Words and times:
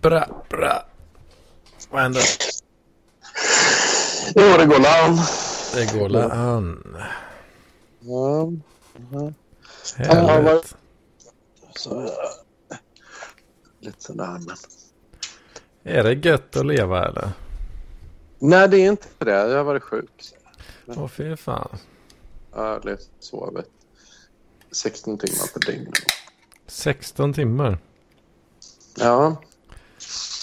Bra, 0.00 0.44
bra. 0.48 0.86
Vad 1.90 2.02
händer? 2.02 2.22
Jo, 4.34 4.56
det 4.58 4.66
går 4.66 4.86
an. 4.86 5.18
Det 5.74 5.98
går 5.98 6.08
la 6.08 6.30
an. 6.30 6.96
Ja. 8.00 8.52
ja. 9.12 9.32
Härligt. 9.96 10.76
Så, 11.76 12.10
lite 13.80 14.02
sådär, 14.02 14.38
men... 14.46 14.56
Är 15.82 16.02
det 16.02 16.28
gött 16.28 16.56
att 16.56 16.66
leva 16.66 17.08
eller? 17.08 17.32
Nej, 18.38 18.68
det 18.68 18.76
är 18.76 18.88
inte 18.90 19.08
det. 19.18 19.30
Jag 19.30 19.56
har 19.56 19.64
varit 19.64 19.82
sjuk. 19.82 20.34
Åh 20.86 21.08
fy 21.08 21.36
fan. 21.36 21.78
Jag 22.52 22.60
har 22.60 22.98
sovit 23.20 23.70
16 24.72 25.18
timmar 25.18 25.52
per 25.52 25.72
dygn. 25.72 25.92
16 26.66 27.32
timmar. 27.32 27.78
Ja, 28.98 29.36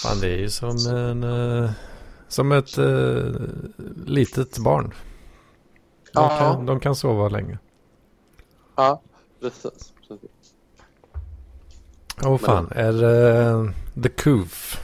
Fan 0.04 0.20
det 0.20 0.28
är 0.28 0.38
ju 0.38 0.50
som 0.50 0.78
en... 0.88 1.24
eh, 1.24 1.72
som 2.28 2.52
ett 2.52 2.78
eh, 2.78 3.26
litet 4.06 4.58
barn. 4.58 4.94
De, 6.14 6.22
Ja. 6.22 6.38
kan, 6.40 6.66
de 6.66 6.80
kan 6.80 6.96
sova 6.96 7.30
länge. 7.30 7.58
ja 8.76 9.02
precis. 9.42 9.94
precis. 10.08 10.30
Åh 12.26 12.38
fan, 12.38 12.72
är 12.72 12.94
det 12.94 13.73
The 14.04 14.10
Coof? 14.10 14.82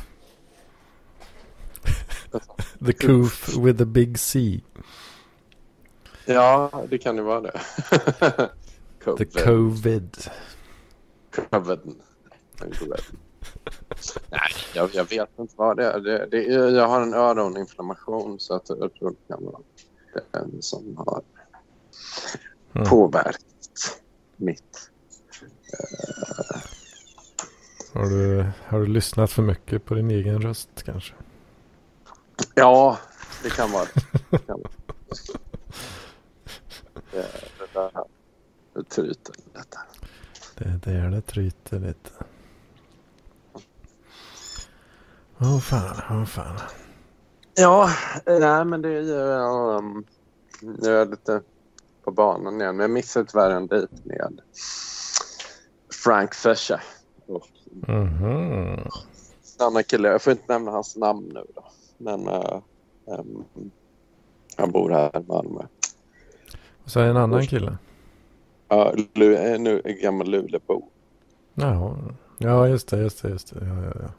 the 2.86 2.94
Coof 2.94 3.58
with 3.58 3.78
the 3.78 3.86
big 3.86 4.20
C. 4.20 4.62
Ja, 6.26 6.72
det 6.90 6.98
kan 6.98 7.16
ju 7.16 7.22
vara 7.22 7.42
det. 7.42 7.62
The 9.18 9.26
Covid. 9.26 10.18
Covid. 11.50 11.82
Covid. 12.60 12.94
Nej, 14.30 14.40
jag, 14.74 14.90
jag 14.94 15.10
vet 15.10 15.30
inte 15.40 15.54
vad 15.58 15.78
det 15.78 15.86
är. 15.86 16.00
Det, 16.00 16.28
det. 16.32 16.44
Jag 16.72 16.88
har 16.88 17.02
en 17.02 17.14
öroninflammation 17.14 18.40
så 18.40 18.54
att 18.56 18.70
jag 18.70 18.94
tror 18.94 19.10
det 19.10 19.34
kan 19.34 19.46
vara 19.46 19.62
den 20.32 20.62
som 20.62 20.98
har 20.98 21.22
Mm. 22.76 22.88
påverkat 22.90 24.02
mitt. 24.38 24.92
Har 27.94 28.10
du, 28.10 28.46
har 28.68 28.80
du 28.80 28.86
lyssnat 28.88 29.32
för 29.32 29.42
mycket 29.42 29.86
på 29.86 29.94
din 29.96 30.12
egen 30.12 30.42
röst 30.42 30.84
kanske? 30.84 31.14
Ja, 32.56 32.98
det 33.44 33.50
kan 33.50 33.72
vara 33.72 33.86
det. 33.94 34.02
det. 34.30 34.38
Kan 34.38 34.62
vara. 34.62 34.72
det, 37.12 37.28
det 37.60 37.74
där 37.74 37.92
det 38.74 38.84
tryter 38.84 39.34
lite. 39.56 39.80
Det, 40.58 40.80
det 40.84 40.92
är 40.92 41.10
det 41.10 41.22
tryter 41.22 41.80
lite. 41.80 42.10
Åh 45.44 45.60
fan, 45.60 46.02
åh 46.10 46.26
fan. 46.26 46.56
Ja, 47.56 47.90
nej 48.26 48.66
men 48.66 48.82
det 48.82 48.90
är 48.90 49.02
ju... 49.02 49.20
Um, 49.22 50.06
jag 50.82 51.02
är 51.02 51.06
lite 51.06 51.42
på 52.04 52.12
banan 52.12 52.62
igen. 52.62 52.76
Men 52.76 52.84
jag 52.84 52.92
missade 52.92 53.26
tyvärr 53.26 53.52
en 53.52 53.68
dejt 53.68 53.94
med 54.04 54.42
Frank 56.04 56.34
Fisher. 56.34 56.82
Och 57.28 57.48
Mhm. 57.88 58.80
en 59.60 59.66
annan 59.68 59.84
kille. 59.84 60.08
Jag 60.08 60.22
får 60.22 60.32
inte 60.32 60.54
nämna 60.54 60.72
hans 60.72 60.96
namn 60.96 61.32
nu 61.34 61.44
då. 61.56 61.64
Men 61.98 62.28
uh, 62.28 62.60
um, 63.06 63.46
han 64.58 64.72
bor 64.72 64.90
här 64.90 65.20
i 65.20 65.24
Malmö. 65.28 65.62
Och 66.84 66.92
så 66.92 67.00
är 67.00 67.04
det 67.04 67.10
en 67.10 67.18
annan 67.18 67.48
kille. 67.48 67.78
Ja, 68.68 68.94
är 69.16 69.58
nu 69.58 69.82
gammal 70.02 70.28
Lulebo. 70.30 70.88
Jaha. 71.54 71.98
Ja, 72.38 72.68
just 72.68 72.88
det, 72.88 72.98
just 72.98 73.22
det, 73.22 73.30
just 73.30 73.54
det. 73.54 73.66
Ja, 73.66 73.84
ja, 73.84 73.92
ja. 74.02 74.10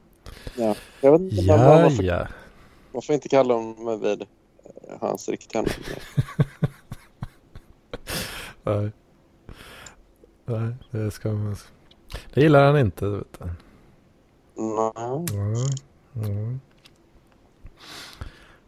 Ja. 0.56 0.74
Jag 1.00 1.12
vet 1.12 1.20
inte 1.20 1.34
Ja, 1.36 1.56
varför, 1.56 2.02
ja. 2.02 2.26
varför 2.92 3.12
inte 3.14 3.28
kalla 3.28 3.54
honom 3.54 4.00
vid 4.00 4.22
eh, 4.22 4.26
hans 5.00 5.28
riktiga 5.28 5.62
namn. 5.62 5.72
Nej. 8.62 8.92
Nej, 10.46 10.74
det 10.90 11.10
ska 11.10 11.32
man... 11.32 11.56
Det 12.34 12.40
gillar 12.40 12.64
han 12.66 12.78
inte, 12.78 13.06
vet 13.08 13.38
du. 13.38 13.44
Nej. 13.44 13.54
Ja, 14.56 14.92
ja. 16.14 16.58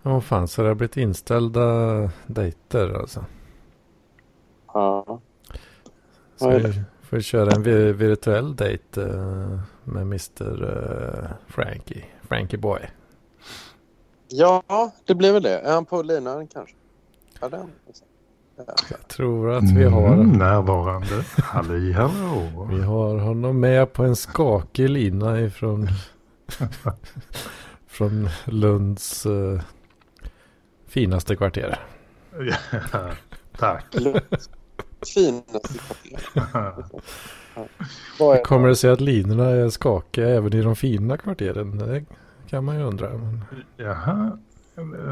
Åh 0.02 0.20
fan, 0.20 0.48
så 0.48 0.62
det 0.62 0.68
har 0.68 0.74
blivit 0.74 0.96
inställda 0.96 1.62
dejter 2.26 2.94
alltså. 3.00 3.24
Ja. 4.74 5.20
Så 6.36 6.50
vi 6.50 6.82
får 7.02 7.20
köra 7.20 7.50
en 7.50 7.62
vi- 7.62 7.92
virtuell 7.92 8.56
dejt 8.56 9.02
eh, 9.02 9.58
med 9.86 10.02
Mr 10.02 10.64
eh, 11.22 11.30
Frankie. 11.46 12.04
Frankie 12.28 12.58
Boy. 12.58 12.80
ja, 14.28 14.62
det 15.04 15.14
blir 15.14 15.32
väl 15.32 15.42
det. 15.42 15.58
Är 15.58 15.72
han 15.74 15.84
på 15.84 16.02
linan 16.02 16.46
kanske? 16.48 16.74
Ja, 17.40 17.48
den. 17.48 17.70
Ja. 18.56 18.64
Jag 18.90 19.08
tror 19.08 19.52
att 19.52 19.72
vi 19.76 19.84
har, 19.84 20.14
Mm, 20.14 20.32
närvarande. 20.32 21.24
Halli 21.38 21.92
hallå. 21.92 22.68
vi 22.70 22.82
har 22.82 23.18
honom 23.18 23.60
med 23.60 23.92
på 23.92 24.04
en 24.04 24.16
skakig 24.16 24.88
lina 24.90 25.40
ifrån 25.40 25.88
från 27.86 28.28
Lunds 28.44 29.26
eh, 29.26 29.60
finaste 30.86 31.36
kvarter. 31.36 31.80
Ja, 32.92 33.12
tack. 33.58 33.84
Finaste 35.14 35.78
kvarteret. 35.78 36.92
Vad 38.18 38.36
är 38.36 38.42
Kommer 38.44 38.68
det 38.68 38.76
sig 38.76 38.90
att 38.90 39.00
linorna 39.00 39.44
är 39.44 39.68
skakiga 39.68 40.28
även 40.28 40.54
i 40.54 40.62
de 40.62 40.76
fina 40.76 41.16
kvarteren? 41.16 41.78
Det 41.78 42.04
kan 42.48 42.64
man 42.64 42.76
ju 42.78 42.82
undra. 42.82 43.08
Men... 43.08 43.44
Jaha. 43.76 44.38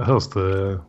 Hörs 0.05 0.29
det, 0.29 0.81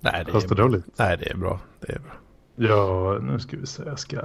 Nej, 0.00 0.22
det 0.26 0.32
hörs 0.32 0.44
det 0.44 0.54
är, 0.54 0.56
dåligt? 0.56 0.84
nej, 0.96 1.16
det 1.18 1.30
är 1.30 1.36
bra. 1.36 1.60
Det 1.80 1.92
är 1.92 1.98
bra. 1.98 2.12
Ja, 2.56 3.18
nu 3.22 3.38
ska 3.38 3.56
vi 3.56 3.66
se. 3.66 3.82
Jag 3.86 3.98
ska... 3.98 4.16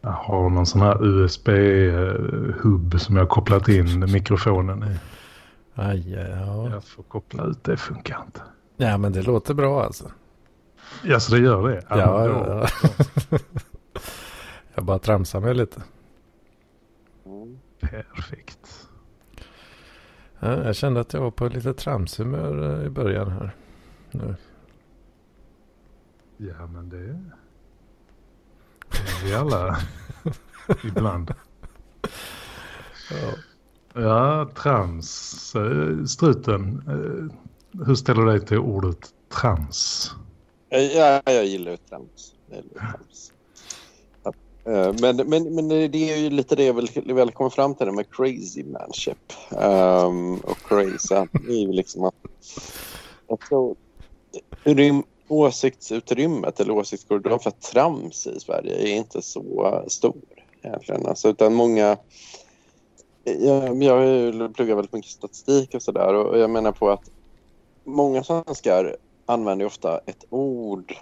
Jag 0.00 0.10
har 0.10 0.50
någon 0.50 0.66
sån 0.66 0.80
här 0.80 1.04
USB-hubb 1.04 3.00
som 3.00 3.16
jag 3.16 3.22
har 3.22 3.28
kopplat 3.28 3.68
in 3.68 4.00
mikrofonen 4.12 4.82
i. 4.82 4.96
Aj, 5.74 6.12
ja. 6.12 6.70
Jag 6.70 6.84
får 6.84 7.02
koppla 7.02 7.44
ut 7.44 7.64
det, 7.64 7.76
funkar 7.76 8.22
inte. 8.26 8.40
ja, 8.76 8.98
men 8.98 9.12
det 9.12 9.22
låter 9.22 9.54
bra 9.54 9.84
alltså. 9.84 10.04
Ja, 11.02 11.20
så 11.20 11.34
det 11.34 11.40
gör 11.40 11.68
det? 11.68 11.82
Ja, 11.88 11.98
ja, 11.98 12.66
ja. 13.30 13.38
Jag 14.76 14.84
bara 14.84 14.98
tramsar 14.98 15.40
mig 15.40 15.54
lite. 15.54 15.82
Mm. 17.26 17.58
Perfekt. 17.80 18.88
Ja, 20.38 20.64
jag 20.64 20.76
kände 20.76 21.00
att 21.00 21.12
jag 21.12 21.20
var 21.20 21.30
på 21.30 21.48
lite 21.48 21.74
tramshumör 21.74 22.80
eh, 22.80 22.86
i 22.86 22.90
början 22.90 23.30
här. 23.30 23.56
Nu. 24.10 24.36
Ja, 26.36 26.66
men 26.66 26.88
det... 26.88 27.20
Är 28.90 29.24
vi 29.24 29.34
alla 29.34 29.78
ibland. 30.84 31.34
Ja. 33.10 33.32
Ja, 34.02 34.50
trams. 34.54 35.54
Eh, 35.54 36.04
Struten, 36.04 36.82
eh, 36.88 37.36
hur 37.86 37.94
ställer 37.94 38.22
du 38.22 38.30
dig 38.30 38.46
till 38.46 38.58
ordet 38.58 38.98
trams? 39.28 40.10
Ja, 40.68 41.22
jag 41.24 41.44
gillar 41.46 41.70
ju 41.70 41.76
trams. 41.76 42.34
Trams. 42.78 43.32
Eh, 44.66 44.94
men, 45.00 45.16
men, 45.16 45.54
men 45.54 45.68
det 45.68 46.12
är 46.12 46.16
ju 46.16 46.30
lite 46.30 46.56
det 46.56 46.64
jag 46.64 46.74
vill, 46.74 47.14
vill 47.14 47.30
komma 47.30 47.50
fram 47.50 47.74
till 47.74 47.86
det 47.86 47.92
med 47.92 48.10
crazy 48.10 48.64
manship. 48.64 49.32
Um, 49.50 50.38
och 50.38 50.58
crazy 50.58 51.14
är 51.14 51.60
ju 51.60 51.72
liksom 51.72 52.04
att 52.04 52.14
jag 53.28 53.40
tror 53.40 53.76
rym, 54.64 55.02
åsiktsutrymmet 55.28 56.60
eller 56.60 56.72
åsiktskorridoren 56.72 57.38
för 57.38 57.50
trams 57.50 58.26
i 58.26 58.40
Sverige 58.40 58.74
är 58.74 58.96
inte 58.96 59.22
så 59.22 59.66
eh, 59.66 59.86
stor 59.88 60.16
egentligen. 60.62 61.06
Alltså, 61.06 61.28
utan 61.28 61.54
många 61.54 61.96
jag, 63.24 63.82
jag 63.82 63.94
har 63.94 64.48
pluggat 64.48 64.76
väldigt 64.76 64.92
mycket 64.92 65.10
statistik 65.10 65.74
och 65.74 65.82
sådär 65.82 66.14
och 66.14 66.38
jag 66.38 66.50
menar 66.50 66.72
på 66.72 66.90
att 66.90 67.10
många 67.84 68.24
svenskar 68.24 68.96
använder 69.26 69.66
ofta 69.66 70.00
ett 70.06 70.24
ord 70.30 70.94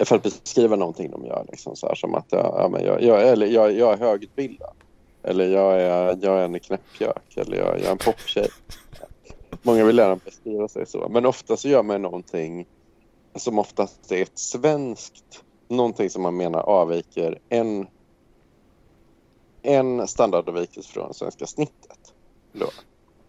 för 0.00 0.16
att 0.16 0.22
beskriva 0.22 0.76
någonting 0.76 1.10
de 1.10 1.24
gör. 1.24 1.46
Liksom 1.50 1.76
så 1.76 1.86
här, 1.86 1.94
som 1.94 2.14
att 2.14 2.26
jag, 2.28 2.54
ja, 2.58 2.68
men 2.68 2.84
jag, 2.84 3.02
jag, 3.02 3.28
eller 3.28 3.46
jag, 3.46 3.72
jag 3.72 3.92
är 3.92 3.96
högutbildad. 3.96 4.74
Eller 5.22 5.48
jag 5.48 5.80
är, 5.80 6.18
jag 6.20 6.40
är 6.40 6.44
en 6.44 6.60
knäppjök. 6.60 7.36
Eller 7.36 7.56
jag, 7.56 7.78
jag 7.78 7.86
är 7.86 7.90
en 7.90 7.98
poptjej. 7.98 8.48
Många 9.62 9.84
vill 9.84 9.98
gärna 9.98 10.16
beskriva 10.16 10.68
sig 10.68 10.86
så. 10.86 11.08
Men 11.08 11.26
ofta 11.26 11.56
så 11.56 11.68
gör 11.68 11.82
man 11.82 12.02
någonting 12.02 12.66
som 13.34 13.58
oftast 13.58 14.12
är 14.12 14.22
ett 14.22 14.38
svenskt. 14.38 15.44
Någonting 15.68 16.10
som 16.10 16.22
man 16.22 16.36
menar 16.36 16.60
avviker 16.60 17.38
en, 17.48 17.86
en 19.62 20.08
standardavvikelse 20.08 20.92
från 20.92 21.14
svenska 21.14 21.46
snittet. 21.46 22.14
Då. 22.52 22.66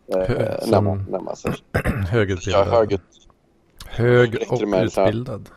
Eh, 0.08 0.68
när, 0.68 0.82
man, 0.82 1.06
när 1.10 1.20
man 1.20 1.36
är 1.46 2.06
Högutbildad. 2.12 2.68
högut, 2.68 3.02
Hög 3.86 4.32
det 4.32 4.48
och 4.48 4.62
utbildad. 4.64 5.50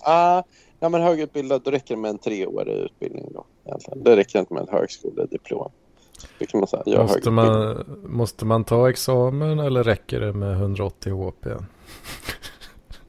Ah, 0.00 0.42
ja, 0.80 0.88
men 0.88 1.02
högutbildad, 1.02 1.62
då 1.64 1.70
räcker 1.70 1.94
det 1.94 2.00
med 2.00 2.08
en 2.08 2.18
treårig 2.18 2.74
utbildning. 2.74 3.26
Då, 3.34 3.44
egentligen. 3.64 4.04
Det 4.04 4.16
räcker 4.16 4.38
inte 4.38 4.54
med 4.54 4.62
en 4.62 4.68
högskolediplom. 4.68 5.70
Det 6.38 6.46
kan 6.46 6.60
man 6.60 6.68
säga. 6.68 6.82
Jag 6.86 7.02
måste, 7.02 7.30
man, 7.30 7.84
måste 8.04 8.44
man 8.44 8.64
ta 8.64 8.90
examen 8.90 9.58
eller 9.58 9.84
räcker 9.84 10.20
det 10.20 10.32
med 10.32 10.52
180 10.52 11.12
HP? 11.12 11.46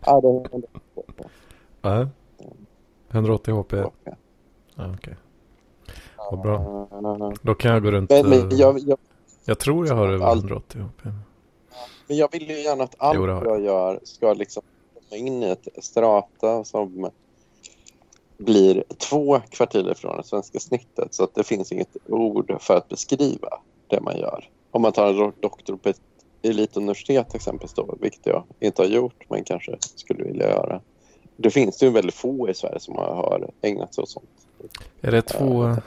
Ja, 0.06 0.22
det 0.22 0.28
är 0.28 0.46
180 0.46 0.70
HP. 0.96 1.22
Nej. 1.82 2.08
180 3.10 3.54
HP? 3.54 3.74
Ja, 3.74 3.92
okej. 4.76 4.94
Okay. 4.94 5.14
Vad 6.32 6.42
bra. 6.42 6.88
Då 7.42 7.56
kan 7.56 7.74
jag 7.74 7.84
gå 7.84 7.92
runt. 7.92 8.10
Men, 8.10 8.30
men 8.30 8.58
jag, 8.58 8.80
jag, 8.80 9.00
jag, 9.46 9.60
tror 9.60 9.88
jag 9.88 9.96
har 9.96 10.08
över 10.08 10.28
180 10.28 10.82
HP. 10.82 11.06
Men 12.08 12.18
jag 12.18 12.32
vill 12.32 12.50
ju 12.50 12.64
gärna 12.64 12.84
att 12.84 12.96
allt 12.98 13.16
jo, 13.16 13.28
jag 13.28 13.62
gör 13.62 14.00
ska 14.04 14.34
liksom 14.34 14.64
in 15.18 15.44
i 15.44 15.50
ett 15.50 15.68
strata 15.78 16.64
som 16.64 17.10
blir 18.38 18.84
två 18.98 19.40
kvartiler 19.50 19.94
från 19.94 20.18
det 20.18 20.24
svenska 20.24 20.60
snittet 20.60 21.14
så 21.14 21.24
att 21.24 21.36
det 21.36 21.44
finns 21.44 21.72
inget 21.72 21.98
ord 22.08 22.56
för 22.60 22.78
att 22.78 22.90
beskriva 22.90 23.50
det 23.88 24.02
man 24.02 24.18
gör. 24.18 24.50
Om 24.72 24.82
man 24.82 24.92
tar 24.92 25.24
en 25.24 25.34
doktor 25.40 25.78
på 25.78 25.90
ett 25.90 26.02
elituniversitet 26.42 27.36
exempelvis 27.36 27.74
då, 27.74 27.96
vilket 28.02 28.26
jag 28.26 28.44
inte 28.60 28.82
har 28.82 28.90
gjort 28.90 29.26
men 29.30 29.44
kanske 29.44 29.78
skulle 29.96 30.24
vilja 30.24 30.50
göra. 30.50 30.82
Det 31.38 31.50
finns 31.50 31.78
det 31.78 31.86
ju 31.86 31.92
väldigt 31.92 32.16
få 32.16 32.50
i 32.50 32.54
Sverige 32.54 32.80
som 32.80 32.96
har 32.96 33.50
ägnat 33.62 33.94
sig 33.94 34.02
åt 34.02 34.10
sånt. 34.10 34.30
Är 35.02 35.12
det 35.12 35.22
två, 35.22 35.64
uh, 35.64 35.78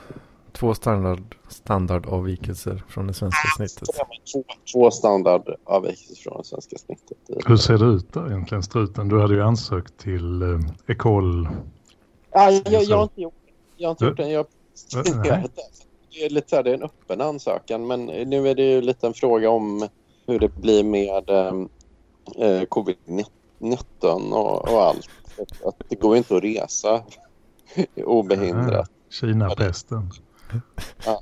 två 0.57 0.75
standard, 0.75 1.35
standardavvikelser 1.47 2.83
från 2.87 3.07
det 3.07 3.13
svenska 3.13 3.47
snittet? 3.57 3.89
Två, 4.33 4.43
två 4.73 4.91
standardavvikelser 4.91 6.15
från 6.23 6.37
det 6.37 6.43
svenska 6.43 6.77
snittet. 6.77 7.17
Hur 7.45 7.57
ser 7.57 7.77
det 7.77 7.85
ut 7.85 8.13
då 8.13 8.27
egentligen, 8.27 8.63
struten? 8.63 9.07
Du 9.09 9.21
hade 9.21 9.33
ju 9.33 9.41
ansökt 9.41 9.97
till 9.97 10.41
eh, 10.41 10.59
Ecole 10.87 11.49
Ja, 12.35 12.51
jag, 12.51 12.83
jag, 12.83 12.97
har 12.97 13.03
inte 13.03 13.21
gjort. 13.21 13.33
Jag 13.77 13.87
har 13.87 13.91
inte 13.91 14.05
gjort 14.05 14.17
det. 14.17 14.29
Jag 14.29 14.45
det. 16.11 16.25
är 16.25 16.29
lite 16.29 16.49
så 16.49 16.55
här, 16.55 16.63
det 16.63 16.69
är 16.69 16.73
en 16.73 16.83
öppen 16.83 17.21
ansökan 17.21 17.87
men 17.87 18.05
nu 18.05 18.47
är 18.47 18.55
det 18.55 18.63
ju 18.63 18.81
lite 18.81 19.07
en 19.07 19.13
fråga 19.13 19.49
om 19.49 19.87
hur 20.27 20.39
det 20.39 20.55
blir 20.55 20.83
med 20.83 21.29
ehm, 21.29 21.69
eh, 22.35 22.61
covid-19 22.61 24.31
och, 24.31 24.69
och, 24.69 24.83
allt. 24.83 25.09
Att, 25.41 25.65
att 25.65 25.75
det 25.89 25.95
går 25.95 26.17
inte 26.17 26.37
att 26.37 26.43
resa 26.43 27.01
obehindrat. 27.95 28.91
Kina-pesten. 29.09 30.11
Ja. 31.05 31.21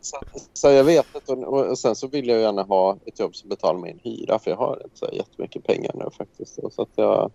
Så, 0.00 0.16
så, 0.52 0.70
jag 0.70 0.84
vet 0.84 1.06
inte. 1.14 1.32
Och, 1.32 1.66
och, 1.66 1.78
sen 1.78 1.94
så 1.94 2.08
vill 2.08 2.28
jag 2.28 2.40
gärna 2.40 2.62
ha 2.62 2.96
ett 3.06 3.20
jobb 3.20 3.36
som 3.36 3.48
betalar 3.48 3.80
min 3.80 4.00
hyra 4.02 4.38
för 4.38 4.50
jag 4.50 4.58
har 4.58 4.80
inte 4.84 4.98
så 4.98 5.08
jättemycket 5.12 5.64
pengar 5.64 5.90
nu 5.94 6.04
faktiskt. 6.18 6.58
Så 6.72 6.82
att 6.82 6.88
jag, 6.94 7.30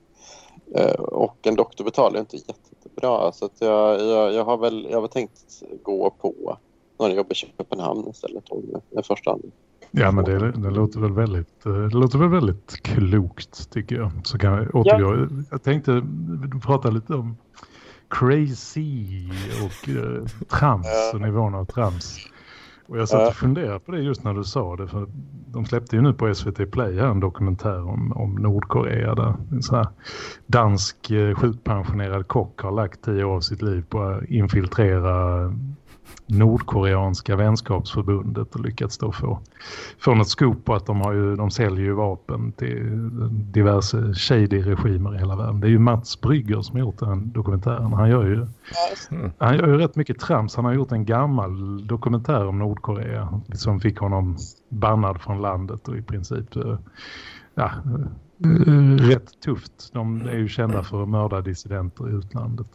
Eh, 0.75 1.01
och 1.01 1.47
en 1.47 1.55
doktor 1.55 1.85
betalar 1.85 2.19
inte 2.19 2.37
jättebra. 2.37 3.31
Så 3.31 3.45
att 3.45 3.55
jag, 3.59 4.01
jag, 4.01 4.33
jag, 4.33 4.45
har 4.45 4.57
väl, 4.57 4.87
jag 4.91 5.01
har 5.01 5.07
tänkt 5.07 5.63
gå 5.83 6.09
på 6.09 6.57
några 6.99 7.13
jobb 7.13 7.27
i 7.29 7.35
Köpenhamn 7.35 8.07
istället 8.09 8.43
i 8.99 9.03
första 9.03 9.31
hand. 9.31 9.51
Ja, 9.91 10.11
men 10.11 10.25
det, 10.25 10.51
det, 10.51 10.69
låter 10.69 10.99
väl 10.99 11.11
väldigt, 11.11 11.65
eh, 11.65 11.73
det 11.73 11.97
låter 11.97 12.17
väl 12.17 12.29
väldigt 12.29 12.83
klokt 12.83 13.71
tycker 13.71 13.95
jag. 13.95 14.11
Så 14.23 14.37
kan 14.37 14.53
jag 14.53 14.75
återgå. 14.75 15.15
Ja. 15.15 15.43
Jag 15.51 15.63
tänkte 15.63 16.03
prata 16.65 16.89
lite 16.89 17.13
om 17.13 17.37
crazy 18.09 19.29
och 19.65 19.89
eh, 19.89 20.25
trams 20.59 21.11
och 21.13 21.21
nivån 21.21 21.55
av 21.55 21.65
trams. 21.65 22.17
Och 22.89 22.97
jag 22.97 23.09
satt 23.09 23.27
och 23.29 23.35
funderade 23.35 23.79
på 23.79 23.91
det 23.91 24.01
just 24.01 24.23
när 24.23 24.33
du 24.33 24.43
sa 24.43 24.75
det. 24.75 24.87
För 24.87 25.07
de 25.47 25.65
släppte 25.65 25.95
ju 25.95 26.01
nu 26.01 26.13
på 26.13 26.35
SVT 26.35 26.71
Play 26.71 26.99
här 26.99 27.07
en 27.07 27.19
dokumentär 27.19 27.81
om, 27.89 28.11
om 28.11 28.35
Nordkorea. 28.35 29.15
Där 29.15 29.33
en 29.51 29.63
sån 29.63 29.77
här 29.77 29.87
dansk 30.45 31.11
eh, 31.11 31.35
sjukpensionerad 31.35 32.27
kock 32.27 32.61
har 32.61 32.71
lagt 32.71 33.01
tio 33.01 33.23
år 33.23 33.35
av 33.35 33.41
sitt 33.41 33.61
liv 33.61 33.83
på 33.89 34.03
att 34.03 34.23
infiltrera 34.23 35.45
Nordkoreanska 36.27 37.35
vänskapsförbundet 37.35 38.55
och 38.55 38.61
lyckats 38.61 38.97
då 38.97 39.11
få, 39.11 39.39
få 39.99 40.15
något 40.15 40.29
skop 40.29 40.65
på 40.65 40.75
att 40.75 40.85
de, 40.85 41.01
har 41.01 41.13
ju, 41.13 41.35
de 41.35 41.51
säljer 41.51 41.85
ju 41.85 41.93
vapen 41.93 42.51
till 42.51 43.09
diverse 43.31 44.13
shady 44.13 44.61
regimer 44.61 45.15
i 45.15 45.17
hela 45.17 45.35
världen. 45.35 45.59
Det 45.59 45.67
är 45.67 45.71
ju 45.71 45.79
Mats 45.79 46.21
Brygger 46.21 46.61
som 46.61 46.75
har 46.75 46.79
gjort 46.79 46.99
den 46.99 47.31
dokumentären. 47.31 47.93
Han 47.93 48.09
gör 48.09 48.25
ju, 48.25 48.47
mm. 49.11 49.31
han 49.37 49.57
gör 49.57 49.67
ju 49.67 49.77
rätt 49.77 49.95
mycket 49.95 50.19
trams. 50.19 50.55
Han 50.55 50.65
har 50.65 50.73
gjort 50.73 50.91
en 50.91 51.05
gammal 51.05 51.87
dokumentär 51.87 52.47
om 52.47 52.59
Nordkorea 52.59 53.41
som 53.53 53.79
fick 53.79 53.97
honom 53.97 54.37
bannad 54.69 55.21
från 55.21 55.41
landet 55.41 55.87
och 55.87 55.97
i 55.97 56.01
princip 56.01 56.55
eh, 56.55 56.77
ja, 57.55 57.71
eh, 58.45 58.97
rätt 58.97 59.41
tufft. 59.41 59.93
De 59.93 60.21
är 60.21 60.37
ju 60.37 60.47
kända 60.47 60.83
för 60.83 61.03
att 61.03 61.09
mörda 61.09 61.41
dissidenter 61.41 62.09
i 62.09 62.13
utlandet. 62.13 62.67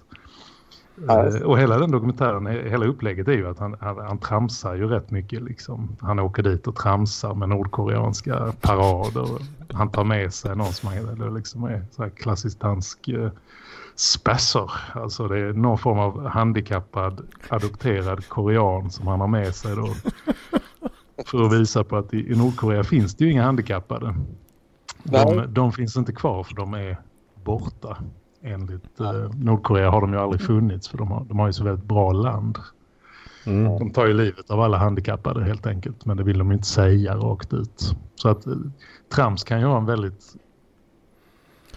Uh, 1.03 1.43
och 1.43 1.59
hela 1.59 1.79
den 1.79 1.91
dokumentären, 1.91 2.47
hela 2.47 2.87
upplägget 2.87 3.29
är 3.29 3.33
ju 3.33 3.49
att 3.49 3.59
han, 3.59 3.77
han, 3.81 3.99
han 3.99 4.19
tramsar 4.19 4.75
ju 4.75 4.89
rätt 4.89 5.11
mycket 5.11 5.43
liksom. 5.43 5.97
Han 6.01 6.19
åker 6.19 6.43
dit 6.43 6.67
och 6.67 6.77
tramsar 6.77 7.35
med 7.35 7.49
nordkoreanska 7.49 8.53
parader. 8.61 9.29
Han 9.73 9.91
tar 9.91 10.05
med 10.05 10.35
sig 10.35 10.57
någon 10.57 10.73
som 10.73 10.89
är, 10.89 11.35
liksom 11.35 11.65
är 11.65 11.85
så 11.91 12.03
här 12.03 12.11
klassiskt 12.11 12.61
dansk 12.61 13.09
uh, 13.09 13.31
spasser. 13.97 14.71
Alltså 14.93 15.29
det 15.29 15.39
är 15.39 15.53
någon 15.53 15.79
form 15.79 15.99
av 15.99 16.27
handikappad, 16.27 17.27
adopterad 17.49 18.29
korean 18.29 18.91
som 18.91 19.07
han 19.07 19.21
har 19.21 19.29
med 19.29 19.55
sig 19.55 19.77
då. 19.77 19.89
för 21.27 21.47
att 21.47 21.53
visa 21.53 21.85
på 21.85 21.97
att 21.97 22.15
i, 22.15 22.33
i 22.33 22.37
Nordkorea 22.37 22.85
finns 22.85 23.15
det 23.15 23.25
ju 23.25 23.31
inga 23.31 23.45
handikappade. 23.45 24.15
De, 25.03 25.45
de 25.49 25.73
finns 25.73 25.97
inte 25.97 26.13
kvar 26.13 26.43
för 26.43 26.55
de 26.55 26.75
är 26.75 26.99
borta 27.45 27.97
enligt 28.45 29.01
eh, 29.01 29.31
Nordkorea 29.35 29.91
har 29.91 30.01
de 30.01 30.13
ju 30.13 30.19
aldrig 30.19 30.43
funnits 30.43 30.89
för 30.89 30.99
de 30.99 31.11
har, 31.11 31.25
de 31.25 31.39
har 31.39 31.47
ju 31.47 31.53
så 31.53 31.65
väldigt 31.65 31.85
bra 31.85 32.13
land. 32.13 32.59
Mm. 33.47 33.65
De 33.65 33.91
tar 33.91 34.07
ju 34.07 34.13
livet 34.13 34.51
av 34.51 34.61
alla 34.61 34.79
handikappade 34.79 35.45
helt 35.45 35.67
enkelt 35.67 36.05
men 36.05 36.17
det 36.17 36.23
vill 36.23 36.39
de 36.39 36.53
inte 36.53 36.67
säga 36.67 37.17
rakt 37.17 37.53
ut. 37.53 37.97
Så 38.15 38.29
att 38.29 38.47
eh, 38.47 38.55
trams 39.15 39.45
kan 39.45 39.61
ju 39.61 39.67
ha 39.67 39.79
en 39.79 39.87
väldigt 39.87 40.37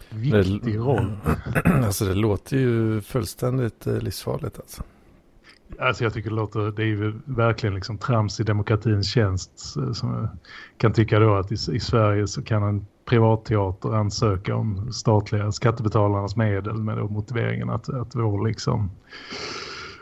viktig 0.10 0.78
roll. 0.78 1.18
Alltså 1.66 2.06
det 2.06 2.14
låter 2.14 2.58
ju 2.58 3.02
fullständigt 3.02 3.88
eh, 3.88 3.98
livsfarligt 3.98 4.60
alltså. 4.60 4.84
Alltså 5.80 6.04
jag 6.04 6.14
tycker 6.14 6.30
det 6.30 6.36
låter, 6.36 6.72
det 6.72 6.82
är 6.82 6.88
ju 6.88 7.14
verkligen 7.26 7.76
liksom 7.76 7.98
trams 7.98 8.40
i 8.40 8.44
demokratins 8.44 9.12
tjänst. 9.12 9.76
Eh, 9.78 9.92
som 9.92 10.14
jag 10.14 10.30
kan 10.78 10.94
tycka 10.94 11.20
då 11.20 11.36
att 11.36 11.52
i, 11.52 11.76
i 11.76 11.80
Sverige 11.80 12.28
så 12.28 12.44
kan 12.44 12.64
en 12.64 12.86
privatteater 13.08 13.94
ansöka 13.94 14.56
om 14.56 14.94
statliga 14.94 15.52
skattebetalarnas 15.52 16.36
medel 16.36 16.84
med 16.84 16.98
motiveringen 17.12 17.70
att, 17.70 17.90
att 17.90 18.16
vår 18.16 18.48
liksom 18.48 18.90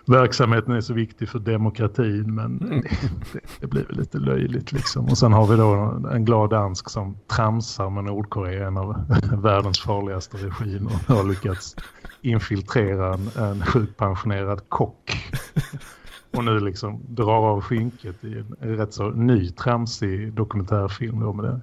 verksamheten 0.08 0.74
är 0.74 0.82
så 0.82 0.94
viktig 0.94 1.30
för 1.30 1.40
demokratin 1.40 2.36
men 2.36 2.62
mm. 2.62 2.82
det, 3.34 3.40
det, 3.60 3.68
blir 3.68 3.86
lite 3.90 4.18
löjligt 4.18 4.72
liksom. 4.72 5.06
Och 5.06 5.18
sen 5.18 5.34
har 5.34 5.48
vi 5.48 5.56
då 5.56 6.00
en 6.12 6.26
glad 6.26 6.50
dansk 6.50 6.90
som 6.90 7.18
tramsar 7.28 7.90
med 7.90 8.04
Nordkorea, 8.04 8.68
en 8.68 8.78
av 8.78 8.96
världens 9.42 9.80
farligaste 9.80 10.38
regimer 10.38 10.92
och 11.08 11.16
har 11.16 11.24
lyckats 11.24 11.76
infiltrera 12.22 13.14
en, 13.14 13.44
en 13.44 13.62
sjukpensionerad 13.66 14.70
kock. 14.70 15.12
Och 16.36 16.44
nu 16.44 16.60
liksom 16.60 17.02
drar 17.08 17.50
av 17.50 17.62
skynket 17.62 18.24
i 18.24 18.44
en 18.60 18.78
rätt 18.78 18.94
så 18.94 19.10
ny 19.10 19.50
tramsig 19.50 20.34
dokumentärfilm 20.34 21.20
då 21.20 21.34
med 21.34 21.46
det 21.46 21.62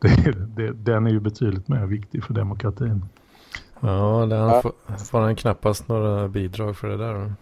det, 0.24 0.32
det, 0.56 0.72
den 0.72 1.06
är 1.06 1.10
ju 1.10 1.20
betydligt 1.20 1.68
mer 1.68 1.86
viktig 1.86 2.24
för 2.24 2.34
demokratin. 2.34 3.04
Ja, 3.80 4.26
den 4.30 4.62
får, 4.62 4.72
får 5.04 5.20
han 5.20 5.36
knappast 5.36 5.88
några 5.88 6.28
bidrag 6.28 6.76
för 6.76 6.88
det 6.88 6.96
där. 6.96 7.34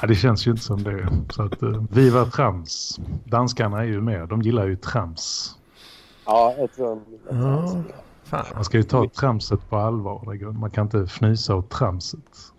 Ja, 0.00 0.06
det 0.06 0.14
känns 0.14 0.46
ju 0.46 0.50
inte 0.50 0.62
som 0.62 0.82
det. 0.82 1.08
Så 1.30 1.42
att, 1.42 1.62
uh, 1.62 1.84
viva 1.90 2.24
trams. 2.24 3.00
Danskarna 3.24 3.78
är 3.80 3.84
ju 3.84 4.00
med. 4.00 4.28
De 4.28 4.42
gillar 4.42 4.66
ju 4.66 4.76
trams. 4.76 5.56
Ja, 6.26 6.54
jag 6.58 6.72
tror 6.72 7.00
ja, 7.30 7.82
fan. 8.24 8.44
Man 8.54 8.64
ska 8.64 8.76
ju 8.76 8.82
ta 8.82 9.08
tramset 9.08 9.68
på 9.70 9.76
allvar. 9.76 10.52
Man 10.52 10.70
kan 10.70 10.84
inte 10.84 10.98
fnysa 10.98 11.54
åt 11.54 11.70
tramset. 11.70 12.52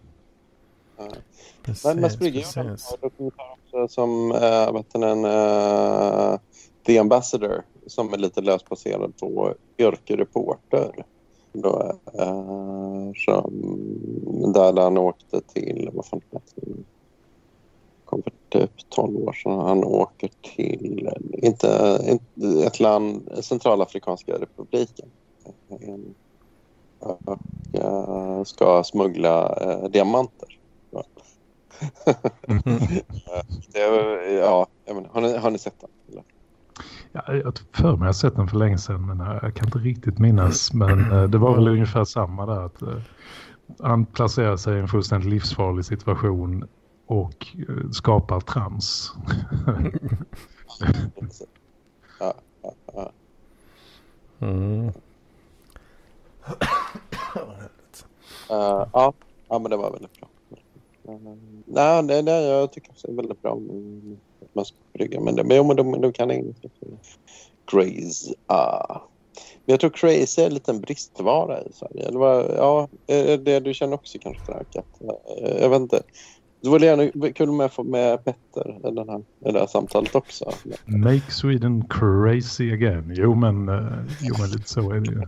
Ja. 0.98 1.08
Precis, 1.64 1.86
Men 1.86 2.02
man 2.02 2.10
springer 2.10 2.40
ju 2.40 2.72
också 3.74 3.88
som 3.88 4.32
äh, 4.32 4.74
vet 4.74 4.94
den, 4.94 5.26
äh, 5.26 6.40
The 6.88 6.98
Ambassador 6.98 7.64
som 7.88 8.14
är 8.14 8.18
lite 8.18 8.42
löst 8.42 8.70
baserad 8.70 9.18
på 9.18 9.54
yrkereporter. 9.78 11.06
Då, 11.54 11.94
äh, 12.14 13.12
som, 13.16 13.52
där 14.54 14.82
han 14.82 14.98
åkte 14.98 15.42
till, 15.42 15.90
vad 15.94 16.06
fan 16.06 16.22
heter 16.32 16.64
kom 18.06 18.24
för 18.24 18.32
typ 18.50 18.90
12 18.90 19.18
år 19.18 19.34
sedan. 19.34 19.60
Han 19.60 19.84
åker 19.84 20.30
till, 20.56 21.10
inte, 21.32 22.00
inte 22.04 22.66
ett 22.66 22.80
land, 22.80 23.30
Centralafrikanska 23.42 24.34
republiken. 24.34 25.10
Och 27.00 27.38
äh, 27.74 28.44
ska 28.44 28.84
smuggla 28.84 29.56
äh, 29.56 29.90
diamanter. 29.90 30.60
Mm 32.48 32.62
-hmm. 32.62 33.04
det, 33.68 33.80
ja, 34.34 34.68
har, 35.12 35.22
ni, 35.22 35.38
har 35.38 35.52
ni 35.52 35.58
sett 35.58 35.80
den? 35.80 36.24
Ja, 37.26 37.34
jag 37.34 37.60
för 37.72 37.84
mig 37.84 38.00
jag 38.00 38.06
har 38.06 38.14
sett 38.14 38.36
den 38.36 38.48
för 38.48 38.58
länge 38.58 38.78
sedan 38.78 39.06
men 39.06 39.20
jag 39.20 39.56
kan 39.56 39.68
inte 39.68 39.80
riktigt 39.80 40.20
minnas. 40.20 40.74
Men 40.74 41.12
eh, 41.12 41.24
det 41.24 41.38
var 41.38 41.56
väl 41.56 41.68
ungefär 41.68 42.04
samma 42.04 42.46
där. 42.46 42.66
Att, 42.66 42.82
eh, 42.82 43.00
han 43.80 44.06
placerar 44.06 44.58
sig 44.58 44.76
i 44.78 44.80
en 44.80 44.88
fullständigt 44.88 45.30
livsfarlig 45.30 45.86
situation 45.86 46.68
och 47.06 47.48
eh, 47.70 47.90
skapar 47.92 48.40
trams. 48.40 49.14
ja, 52.20 52.34
ja, 52.62 52.74
ja. 52.94 53.12
Mm. 54.40 54.88
Uh, 54.88 54.92
ja, 58.94 59.14
ja, 59.48 59.60
men 59.60 59.72
det 59.72 59.78
var 59.78 59.92
väldigt 59.92 60.20
bra. 60.20 60.30
Nej, 61.66 62.04
nej, 62.04 62.24
nej, 62.24 62.46
jag 62.46 62.72
tycker 62.72 62.92
det 63.04 63.12
är 63.12 63.16
väldigt 63.16 63.42
bra 63.42 63.58
med 64.58 64.62
att 64.62 64.94
brygga. 64.94 65.20
Men, 65.20 65.36
det, 65.36 65.44
men, 65.44 65.76
de, 65.76 66.02
de 66.02 66.14
kan 66.14 66.32
inget. 66.32 66.56
Crazy. 67.66 68.34
Ah. 68.48 69.00
Jag 69.66 69.80
tror 69.80 69.90
crazy 69.90 70.42
är 70.42 70.46
en 70.46 70.54
liten 70.54 70.82
bristvara 70.82 71.62
i 71.62 71.74
Sverige. 71.74 72.08
Eller 72.08 72.20
vad, 72.20 72.46
ja, 72.58 72.88
det 73.38 73.60
du 73.60 73.74
känner 73.74 73.94
också 73.94 74.18
kanske 74.22 74.46
Frank? 74.46 74.76
Uh, 74.76 75.62
jag 75.62 75.70
vet 75.70 75.82
inte. 75.82 76.02
Det 76.62 76.70
vore 76.70 76.86
gärna 76.86 77.32
kul 77.32 77.52
med 77.52 77.72
få 77.72 77.84
med 77.84 78.26
Petter 78.26 78.90
i, 78.90 78.96
den 78.96 79.10
här, 79.10 79.20
i 79.46 79.52
det 79.52 79.60
här 79.60 79.68
samtalet 79.68 80.16
också. 80.16 80.52
Make 80.86 81.32
Sweden 81.32 81.88
crazy 81.90 82.74
again. 82.74 83.14
Jo 83.16 83.36
men, 83.36 83.70
uh, 83.70 84.04
jo, 84.22 84.36
men 84.40 84.50
lite 84.50 84.70
så 84.70 84.92
är 84.92 85.00
det 85.00 85.12
ju. 85.12 85.24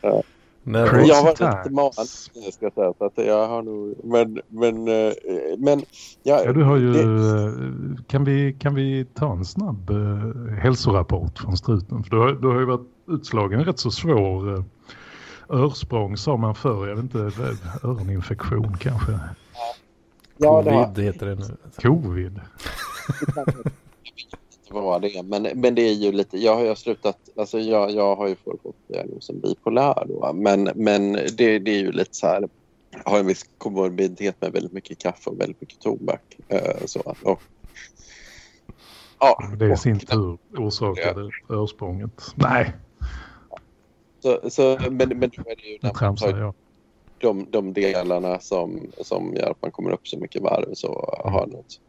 Ja. 0.00 0.22
Nej, 0.62 1.08
jag 1.08 1.14
har 1.14 1.30
lite 1.30 1.70
man, 1.70 1.92
ska 1.92 2.64
jag 2.64 2.72
säga. 2.72 2.92
Så 2.98 3.04
att 3.04 3.12
jag 3.26 3.48
har 3.48 3.62
nog, 3.62 3.94
men, 4.04 4.40
men, 4.48 4.88
eh, 4.88 5.12
men 5.58 5.82
ja, 6.22 6.42
ja, 6.44 6.52
du 6.52 6.62
har 6.62 6.76
ju, 6.76 6.92
det... 6.92 7.02
Eh, 7.02 8.04
kan, 8.06 8.24
vi, 8.24 8.52
kan 8.52 8.74
vi 8.74 9.06
ta 9.14 9.32
en 9.32 9.44
snabb 9.44 9.90
uh, 9.90 10.48
hälsorapport 10.52 11.38
från 11.38 11.56
struten? 11.56 12.04
För 12.04 12.10
du 12.10 12.18
har, 12.18 12.32
du 12.32 12.48
har 12.48 12.58
ju 12.58 12.64
varit 12.64 12.88
utslagen 13.08 13.64
rätt 13.64 13.78
så 13.78 13.90
svår 13.90 14.48
uh, 14.48 14.64
örsprång 15.48 16.16
sa 16.16 16.36
man 16.36 16.54
förr. 16.54 16.88
Jag 16.88 16.96
vet 16.96 17.02
inte, 17.02 17.18
öroninfektion 17.82 18.76
kanske. 18.80 19.20
Ja, 20.36 20.62
Covid 20.62 21.04
heter 21.04 21.26
det 21.26 21.34
nu. 21.34 21.56
Covid. 21.82 22.40
Vad 24.70 25.02
det. 25.02 25.22
Men, 25.22 25.42
men 25.42 25.74
det 25.74 25.82
är 25.82 25.92
ju 25.92 26.12
lite, 26.12 26.38
jag 26.38 26.56
har 26.56 26.64
ju 26.64 26.74
slutat, 26.74 27.18
alltså 27.36 27.58
jag, 27.58 27.90
jag 27.90 28.16
har 28.16 28.28
ju 28.28 28.34
fått 28.34 28.88
diagnosen 28.88 29.40
bipolär 29.40 30.04
då. 30.08 30.32
Men, 30.34 30.70
men 30.74 31.12
det, 31.12 31.58
det 31.58 31.70
är 31.70 31.78
ju 31.78 31.92
lite 31.92 32.16
så 32.16 32.26
här, 32.26 32.48
jag 32.90 33.10
har 33.10 33.18
en 33.18 33.26
viss 33.26 33.44
komorbiditet 33.58 34.40
med 34.40 34.52
väldigt 34.52 34.72
mycket 34.72 34.98
kaffe 34.98 35.30
och 35.30 35.40
väldigt 35.40 35.60
mycket 35.60 35.80
tobak. 35.80 36.36
Eh, 36.48 36.84
så, 36.84 37.14
och, 37.22 37.42
ja, 39.18 39.42
det 39.58 39.64
är 39.64 39.72
i 39.72 39.76
sin 39.76 39.98
tur 39.98 40.38
orsakade 40.56 41.30
ja. 41.48 41.54
örsprånget. 41.54 42.34
Nej. 42.34 42.72
Så, 44.22 44.50
så, 44.50 44.78
men, 44.90 45.08
men 45.08 45.30
då 45.36 45.42
är 45.50 45.56
det 45.56 45.68
ju 45.68 45.78
när 45.82 45.96
man 46.00 46.16
tar 46.16 46.54
de, 47.18 47.46
de 47.50 47.72
delarna 47.72 48.40
som, 48.40 48.80
som 49.00 49.34
gör 49.34 49.50
att 49.50 49.62
man 49.62 49.70
kommer 49.70 49.90
upp 49.90 50.08
så 50.08 50.18
mycket 50.18 50.42
varv 50.42 50.74
så 50.74 51.18
har 51.24 51.46
något 51.46 51.80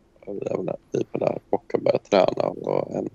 bipolär 0.92 1.40
och 1.50 1.64
har 1.74 1.80
börjat 1.80 2.04
träna 2.12 2.48
och 2.48 3.06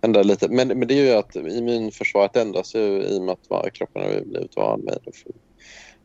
ändra 0.00 0.22
lite. 0.22 0.48
Men, 0.48 0.68
men 0.68 0.88
det 0.88 0.94
är 0.94 1.04
ju 1.04 1.12
att 1.12 1.36
immunförsvaret 1.36 2.36
ändras 2.36 2.74
ju 2.74 3.02
i 3.02 3.18
och 3.18 3.22
med 3.22 3.36
att 3.48 3.72
kroppen 3.72 4.02
har 4.02 4.24
blivit 4.24 4.56
van 4.56 4.80
med 4.80 4.98
det. 5.04 5.12
Får, 5.12 5.32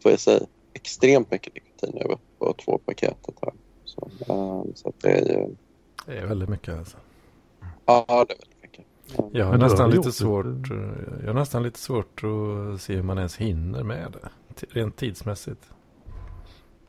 får 0.04 0.12
jag 0.12 0.20
säga 0.20 0.40
extremt 0.74 1.32
mycket 1.32 1.54
nikotin 1.54 2.02
över 2.02 2.18
på 2.40 2.54
två 2.54 2.78
paketet 2.78 3.36
här. 3.42 3.54
Så, 3.86 4.10
um, 4.34 4.72
så 4.76 4.94
det 5.02 5.10
är 5.10 5.22
ju... 5.22 5.56
Det 6.06 6.18
är 6.18 6.26
väldigt 6.26 6.50
mycket 6.50 6.78
alltså. 6.78 6.98
Ja, 7.86 8.06
det 8.08 8.14
är 8.14 8.38
väldigt 8.38 8.62
mycket. 8.62 8.86
Jag 9.32 9.46
har, 9.46 9.58
nästan 9.58 9.90
lite 9.92 10.12
svårt, 10.12 10.70
jag 11.22 11.28
har 11.28 11.34
nästan 11.34 11.64
lite 11.64 11.80
svårt 11.80 12.22
att 12.24 12.82
se 12.82 12.96
hur 12.96 13.04
man 13.04 13.18
ens 13.18 13.38
hinner 13.38 13.84
med 13.84 14.14
det. 14.14 14.30
Rent 14.70 14.98
tidsmässigt. 14.98 15.70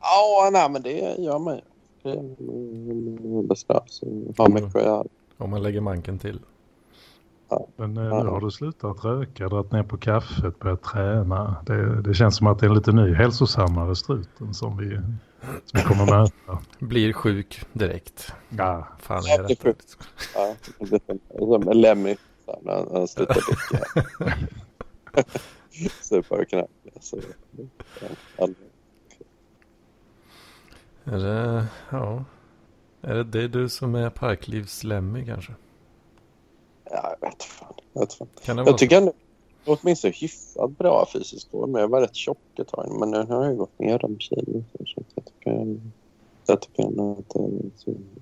Ja, 0.01 0.49
nej, 0.53 0.69
men 0.69 0.81
det 0.81 1.15
gör 1.17 1.39
man 1.39 1.55
ju 1.55 1.61
bestraffas 3.43 4.01
har 4.37 4.49
mycket 4.49 4.75
att 4.75 4.83
göra. 4.83 5.03
Om 5.37 5.49
man 5.49 5.63
lägger 5.63 5.81
manken 5.81 6.19
till. 6.19 6.39
Ja. 7.49 7.67
Men 7.75 7.97
eh, 7.97 8.03
nu 8.03 8.29
har 8.29 8.41
du 8.41 8.51
slutat 8.51 9.05
röka, 9.05 9.49
dragit 9.49 9.71
ner 9.71 9.83
på 9.83 9.97
kaffet, 9.97 10.59
börjat 10.59 10.83
träna. 10.83 11.55
Det, 11.65 12.01
det 12.01 12.13
känns 12.13 12.35
som 12.35 12.47
att 12.47 12.59
det 12.59 12.65
är 12.65 12.69
en 12.69 12.75
lite 12.75 12.91
ny 12.91 13.13
hälsosammare 13.13 13.95
struten 13.95 14.53
som 14.53 14.77
vi, 14.77 14.95
som 15.65 15.79
vi 15.79 15.81
kommer 15.81 16.05
möta. 16.05 16.63
Blir 16.79 17.13
sjuk 17.13 17.65
direkt. 17.73 18.33
Ja. 18.49 18.87
Fan 18.99 19.17
är 19.17 19.47
det 19.47 19.69
rätt. 19.69 19.97
Ja, 20.35 20.55
som 21.37 21.69
en 21.69 21.81
Lemmy 21.81 22.15
när 22.61 22.93
han 22.93 23.07
slutar 23.07 23.33
dricka. 23.33 24.37
Super 26.01 26.45
knäpp. 26.45 26.69
Är 31.11 31.17
det, 31.17 31.65
ja. 31.91 32.23
Är 33.01 33.15
det, 33.15 33.23
det 33.23 33.47
du 33.47 33.69
som 33.69 33.95
är 33.95 34.09
parklivslemmy 34.09 35.25
kanske? 35.25 35.53
Ja, 36.83 37.15
jag 37.19 37.29
vet 37.29 37.43
fan. 37.43 37.73
Jag, 37.93 38.01
vet 38.01 38.13
fan. 38.13 38.27
Kan 38.43 38.55
det 38.55 38.63
jag 38.65 38.77
tycker 38.77 38.97
ändå 38.97 39.13
åtminstone 39.65 40.13
hyfsat 40.13 40.77
bra 40.77 41.07
fysisk 41.13 41.51
form. 41.51 41.75
Jag 41.75 41.87
var 41.87 42.01
rätt 42.01 42.15
tjock 42.15 42.37
ett 42.59 42.67
tag 42.67 42.99
men 42.99 43.11
nu 43.11 43.23
har 43.23 43.45
jag 43.45 43.57
gått 43.57 43.79
ner 43.79 43.99
de 43.99 44.19
kilo. 44.19 44.63
Så 44.85 45.03
jag 45.15 45.25
tycker, 45.25 45.77
jag 46.45 46.61
tycker 46.61 46.83
ändå 46.83 47.11
att 47.19 47.29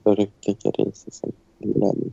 det 0.03 0.11
är 0.11 0.29
lika 0.47 0.69
risigt 0.69 1.13
som 1.13 1.31
lemmy. 1.59 2.11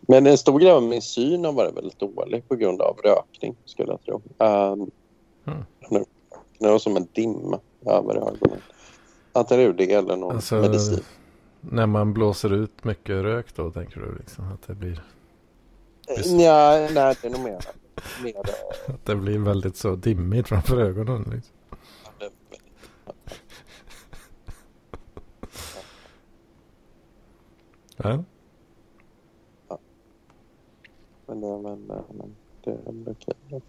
Men 0.00 0.26
en 0.26 0.38
stor 0.38 0.60
grej 0.60 0.70
av 0.70 0.82
min 0.82 1.02
syn 1.02 1.44
har 1.44 1.52
varit 1.52 1.76
väldigt 1.76 1.98
dålig 1.98 2.48
på 2.48 2.56
grund 2.56 2.80
av 2.80 2.96
rökning 3.04 3.56
skulle 3.64 3.92
jag 3.92 4.04
tro. 4.04 4.14
Um, 4.38 4.90
mm. 5.46 5.64
nu, 5.90 6.04
nu 6.58 6.68
är 6.68 6.78
som 6.78 6.96
en 6.96 7.08
dimma 7.12 7.60
över 7.86 8.14
ögonen. 8.16 8.60
Det 9.32 9.92
eller 9.92 10.16
någon 10.16 10.34
alltså, 10.34 10.54
medicin. 10.54 11.00
När 11.60 11.86
man 11.86 12.12
blåser 12.14 12.52
ut 12.52 12.84
mycket 12.84 13.22
rök 13.22 13.56
då 13.56 13.70
tänker 13.70 14.00
du 14.00 14.16
liksom 14.18 14.52
att 14.52 14.62
det 14.66 14.74
blir? 14.74 15.02
Ja, 16.24 16.88
nej 16.94 17.16
det 17.22 17.24
är 17.24 17.30
nog 17.30 17.40
mer. 17.40 17.64
mer 18.22 18.36
eh, 18.36 18.44
att 18.94 19.06
det 19.06 19.16
blir 19.16 19.38
väldigt 19.38 19.76
så 19.76 19.94
dimmigt 19.94 20.48
framför 20.48 20.80
ögonen 20.80 21.22
liksom. 21.32 21.54
Ja. 28.00 28.24
ja. 29.68 29.78
Men, 31.26 31.40
det, 31.40 31.58
men, 31.58 31.86
men 31.86 32.36
det 32.64 32.70
är 32.70 32.88
ändå 32.88 33.10
okej. 33.10 33.62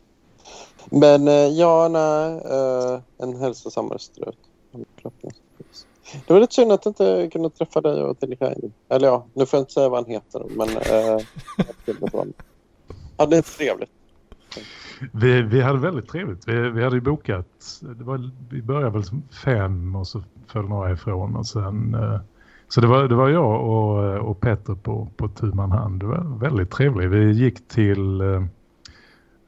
Men 0.92 1.28
eh, 1.28 1.34
ja, 1.34 1.88
nej. 1.88 2.42
En 3.18 3.36
hälsosammare 3.36 4.00
strut. 4.00 4.38
Det 6.28 6.34
var 6.34 6.40
lite 6.40 6.54
synd 6.54 6.72
att 6.72 6.86
jag 6.86 6.92
inte 6.92 7.30
kunde 7.32 7.50
träffa 7.50 7.82
dig 7.82 8.04
och 8.04 8.20
Telekainen. 8.20 8.74
Eller 8.90 9.08
ja, 9.08 9.26
nu 9.34 9.46
får 9.46 9.58
jag 9.58 9.62
inte 9.62 9.74
säga 9.74 9.90
vad 9.90 10.04
han 10.04 10.12
heter. 10.12 10.44
Men 10.50 10.70
eh, 10.70 11.26
ja, 13.18 13.26
det 13.26 13.38
är 13.38 13.42
trevligt. 13.42 13.90
Vi, 15.12 15.42
vi 15.42 15.62
hade 15.62 15.80
väldigt 15.80 16.10
trevligt. 16.10 16.48
Vi, 16.48 16.70
vi 16.70 16.84
hade 16.84 16.96
ju 16.96 17.02
bokat, 17.02 17.80
det 17.82 18.04
var, 18.04 18.32
vi 18.50 18.62
började 18.62 18.90
väl 18.90 19.04
som 19.04 19.24
fem 19.44 19.96
och 19.96 20.08
så 20.08 20.24
föll 20.48 20.66
några 20.66 20.92
ifrån. 20.92 21.36
Och 21.36 21.48
sen, 21.48 21.94
eh, 21.94 22.20
så 22.68 22.82
det 22.82 22.88
var, 22.88 23.08
det 23.08 23.16
var 23.16 23.30
jag 23.30 23.66
och, 23.66 24.30
och 24.30 24.40
Petter 24.40 24.74
på, 24.76 25.08
på 25.18 25.28
Tuman 25.28 25.72
hand. 25.72 26.00
Det 26.00 26.06
var 26.06 26.40
väldigt 26.40 26.72
trevligt. 26.72 27.12
Vi 27.12 27.32
gick 27.32 27.68
till... 27.68 28.22
Eh, 28.22 28.44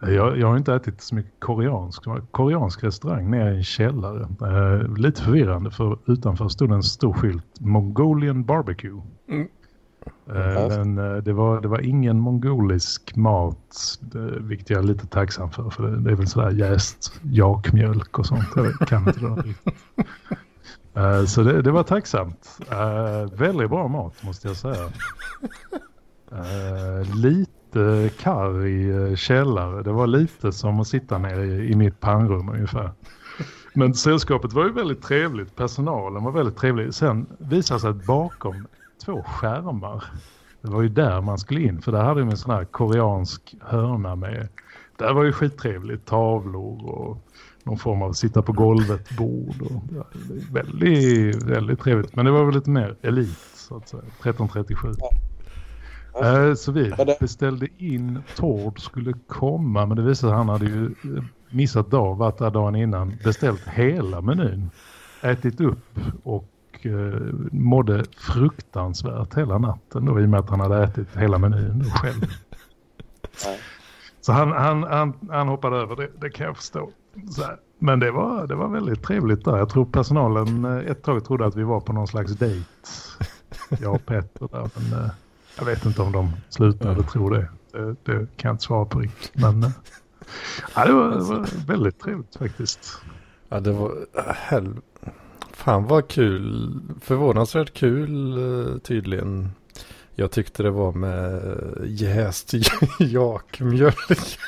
jag, 0.02 0.38
jag 0.38 0.48
har 0.48 0.58
inte 0.58 0.74
ätit 0.74 1.02
så 1.02 1.16
mycket 1.16 1.40
koreansk. 1.40 2.04
Koreansk 2.32 2.84
restaurang 2.84 3.32
nere 3.32 3.54
i 3.54 3.58
en 3.58 3.64
källare. 3.64 4.28
Eh, 4.42 4.98
lite 4.98 5.22
förvirrande 5.22 5.72
för 5.72 5.98
utanför 6.06 6.48
stod 6.48 6.72
en 6.72 6.84
stor 6.84 7.14
skylt 7.14 7.60
Mongolian 7.60 8.44
barbecue. 8.44 9.02
Mm. 9.30 9.48
Eh, 10.30 10.78
men 10.78 10.98
eh, 10.98 11.18
det, 11.18 11.34
var, 11.34 11.62
det 11.62 11.68
var 11.68 11.82
ingen 11.82 12.20
mongolisk 12.20 13.16
mat, 13.16 13.98
det, 14.00 14.40
vilket 14.40 14.70
jag 14.70 14.80
är 14.80 14.84
lite 14.84 15.08
tacksam 15.08 15.52
för. 15.52 15.70
För 15.70 15.84
det, 15.84 16.00
det 16.00 16.12
är 16.12 16.16
väl 16.16 16.28
sådär 16.28 16.52
jäst 16.52 17.20
jakmjölk 17.22 18.20
och 18.20 18.26
sånt. 18.26 18.48
Jag 18.56 18.88
kan 18.88 19.08
inte 19.08 19.20
det 19.20 19.54
Uh, 20.98 21.26
så 21.26 21.44
det, 21.44 21.62
det, 21.62 21.72
var 21.72 21.84
tacksamt. 21.84 22.60
Uh, 22.72 23.38
väldigt 23.38 23.70
bra 23.70 23.88
mat 23.88 24.24
måste 24.24 24.48
jag 24.48 24.58
säga. 24.58 24.86
Uh, 26.32 27.16
lite 27.16 27.61
Lite 27.74 28.10
karg 28.18 28.92
eh, 28.92 29.16
källare. 29.16 29.84
Det 29.84 29.92
var 29.92 30.08
lite 30.08 30.52
som 30.52 30.80
att 30.80 30.88
sitta 30.88 31.18
nere 31.18 31.46
i, 31.46 31.72
i 31.72 31.76
mitt 31.76 32.00
pannrum 32.00 32.50
ungefär. 32.50 32.92
Men 33.74 33.94
sällskapet 33.94 34.54
var 34.54 34.66
ju 34.66 34.72
väldigt 34.72 35.02
trevligt. 35.02 35.56
Personalen 35.56 36.24
var 36.24 36.32
väldigt 36.32 36.58
trevlig. 36.58 36.94
Sen 36.94 37.26
visade 37.38 37.80
sig 37.80 37.90
att 37.90 38.06
bakom 38.06 38.68
två 39.06 39.24
skärmar. 39.24 40.04
Det 40.62 40.72
var 40.72 40.82
ju 40.82 40.90
där 40.90 41.22
man 41.22 41.38
skulle 41.38 41.62
in. 41.62 41.82
För 41.82 41.92
där 41.92 42.04
hade 42.04 42.20
de 42.20 42.30
en 42.30 42.38
sån 42.38 42.56
här 42.56 42.66
koreansk 42.66 43.56
hörna 43.60 44.16
med. 44.16 44.48
Där 44.98 45.14
var 45.14 45.24
ju 45.24 45.32
skittrevligt. 45.32 46.06
Tavlor 46.06 46.86
och 46.86 47.18
någon 47.64 47.78
form 47.78 48.02
av 48.02 48.14
sitta 48.14 48.42
på 48.42 48.52
golvet 48.52 49.18
bord. 49.18 49.62
Och, 49.62 49.84
ja, 49.96 50.04
väldigt, 50.52 51.44
väldigt 51.44 51.80
trevligt. 51.80 52.16
Men 52.16 52.26
det 52.26 52.32
var 52.32 52.46
väl 52.46 52.56
lite 52.56 52.70
mer 52.70 52.96
elit 53.02 53.40
så 53.56 53.78
att 53.78 53.90
säga. 53.90 54.04
1337. 54.04 54.88
Eh, 56.16 56.54
så 56.54 56.72
vi 56.72 56.94
beställde 57.20 57.68
in 57.78 58.24
Tord 58.36 58.80
skulle 58.80 59.14
komma 59.28 59.86
men 59.86 59.98
det 59.98 60.04
visade 60.04 60.16
sig 60.16 60.30
att 60.30 60.36
han 60.36 60.50
hade 60.50 60.66
ju 60.66 60.86
eh, 60.86 61.24
missat 61.50 61.92
dag, 61.92 62.16
varit 62.16 62.38
där 62.38 62.52
dagen 62.52 62.76
innan, 62.76 63.18
beställt 63.24 63.68
hela 63.68 64.22
menyn, 64.22 64.70
ätit 65.22 65.62
upp 65.62 66.00
och 66.24 66.50
eh, 66.82 67.34
mådde 67.52 68.06
fruktansvärt 68.18 69.38
hela 69.38 69.58
natten 69.58 70.06
då, 70.06 70.22
i 70.22 70.26
och 70.26 70.30
med 70.30 70.40
att 70.40 70.50
han 70.50 70.60
hade 70.60 70.84
ätit 70.84 71.18
hela 71.18 71.38
menyn 71.38 71.84
själv. 71.84 72.22
Nej. 73.46 73.60
Så 74.22 74.32
han, 74.32 74.52
han, 74.52 74.84
han, 74.84 75.14
han 75.30 75.48
hoppade 75.48 75.78
över 75.78 75.96
det, 75.96 76.10
det 76.22 76.30
kan 76.30 76.46
jag 76.46 76.58
förstå. 76.58 76.90
Men 77.80 78.00
det 78.00 78.12
var, 78.12 78.48
det 78.48 78.56
var 78.56 78.68
väldigt 78.68 79.04
trevligt 79.04 79.46
där. 79.46 79.58
Jag 79.58 79.70
tror 79.70 79.86
personalen 79.86 80.66
eh, 80.66 80.92
ett 80.92 81.04
tag 81.04 81.26
trodde 81.26 81.46
att 81.46 81.56
vi 81.56 81.64
var 81.64 81.80
på 81.80 81.94
någon 81.94 82.08
slags 82.08 82.32
dejt. 82.32 82.66
Jag 83.80 83.96
och 83.96 84.06
Petter 84.06 84.48
där. 84.52 84.70
Men 84.76 85.10
jag 85.58 85.66
vet 85.66 85.86
inte 85.86 86.02
om 86.02 86.12
de 86.12 86.32
slutade 86.50 87.04
tro 87.04 87.30
det. 87.30 87.48
Det, 87.72 87.96
det 88.04 88.14
kan 88.38 88.50
jag 88.50 88.54
inte 88.54 88.64
svara 88.64 88.86
på 88.86 89.00
riktigt. 89.00 89.32
Men 89.42 89.64
eh, 89.64 89.72
ja, 90.76 90.86
det, 90.86 90.94
var, 90.94 91.10
det 91.10 91.24
var 91.24 91.68
väldigt 91.68 92.00
trevligt 92.00 92.36
faktiskt. 92.36 93.02
Ja, 93.50 93.60
det 93.60 93.72
var 93.72 94.06
hel... 94.50 94.76
Fan 95.54 95.88
vad 95.88 96.08
kul. 96.08 96.80
Förvånansvärt 97.02 97.74
kul 97.74 98.38
eh, 98.38 98.78
tydligen. 98.78 99.52
Jag 100.16 100.32
tyckte 100.32 100.64
det 100.64 100.72
var 100.72 100.92
med 100.92 101.42
jäst 101.86 102.54
jakmjölk. 103.00 104.40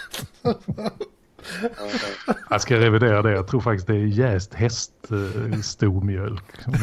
Jag 2.49 2.61
ska 2.61 2.79
revidera 2.79 3.21
det. 3.21 3.31
Jag 3.31 3.47
tror 3.47 3.61
faktiskt 3.61 3.87
det 3.87 3.95
är 3.95 4.05
jäst 4.05 4.53
häststomjölk. 4.53 6.43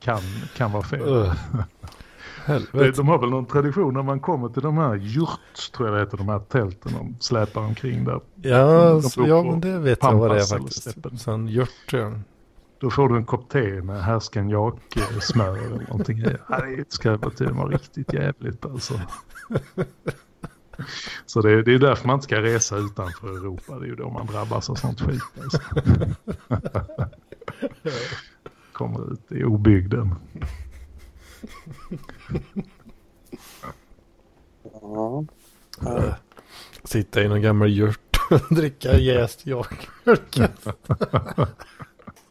kan, 0.00 0.20
kan 0.56 0.72
vara 0.72 0.82
fel. 0.82 1.30
Helvete. 2.44 2.92
De 2.96 3.08
har 3.08 3.18
väl 3.18 3.30
någon 3.30 3.46
tradition 3.46 3.94
när 3.94 4.02
man 4.02 4.20
kommer 4.20 4.48
till 4.48 4.62
de 4.62 4.78
här 4.78 4.96
yurts, 4.96 5.70
tror 5.70 5.88
jag 5.88 5.96
det 5.96 6.00
heter, 6.00 6.16
de 6.16 6.28
här 6.28 6.38
tälten 6.38 6.92
de 6.92 7.16
släpar 7.20 7.60
omkring 7.60 8.04
där. 8.04 8.20
Ja, 8.42 9.02
så, 9.02 9.26
ja 9.26 9.42
men 9.42 9.60
det 9.60 9.78
vet 9.78 9.98
jag 10.02 10.14
vad 10.14 10.30
det 10.30 10.36
är 10.36 10.58
faktiskt. 10.58 10.96
Sån 11.16 11.48
hjort 11.48 11.92
ja. 11.92 12.12
Då 12.78 12.90
får 12.90 13.08
du 13.08 13.16
en 13.16 13.24
kopp 13.24 13.48
te 13.48 13.82
med 13.82 14.04
härsken 14.04 14.48
jak 14.50 14.96
eh, 14.96 15.18
smör 15.20 15.56
eller 15.56 15.86
någonting. 15.88 16.24
Ja, 16.48 16.60
det 16.76 16.92
ska 16.92 17.16
vara 17.16 17.32
det 17.38 17.52
var 17.52 17.68
riktigt 17.68 18.12
jävligt 18.12 18.64
alltså. 18.64 19.00
Så 21.26 21.40
det, 21.40 21.62
det 21.62 21.74
är 21.74 21.78
därför 21.78 22.06
man 22.06 22.14
inte 22.14 22.24
ska 22.24 22.42
resa 22.42 22.76
utanför 22.76 23.28
Europa. 23.28 23.78
Det 23.78 23.84
är 23.84 23.88
ju 23.88 23.94
då 23.94 24.10
man 24.10 24.26
drabbas 24.26 24.70
av 24.70 24.74
sånt 24.74 25.00
skit. 25.00 25.22
Alltså. 25.42 25.60
Kommer 28.72 29.12
ut 29.12 29.32
i 29.32 29.44
obygden. 29.44 30.14
Ja. 34.82 35.24
Äh, 35.86 36.14
Sitta 36.84 37.22
i 37.22 37.28
någon 37.28 37.42
gammal 37.42 37.68
hjort 37.70 38.20
och 38.30 38.40
dricka 38.54 38.98
jäst 38.98 39.46
jakmjölk. 39.46 40.38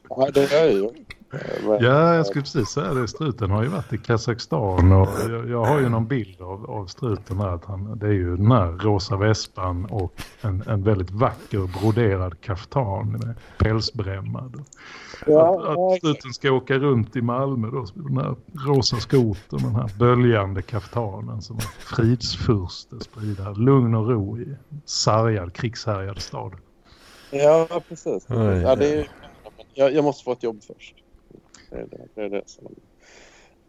ja, 0.10 0.30
det 0.34 0.54
är 0.54 0.70
ju. 0.70 0.90
Men- 1.32 1.84
Ja, 1.84 2.16
jag 2.16 2.26
skulle 2.26 2.42
precis 2.42 2.70
säga 2.70 2.94
det. 2.94 3.08
Struten 3.08 3.52
har 3.52 3.64
ju 3.64 3.70
varit 3.70 3.94
i 3.94 3.98
Kazakstan 3.98 4.92
och 4.92 5.08
jag, 5.30 5.50
jag 5.50 5.66
har 5.66 5.80
ju 5.80 5.90
någon 5.90 6.08
bild 6.08 6.42
av, 6.42 6.72
av 6.72 6.86
struten 6.86 7.38
här. 7.38 7.50
Att 7.50 7.66
han, 7.66 7.98
det 8.00 8.08
är 8.08 8.12
ju 8.12 8.38
den 8.38 8.52
här 8.52 8.72
rosa 8.72 9.18
vespan 9.18 9.86
och 9.86 10.14
en, 10.42 10.64
en 10.68 10.84
väldigt 10.84 11.12
vacker 11.12 11.80
broderad 11.80 12.42
kaftan 12.42 13.12
med 13.12 13.36
pälsbrämmad. 13.58 14.64
Ja, 15.26 15.62
att, 15.72 15.78
att 15.78 15.98
struten 15.98 16.34
ska 16.34 16.52
åka 16.52 16.74
runt 16.78 17.16
i 17.16 17.22
Malmö 17.22 17.68
då, 17.72 17.86
med 17.96 18.06
den 18.06 18.18
här 18.18 18.36
rosa 18.68 18.98
skotern, 18.98 19.60
den 19.64 19.76
här 19.76 19.92
böljande 20.00 20.62
kaftanen 20.62 21.42
som 21.42 21.56
en 21.56 21.62
fridsfurste 21.96 23.00
sprider 23.00 23.56
lugn 23.56 23.96
och 23.96 24.10
ro 24.10 24.38
i 24.40 24.56
sargad, 24.86 25.54
krigshärjad 25.54 26.22
stad. 26.22 26.54
ja 27.32 27.68
precis. 27.90 28.26
Oj, 28.30 28.38
ja, 28.38 28.76
det 28.76 28.94
är, 28.94 29.08
jag, 29.74 29.94
jag 29.94 30.04
måste 30.04 30.24
få 30.24 30.32
ett 30.32 30.44
jobb 30.44 30.60
först. 30.64 30.96
Det 31.72 31.78
är 31.78 31.88
det, 31.92 32.08
det, 32.16 32.22
är 32.22 32.30
det 32.30 32.42
som... 32.46 32.76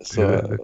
Så, 0.00 0.20
Det 0.20 0.58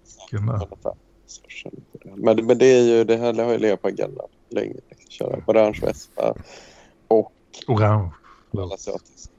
men, 2.16 2.46
men 2.46 2.59
det 2.59 2.66
är 2.66 2.83
ju 2.83 3.05
det 3.05 3.16
här 3.16 3.44
har 3.44 3.53
ju 3.53 3.59
legat 3.59 3.83
på 3.83 3.88
agendan 3.88 4.29
länge. 4.48 4.74
Liksom, 4.88 5.11
köra 5.11 5.42
orange 5.46 5.79
vespa 5.83 6.35
och 7.09 7.33
Orange. 7.66 8.11
asiatisk 8.74 9.31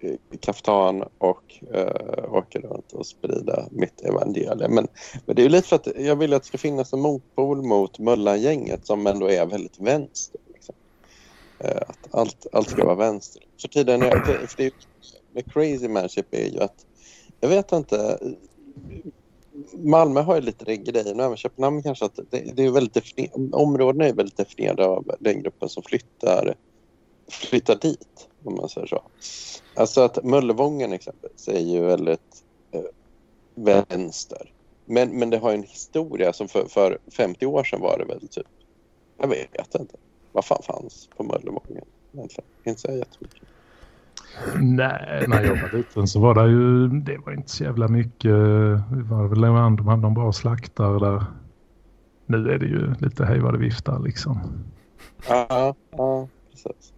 eh, 0.00 0.14
kaftan 0.40 1.04
och 1.18 1.60
uh, 1.74 2.34
åka 2.34 2.58
runt 2.58 2.92
och 2.92 3.06
sprida 3.06 3.68
mitt 3.70 4.00
evangelium. 4.00 4.74
Men, 4.74 4.88
men 5.26 5.36
det 5.36 5.42
är 5.42 5.44
ju 5.44 5.48
lite 5.48 5.68
för 5.68 5.76
att 5.76 5.88
jag 5.96 6.16
vill 6.16 6.34
att 6.34 6.42
det 6.42 6.48
ska 6.48 6.58
finnas 6.58 6.92
en 6.92 7.00
motpol 7.00 7.62
mot 7.62 7.98
Möllan-gänget 7.98 8.86
som 8.86 9.06
ändå 9.06 9.30
är 9.30 9.46
väldigt 9.46 9.80
vänster. 9.80 10.40
Liksom. 10.54 10.74
Eh, 11.58 11.82
att 11.88 12.14
allt, 12.14 12.46
allt 12.52 12.68
ska 12.68 12.84
vara 12.84 12.94
vänster. 12.94 13.42
För 13.60 13.68
tiden 13.68 14.02
är, 14.02 14.10
för, 14.10 14.56
det 14.56 14.66
är, 14.66 14.72
med 15.32 15.52
crazy 15.52 15.88
manship 15.88 16.34
är 16.34 16.48
ju 16.48 16.60
att 16.60 16.86
jag 17.40 17.48
vet 17.48 17.72
inte 17.72 18.18
Malmö 19.72 20.20
har 20.20 20.34
ju 20.34 20.40
lite 20.40 20.64
den 20.64 20.84
grejen 20.84 21.20
och 21.20 21.26
även 21.26 21.36
Köpenhamn 21.36 21.82
kanske 21.82 22.04
att 22.04 22.20
det, 22.30 22.52
det 22.54 22.64
är 22.64 22.70
väldigt 22.70 23.34
områdena 23.52 24.06
är 24.06 24.12
väldigt 24.12 24.36
definierade 24.36 24.86
av 24.86 25.14
den 25.20 25.42
gruppen 25.42 25.68
som 25.68 25.82
flyttar 25.82 26.54
flyttar 27.28 27.76
dit 27.76 28.28
om 28.44 28.54
man 28.54 28.68
säger 28.68 28.86
så. 28.86 29.02
Alltså 29.74 30.00
att 30.00 30.24
Möllevången 30.24 30.92
exempelvis 30.92 31.48
är 31.48 31.60
ju 31.60 31.80
väldigt 31.80 32.44
eh, 32.70 32.82
vänster. 33.54 34.52
Men, 34.84 35.18
men 35.18 35.30
det 35.30 35.38
har 35.38 35.52
en 35.52 35.62
historia 35.62 36.32
som 36.32 36.48
för, 36.48 36.64
för 36.68 36.98
50 37.12 37.46
år 37.46 37.64
sedan 37.64 37.80
var 37.80 37.98
det 37.98 38.04
väl 38.04 38.28
typ, 38.28 38.46
jag 39.18 39.28
vet 39.28 39.74
inte, 39.74 39.96
vad 40.32 40.44
fan 40.44 40.62
fanns 40.62 41.08
på 41.16 41.22
Möllevången 41.22 41.84
egentligen? 42.12 42.50
Inte 42.64 42.80
så 42.80 42.92
jättemycket. 42.92 43.42
Nej, 44.60 45.24
när 45.28 45.44
jag 45.44 45.56
var 45.56 45.78
liten 45.78 46.06
så 46.06 46.20
var 46.20 46.34
det 46.34 46.50
ju, 46.50 46.88
det 46.88 47.18
var 47.18 47.32
inte 47.32 47.50
så 47.50 47.64
jävla 47.64 47.88
mycket, 47.88 48.30
det 48.90 49.04
var 49.10 49.28
väl 49.28 49.44
en 49.44 49.76
de 49.76 49.88
hade 49.88 50.02
någon 50.02 50.14
bra 50.14 50.32
slaktare 50.32 50.98
där. 50.98 51.24
Nu 52.26 52.50
är 52.50 52.58
det 52.58 52.66
ju 52.66 52.94
lite 52.98 53.24
hej 53.24 53.40
vad 53.40 53.54
det 53.54 53.58
viftar 53.58 53.98
liksom. 53.98 54.38
Ja, 55.28 55.74
ja 55.90 56.28
precis. 56.50 56.92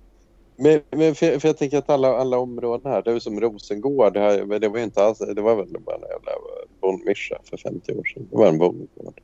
Men, 0.57 0.81
men 0.91 1.15
för, 1.15 1.39
för 1.39 1.49
jag 1.49 1.57
tänker 1.57 1.79
att 1.79 1.91
alla, 1.91 2.17
alla 2.17 2.39
områden 2.39 2.93
här, 2.93 3.03
det 3.03 3.11
är 3.11 3.15
ju 3.15 3.21
som 3.21 3.41
Rosengård, 3.41 4.13
det, 4.13 4.21
här, 4.21 4.59
det 4.59 4.69
var 4.69 4.79
ju 4.79 4.85
inte 4.85 5.05
alls, 5.05 5.19
det 5.19 5.43
var 5.43 5.57
väl 5.57 5.77
bara 5.87 5.97
en 5.97 6.03
jävla 6.03 6.33
bondmischa 6.81 7.39
för 7.45 7.57
50 7.57 7.93
år 7.93 8.05
sedan. 8.05 8.27
Det 8.31 8.37
var 8.37 8.47
en 8.47 8.59
bondgård. 8.59 9.21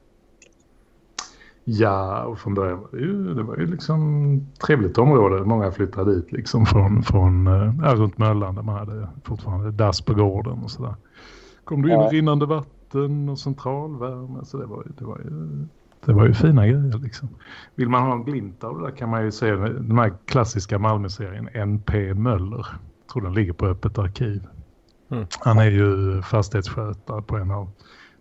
Ja, 1.71 2.25
och 2.25 2.39
från 2.39 2.55
början 2.55 2.79
var 2.81 2.89
det 2.93 2.99
ju, 2.99 3.35
det 3.35 3.43
var 3.43 3.57
ju 3.57 3.67
liksom 3.67 4.41
trevligt 4.67 4.99
område. 4.99 5.45
Många 5.45 5.71
flyttade 5.71 6.15
dit 6.15 6.33
liksom 6.33 6.67
från, 6.67 7.03
från 7.03 7.47
äh, 7.47 7.95
runt 7.95 8.19
Möllan 8.19 8.55
där 8.55 8.63
man 8.63 8.75
hade 8.79 9.09
fortfarande 9.25 9.71
dass 9.71 10.01
på 10.01 10.15
gården 10.15 10.59
och 10.65 10.71
sådär. 10.71 10.95
Kom 11.65 11.83
du 11.83 11.89
in 11.89 11.95
Ja. 11.95 12.03
med 12.03 12.13
rinnande 12.13 12.47
vatten 12.47 13.29
och 13.29 13.39
centralvärme 13.39 14.45
så 14.45 14.59
det 14.59 14.67
var, 14.67 14.83
ju- 14.87 14.93
det 14.99 15.05
var 15.05 15.19
ju 15.19 15.67
det 16.05 16.13
var 16.13 16.27
ju 16.27 16.35
fina 16.35 16.67
grejer 16.67 16.99
liksom. 16.99 17.29
Vill 17.75 17.89
man 17.89 18.03
ha 18.03 18.13
en 18.13 18.25
glimt 18.25 18.65
av 18.65 18.79
det 18.79 18.85
där 18.85 18.97
kan 18.97 19.09
man 19.11 19.25
ju 19.25 19.31
se 19.33 19.51
den 19.51 19.99
här 19.99 20.13
klassiska 20.25 20.79
Malmö-serien 20.79 21.49
NP 21.55 22.15
Möller. 22.15 22.67
Jag 23.01 23.13
tror 23.13 23.23
den 23.23 23.35
ligger 23.35 23.53
på 23.53 23.67
öppet 23.67 23.99
arkiv. 23.99 24.47
Mm. 25.11 25.25
Han 25.41 25.59
är 25.59 25.71
ju 25.71 26.23
fastighetsskötare 26.23 27.23
på 27.23 27.37
en 27.37 27.51
av 27.51 27.71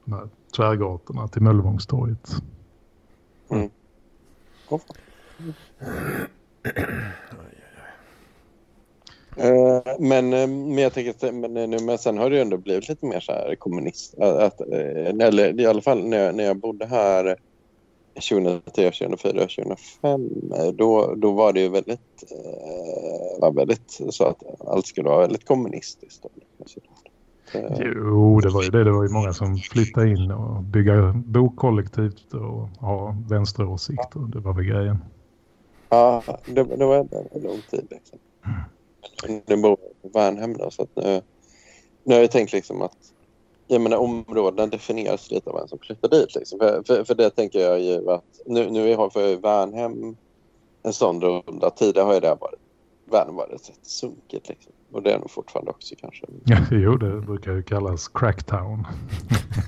de 0.06 0.14
här 0.14 0.28
tvärgatorna 0.58 1.28
till 1.28 1.42
Möllevångstorget. 1.42 2.42
Åh, 4.70 4.80
fan. 4.88 4.98
Eh, 9.38 9.82
men, 10.00 10.34
eh, 10.34 10.48
men 10.48 10.78
jag 10.78 10.94
tänker 10.94 11.32
men, 11.32 11.58
eh, 11.58 11.68
nu, 11.68 11.80
men 11.80 11.98
sen 11.98 12.18
har 12.18 12.30
det 12.30 12.42
ändå 12.42 12.58
blivit 12.58 12.90
lite 12.90 13.06
mer 13.06 13.20
så 13.20 13.32
här 13.32 13.56
kommunist. 13.56 14.20
Att, 14.20 14.62
eller 14.62 15.62
i 15.62 15.66
alla 15.66 15.82
fall 15.82 16.04
när 16.04 16.18
jag, 16.18 16.36
när 16.36 16.44
jag 16.44 16.58
bodde 16.58 16.86
här 16.86 17.38
2003, 18.30 18.92
2004, 18.92 19.32
2005 19.32 20.52
eh, 20.56 20.68
då, 20.68 21.16
då 21.16 21.32
var 21.32 21.54
det 21.54 21.60
ju 21.60 21.70
väldigt, 21.70 22.24
var 23.40 23.52
väldigt 23.52 24.00
så 24.10 24.24
att 24.24 24.44
allt 24.68 24.88
skulle 24.88 25.10
vara 25.10 25.22
väldigt 25.22 25.46
kommunistiskt. 25.46 26.26
Eh, 27.52 27.78
Jo, 27.96 28.40
det 28.40 28.50
var 28.50 28.64
ju 28.64 28.70
det. 28.70 28.84
Det 28.84 28.92
var 28.92 29.04
ju 29.04 29.10
många 29.10 29.34
som 29.34 29.58
flyttade 29.58 30.10
in 30.10 30.32
och 30.32 30.64
bygga 30.64 31.14
bo 31.26 31.56
kollektivt 31.56 32.34
och 32.34 32.68
ha 32.88 33.16
vänsteråsikter. 33.30 34.20
Det 34.20 34.40
var 34.40 34.54
väl 34.54 34.66
grejen. 34.66 34.98
Ja, 35.90 36.24
det, 36.46 36.64
det 36.64 36.86
var 36.86 36.98
ändå 36.98 37.24
en 37.32 37.42
lång 37.42 37.62
tid. 37.70 37.88
Liksom. 37.90 38.20
Nu 39.46 39.58
bor 39.58 39.78
jag 39.82 40.12
på 40.12 40.20
Värnhem 40.20 40.58
då, 40.58 40.72
så 40.72 40.82
att 40.84 40.96
nu, 40.96 41.22
nu 42.04 42.14
har 42.14 42.22
jag 42.22 42.32
tänkt 42.32 42.54
liksom 42.54 42.82
att 42.82 43.14
jag 43.68 43.82
menar, 43.82 43.98
områdena 43.98 44.68
definieras 44.68 45.32
lite 45.32 45.50
av 45.50 45.56
vem 45.60 45.68
som 45.68 45.80
flyttar 45.80 46.10
dit. 46.10 46.36
Liksom. 46.36 46.60
För, 46.60 46.84
för, 46.88 47.04
för 47.04 47.16
det 47.16 47.30
tänker 47.30 47.60
jag 47.60 47.80
ju 47.82 48.10
att 48.12 48.42
nu, 48.46 48.70
nu 48.70 48.96
har 48.96 49.10
för 49.10 49.36
Värnhem 49.36 50.16
en 50.84 50.94
sån 50.94 51.22
runda. 51.22 51.70
Tidigare 51.70 52.06
har 52.06 52.14
ju 52.14 52.20
det 52.20 52.38
varit 52.42 52.60
Värnhem 53.06 53.36
varit 53.36 53.54
rätt 53.54 53.80
sunkigt 53.82 54.50
liksom. 54.50 54.72
Och 54.91 55.04
det 55.04 55.13
är 55.13 55.19
nog 55.19 55.32
fortfarande 55.32 55.71
också 55.71 55.95
kanske. 56.00 56.26
Ja, 56.43 56.58
jo, 56.71 56.97
det 56.97 57.21
brukar 57.21 57.54
ju 57.54 57.63
kallas 57.63 58.08
cracktown. 58.08 58.88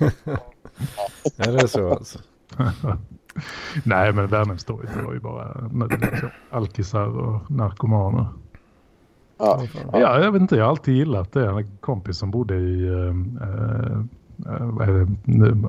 Är 1.36 1.52
det 1.52 1.68
så 1.68 1.90
alltså? 1.90 2.18
Nej, 3.84 4.12
men 4.12 4.26
Värnhemstorget 4.26 4.90
det 4.94 5.02
var 5.02 5.12
ju 5.12 5.20
bara 5.20 5.70
liksom, 6.00 6.28
alkisar 6.50 7.06
och 7.06 7.50
narkomaner. 7.50 8.26
Ja, 9.38 9.62
Ja, 9.92 10.20
jag 10.20 10.32
vet 10.32 10.42
inte, 10.42 10.56
jag 10.56 10.64
har 10.64 10.70
alltid 10.70 10.94
gillat 10.94 11.32
det. 11.32 11.48
En 11.48 11.76
kompis 11.76 12.18
som 12.18 12.30
bodde 12.30 12.56
i 12.56 12.86
äh, 12.86 13.14
äh, 14.48 15.06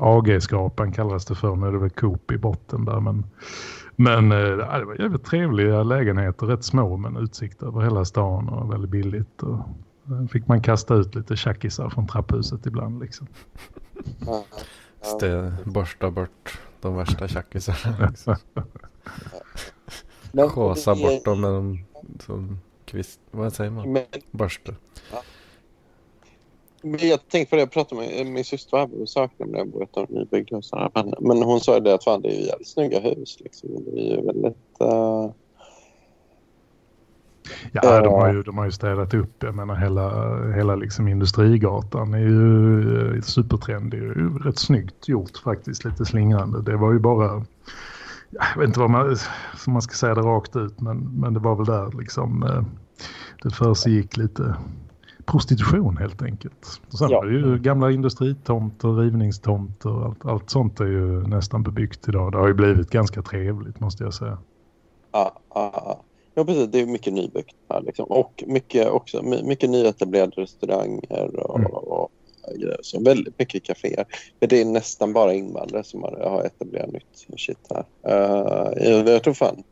AG-skrapan 0.02 0.92
kallades 0.92 1.26
det 1.26 1.36
för. 1.36 1.56
Nu 1.56 1.68
är 1.68 1.72
det 1.72 1.78
väl 1.78 1.90
Coop 1.90 2.32
i 2.32 2.38
botten 2.38 2.86
där. 2.86 3.00
Men, 3.00 3.26
men 3.96 4.32
äh, 4.32 4.38
det 4.38 4.86
var 4.86 4.96
jävligt 5.02 5.24
trevliga 5.26 5.84
lägenheter, 5.84 6.46
rätt 6.46 6.64
små 6.64 6.98
men 6.98 7.18
utsikt 7.18 7.64
över 7.64 7.82
hela 7.82 8.06
stan 8.06 8.50
och 8.50 8.74
väldigt 8.74 8.90
billigt. 8.92 9.44
Och, 9.44 9.60
äh, 10.12 10.28
fick 10.32 10.48
man 10.48 10.62
kasta 10.62 10.96
ut 10.96 11.16
lite 11.16 11.36
tjackisar 11.36 11.90
från 11.90 12.08
trapphuset 12.08 12.66
ibland 12.66 13.00
liksom. 13.02 13.28
Ste, 15.02 15.54
borsta 15.66 16.12
bort 16.12 16.60
de 16.82 16.96
värsta 16.96 17.28
tjackisarna. 17.28 18.08
Liksom. 18.10 18.36
Schasa 20.50 20.96
det- 20.96 21.02
bort 21.02 21.26
dem 21.26 21.42
med 21.42 21.52
de 21.52 21.80
som 22.20 22.60
kvist. 22.86 23.20
Vad 23.32 23.54
säger 23.54 23.72
man? 23.72 23.98
Borste. 24.32 24.76
Men 26.82 27.08
jag 27.08 27.28
tänkte 27.28 27.50
på 27.50 27.56
det, 27.56 27.62
jag 27.62 27.72
pratade 27.72 28.02
med 28.02 28.28
min 28.28 28.44
syster 28.44 28.72
var 28.72 28.80
här 28.80 28.88
på 28.88 28.98
besök 28.98 29.32
när 29.38 29.58
jag 29.58 29.68
bor 29.70 29.82
i 29.84 30.04
ett 30.04 30.10
nybyggda. 30.10 30.62
Men, 30.96 31.14
men 31.20 31.44
hon 31.44 31.60
sa 31.60 31.74
ju 31.76 31.80
det 31.80 31.94
att 31.94 32.04
fan, 32.04 32.22
det 32.22 32.30
är 32.30 32.40
ju 32.40 32.46
jävligt 32.46 32.68
snygga 32.68 33.00
hus. 33.00 33.38
Liksom. 33.40 33.70
Det 33.86 34.02
är 34.02 34.16
ju 34.16 34.26
väldigt... 34.26 34.82
eh, 34.82 35.32
Ja, 37.72 38.02
de 38.02 38.14
har, 38.14 38.34
ju, 38.34 38.44
de 38.44 38.58
har 38.58 38.66
ju 38.66 38.72
städat 38.72 39.14
upp. 39.14 39.44
Jag 39.44 39.56
menar 39.56 39.76
hela, 39.76 40.36
hela 40.52 40.76
liksom 40.76 41.08
industrigatan 41.08 42.14
är 42.14 42.20
ju 42.20 43.16
eh, 43.16 43.22
supertrendig. 43.22 44.02
Det 44.02 44.06
är 44.06 44.16
ju 44.16 44.38
rätt 44.38 44.60
snyggt 44.60 45.08
gjort 45.08 45.38
faktiskt, 45.38 45.86
lite 45.86 46.06
slingrande. 46.06 46.62
Det 46.62 46.78
var 46.78 46.94
ju 46.94 47.00
bara, 47.00 47.46
jag 48.32 48.60
vet 48.60 48.68
inte 48.68 48.80
vad 48.80 48.90
man, 48.90 49.18
som 49.58 49.74
man 49.74 49.82
ska 49.82 49.94
säga 49.94 50.16
det 50.16 50.22
rakt 50.22 50.56
ut, 50.56 50.82
men, 50.82 50.98
men 50.98 51.34
det 51.34 51.40
var 51.40 51.56
väl 51.56 51.66
där 51.66 51.98
liksom 52.00 52.44
eh, 52.44 52.64
det 53.44 53.56
försiggick 53.56 54.18
lite 54.18 54.56
prostitution 55.26 55.98
helt 55.98 56.22
enkelt. 56.22 56.82
Och 56.92 56.98
sen 56.98 57.10
Ja. 57.10 57.18
var 57.20 57.26
det 57.26 57.34
ju 57.34 57.58
gamla 57.60 57.92
industritomter, 57.92 58.88
rivningstomter, 58.88 60.06
allt, 60.06 60.26
allt 60.26 60.50
sånt 60.50 60.80
är 60.80 60.86
ju 60.86 61.28
nästan 61.28 61.64
bebyggt 61.64 62.08
idag. 62.08 62.32
Det 62.32 62.38
har 62.38 62.48
ju 62.48 62.54
blivit 62.54 62.90
ganska 62.90 63.22
trevligt 63.22 63.80
måste 63.80 64.04
jag 64.04 64.14
säga. 64.14 64.38
Ja, 65.12 65.34
ja, 65.54 65.72
ja. 65.74 66.02
ja, 66.36 66.46
precis. 66.46 66.68
Det 66.72 66.80
är 66.82 66.86
mycket 66.86 67.14
nybyggt 67.14 67.56
här. 67.70 67.82
Liksom. 67.82 68.06
Och 68.06 68.44
mycket, 68.48 68.90
också, 68.90 69.24
my- 69.24 69.44
mycket 69.44 69.70
nyetablerade 69.70 70.42
restauranger 70.42 71.36
och, 71.36 71.60
Mm. 71.60 71.72
och 71.72 72.10
grejer. 72.60 72.78
Så 72.82 73.04
väldigt 73.04 73.40
mycket 73.40 73.64
kaféer. 73.64 74.06
Men 74.40 74.50
det 74.50 74.62
är 74.62 74.66
nästan 74.66 75.14
bara 75.14 75.34
invandrare 75.34 75.84
som 75.84 76.04
har, 76.04 76.30
har 76.30 76.44
etablerat 76.44 76.92
nytt 76.92 77.40
shit 77.40 77.68
här. 77.70 77.86
Uh, 78.08 79.08
jag 79.12 79.24
tror 79.24 79.34
fan 79.34 79.64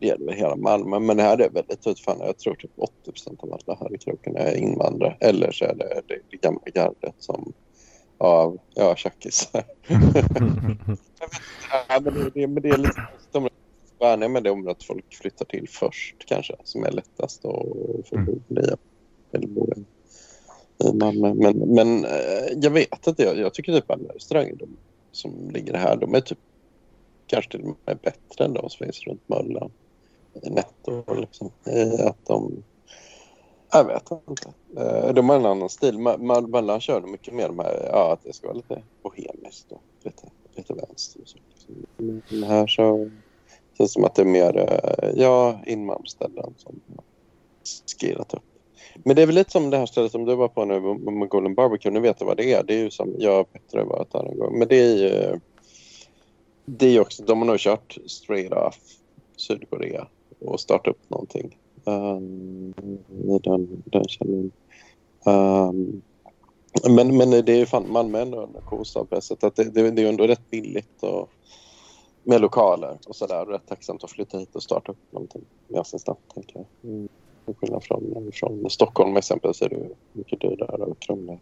det 0.00 0.06
gäller 0.06 0.26
väl 0.26 0.34
hela 0.34 0.56
Malmö. 0.56 0.98
Men 0.98 1.18
här 1.18 1.32
är 1.32 1.36
det 1.36 1.48
väldigt. 1.48 2.00
Fan, 2.00 2.20
jag 2.20 2.38
tror 2.38 2.54
typ 2.54 2.76
80% 3.06 3.36
av 3.38 3.52
alla 3.52 3.78
här 3.80 3.94
i 3.94 3.98
kroken 3.98 4.36
är 4.36 4.56
invandrare. 4.56 5.16
Eller 5.20 5.52
så 5.52 5.64
är 5.64 5.74
det 5.74 6.02
det, 6.06 6.18
det 6.30 6.36
gamla 6.36 6.60
gardet 6.74 7.14
som 7.18 7.52
av 8.18 8.58
ja, 8.74 8.96
tjackisar. 8.96 9.64
Ja, 11.88 12.00
men 12.00 12.14
det, 12.14 12.30
det, 12.34 12.46
men 12.46 12.62
det 12.62 12.68
är 12.68 12.76
lite 12.76 13.02
värnar 13.98 14.28
med 14.28 14.44
det 14.44 14.50
om 14.50 14.68
att 14.68 14.84
folk 14.84 15.14
flyttar 15.14 15.44
till 15.44 15.68
först 15.68 16.24
kanske 16.26 16.56
som 16.64 16.84
är 16.84 16.90
lättast 16.90 17.44
att 17.44 18.08
få 18.08 18.16
Mm. 18.16 18.26
bo 18.26 18.60
i. 18.60 18.64
Eller 19.32 19.46
bo 19.46 19.72
i 19.74 20.92
Malmö. 20.94 21.34
Men, 21.34 21.58
men 21.58 22.04
eh, 22.04 22.52
jag 22.56 22.70
vet 22.70 23.06
inte. 23.06 23.22
Jag, 23.22 23.38
jag 23.38 23.54
tycker 23.54 23.72
typ 23.72 23.90
alla 23.90 24.14
restauranger 24.14 24.56
de, 24.56 24.76
som 25.12 25.50
ligger 25.50 25.74
här 25.74 25.96
de 25.96 26.14
är 26.14 26.20
typ 26.20 26.38
kanske 27.26 27.50
till 27.50 27.60
och 27.60 27.76
med 27.86 27.98
bättre 27.98 28.44
än 28.44 28.52
de 28.52 28.70
som 28.70 28.86
finns 28.86 29.06
runt 29.06 29.28
Möllan 29.28 29.70
i 30.42 30.50
Netto 30.50 31.14
liksom. 31.14 31.50
Eh, 31.66 32.06
att 32.06 32.26
de 32.26 32.62
jag 33.72 33.84
vet 33.84 34.10
inte. 34.28 34.52
Eh, 34.76 35.14
de 35.14 35.28
har 35.28 35.36
en 35.36 35.46
annan 35.46 35.68
stil. 35.68 35.94
Ma- 35.94 36.80
körde 36.80 36.80
kör 36.80 37.00
mycket 37.00 37.34
mer 37.34 37.48
de 37.48 37.58
här, 37.58 37.88
ja, 37.92 38.12
att 38.12 38.24
det 38.24 38.32
ska 38.32 38.46
vara 38.46 38.56
lite 38.56 38.82
bohemiskt 39.02 39.72
och 39.72 39.82
lite, 40.02 40.28
lite 40.54 40.74
vänster. 40.74 41.20
Och 41.22 41.28
så. 41.28 41.38
Men 41.96 42.42
här 42.42 42.66
så 42.66 43.10
känns 43.78 43.90
det 43.90 43.92
som 43.92 44.04
att 44.04 44.14
det 44.14 44.22
är 44.22 44.26
mer 44.26 44.56
eh, 44.58 45.10
ja, 45.22 45.60
Inmalmsställen 45.66 46.54
som 46.56 46.80
har 46.96 47.04
skillat 48.00 48.34
upp. 48.34 48.42
Men 49.04 49.16
det 49.16 49.22
är 49.22 49.26
väl 49.26 49.34
lite 49.34 49.50
som 49.50 49.70
det 49.70 49.76
här 49.76 49.86
stället 49.86 50.12
som 50.12 50.24
du 50.24 50.34
var 50.34 50.48
på 50.48 50.64
nu 50.64 50.80
med- 50.80 51.28
Golden 51.28 51.54
Barbecue. 51.54 51.92
Nu 51.92 52.00
vet 52.00 52.18
du 52.18 52.24
vad 52.24 52.36
det 52.36 52.52
är. 52.52 52.62
Det 52.62 52.74
är 52.74 52.78
ju 52.78 52.90
som 52.90 53.14
jag 53.18 53.40
och 53.40 53.52
Petter 53.52 53.78
har 53.78 53.84
varit 53.84 54.12
där 54.12 54.24
en 54.32 54.38
gång. 54.38 54.58
Men 54.58 54.68
det 54.68 54.76
är 54.76 54.96
ju... 54.96 55.40
Det 56.64 56.86
är 56.96 57.00
också, 57.00 57.22
de 57.22 57.38
har 57.38 57.46
nog 57.46 57.58
kört 57.58 57.98
straight 58.06 58.52
off 58.52 58.78
Sydkorea 59.36 60.08
och 60.40 60.60
startat 60.60 60.94
upp 60.94 61.10
någonting 61.10 61.58
um, 61.84 62.74
i 63.08 63.38
den, 63.42 63.82
den 63.84 64.08
källan. 64.08 64.50
Um, 65.26 66.02
men, 66.88 67.16
men 67.16 67.30
det 67.30 67.52
är 67.52 67.56
ju 67.56 67.66
fan 67.66 67.92
Malmö 67.92 68.18
är 68.18 68.22
ändå 68.22 68.42
en 68.42 68.62
kostad 68.64 69.04
på 69.04 69.16
ett 69.16 69.24
sätt 69.24 69.44
att 69.44 69.56
det, 69.56 69.64
det, 69.64 69.90
det 69.90 70.02
är 70.02 70.08
ändå 70.08 70.26
rätt 70.26 70.50
billigt 70.50 71.02
och 71.02 71.30
med 72.22 72.40
lokaler 72.40 72.98
och 73.06 73.16
sådär. 73.16 73.46
Rätt 73.46 73.66
tacksamt 73.66 74.04
att 74.04 74.10
flytta 74.10 74.38
hit 74.38 74.56
och 74.56 74.62
starta 74.62 74.92
upp 74.92 75.12
någonting 75.12 75.44
ganska 75.68 75.98
snabbt 75.98 76.34
tänker 76.34 76.56
jag. 76.56 76.66
Mm. 76.90 77.08
Till 77.44 77.54
skillnad 77.54 77.84
från, 77.84 78.30
från 78.34 78.70
Stockholm 78.70 79.16
exempelvis 79.16 79.62
är 79.62 79.68
det 79.68 79.88
mycket 80.12 80.40
dyrare 80.40 80.82
och 80.82 81.00
krångligare. 81.00 81.40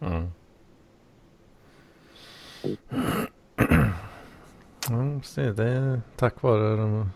Mm. 0.00 0.30
Ja, 4.88 5.20
se, 5.24 5.52
det 5.52 5.64
är 5.64 6.00
tack 6.16 6.42
vare 6.42 6.76
de, 6.76 7.10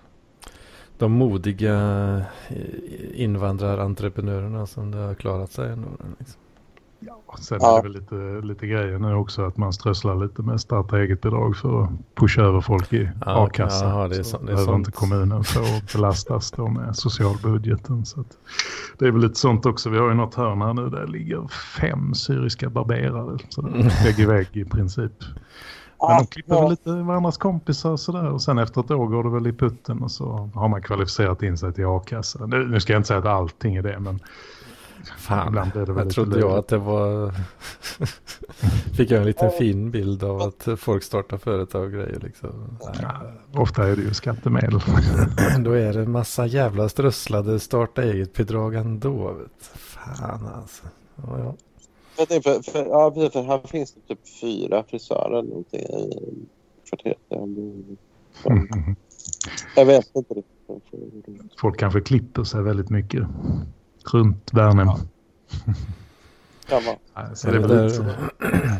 de 0.98 1.12
modiga 1.12 1.74
eh, 2.48 3.22
invandrarentreprenörerna 3.22 4.66
som 4.66 4.90
det 4.90 4.98
har 4.98 5.14
klarat 5.14 5.52
sig. 5.52 5.72
ändå, 5.72 5.88
Liksom. 6.18 6.40
Ja, 7.00 7.20
sen 7.40 7.58
Ja. 7.60 7.78
är 7.78 7.82
det 7.82 7.88
väl 7.88 7.92
lite, 8.00 8.46
lite 8.46 8.66
grejer 8.66 8.98
nu 8.98 9.14
också 9.14 9.42
att 9.42 9.56
man 9.56 9.72
strösslar 9.72 10.14
lite 10.16 10.42
med 10.42 10.60
starta 10.60 10.98
eget 11.00 11.20
bidrag 11.20 11.56
för 11.56 11.82
att 11.82 11.90
pusha 12.14 12.42
över 12.42 12.60
folk 12.60 12.92
i 12.92 13.10
Ja, 13.26 13.44
a-kassan. 13.46 13.88
ja, 13.98 14.08
det 14.08 14.16
är 14.16 14.22
så 14.22 14.38
så- 14.38 14.44
det 14.44 14.52
är 14.52 14.56
sånt. 14.56 14.78
inte 14.78 14.90
kommunen 14.92 15.44
få 15.44 15.60
belastas 15.94 16.50
då 16.50 16.68
med 16.68 16.96
socialbudgeten. 16.96 18.04
Så 18.04 18.20
att 18.20 18.38
det 18.98 19.06
är 19.06 19.10
väl 19.10 19.20
lite 19.22 19.34
sånt 19.38 19.66
också. 19.66 19.90
Vi 19.90 19.98
har 19.98 20.08
ju 20.08 20.14
något 20.14 20.34
hörn 20.34 20.62
här 20.62 20.74
nu 20.74 20.88
där 20.88 21.00
det 21.00 21.12
ligger 21.12 21.48
fem 21.80 22.14
syriska 22.14 22.70
barberare. 22.70 23.38
Så 23.48 23.62
där, 23.62 24.04
vägg 24.04 24.18
i 24.18 24.24
vägg 24.26 24.48
i 24.52 24.64
princip. 24.64 25.12
Men 26.08 26.18
de 26.18 26.26
klipper 26.26 26.60
väl 26.60 26.70
lite 26.70 26.90
varandras 26.90 27.38
kompisar 27.38 27.90
och 27.90 28.00
sådär. 28.00 28.28
Och 28.28 28.42
sen 28.42 28.58
efter 28.58 28.80
ett 28.80 28.90
år 28.90 29.06
går 29.06 29.24
det 29.24 29.30
väl 29.30 29.46
i 29.46 29.52
putten 29.52 30.02
och 30.02 30.10
så 30.10 30.50
har 30.54 30.68
man 30.68 30.82
kvalificerat 30.82 31.42
in 31.42 31.58
sig 31.58 31.72
till 31.72 31.86
a-kassa. 31.86 32.46
Nu, 32.46 32.68
nu 32.68 32.80
ska 32.80 32.92
jag 32.92 32.98
inte 32.98 33.08
säga 33.08 33.18
att 33.18 33.26
allting 33.26 33.76
är 33.76 33.82
det 33.82 33.98
men 33.98 34.20
Fan, 35.18 35.70
jag 35.74 35.96
lite 35.96 36.10
trodde 36.10 36.40
jag 36.40 36.58
att 36.58 36.68
det 36.68 36.78
var... 36.78 37.34
Fick 38.96 39.10
jag 39.10 39.20
en 39.20 39.26
liten 39.26 39.50
fin 39.50 39.90
bild 39.90 40.24
av 40.24 40.42
att 40.42 40.68
folk 40.76 41.02
startar 41.02 41.36
företag 41.36 41.84
och 41.84 41.90
grejer 41.90 42.20
liksom. 42.22 42.78
ja, 43.02 43.22
ofta 43.52 43.86
är 43.86 43.96
det 43.96 44.02
ju 44.02 44.14
skattemedel. 44.14 44.80
Då 45.58 45.72
är 45.72 45.92
det 45.92 46.00
en 46.00 46.10
massa 46.10 46.46
jävla 46.46 46.88
strösslade 46.88 47.60
starta 47.60 48.02
eget-bidrag 48.02 48.74
ändå. 48.74 49.32
Vet. 49.32 49.78
Fan 49.78 50.48
alltså. 50.54 50.84
Ja, 51.16 51.38
ja. 51.38 51.54
Jag 52.18 52.28
tänkte, 52.28 52.62
för, 52.62 52.72
för, 52.72 52.86
ja, 52.86 53.10
precis, 53.10 53.32
för 53.32 53.42
här 53.42 53.58
finns 53.58 53.92
det 53.92 54.00
typ 54.00 54.28
fyra 54.40 54.84
frisörer 54.88 55.38
eller 55.38 55.48
någonting 55.48 55.80
i 55.80 56.46
kvarteret. 56.88 57.18
Så, 58.42 58.66
Jag 59.76 59.86
vet 59.86 60.10
inte 60.14 60.34
riktigt. 60.34 61.60
Folk 61.60 61.78
kanske 61.78 62.00
klipper 62.00 62.44
sig 62.44 62.62
väldigt 62.62 62.90
mycket 62.90 63.22
runt 64.12 64.52
Värnhem. 64.52 64.86
Ja. 64.86 64.98
Kan 66.68 66.84
vara. 66.84 66.96
Nej, 67.14 67.36
Så 67.36 67.48
Är, 67.48 67.52
det 67.52 67.68
där, 67.68 68.16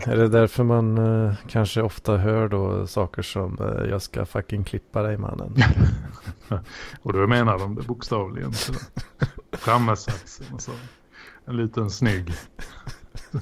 är 0.13 0.17
det 0.17 0.29
därför 0.29 0.65
man 0.65 0.99
eh, 0.99 1.35
kanske 1.49 1.83
ofta 1.83 2.17
hör 2.17 2.49
då 2.49 2.87
saker 2.87 3.23
som 3.23 3.59
eh, 3.59 3.91
jag 3.91 4.03
ska 4.03 4.27
fucking 4.27 4.65
klippa 4.65 5.03
dig 5.03 5.19
mannen. 5.19 5.55
Och 7.03 7.13
då 7.13 7.27
menar 7.27 7.59
de 7.59 7.75
det 7.75 7.83
bokstavligen. 7.83 8.53
Så. 8.53 8.73
Fram 9.53 9.85
med 9.85 9.99
saxen 9.99 10.47
och 10.55 10.61
så. 10.61 10.73
En 11.45 11.57
liten 11.57 11.91
snygg 11.91 12.33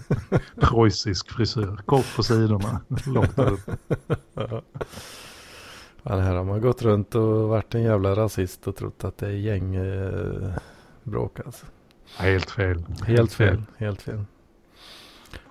preussisk 0.60 1.30
frisyr. 1.30 1.76
Kort 1.86 2.16
på 2.16 2.22
sidorna. 2.22 2.80
Långt 3.06 3.36
där 3.36 3.52
uppe. 3.52 3.76
Ja, 6.04 6.16
det 6.16 6.22
här 6.22 6.34
har 6.34 6.44
man 6.44 6.60
gått 6.60 6.82
runt 6.82 7.14
och 7.14 7.48
varit 7.48 7.74
en 7.74 7.82
jävla 7.82 8.16
rasist 8.16 8.66
och 8.66 8.76
trott 8.76 9.04
att 9.04 9.18
det 9.18 9.26
är 9.26 9.30
gäng 9.30 9.74
eh, 9.74 10.54
alltså. 11.44 11.66
Helt 12.16 12.50
fel. 12.50 12.84
Helt 13.06 13.32
fel, 13.32 13.62
helt 13.76 14.02
fel. 14.02 14.24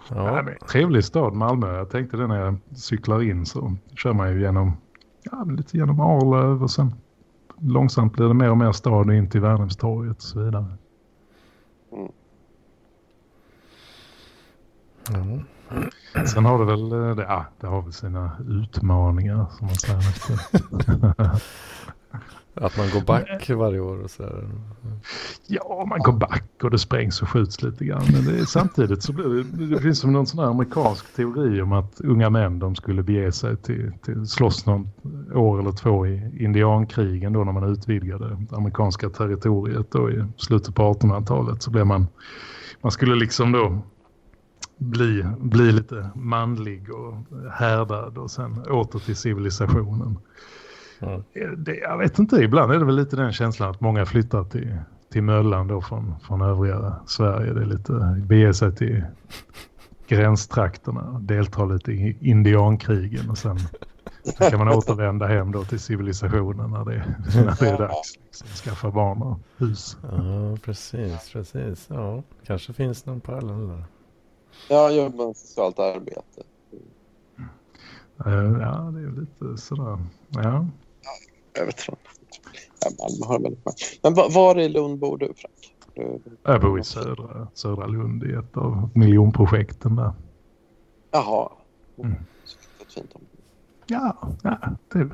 Ja. 0.10 0.36
Ja, 0.36 0.44
men, 0.44 0.56
trevlig 0.72 1.04
stad 1.04 1.34
Malmö. 1.34 1.78
Jag 1.78 1.90
tänkte 1.90 2.18
det 2.18 2.28
när 2.28 2.40
jag 2.40 2.58
cyklar 2.76 3.22
in 3.22 3.46
så 3.46 3.76
kör 3.96 4.14
man 4.14 4.34
ju 4.34 4.42
genom, 4.42 4.78
ja, 5.24 5.46
men 5.46 5.56
lite 5.56 5.78
genom 5.78 6.00
Arlöv 6.00 6.64
och 6.64 6.72
sen 6.72 6.94
långsamt 7.58 8.14
blir 8.14 8.28
det 8.28 8.34
mer 8.34 8.50
och 8.50 8.58
mer 8.58 8.72
stad 8.72 9.12
in 9.12 9.30
till 9.30 9.42
Värnhemstorget 9.42 10.18
och 10.18 10.24
så 10.24 10.40
vidare. 10.40 10.66
Ja. 15.10 15.40
Sen 16.26 16.46
har 16.46 16.60
det 16.60 16.66
väl, 16.66 16.92
eh, 16.92 17.16
det, 17.16 17.24
ja, 17.24 17.46
det 17.60 17.68
har 17.68 17.82
väl 17.82 17.94
sina 17.94 18.32
utmaningar 18.48 19.46
som 19.58 19.68
man 19.68 19.76
säger. 19.76 20.04
Att 22.54 22.78
man 22.78 22.90
går 22.90 23.02
back 23.02 23.50
varje 23.50 23.80
år 23.80 24.04
och 24.04 24.12
så 24.12 24.24
här. 24.24 24.50
Ja, 25.48 25.86
man 25.90 26.00
går 26.00 26.14
back 26.14 26.64
och 26.64 26.72
det 26.72 26.80
sprängs 26.80 27.22
och 27.22 27.30
skjuts 27.30 27.62
lite 27.62 27.86
grann. 27.86 28.04
Men 28.14 28.26
det 28.26 28.40
är, 28.40 28.46
samtidigt 28.46 29.04
så 29.04 29.14
blir 29.14 29.26
det, 29.26 29.76
det 29.76 29.82
finns 29.82 30.00
som 30.00 30.14
någon 30.14 30.28
sån 30.28 30.40
här 30.40 30.48
amerikansk 30.48 31.16
teori 31.16 31.62
om 31.62 31.72
att 31.72 32.02
unga 32.02 32.30
män 32.30 32.60
de 32.60 32.76
skulle 32.76 33.04
bege 33.04 33.32
sig 33.32 33.58
till, 33.58 33.92
till 34.06 34.28
slåss 34.28 34.66
någon 34.66 34.90
år 35.34 35.60
eller 35.60 35.72
två 35.72 36.08
i 36.08 36.32
indiankrigen 36.40 37.34
då 37.34 37.44
när 37.44 37.52
man 37.52 37.72
utvidgade 37.72 38.38
det 38.50 38.56
amerikanska 38.56 39.10
territoriet 39.10 39.92
då 39.92 40.12
i 40.12 40.26
slutet 40.38 40.76
på 40.76 40.94
1800-talet 40.94 41.64
så 41.64 41.72
blev 41.72 41.88
man 41.88 42.08
man 42.82 42.92
skulle 42.92 43.16
liksom 43.16 43.52
då 43.52 43.82
bli, 44.82 45.26
bli 45.40 45.72
lite 45.72 46.10
manlig 46.16 46.90
och 46.94 47.14
härdad 47.52 48.18
och 48.18 48.32
sen 48.32 48.62
åter 48.70 49.00
till 49.00 49.16
civilisationen. 49.16 50.18
Mm. 51.00 51.22
Det, 51.58 51.76
jag 51.76 51.98
vet 51.98 52.20
inte, 52.20 52.36
ibland 52.36 52.72
är 52.72 52.80
det 52.80 52.86
väl 52.86 52.96
lite 52.96 53.16
den 53.16 53.34
känslan 53.34 53.70
att 53.70 53.82
många 53.82 54.06
flyttar 54.06 54.44
till, 54.44 54.78
till 55.12 55.24
Möllan 55.24 55.68
då 55.68 55.82
från, 55.82 56.20
från 56.20 56.42
övriga 56.42 56.96
Sverige. 57.06 57.54
Det 57.54 57.62
är 57.62 57.66
lite, 57.66 58.24
bege 58.28 58.54
sig 58.54 58.76
till 58.76 59.04
gränstrakterna 60.08 61.02
och 61.02 61.22
delta 61.22 61.66
lite 61.66 61.92
i 61.92 62.18
indiankrigen 62.22 63.30
och 63.30 63.38
sen 63.38 63.58
kan 64.50 64.60
man 64.60 64.70
återvända 64.70 65.28
hem 65.28 65.52
då 65.52 65.64
till 65.64 65.80
civilisationen 65.80 66.72
när 66.72 66.86
det, 66.86 67.16
när 67.36 67.60
det 67.60 67.70
är 67.70 67.78
dags. 67.78 68.16
Liksom, 68.26 68.48
skaffa 68.48 68.92
barn 68.92 69.22
och 69.22 69.40
hus. 69.58 69.98
Ja, 70.12 70.58
precis, 70.66 71.30
precis. 71.34 71.86
Ja, 71.90 72.24
kanske 72.46 72.74
finns 72.74 73.06
någon 73.06 73.22
parallell 73.22 73.68
där. 73.68 73.84
Ja, 74.70 74.92
jobba 74.92 75.28
med 75.28 75.38
socialt 75.38 75.80
arbete. 75.80 76.44
Uh, 78.26 78.62
ja, 78.62 78.92
det 78.94 79.00
är 79.00 79.20
lite 79.20 79.62
sådär. 79.62 79.98
Ja. 80.30 80.68
Jag 81.54 81.66
vet 81.66 81.88
inte. 81.90 82.02
Malmö 83.00 83.26
har 83.26 83.40
väldigt 83.40 83.66
många. 83.66 83.76
Men 84.02 84.34
var, 84.34 84.60
i 84.60 84.70
Lund 84.70 85.00
bor 85.00 85.18
du, 85.18 85.26
Frank? 85.26 85.76
Jag 86.44 86.62
bor 86.62 86.80
i 86.80 86.84
södra, 86.84 87.48
södra 87.54 87.88
Lund 87.88 88.24
i 88.24 88.34
ett 88.34 88.58
av 88.58 88.90
miljonprojekten 88.94 89.96
där. 89.96 90.14
Jaha. 91.12 91.50
Mm. 91.98 92.16
Fint 92.96 93.14
om. 93.14 93.22
Ja, 93.88 94.18
ja 94.44 94.60
det, 94.94 95.10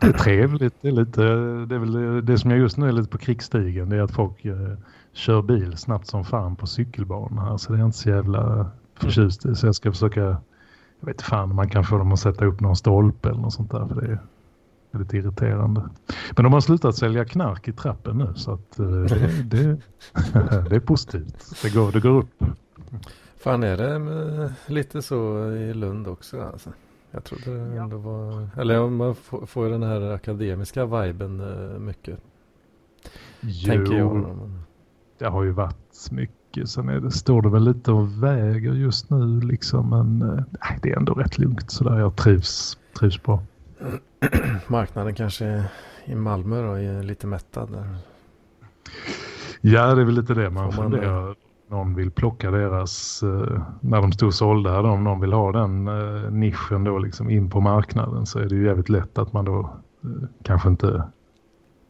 det, 0.00 0.06
är 0.06 0.12
trevligt. 0.12 0.74
Det 0.80 0.88
är, 0.88 0.92
lite, 0.92 1.22
det 1.66 1.74
är 1.74 1.78
väl 1.78 2.26
det 2.26 2.38
som 2.38 2.50
jag 2.50 2.60
just 2.60 2.76
nu 2.76 2.88
är 2.88 2.92
lite 2.92 3.08
på 3.08 3.18
krigsstigen. 3.18 3.88
Det 3.88 3.96
är 3.96 4.02
att 4.02 4.14
folk 4.14 4.44
eh, 4.44 4.72
kör 5.16 5.42
bil 5.42 5.76
snabbt 5.76 6.06
som 6.06 6.24
fan 6.24 6.56
på 6.56 6.66
cykelbanor 6.66 7.40
här. 7.40 7.56
Så 7.56 7.72
det 7.72 7.78
är 7.78 7.84
inte 7.84 7.98
så 7.98 8.08
jävla 8.08 8.70
förtjust 8.94 9.46
i. 9.46 9.54
Så 9.54 9.66
jag 9.66 9.74
ska 9.74 9.92
försöka, 9.92 10.20
jag 11.00 11.06
vet 11.06 11.22
fan 11.22 11.54
man 11.54 11.68
kan 11.68 11.84
få 11.84 11.98
dem 11.98 12.12
att 12.12 12.18
sätta 12.18 12.44
upp 12.44 12.60
någon 12.60 12.76
stolpe 12.76 13.28
eller 13.28 13.40
något 13.40 13.52
sånt 13.52 13.70
där. 13.70 13.86
För 13.86 14.00
det 14.00 14.06
är, 14.06 14.18
lite 14.98 15.16
irriterande. 15.16 15.88
Men 16.36 16.44
de 16.44 16.52
har 16.52 16.60
slutat 16.60 16.96
sälja 16.96 17.24
knark 17.24 17.68
i 17.68 17.72
trappen 17.72 18.18
nu 18.18 18.32
så 18.34 18.52
att 18.52 18.78
eh, 18.78 18.86
det, 18.86 19.42
det, 19.44 19.80
det 20.68 20.76
är 20.76 20.80
positivt. 20.80 21.62
Det 21.62 21.74
går, 21.74 21.92
det 21.92 22.00
går 22.00 22.18
upp. 22.18 22.44
Fan 23.36 23.62
är 23.62 23.76
det 23.76 24.52
lite 24.66 25.02
så 25.02 25.50
i 25.52 25.74
Lund 25.74 26.08
också 26.08 26.42
alltså? 26.42 26.70
Jag 27.10 27.24
trodde 27.24 27.68
det 27.70 27.76
ändå 27.76 27.96
var... 27.96 28.48
Eller 28.56 28.88
man 28.88 29.14
får, 29.14 29.46
får 29.46 29.68
den 29.68 29.82
här 29.82 30.00
akademiska 30.00 30.86
viben 30.86 31.40
eh, 31.40 31.78
mycket. 31.78 32.18
Jo, 33.40 33.72
tänker 33.72 33.94
jag. 33.94 34.50
Det 35.18 35.26
har 35.26 35.42
ju 35.42 35.50
varit 35.50 36.08
mycket. 36.10 36.68
Sen 36.68 36.88
är 36.88 37.00
det, 37.00 37.10
står 37.10 37.42
det 37.42 37.48
väl 37.48 37.64
lite 37.64 37.92
och 37.92 38.22
väger 38.22 38.72
just 38.72 39.10
nu 39.10 39.40
liksom. 39.40 39.90
Men 39.90 40.22
eh, 40.22 40.44
nej, 40.50 40.78
det 40.82 40.92
är 40.92 40.96
ändå 40.96 41.14
rätt 41.14 41.38
lugnt 41.38 41.70
sådär. 41.70 41.98
Jag 41.98 42.16
trivs, 42.16 42.78
trivs 42.98 43.22
bra. 43.22 43.42
Marknaden 44.66 45.14
kanske 45.14 45.64
i 46.04 46.14
Malmö 46.14 46.62
då 46.62 46.72
är 46.72 47.02
lite 47.02 47.26
mättad. 47.26 47.72
Där. 47.72 47.96
Ja, 49.60 49.94
det 49.94 50.00
är 50.00 50.04
väl 50.04 50.14
lite 50.14 50.34
det 50.34 50.50
man, 50.50 50.64
man 50.64 50.72
funderar 50.72 51.34
någon 51.68 51.94
vill 51.94 52.10
plocka 52.10 52.50
deras, 52.50 53.22
eh, 53.22 53.62
när 53.80 54.00
de 54.00 54.12
stod 54.12 54.34
sålda, 54.34 54.80
om 54.80 55.04
någon 55.04 55.20
vill 55.20 55.32
ha 55.32 55.52
den 55.52 55.88
eh, 55.88 56.30
nischen 56.30 56.84
då 56.84 56.98
liksom 56.98 57.30
in 57.30 57.50
på 57.50 57.60
marknaden 57.60 58.26
så 58.26 58.38
är 58.38 58.44
det 58.44 58.54
ju 58.54 58.66
jävligt 58.66 58.88
lätt 58.88 59.18
att 59.18 59.32
man 59.32 59.44
då 59.44 59.76
kanske 60.42 60.68
inte 60.68 61.02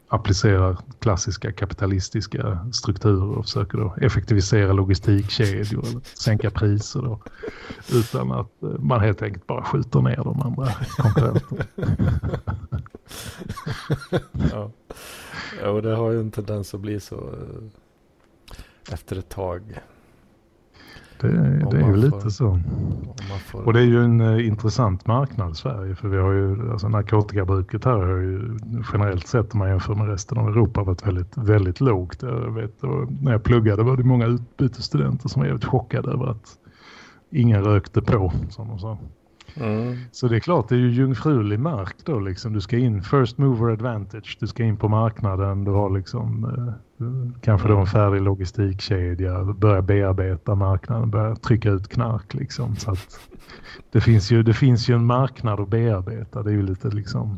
applicerar 0.07 0.77
klassiska 0.99 1.51
kapitalistiska 1.51 2.69
strukturer 2.73 3.37
och 3.37 3.45
försöker 3.45 3.77
då 3.77 3.95
effektivisera 4.01 4.73
logistikkedjor 4.73 5.87
eller 5.87 6.01
sänka 6.03 6.51
priser 6.51 7.01
då, 7.01 7.19
utan 7.93 8.31
att 8.31 8.63
eh, 8.63 8.69
man 8.69 9.01
helt 9.01 9.21
enkelt 9.21 9.47
bara 9.47 9.63
skjuter 9.63 10.01
ner 10.01 10.15
de 10.15 10.41
andra 10.41 10.71
konkurrenterna. 10.97 11.65
ja. 14.51 14.71
ja, 15.61 15.69
och 15.69 15.81
det 15.81 15.95
har 15.95 16.11
ju 16.11 16.19
en 16.19 16.31
tendens 16.31 16.73
att 16.73 16.79
bli 16.79 16.99
så 16.99 17.15
eh, 17.15 18.93
efter 18.93 19.15
ett 19.15 19.29
tag. 19.29 19.79
Det, 21.19 21.27
det 21.71 21.77
är 21.77 21.87
ju 21.87 21.95
lite 21.95 22.31
så. 22.31 22.59
Får... 23.45 23.65
Och 23.65 23.73
det 23.73 23.79
är 23.79 23.85
ju 23.85 24.03
en 24.03 24.21
uh, 24.21 24.47
intressant 24.47 25.07
marknad 25.07 25.51
i 25.51 25.55
Sverige. 25.55 25.95
För 25.95 26.07
vi 26.07 26.17
har 26.17 26.31
ju, 26.31 26.71
alltså 26.71 26.89
narkotikabruket 26.89 27.85
här 27.85 27.97
har 27.97 28.17
ju 28.17 28.57
generellt 28.93 29.27
sett 29.27 29.53
om 29.53 29.59
man 29.59 29.69
jämför 29.69 29.95
med 29.95 30.07
resten 30.07 30.37
av 30.37 30.47
Europa 30.47 30.83
varit 30.83 31.07
väldigt, 31.07 31.37
väldigt 31.37 31.81
lågt. 31.81 32.21
Jag 32.21 32.53
vet, 32.53 32.81
när 33.21 33.31
jag 33.31 33.43
pluggade 33.43 33.83
var 33.83 33.97
det 33.97 34.03
många 34.03 34.25
utbytesstudenter 34.25 35.29
som 35.29 35.39
var 35.39 35.47
jävligt 35.47 35.65
chockade 35.65 36.11
över 36.11 36.25
att 36.25 36.57
ingen 37.31 37.63
rökte 37.63 38.01
på, 38.01 38.31
som 38.49 38.67
de 38.67 38.79
sa. 38.79 38.97
Mm. 39.61 39.97
Så 40.11 40.27
det 40.27 40.35
är 40.35 40.39
klart, 40.39 40.69
det 40.69 40.75
är 40.75 40.79
ju 40.79 40.91
jungfrulig 40.91 41.59
mark 41.59 41.95
då 42.05 42.19
liksom. 42.19 42.53
Du 42.53 42.61
ska 42.61 42.77
in 42.77 43.03
first 43.03 43.37
mover 43.37 43.71
advantage, 43.71 44.37
du 44.39 44.47
ska 44.47 44.63
in 44.63 44.77
på 44.77 44.87
marknaden, 44.87 45.63
du 45.63 45.71
har 45.71 45.89
liksom 45.89 46.43
eh, 46.43 47.41
kanske 47.41 47.67
då 47.67 47.77
en 47.77 47.87
färdig 47.87 48.21
logistikkedja, 48.21 49.43
börja 49.43 49.81
bearbeta 49.81 50.55
marknaden, 50.55 51.09
börja 51.09 51.35
trycka 51.35 51.69
ut 51.69 51.87
knark 51.87 52.33
liksom. 52.33 52.75
Så 52.75 52.91
att 52.91 53.19
det 53.91 54.01
finns 54.01 54.31
ju, 54.31 54.43
det 54.43 54.53
finns 54.53 54.89
ju 54.89 54.95
en 54.95 55.05
marknad 55.05 55.59
att 55.59 55.69
bearbeta, 55.69 56.43
det 56.43 56.49
är 56.49 56.55
ju 56.55 56.63
lite 56.63 56.87
liksom 56.87 57.37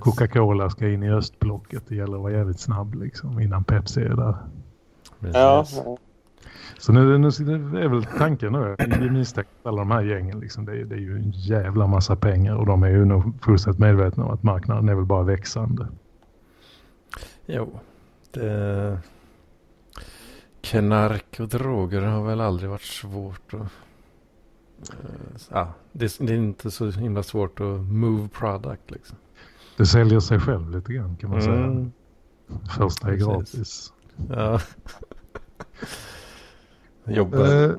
Coca-Cola 0.00 0.70
ska 0.70 0.88
in 0.88 1.02
i 1.02 1.10
östblocket, 1.10 1.82
det 1.88 1.94
gäller 1.94 2.16
att 2.16 2.22
vara 2.22 2.32
jävligt 2.32 2.60
snabb 2.60 2.94
liksom 2.94 3.40
innan 3.40 3.64
Pepsi 3.64 4.00
är 4.00 4.16
där. 4.16 4.36
Ja, 5.32 5.66
så 6.78 6.92
nu, 6.92 7.18
nu 7.18 7.28
är 7.84 7.88
väl 7.88 8.04
tanken 8.04 8.52
nu, 8.52 8.76
i 9.06 9.10
misstänkt 9.10 9.50
alla 9.62 9.78
de 9.78 9.90
här 9.90 10.02
gängen, 10.02 10.40
liksom, 10.40 10.64
det, 10.64 10.84
det, 10.84 10.94
är 10.94 10.98
ju 10.98 11.16
en 11.16 11.30
jävla 11.30 11.86
massa 11.86 12.16
pengar 12.16 12.56
och 12.56 12.66
de 12.66 12.82
är 12.82 12.88
ju 12.88 13.04
nog 13.04 13.42
fullständigt 13.42 13.80
medvetna 13.80 14.24
om 14.24 14.30
att 14.30 14.42
marknaden 14.42 14.88
är 14.88 14.94
väl 14.94 15.04
bara 15.04 15.22
växande. 15.22 15.88
Jo, 17.46 17.80
det... 18.30 18.98
Knark 20.60 21.40
och 21.40 21.48
droger 21.48 22.00
har 22.00 22.24
väl 22.24 22.40
aldrig 22.40 22.70
varit 22.70 22.82
svårt 22.82 23.54
att... 23.54 23.72
Ja, 25.50 25.72
det, 25.92 26.18
det 26.18 26.32
är 26.32 26.36
inte 26.36 26.70
så 26.70 26.90
himla 26.90 27.22
svårt 27.22 27.60
att 27.60 27.80
move 27.80 28.28
product 28.28 28.90
liksom. 28.90 29.16
Det 29.76 29.86
säljer 29.86 30.20
sig 30.20 30.40
själv 30.40 30.70
lite 30.70 30.92
grann 30.92 31.16
kan 31.16 31.30
man 31.30 31.40
mm. 31.40 31.62
säga. 31.62 31.90
Första 32.78 33.12
är 33.12 33.16
gratis. 33.16 33.92
Ja. 34.28 34.60
Jobbar. 37.06 37.38
Uh, 37.38 37.76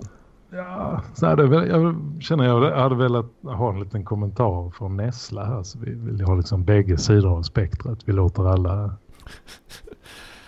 ja, 0.49 1.01
så 1.13 1.25
hade 1.25 1.43
jag, 1.43 1.67
jag 1.67 1.95
känner 2.21 2.45
jag 2.45 2.71
hade 2.75 2.95
velat 2.95 3.25
ha 3.43 3.69
en 3.69 3.79
liten 3.79 4.05
kommentar 4.05 4.69
från 4.69 4.97
Nessla 4.97 5.45
här. 5.45 5.63
Så 5.63 5.79
vi 5.79 5.91
vill 5.91 6.21
ha 6.21 6.35
liksom 6.35 6.63
bägge 6.63 6.97
sidor 6.97 7.37
av 7.37 7.41
spektrat. 7.41 7.99
Vi 8.05 8.13
låter 8.13 8.47
alla, 8.47 8.95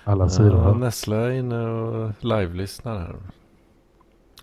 alla 0.03 0.29
sidor. 0.29 0.57
Ja, 0.57 0.73
Nessla 0.73 1.15
är 1.15 1.29
inne 1.29 1.69
och 1.69 2.11
live-lyssnar 2.19 2.99
här. 2.99 3.15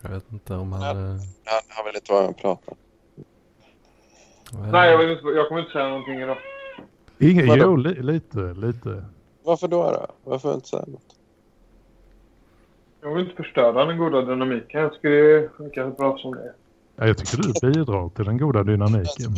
Jag 0.03 0.11
vet 0.11 0.33
inte 0.33 0.55
om 0.55 0.73
han... 0.73 0.83
Ja, 0.83 0.95
han, 0.95 1.63
han 1.69 1.85
vill 1.87 1.95
inte 1.95 2.13
vara 2.13 2.23
med 2.23 2.31
och 2.31 2.37
prata. 2.37 2.73
Nej, 4.73 4.91
jag, 4.91 4.99
vill 4.99 5.11
inte, 5.11 5.27
jag 5.27 5.49
kommer 5.49 5.61
inte 5.61 5.73
säga 5.73 5.89
någonting 5.89 6.21
idag. 6.21 6.37
Ingen, 7.19 7.47
jo, 7.59 7.77
li, 7.77 8.03
lite, 8.03 8.39
lite. 8.39 9.05
Varför 9.45 9.69
då? 9.69 9.83
då? 9.83 10.07
Varför 10.25 10.55
inte 10.55 10.69
säga 10.69 10.85
något? 10.87 11.14
Jag 13.05 13.15
vill 13.15 13.25
inte 13.25 13.43
förstöra 13.43 13.85
den 13.85 13.99
goda 13.99 14.23
dynamiken. 14.23 14.81
Jag 14.81 14.93
tycker 14.93 15.11
det 15.11 15.49
funkar 15.57 15.91
bra 15.91 16.19
som 16.19 16.35
det 16.35 16.41
är. 16.41 16.53
Ja, 16.97 17.07
jag 17.07 17.19
tycker 17.19 17.37
du 17.43 17.73
bidrar 17.73 18.09
till 18.09 18.25
den 18.25 18.39
goda 18.39 18.63
dynamiken. 18.63 19.31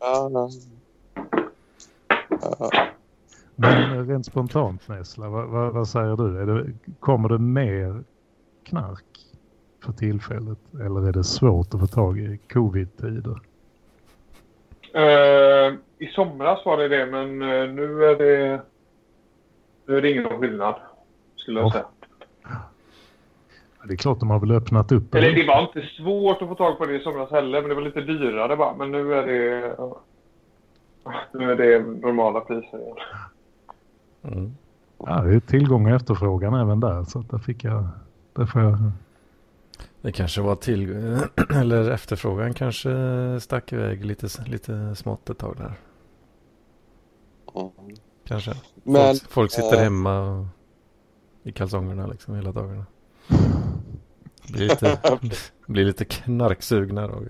Ja, 0.00 0.50
Men 3.56 4.08
rent 4.08 4.26
spontant 4.26 4.88
Nessla, 4.88 5.28
vad, 5.28 5.48
vad, 5.48 5.72
vad, 5.72 5.88
säger 5.88 6.16
du? 6.16 6.40
Är 6.40 6.46
det, 6.46 6.72
kommer 7.00 7.28
det 7.28 7.38
mer 7.38 8.04
knark 8.64 9.04
för 9.84 9.92
tillfället? 9.92 10.58
Eller 10.74 11.08
är 11.08 11.12
det 11.12 11.24
svårt 11.24 11.74
att 11.74 11.80
få 11.80 11.86
tag 11.86 12.18
i 12.18 12.38
covid-tider? 12.52 13.40
Uh, 14.96 15.78
I 15.98 16.06
somras 16.06 16.64
var 16.64 16.76
det 16.76 16.88
det, 16.88 17.06
men 17.06 17.42
uh, 17.42 17.74
nu 17.74 18.04
är 18.04 18.16
det 18.16 18.60
nu 19.86 19.96
är 19.96 20.02
det 20.02 20.10
ingen 20.10 20.40
skillnad, 20.40 20.74
skulle 21.36 21.60
jag 21.60 21.66
oh. 21.66 21.72
säga. 21.72 21.86
Det 23.84 23.92
är 23.92 23.96
klart 23.96 24.20
de 24.20 24.30
har 24.30 24.38
väl 24.38 24.50
öppnat 24.50 24.92
upp. 24.92 25.14
Eller 25.14 25.32
det 25.32 25.46
var 25.46 25.62
inte 25.62 25.88
svårt 25.96 26.42
att 26.42 26.48
få 26.48 26.54
tag 26.54 26.78
på 26.78 26.86
det 26.86 26.96
i 26.96 27.00
somras 27.00 27.30
heller, 27.30 27.60
men 27.60 27.68
det 27.68 27.74
var 27.74 27.82
lite 27.82 28.00
dyrare 28.00 28.56
bara. 28.56 28.74
Men 28.76 28.90
nu 28.90 29.14
är 29.14 29.26
det... 29.26 29.76
Nu 31.32 31.50
är 31.50 31.56
det 31.56 31.78
normala 31.78 32.40
priser 32.40 32.78
igen. 32.78 32.96
Mm. 34.22 34.54
Ja, 34.98 35.22
det 35.22 35.34
är 35.34 35.40
tillgång 35.40 35.86
och 35.86 35.92
efterfrågan 35.92 36.54
även 36.54 36.80
där. 36.80 37.04
Så 37.04 37.18
att 37.18 37.30
där 37.30 37.38
fick 37.38 37.64
jag... 37.64 37.88
Där 38.32 38.46
får 38.46 38.62
jag... 38.62 38.78
Det 40.00 40.12
kanske 40.12 40.40
var 40.40 40.54
till... 40.54 40.90
Eller 41.54 41.90
efterfrågan 41.90 42.54
kanske 42.54 42.90
stack 43.40 43.72
iväg 43.72 44.04
lite, 44.04 44.28
lite 44.46 44.94
smått 44.94 45.30
ett 45.30 45.38
tag 45.38 45.56
där. 45.56 45.72
Mm. 47.54 47.70
Kanske. 48.24 48.52
Men, 48.82 49.14
folk, 49.14 49.30
folk 49.30 49.50
sitter 49.50 49.76
eh, 49.76 49.82
hemma 49.82 50.20
och, 50.20 50.46
i 51.42 51.52
kalsongerna 51.52 52.06
liksom 52.06 52.34
hela 52.34 52.52
dagarna. 52.52 52.84
Blir 54.52 54.68
lite, 54.68 54.98
blir 55.66 55.84
lite 55.84 56.04
knarksugna 56.04 57.06
då. 57.06 57.22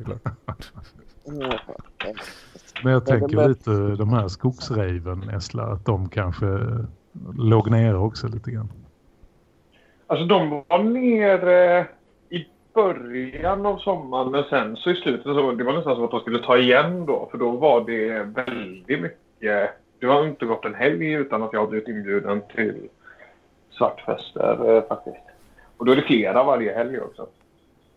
Men 2.85 2.93
jag 2.93 3.07
tänker 3.07 3.49
lite 3.49 3.71
de 3.71 4.13
här 4.13 4.29
skogsreven, 4.29 5.31
Esla, 5.31 5.63
att 5.63 5.85
de 5.85 6.09
kanske 6.09 6.47
låg 7.39 7.71
nere 7.71 7.99
också 7.99 8.29
lite 8.29 8.51
grann. 8.51 8.69
Alltså 10.07 10.27
de 10.27 10.65
var 10.69 10.83
nere 10.83 11.87
i 12.29 12.47
början 12.75 13.67
av 13.67 13.79
sommaren 13.79 14.31
men 14.31 14.45
sen 14.45 14.77
så 14.77 14.91
i 14.91 14.95
slutet 14.95 15.23
så 15.23 15.53
det 15.53 15.65
var 15.65 15.73
nästan 15.73 15.95
som 15.95 16.05
att 16.05 16.11
de 16.11 16.21
skulle 16.21 16.43
ta 16.43 16.59
igen 16.59 17.07
då 17.07 17.29
för 17.31 17.39
då 17.39 17.51
var 17.51 17.85
det 17.87 18.23
väldigt 18.23 19.01
mycket. 19.01 19.71
Det 19.99 20.07
har 20.07 20.27
inte 20.27 20.47
gått 20.47 20.65
en 20.65 20.75
helg 20.75 21.13
utan 21.13 21.43
att 21.43 21.53
jag 21.53 21.61
har 21.61 21.67
blivit 21.67 21.89
inbjuden 21.89 22.43
till 22.55 22.89
svartfester 23.71 24.77
eh, 24.77 24.83
faktiskt. 24.89 25.30
Och 25.81 25.87
då 25.87 25.93
är 25.93 25.97
det 25.97 26.03
flera 26.03 26.45
varje 26.45 26.75
helg 26.75 27.01
också. 27.01 27.27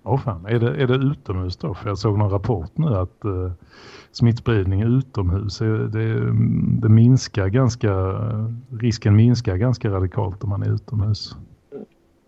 Åh 0.04 0.20
fan, 0.20 0.46
är 0.46 0.60
det, 0.60 0.84
är 0.84 0.88
det 0.88 0.96
utomhus 0.96 1.58
då? 1.58 1.74
För 1.74 1.90
jag 1.90 1.98
såg 1.98 2.18
någon 2.18 2.30
rapport 2.30 2.72
nu 2.78 2.88
att 2.88 3.26
eh, 3.26 3.52
smittspridning 4.12 4.82
utomhus, 4.82 5.62
är, 5.62 5.66
det, 5.66 6.14
det 6.82 6.90
minskar 6.90 7.48
ganska, 7.48 7.94
risken 8.82 9.16
minskar 9.16 9.56
ganska 9.56 9.90
radikalt 9.90 10.44
om 10.44 10.50
man 10.50 10.64
är 10.64 10.74
utomhus. 10.74 11.36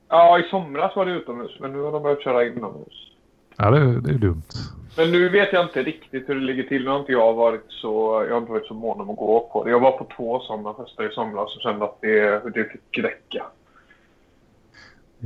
Ja, 0.10 0.40
i 0.40 0.44
somras 0.44 0.96
var 0.96 1.06
det 1.06 1.12
utomhus 1.12 1.58
men 1.60 1.72
nu 1.72 1.82
har 1.82 1.92
de 1.92 2.04
börjat 2.04 2.24
köra 2.24 2.46
inomhus. 2.46 3.12
Ja, 3.58 3.72
det, 3.72 4.02
det 4.02 4.10
är 4.10 4.18
dumt. 4.18 4.52
Men 4.98 5.12
nu 5.12 5.30
vet 5.30 5.54
jag 5.54 5.66
inte 5.66 5.84
riktigt 5.84 6.30
hur 6.30 6.36
det 6.36 6.42
ligger 6.42 6.64
till. 6.64 6.84
Nu 6.84 6.90
har 6.90 7.00
inte 7.00 7.12
jag 7.12 7.34
varit 7.34 7.66
så, 7.68 8.26
jag 8.28 8.34
har 8.34 8.42
inte 8.42 8.52
varit 8.52 8.68
så 8.68 8.74
mån 8.74 9.02
om 9.02 9.10
att 9.10 9.18
gå 9.18 9.50
på 9.54 9.64
det. 9.64 9.70
Jag 9.70 9.80
var 9.80 9.92
på 9.92 10.08
två 10.18 10.40
sådana 10.40 10.74
fester 10.74 11.12
i 11.12 11.14
somras 11.14 11.56
och 11.56 11.62
kände 11.62 11.86
att 11.86 12.02
det, 12.02 12.54
det 12.54 12.64
fick 12.64 13.04
räcka. 13.04 13.46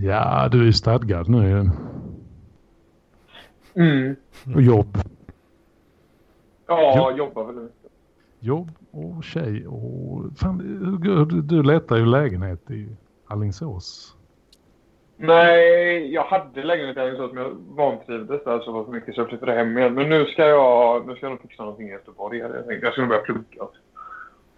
Ja, 0.02 0.48
du 0.52 0.60
är 0.60 0.66
ju 0.66 0.74
stadgad 0.74 1.30
nu. 1.30 1.70
Mm. 3.74 4.16
Och 4.56 4.62
jobb. 4.62 4.98
Ja, 6.68 7.08
Jo. 7.12 7.18
jobbar 7.18 7.44
väl 7.44 7.56
mycket. 7.56 7.92
Jobb 8.40 8.72
och 8.92 9.24
tjej 9.24 9.68
och... 9.68 10.26
Fan, 10.38 10.58
du, 11.44 11.64
letar 11.64 11.98
ju 11.98 12.06
lägenhet 12.06 12.72
i 12.72 12.90
Alingsås. 13.28 14.16
Nej, 15.18 16.14
jag 16.14 16.24
hade 16.24 16.64
lägenhet 16.64 16.98
i 16.98 17.00
Alingsås 17.00 17.34
men 17.34 17.44
jag 17.44 17.56
vantrivdes 17.70 18.44
där 18.44 18.60
så 18.60 18.86
för 18.86 18.92
mycket 18.92 19.16
så 19.16 19.22
jag 19.22 19.30
flyttade 19.30 19.54
hem 19.54 19.78
igen. 19.78 19.94
Men 19.94 20.10
nu 20.10 20.26
ska 20.26 20.46
jag, 20.46 21.08
nu 21.08 21.16
ska 21.16 21.26
jag 21.26 21.32
nog 21.32 21.42
fixa 21.42 21.64
någonting 21.64 21.88
i 21.88 21.92
Göteborg. 21.92 22.38
Jag, 22.38 22.52
tänkte, 22.52 22.86
jag 22.86 22.94
ska 22.94 23.02
nog 23.02 23.10
börja 23.10 23.22
plugga. 23.22 23.68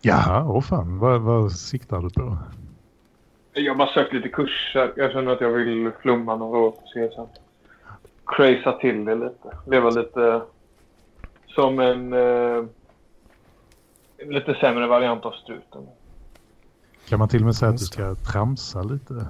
Jaha, 0.01 0.45
åh 0.47 0.62
fan. 0.62 0.99
Vad, 0.99 1.21
vad 1.21 1.51
siktar 1.51 2.01
du 2.01 2.10
på? 2.10 2.38
Jag 3.53 3.71
har 3.71 3.77
bara 3.77 3.93
sökt 3.93 4.13
lite 4.13 4.29
kurser. 4.29 4.93
Jag 4.95 5.11
känner 5.11 5.31
att 5.31 5.41
jag 5.41 5.49
vill 5.49 5.91
flumma 6.01 6.35
några 6.35 6.59
år 6.59 6.71
på 6.71 6.81
CSN. 6.81 7.39
Craza 8.25 8.71
till 8.71 9.05
det 9.05 9.15
lite. 9.15 9.57
Leva 9.67 9.89
lite 9.89 10.41
som 11.47 11.79
en 11.79 12.13
eh, 12.13 12.65
lite 14.25 14.53
sämre 14.53 14.87
variant 14.87 15.25
av 15.25 15.31
struten. 15.31 15.87
Kan 17.09 17.19
man 17.19 17.29
till 17.29 17.39
och 17.39 17.45
med 17.45 17.55
säga 17.55 17.69
att 17.69 17.77
du 17.77 17.85
ska 17.85 18.15
tramsa 18.15 18.83
lite? 18.83 19.27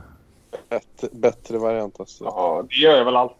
Bättre, 0.70 1.08
bättre 1.12 1.58
variant 1.58 2.00
alltså. 2.00 2.24
Ja, 2.24 2.66
det 2.70 2.76
gör 2.76 2.98
jag 2.98 3.06
väl 3.06 3.16
alltid. 3.16 3.38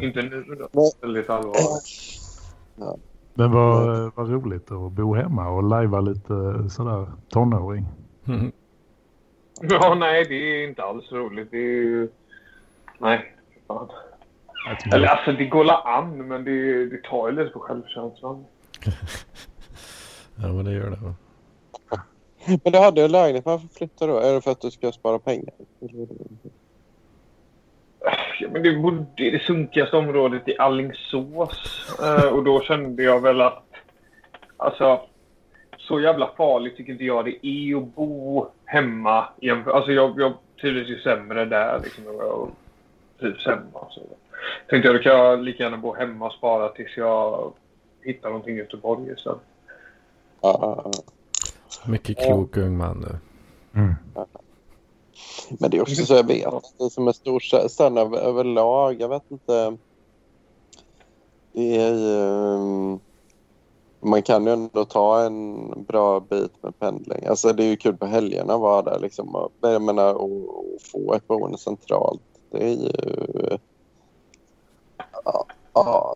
Inte 0.02 0.22
nu 0.22 0.68
då. 0.72 0.92
Väldigt 1.00 1.30
allvarligt. 1.30 2.20
Men 3.34 3.52
vad, 3.52 4.12
vad 4.14 4.30
roligt 4.30 4.70
att 4.70 4.92
bo 4.92 5.14
hemma 5.14 5.48
och 5.48 5.62
lajva 5.62 6.00
lite 6.00 6.68
sådär 6.70 7.06
tonåring. 7.28 7.86
Ja, 9.60 9.94
nej, 9.94 10.24
det 10.24 10.34
är 10.34 10.68
inte 10.68 10.82
alls 10.82 11.12
roligt. 11.12 11.50
Det 11.50 11.56
är 11.56 11.82
ju... 11.82 12.08
Nej. 12.98 13.34
Fan. 13.66 13.88
Eller 14.92 15.08
alltså, 15.08 15.32
det 15.32 15.44
går 15.44 15.64
la 15.64 15.82
an, 15.82 16.28
men 16.28 16.44
det, 16.44 16.86
det 16.86 17.02
tar 17.02 17.28
ju 17.28 17.36
lite 17.36 17.50
på 17.50 17.60
självkänslan. 17.60 18.44
ja 20.36 20.52
men 20.52 20.64
det 20.64 20.72
gör 20.72 20.90
det. 20.90 20.96
va. 20.96 21.14
Men 22.46 22.72
du 22.72 22.78
hade 22.78 23.04
en 23.04 23.12
lägenhet. 23.12 23.44
Varför 23.44 23.68
flyttar 23.68 24.06
du 24.06 24.12
då? 24.12 24.18
Är 24.18 24.32
det 24.34 24.40
för 24.40 24.50
att 24.50 24.60
du 24.60 24.70
ska 24.70 24.92
spara 24.92 25.18
pengar? 25.18 25.54
Ja, 28.40 28.48
men 28.52 28.62
det 28.62 28.76
bodde 28.76 29.24
i 29.24 29.30
det 29.30 29.42
sunkigaste 29.42 29.96
området 29.96 30.48
i 30.48 30.58
Allingsås. 30.58 31.86
Eh, 32.02 32.28
och 32.28 32.44
då 32.44 32.60
kände 32.60 33.02
jag 33.02 33.20
väl 33.20 33.40
att... 33.40 33.66
Alltså, 34.56 35.00
så 35.78 36.00
jävla 36.00 36.30
farligt 36.36 36.76
tycker 36.76 36.92
inte 36.92 37.04
jag 37.04 37.24
det 37.24 37.46
är 37.46 37.76
att 37.76 37.94
bo 37.94 38.46
hemma. 38.74 39.28
Alltså, 39.66 39.92
jag, 39.92 40.20
jag 40.20 40.32
trivdes 40.60 40.88
ju 40.88 41.00
sämre 41.00 41.44
där. 41.44 41.80
Liksom, 41.84 42.06
och 42.06 42.24
jag 42.24 42.50
trivs 43.20 43.46
hemma. 43.46 43.86
Så. 43.90 44.00
Tänkte 44.68 44.88
jag, 44.88 44.96
då 44.96 45.02
kan 45.02 45.12
jag 45.12 45.42
lika 45.42 45.62
gärna 45.62 45.76
bo 45.76 45.94
hemma 45.94 46.26
och 46.26 46.32
spara 46.32 46.68
tills 46.68 46.96
jag 46.96 47.52
hittar 48.02 48.28
någonting 48.28 48.54
i 48.54 48.58
Göteborg 48.58 49.12
istället. 49.12 49.38
Ja. 50.40 50.90
Mycket 51.86 52.18
klok 52.18 52.56
ung 52.56 52.76
man 52.76 53.00
du. 53.00 53.16
Mm. 53.80 53.94
Men 55.60 55.70
det 55.70 55.76
är 55.76 55.82
också 55.82 56.06
så 56.06 56.14
jag 56.14 56.26
vet. 56.26 56.74
Det 56.78 56.84
är 56.84 56.88
som 56.88 57.08
en 57.08 57.14
stor 57.14 57.42
över, 57.98 58.18
överlag. 58.18 59.00
Jag 59.00 59.08
vet 59.08 59.30
inte. 59.30 59.76
Det 61.52 61.76
är 61.76 61.94
ju... 61.94 62.98
Man 64.04 64.22
kan 64.22 64.46
ju 64.46 64.52
ändå 64.52 64.84
ta 64.84 65.22
en 65.22 65.68
bra 65.84 66.20
bit 66.20 66.62
med 66.62 66.78
pendling. 66.78 67.26
Alltså 67.26 67.52
det 67.52 67.64
är 67.64 67.68
ju 67.68 67.76
kul 67.76 67.96
på 67.96 68.06
helgerna 68.06 68.54
att 68.54 68.60
vara 68.60 68.82
där 68.82 68.98
liksom. 68.98 69.34
Och, 69.34 69.52
jag 69.60 69.82
menar, 69.82 70.14
och, 70.14 70.58
och 70.58 70.64
få 70.92 71.14
ett 71.14 71.26
boende 71.26 71.58
centralt. 71.58 72.22
Det 72.50 72.64
är 72.64 72.76
ju... 72.76 72.90
Ja, 75.24 75.44
ja. 75.74 76.14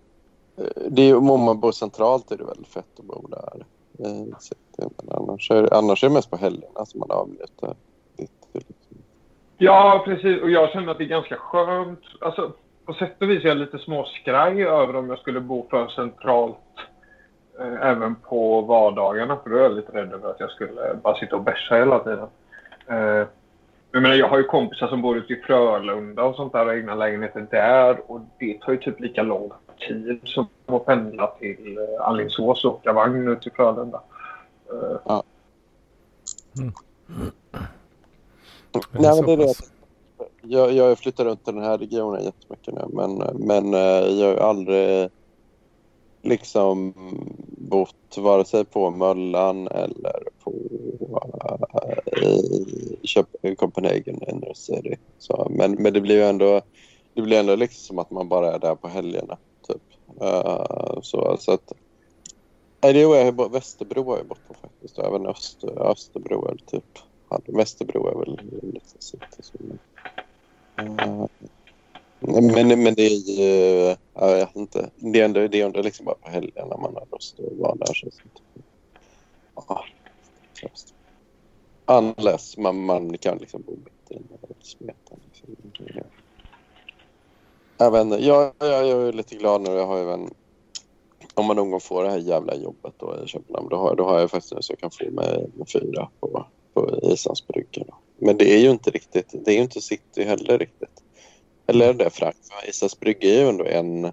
Det 0.89 1.03
är, 1.03 1.07
ju- 1.07 1.17
om 1.17 1.43
man 1.45 1.61
bor 1.61 1.73
centralt 1.73 2.31
är 2.31 2.37
det 2.37 2.45
väldigt 2.45 2.69
fett 2.69 2.99
att 2.99 3.05
bo 3.05 3.27
där. 3.29 3.65
Eh, 3.99 4.37
så 4.39 4.55
Men 4.77 5.17
annars, 5.17 5.51
är, 5.51 5.75
annars 5.75 6.05
är 6.05 6.09
det 6.09 6.15
mest 6.15 6.31
på 6.31 6.37
helgerna 6.37 6.87
som 6.87 7.01
man 7.01 7.11
avnjuter 7.11 7.75
Ja, 9.61 10.03
precis. 10.05 10.43
Och 10.43 10.51
jag 10.51 10.71
känner 10.71 10.93
att 10.93 10.99
det 10.99 11.05
är 11.05 11.09
ganska 11.09 11.37
skönt. 11.37 12.01
Alltså, 12.21 12.53
på 12.85 12.93
sätt 12.95 13.23
och 13.23 13.31
vis 13.31 13.45
är 13.45 13.49
jag 13.49 13.57
lite 13.57 13.79
småskraj 13.79 14.63
över 14.63 14.97
om 14.97 15.09
jag 15.09 15.19
skulle 15.19 15.41
bo 15.41 15.67
för 15.71 15.89
centralt 15.89 16.57
även 17.83 18.15
på 18.15 18.61
vardagarna. 18.61 19.37
För 19.37 19.51
då 19.51 19.57
är 19.57 19.63
jag 19.63 19.77
lite 19.77 19.93
rädd 19.93 20.13
över 20.13 20.31
att 20.31 20.41
jag 20.41 20.51
skulle 20.51 20.95
bara 21.03 21.19
sitta 21.19 21.37
och 21.37 21.43
bärsa 21.43 21.75
hela 21.75 21.99
tiden. 21.99 22.27
Eh, 22.87 23.27
jag 23.93 24.03
menar, 24.03 24.15
jag 24.15 24.29
har 24.29 24.39
ju 24.39 24.45
kompisar 24.45 24.89
som 24.89 25.03
bor 25.03 25.17
ute 25.17 25.33
i 25.33 25.37
Frölunda 25.37 26.25
och 26.25 26.37
sånt 26.37 26.53
där 26.53 26.67
och 26.67 26.75
egna 26.75 26.95
lägenheter 26.95 27.47
där. 27.51 28.11
Och 28.11 28.21
det 28.39 28.61
tar 28.61 28.73
ju 28.73 28.79
typ 28.79 29.01
lika 29.01 29.23
lång 29.23 29.51
tid 29.89 30.21
som 30.25 30.47
att 30.67 30.87
pendla 30.87 31.27
till 31.27 31.79
eh, 31.79 32.09
Alingsås 32.09 32.65
och 32.65 32.75
åka 32.75 32.93
vagn 32.93 33.29
ut 33.29 33.43
till 33.43 33.53
Frölunda. 33.53 34.01
Eh, 34.71 35.21
Nej, 38.93 39.15
så 39.15 39.23
men 39.23 39.27
det 39.27 39.33
är 39.33 39.37
det. 39.37 39.55
Jag, 40.43 40.73
jag 40.73 40.99
flyttar 40.99 41.25
runt 41.25 41.49
i 41.49 41.53
den 41.53 41.63
här 41.63 41.79
regionen 41.79 42.25
jättemycket 42.25 42.75
nu 42.75 42.85
men, 42.89 43.19
men 43.35 43.75
eh, 43.75 44.21
jag 44.21 44.37
har 44.37 44.49
aldrig 44.49 45.11
liksom 46.23 46.95
bott 47.59 48.17
vare 48.19 48.45
sig 48.45 48.65
på 48.65 48.91
Möllan 48.91 49.69
eller 49.69 50.23
på 50.45 50.53
äh, 52.13 52.23
i 52.23 53.01
Köp- 53.03 53.57
Copenhagen 53.57 54.23
Inner 54.29 54.55
City. 54.55 54.97
Så, 55.19 55.47
men, 55.51 55.73
men 55.73 55.93
det 55.93 56.01
blir 56.01 56.17
ju 56.17 56.25
ändå 56.25 56.61
det 57.15 57.23
blir 57.23 57.41
ändå 57.41 57.57
liksom 57.57 57.87
som 57.87 57.99
att 57.99 58.11
man 58.11 58.29
bara 58.29 58.55
är 58.55 58.59
där 58.59 58.75
på 58.75 58.89
helgerna. 58.89 59.39
Typ. 59.69 59.83
Uh, 60.23 61.01
så, 61.03 61.37
så 61.41 61.53
att 61.53 61.73
Nej, 62.83 62.93
det 62.93 63.03
är 63.03 63.25
jag 63.25 63.53
Västerbro 63.53 64.05
har 64.11 64.17
jag 64.17 64.27
bott 64.27 64.49
på 64.49 64.55
faktiskt. 64.55 64.99
Även 64.99 65.27
Öster, 65.27 65.91
Österbro 65.91 66.49
eller 66.49 66.65
typ. 66.67 66.99
Västerbro 67.47 68.09
är 68.09 68.19
väl 68.19 68.41
lite 68.63 69.03
city. 69.03 69.27
Så. 69.41 69.59
uh, 70.83 71.27
men, 72.21 72.83
men 72.83 72.95
det 72.95 73.07
är 73.07 73.31
ju... 73.31 73.91
Eh, 73.91 73.97
jag 74.15 74.37
vet 74.37 74.57
inte. 74.57 74.91
Det 74.97 75.21
är 75.21 75.25
ändå, 75.25 75.49
det 75.49 75.61
är 75.61 75.67
ändå 75.67 75.83
liksom 75.83 76.07
bara 76.07 76.15
på 76.15 76.31
helgen 76.31 76.69
när 76.69 76.77
man 76.77 76.95
har 76.95 77.07
lust 77.13 77.41
att 77.41 77.59
vara 77.59 77.75
där. 77.75 77.87
Så, 77.95 78.11
så. 78.11 78.21
Ja. 79.69 79.85
Unless 81.87 82.57
man, 82.57 82.85
man 82.85 83.19
kan 83.19 83.39
liksom 83.39 83.63
bo 83.63 83.73
mitt 83.73 84.11
i 84.11 84.15
en 84.15 84.55
smeten. 84.61 85.21
Liksom. 85.25 85.57
Jag 87.79 87.91
vet 87.91 88.01
inte. 88.01 88.25
Jag, 88.27 88.53
jag, 88.59 88.87
jag 88.87 89.09
är 89.09 89.13
lite 89.13 89.35
glad 89.35 89.61
nu. 89.61 89.71
Jag 89.71 89.87
har 89.87 89.99
ju 89.99 90.13
en 90.13 90.31
om 91.39 91.47
man 91.47 91.57
någon 91.57 91.71
gång 91.71 91.81
får 91.81 92.05
det 92.05 92.11
här 92.11 92.19
jävla 92.19 92.55
jobbet 92.55 92.95
då 92.97 93.17
i 93.25 93.29
Köpenhamn, 93.29 93.69
då 93.69 93.77
har, 93.77 93.97
då 93.97 94.05
har 94.05 94.21
jag 94.21 94.31
faktiskt 94.31 94.55
nu 94.55 94.63
så 94.63 94.73
jag 94.73 94.79
kan 94.79 94.91
få 94.91 95.11
med, 95.11 95.51
med 95.55 95.69
fyra 95.71 96.09
på, 96.21 96.47
på 96.75 97.01
Islands 97.03 97.47
brygga. 97.47 97.85
Men 98.17 98.37
det 98.37 98.55
är 98.55 98.59
ju 98.59 98.71
inte 98.71 98.91
riktigt, 98.91 99.35
det 99.45 99.51
är 99.51 99.55
ju 99.55 99.63
inte 99.63 99.81
city 99.81 100.25
heller 100.25 100.59
riktigt. 100.59 101.03
Eller 101.69 101.89
är 101.89 101.95
det 101.95 102.11
Frank? 102.11 102.37
Islands 102.69 103.01
brygga 103.01 103.29
är 103.29 103.43
ju 103.43 103.49
ändå 103.49 103.65
en 103.65 104.13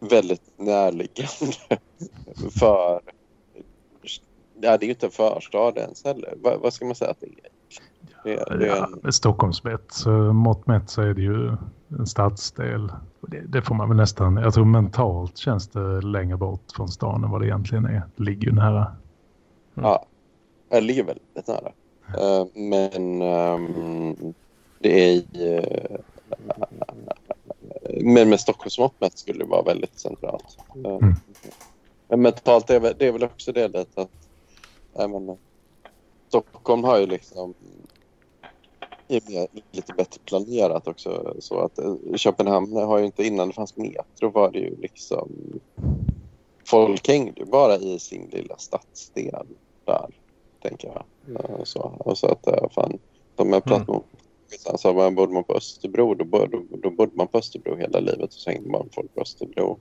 väldigt 0.00 0.42
närliggande 0.56 1.56
för... 2.58 3.00
Ja, 4.60 4.78
det 4.78 4.84
är 4.84 4.86
ju 4.86 4.90
inte 4.90 5.06
en 5.06 5.12
förstad 5.12 5.72
ens 5.76 6.04
heller. 6.04 6.34
Va, 6.42 6.56
vad 6.62 6.72
ska 6.72 6.84
man 6.84 6.94
säga 6.94 7.10
att 7.10 7.20
det 7.20 7.26
är? 7.26 7.50
Det, 8.24 8.58
det 8.58 8.68
en... 8.68 9.00
ja, 9.02 9.12
Stockholmsmätt, 9.12 10.06
mått 10.32 10.66
mätt 10.66 10.90
så 10.90 11.02
är 11.02 11.14
det 11.14 11.22
ju 11.22 11.56
en 11.98 12.06
stadsdel. 12.06 12.92
Det, 13.20 13.40
det, 13.40 13.62
får 13.62 13.74
man 13.74 13.88
väl 13.88 13.96
nästan, 13.96 14.36
jag 14.36 14.54
tror 14.54 14.64
mentalt 14.64 15.36
känns 15.36 15.68
det 15.68 16.00
längre 16.00 16.36
bort 16.36 16.72
från 16.76 16.88
stan 16.88 17.24
än 17.24 17.30
vad 17.30 17.40
det 17.40 17.46
egentligen 17.46 17.84
är. 17.84 18.02
Det 18.16 18.22
ligger 18.22 18.46
ju 18.46 18.52
nära. 18.52 18.96
Mm. 19.76 19.90
Ja, 19.90 20.06
det 20.68 20.80
ligger 20.80 21.04
väldigt 21.04 21.48
nära. 21.48 21.72
Uh, 22.08 22.46
men 22.54 23.22
um, 23.22 24.34
det 24.78 25.10
är 25.10 25.16
uh, 25.16 25.98
men 28.00 28.28
med 28.28 28.40
Stockholmsmått 28.40 29.00
mätt 29.00 29.18
skulle 29.18 29.38
det 29.38 29.50
vara 29.50 29.62
väldigt 29.62 29.98
centralt. 29.98 30.58
Mm. 30.74 31.14
Men 32.08 32.22
mentalt 32.22 32.70
är 32.70 32.94
det 32.98 33.06
är 33.06 33.12
väl 33.12 33.24
också 33.24 33.52
det 33.52 33.74
att, 33.74 33.98
att 33.98 35.10
menar, 35.10 35.36
Stockholm 36.28 36.84
har 36.84 36.98
ju 36.98 37.06
liksom 37.06 37.54
är 39.08 39.46
lite 39.70 39.92
bättre 39.92 40.20
planerat 40.24 40.88
också. 40.88 41.34
Så 41.38 41.58
att 41.60 41.78
eh, 41.78 41.94
Köpenhamn 42.16 42.76
har 42.76 42.98
ju 42.98 43.04
inte 43.04 43.26
innan 43.26 43.48
det 43.48 43.54
fanns 43.54 43.76
metro 43.76 44.30
var 44.30 44.50
det 44.50 44.58
ju 44.58 44.76
liksom 44.76 45.30
folk 46.64 47.08
hängde 47.08 47.44
bara 47.44 47.76
i 47.76 47.98
sin 47.98 48.28
lilla 48.32 48.56
stadsdel 48.58 49.46
där, 49.84 50.10
tänker 50.62 50.88
jag. 50.88 51.04
Eh, 51.36 51.64
så, 51.64 51.80
och 51.80 52.18
så 52.18 52.26
att 52.26 52.46
eh, 52.46 52.68
fan, 52.70 52.98
som 53.36 53.52
jag 53.52 53.64
pratade 53.64 54.00
om 54.66 54.78
så 54.78 54.92
man 54.92 55.14
bodde 55.14 55.34
man 55.34 55.44
på 55.44 55.54
Österbro, 55.54 56.14
då, 56.14 56.24
då, 56.46 56.62
då 56.82 56.90
bodde 56.90 57.16
man 57.16 57.28
på 57.28 57.38
Österbro 57.38 57.76
hela 57.76 58.00
livet 58.00 58.24
och 58.24 58.32
så 58.32 58.50
hängde 58.50 58.70
man 58.70 58.88
folk 58.94 59.14
på 59.14 59.20
Österbro. 59.20 59.78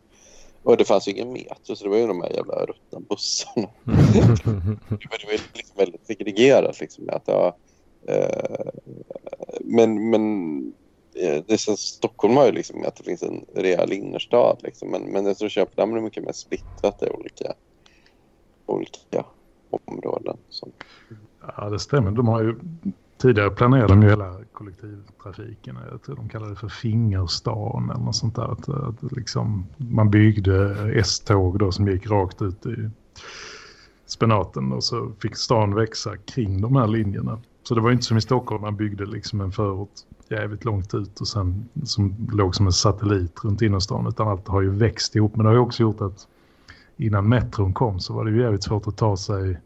Och 0.63 0.77
det 0.77 0.85
fanns 0.85 1.07
ju 1.07 1.11
ingen 1.11 1.33
metro 1.33 1.75
så 1.75 1.83
det 1.83 1.89
var 1.89 1.97
ju 1.97 2.07
de 2.07 2.21
här 2.21 2.29
jävla 2.29 2.65
ruttna 2.65 2.99
bussarna. 2.99 3.67
det 4.89 5.25
var 5.25 5.31
ju 5.31 5.37
liksom 5.53 5.77
väldigt 5.77 6.05
segregerat 6.05 6.79
liksom. 6.79 7.09
Att, 7.09 7.23
ja, 7.25 7.57
Eh, 8.07 8.69
men, 9.61 10.09
men 10.09 10.57
eh, 11.15 11.43
det 11.47 11.57
som 11.57 11.77
Stockholm 11.77 12.37
har 12.37 12.45
ju 12.45 12.51
liksom 12.51 12.85
att 12.85 12.95
det 12.95 13.03
finns 13.03 13.23
en 13.23 13.45
rejäl 13.55 13.93
innerstad. 13.93 14.59
Liksom. 14.63 14.89
Men, 14.89 15.01
men 15.01 15.25
jag 15.25 15.37
tror 15.37 15.49
Köpenhamn 15.49 15.97
är 15.97 16.01
mycket 16.01 16.23
mer 16.23 16.31
splittrat 16.31 17.03
i 17.03 17.09
olika, 17.09 17.53
olika 18.65 19.25
områden. 19.69 20.37
Så. 20.49 20.67
Ja, 21.57 21.69
det 21.69 21.79
stämmer. 21.79 22.11
De 22.11 22.27
har 22.27 22.43
ju 22.43 22.55
tidigare 23.23 23.49
planerade 23.49 23.87
de 23.87 24.01
ju 24.01 24.09
hela 24.09 24.35
kollektivtrafiken. 24.53 25.77
Jag 25.91 26.01
tror 26.01 26.15
de 26.15 26.29
kallade 26.29 26.51
det 26.51 26.55
för 26.55 26.67
fingerstan 26.67 27.89
eller 27.89 28.03
något 28.03 28.15
sånt 28.15 28.35
där. 28.35 28.51
Att, 28.51 28.69
att 28.69 29.11
liksom, 29.11 29.65
man 29.77 30.09
byggde 30.09 30.91
S-tåg 30.95 31.59
då 31.59 31.71
som 31.71 31.87
gick 31.87 32.09
rakt 32.09 32.41
ut 32.41 32.65
i 32.65 32.89
spenaten 34.05 34.71
och 34.71 34.83
så 34.83 35.11
fick 35.19 35.35
stan 35.35 35.75
växa 35.75 36.17
kring 36.17 36.61
de 36.61 36.75
här 36.75 36.87
linjerna. 36.87 37.41
Så 37.63 37.75
det 37.75 37.81
var 37.81 37.91
inte 37.91 38.03
som 38.03 38.17
i 38.17 38.21
Stockholm, 38.21 38.61
man 38.61 38.75
byggde 38.75 39.05
liksom 39.05 39.41
en 39.41 39.51
förort 39.51 39.89
jävligt 40.29 40.65
långt 40.65 40.93
ut 40.93 41.21
och 41.21 41.27
sen 41.27 41.69
som 41.83 42.15
låg 42.31 42.55
som 42.55 42.65
en 42.65 42.71
satellit 42.71 43.43
runt 43.43 43.61
innerstan. 43.61 44.07
Utan 44.07 44.27
allt 44.27 44.47
har 44.47 44.61
ju 44.61 44.69
växt 44.69 45.15
ihop. 45.15 45.35
Men 45.35 45.43
det 45.43 45.49
har 45.49 45.55
ju 45.55 45.61
också 45.61 45.83
gjort 45.83 46.01
att 46.01 46.27
innan 46.97 47.29
metron 47.29 47.73
kom 47.73 47.99
så 47.99 48.13
var 48.13 48.25
det 48.25 48.31
ju 48.31 48.41
jävligt 48.41 48.63
svårt 48.63 48.87
att 48.87 48.97
ta 48.97 49.17
sig 49.17 49.59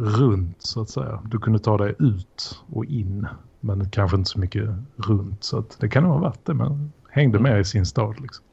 runt 0.00 0.62
så 0.62 0.80
att 0.80 0.90
säga. 0.90 1.22
Du 1.30 1.38
kunde 1.38 1.58
ta 1.58 1.78
dig 1.78 1.94
ut 1.98 2.62
och 2.72 2.84
in 2.84 3.26
men 3.60 3.90
kanske 3.90 4.16
inte 4.16 4.30
så 4.30 4.38
mycket 4.38 4.68
runt. 4.96 5.44
Så 5.44 5.58
att 5.58 5.80
det 5.80 5.88
kan 5.88 6.02
nog 6.02 6.12
ha 6.12 6.20
varit 6.20 6.46
det, 6.46 6.54
men 6.54 6.92
hängde 7.10 7.38
med 7.38 7.60
i 7.60 7.64
sin 7.64 7.86
stad 7.86 8.20
liksom. 8.20 8.44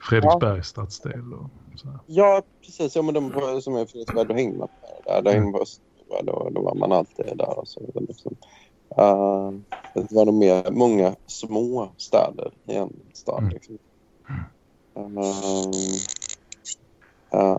Fredriksbergs 0.00 0.68
stadsdel 0.68 1.34
och 1.34 1.50
så 1.78 1.88
här. 1.88 1.98
Ja, 2.06 2.42
precis. 2.64 2.96
Ja, 2.96 3.02
men 3.02 3.14
de 3.14 3.30
som 3.62 3.76
är 3.76 3.86
Fredriksberg, 3.86 4.26
då 4.26 4.34
hängde 4.34 4.58
man 4.58 4.68
där. 5.04 5.22
Där 5.22 5.30
mm. 5.30 5.42
hängde 5.42 5.58
man 5.58 6.26
då, 6.26 6.50
då 6.54 6.62
var 6.62 6.74
man 6.74 6.92
alltid 6.92 7.26
där. 7.36 7.58
Och 7.58 7.68
så, 7.68 7.80
liksom. 7.94 8.36
uh, 8.98 9.50
det 9.94 10.12
var 10.14 10.24
nog 10.26 10.34
mer 10.34 10.70
många 10.70 11.14
små 11.26 11.88
städer 11.96 12.52
i 12.66 12.74
en 12.74 12.92
stad. 13.12 13.38
Mm. 13.38 13.50
Liksom. 13.50 13.78
Uh, 17.34 17.58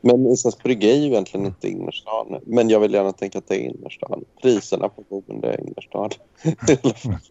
men 0.00 0.26
Islands 0.26 0.62
brygga 0.62 0.88
är 0.88 0.96
ju 0.96 1.06
egentligen 1.06 1.46
inte 1.46 1.68
innerstan. 1.68 2.40
Men 2.46 2.68
jag 2.68 2.80
vill 2.80 2.94
gärna 2.94 3.12
tänka 3.12 3.38
att 3.38 3.48
det 3.48 3.54
är 3.54 3.70
innerstan. 3.70 4.24
Priserna 4.42 4.88
på 4.88 5.04
boende 5.08 5.52
är 5.52 5.60
innerstan. 5.60 6.10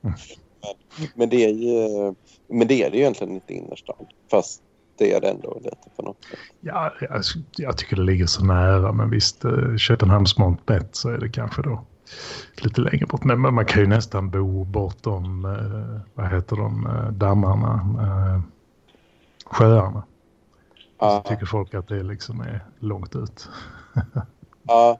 men, 1.15 1.29
det 1.29 1.45
är 1.45 1.53
ju, 1.53 2.13
men 2.47 2.67
det 2.67 2.83
är 2.83 2.91
det 2.91 2.97
ju 2.97 3.01
egentligen 3.01 3.33
inte 3.33 3.53
innerstan. 3.53 4.05
Fast 4.31 4.61
det 4.97 5.13
är 5.13 5.21
det 5.21 5.29
ändå 5.29 5.59
lite 5.63 5.89
på 5.95 6.01
något 6.01 6.23
sätt. 6.23 6.39
Ja, 6.59 6.93
jag, 7.01 7.21
jag 7.57 7.77
tycker 7.77 7.95
det 7.95 8.03
ligger 8.03 8.25
så 8.25 8.45
nära. 8.45 8.91
Men 8.91 9.09
visst, 9.09 9.45
eh, 9.45 9.75
Köpenhamns 9.77 10.37
Montbett 10.37 10.95
så 10.95 11.09
är 11.09 11.17
det 11.17 11.29
kanske 11.29 11.61
då 11.61 11.85
lite 12.61 12.81
längre 12.81 13.05
bort. 13.05 13.23
Men 13.23 13.39
man 13.39 13.65
kan 13.65 13.81
ju 13.81 13.87
nästan 13.87 14.29
bo 14.29 14.63
bortom, 14.63 15.45
eh, 15.45 16.01
vad 16.13 16.31
heter 16.31 16.55
de, 16.55 16.85
eh, 16.85 17.11
dammarna, 17.11 18.43
sjöarna. 19.45 20.03
Ja. 20.99 21.23
Så 21.25 21.29
tycker 21.29 21.45
folk 21.45 21.73
att 21.73 21.87
det 21.87 22.03
liksom 22.03 22.41
är 22.41 22.65
långt 22.79 23.15
ut. 23.15 23.47
ja, 24.63 24.99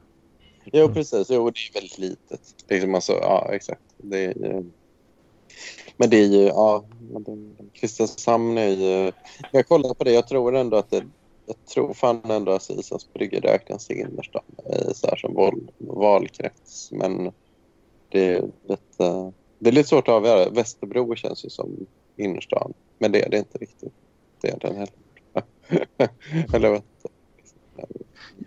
jo 0.64 0.88
precis. 0.88 1.30
Jo, 1.30 1.50
det 1.50 1.58
är 1.60 1.74
väldigt 1.74 1.98
litet. 1.98 2.40
Liksom 2.68 2.94
alltså, 2.94 3.12
ja, 3.12 3.48
exakt. 3.52 3.80
Det 3.96 4.24
är, 4.24 4.64
men 5.96 6.10
det 6.10 6.16
är 6.16 6.26
ju, 6.26 6.42
ja, 6.42 6.84
Kristianshamn 7.72 8.58
är 8.58 8.68
ju... 8.68 9.12
Jag 9.52 9.68
kollar 9.68 9.94
på 9.94 10.04
det, 10.04 10.12
jag 10.12 10.28
tror 10.28 10.56
ändå 10.56 10.76
att 10.76 10.90
det, 10.90 11.04
jag 11.46 11.56
tror 11.74 11.94
fan 11.94 12.30
ändå 12.30 12.52
att 12.52 12.70
Islands 12.70 13.12
brygga 13.12 13.40
räknas 13.40 13.86
till 13.86 13.96
innerstan 13.96 14.42
så 14.94 15.06
här 15.06 15.16
som 15.16 15.34
val, 15.34 15.70
valkrets. 15.78 16.92
Men 16.92 17.32
det 18.08 18.34
är 18.34 18.42
lite, 18.68 19.32
det 19.58 19.68
är 19.68 19.72
lite 19.72 19.88
svårt 19.88 20.08
att 20.08 20.14
avgöra. 20.14 20.50
Västerbro 20.50 21.14
känns 21.14 21.44
ju 21.44 21.50
som 21.50 21.86
innerstan, 22.16 22.72
men 22.98 23.12
det 23.12 23.22
är 23.22 23.30
det 23.30 23.38
inte 23.38 23.58
riktigt. 23.58 23.92
Det 24.40 24.48
är 24.48 24.58
den 24.58 24.74
heller. 24.74 25.05
Eller 26.52 26.70
vet 26.70 26.84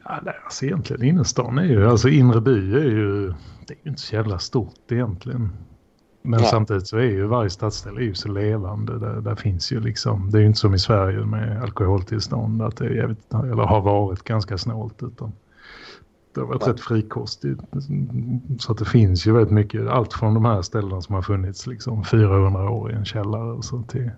Ja, 0.03 0.20
nej, 0.24 0.36
alltså 0.43 0.65
egentligen 0.65 1.03
innerstan 1.03 1.57
är 1.57 1.63
ju, 1.63 1.88
alltså 1.88 2.09
inre 2.09 2.41
by 2.41 2.76
är 2.76 2.89
ju, 2.91 3.28
det 3.67 3.74
är 3.74 3.78
ju 3.84 3.89
inte 3.89 4.01
så 4.01 4.15
jävla 4.15 4.39
stort 4.39 4.91
egentligen. 4.91 5.49
Men 6.22 6.39
Nej. 6.39 6.49
samtidigt 6.49 6.88
så 6.88 6.97
är 6.97 7.03
ju 7.03 7.26
varje 7.26 7.49
stadsdel 7.49 7.97
är 7.97 8.13
så 8.13 8.32
levande. 8.32 8.99
Där, 8.99 9.22
där, 9.22 9.36
finns 9.36 9.72
ju 9.72 9.80
liksom, 9.80 10.30
det 10.32 10.38
är 10.38 10.39
ju 10.39 10.47
inte 10.47 10.59
som 10.59 10.74
i 10.74 10.80
Sverige 10.80 11.26
med 11.26 11.61
alkoholtillstånd 11.63 12.61
att 12.61 12.78
det 12.78 12.86
är 12.86 12.89
jävligt, 12.89 13.34
eller 13.34 13.63
har 13.63 13.82
varit 13.82 14.24
ganska 14.24 14.57
snålt 14.57 15.03
utan 15.03 15.32
det 16.34 16.41
har 16.41 16.47
varit 16.47 16.67
rätt 16.67 16.80
frikostigt. 16.80 17.61
Så 18.59 18.71
att 18.71 18.77
det 18.77 18.86
finns 18.86 19.27
ju 19.27 19.34
väldigt 19.34 19.53
mycket, 19.53 19.88
allt 19.88 20.13
från 20.13 20.34
de 20.34 20.45
här 20.45 20.61
ställena 20.61 21.01
som 21.01 21.15
har 21.15 21.21
funnits 21.21 21.67
liksom 21.67 22.05
400 22.05 22.69
år 22.69 22.91
i 22.91 22.95
en 22.95 23.05
källare 23.05 23.51
och 23.51 23.65
så 23.65 23.84
till 23.84 24.11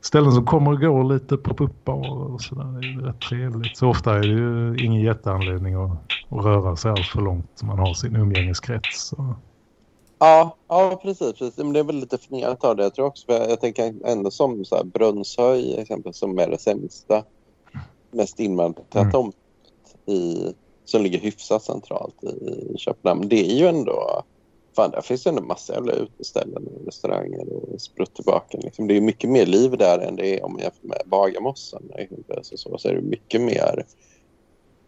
ställen 0.00 0.32
som 0.32 0.46
kommer 0.46 0.72
och 0.72 0.80
går 0.80 1.04
lite 1.04 1.36
pop-up-barer 1.36 2.32
och 2.34 2.40
sådär. 2.40 2.80
Det 2.80 2.86
är 2.86 3.06
rätt 3.06 3.20
trevligt. 3.20 3.76
Så 3.76 3.88
ofta 3.88 4.14
är 4.14 4.20
det 4.20 4.26
ju 4.26 4.76
ingen 4.86 5.02
jätteanledning 5.02 5.74
att, 5.74 5.90
att 6.28 6.44
röra 6.44 6.76
sig 6.76 6.90
allt 6.90 7.06
för 7.06 7.20
långt. 7.20 7.62
Man 7.62 7.78
har 7.78 7.94
sin 7.94 8.16
umgängeskrets. 8.16 9.08
Så. 9.08 9.34
Ja, 10.18 10.56
ja 10.68 11.00
precis, 11.02 11.32
precis. 11.32 11.58
Men 11.58 11.72
det 11.72 11.78
är 11.78 11.84
väl 11.84 11.96
lite 11.96 12.16
definierat 12.16 12.64
av 12.64 12.76
det. 12.76 12.82
Jag 12.82 12.94
tror 12.94 13.06
också, 13.06 13.32
jag 13.32 13.60
tänker 13.60 13.94
ändå 14.04 14.30
som 14.30 14.64
så 14.64 14.76
här, 14.76 14.84
Brunshöj 14.84 15.80
exempel 15.80 16.14
som 16.14 16.38
är 16.38 16.48
det 16.48 16.58
sämsta, 16.58 17.24
mest 18.10 18.40
invandrartäta 18.40 19.18
mm. 19.18 19.32
i, 20.06 20.52
som 20.92 21.02
ligger 21.02 21.18
hyfsat 21.18 21.62
centralt 21.62 22.24
i 22.24 22.78
Köpenhamn. 22.78 23.28
Det 23.28 23.50
är 23.50 23.56
ju 23.56 23.66
ändå, 23.66 24.22
fan 24.76 24.90
där 24.90 25.00
finns 25.00 25.22
det 25.22 25.30
ändå 25.30 25.42
massa 25.42 25.72
jävla 25.72 25.92
uteställen 25.92 26.66
och 26.66 26.86
restauranger 26.86 27.52
och 27.52 27.80
spruttebaken. 27.80 28.60
Liksom. 28.60 28.88
Det 28.88 28.96
är 28.96 29.00
mycket 29.00 29.30
mer 29.30 29.46
liv 29.46 29.76
där 29.78 29.98
än 29.98 30.16
det 30.16 30.38
är 30.38 30.44
om 30.44 30.52
man 30.52 30.62
jämför 30.62 30.86
med 30.86 31.02
Bagarmossen. 31.06 31.82
Så, 32.42 32.56
så, 32.56 32.78
så 32.78 32.88
är 32.88 32.94
det 32.94 33.00
mycket 33.00 33.40
mer 33.40 33.84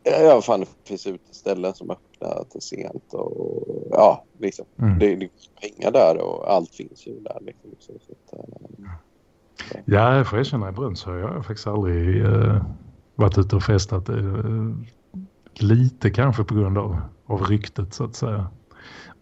Ja, 0.06 0.40
fan, 0.42 0.60
det 0.60 0.66
finns 0.84 1.06
uteställen 1.06 1.74
som 1.74 1.90
öppnar 1.90 2.44
till 2.50 2.60
sent 2.60 3.14
och 3.14 3.66
ja, 3.90 4.24
liksom. 4.38 4.64
Mm. 4.78 4.98
Det, 4.98 5.16
det 5.16 5.24
är 5.24 5.30
pengar 5.60 5.90
där 5.90 6.20
och 6.20 6.52
allt 6.52 6.70
finns 6.74 7.06
ju 7.06 7.20
där. 7.20 7.38
Liksom. 7.40 7.70
Så, 7.78 7.92
så 8.06 8.12
att, 8.12 8.38
äh, 8.38 8.90
ja, 9.84 10.16
jag 10.16 10.30
får 10.30 10.38
erkänna 10.38 10.68
i 10.68 10.72
Brunshöj 10.72 11.22
har 11.22 11.34
jag 11.34 11.46
faktiskt 11.46 11.66
aldrig 11.66 12.24
äh, 12.24 12.64
varit 13.14 13.38
ute 13.38 13.56
och 13.56 13.62
festat. 13.62 14.08
Äh, 14.08 14.16
lite 15.62 16.10
kanske 16.10 16.44
på 16.44 16.54
grund 16.54 16.78
av, 16.78 17.00
av 17.26 17.42
ryktet 17.42 17.94
så 17.94 18.04
att 18.04 18.14
säga. 18.14 18.46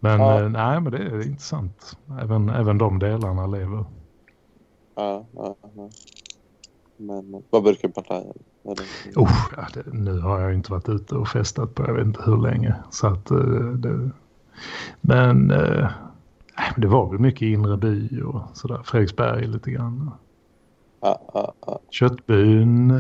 Men 0.01 0.21
ja. 0.21 0.49
nej, 0.49 0.81
men 0.81 0.93
det 0.93 0.99
är 0.99 1.27
intressant. 1.27 1.97
Även, 2.21 2.49
även 2.49 2.79
de 2.79 2.99
delarna 2.99 3.47
lever. 3.47 3.85
Ja, 4.95 5.27
ja, 5.35 5.57
ja. 5.77 5.91
Men 6.97 7.43
vad 7.51 7.63
brukar 7.63 7.89
partajen? 7.89 8.35
Oh, 9.17 9.33
ja, 9.57 9.67
det, 9.75 9.93
nu 9.93 10.21
har 10.21 10.41
jag 10.41 10.55
inte 10.55 10.73
varit 10.73 10.89
ute 10.89 11.15
och 11.15 11.29
festat 11.29 11.75
på 11.75 11.83
jag 11.83 11.95
vet 11.95 12.07
inte 12.07 12.23
hur 12.23 12.37
länge. 12.37 12.75
Så 12.91 13.07
att, 13.07 13.31
eh, 13.31 13.39
det, 13.75 14.11
men 15.01 15.51
eh, 15.51 15.91
det 16.77 16.87
var 16.87 17.11
väl 17.11 17.19
mycket 17.19 17.43
inre 17.43 17.77
by 17.77 18.23
och 18.23 18.43
sådär. 18.53 18.81
Fredriksberg 18.85 19.47
lite 19.47 19.71
grann. 19.71 20.11
Köttbyn 21.91 22.91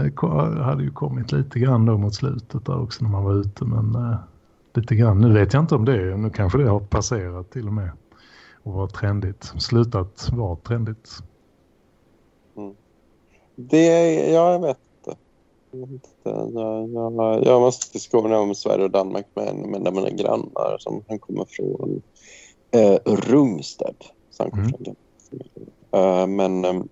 hade 0.60 0.82
ju 0.82 0.90
kommit 0.90 1.32
lite 1.32 1.58
grann 1.58 1.86
då 1.86 1.98
mot 1.98 2.14
slutet 2.14 2.66
där 2.66 2.82
också 2.82 3.04
när 3.04 3.10
man 3.10 3.24
var 3.24 3.40
ute. 3.40 3.64
Men 3.64 3.94
äh, 3.94 4.16
lite 4.74 4.94
grann. 4.94 5.20
Nu 5.20 5.32
vet 5.32 5.52
jag 5.52 5.62
inte 5.62 5.74
om 5.74 5.84
det 5.84 5.94
är. 5.94 6.16
Nu 6.16 6.30
kanske 6.30 6.58
det 6.58 6.68
har 6.68 6.80
passerat 6.80 7.50
till 7.50 7.66
och 7.66 7.72
med. 7.72 7.90
Och 8.62 8.72
var 8.72 8.86
trendigt. 8.86 9.44
Slutat 9.44 10.28
vara 10.32 10.56
trendigt. 10.56 11.10
Mm. 12.56 12.74
Det, 13.56 14.14
ja, 14.32 14.52
jag 14.52 14.60
vet 14.60 14.78
inte. 14.96 15.18
Jag, 16.22 16.90
jag, 16.90 17.46
jag, 17.46 17.60
måste 17.60 17.92
diskussioner 17.92 18.38
om 18.38 18.54
Sverige 18.54 18.84
och 18.84 18.90
Danmark 18.90 19.26
med, 19.34 19.56
med 19.56 19.94
mina 19.94 20.10
grannar 20.10 20.76
som 20.78 21.04
han 21.08 21.18
kommer 21.18 21.44
från 21.44 22.02
eh, 22.70 22.98
kommer 23.04 24.50
mm. 24.52 24.96
uh, 25.96 26.26
men 26.26 26.64
um, 26.64 26.88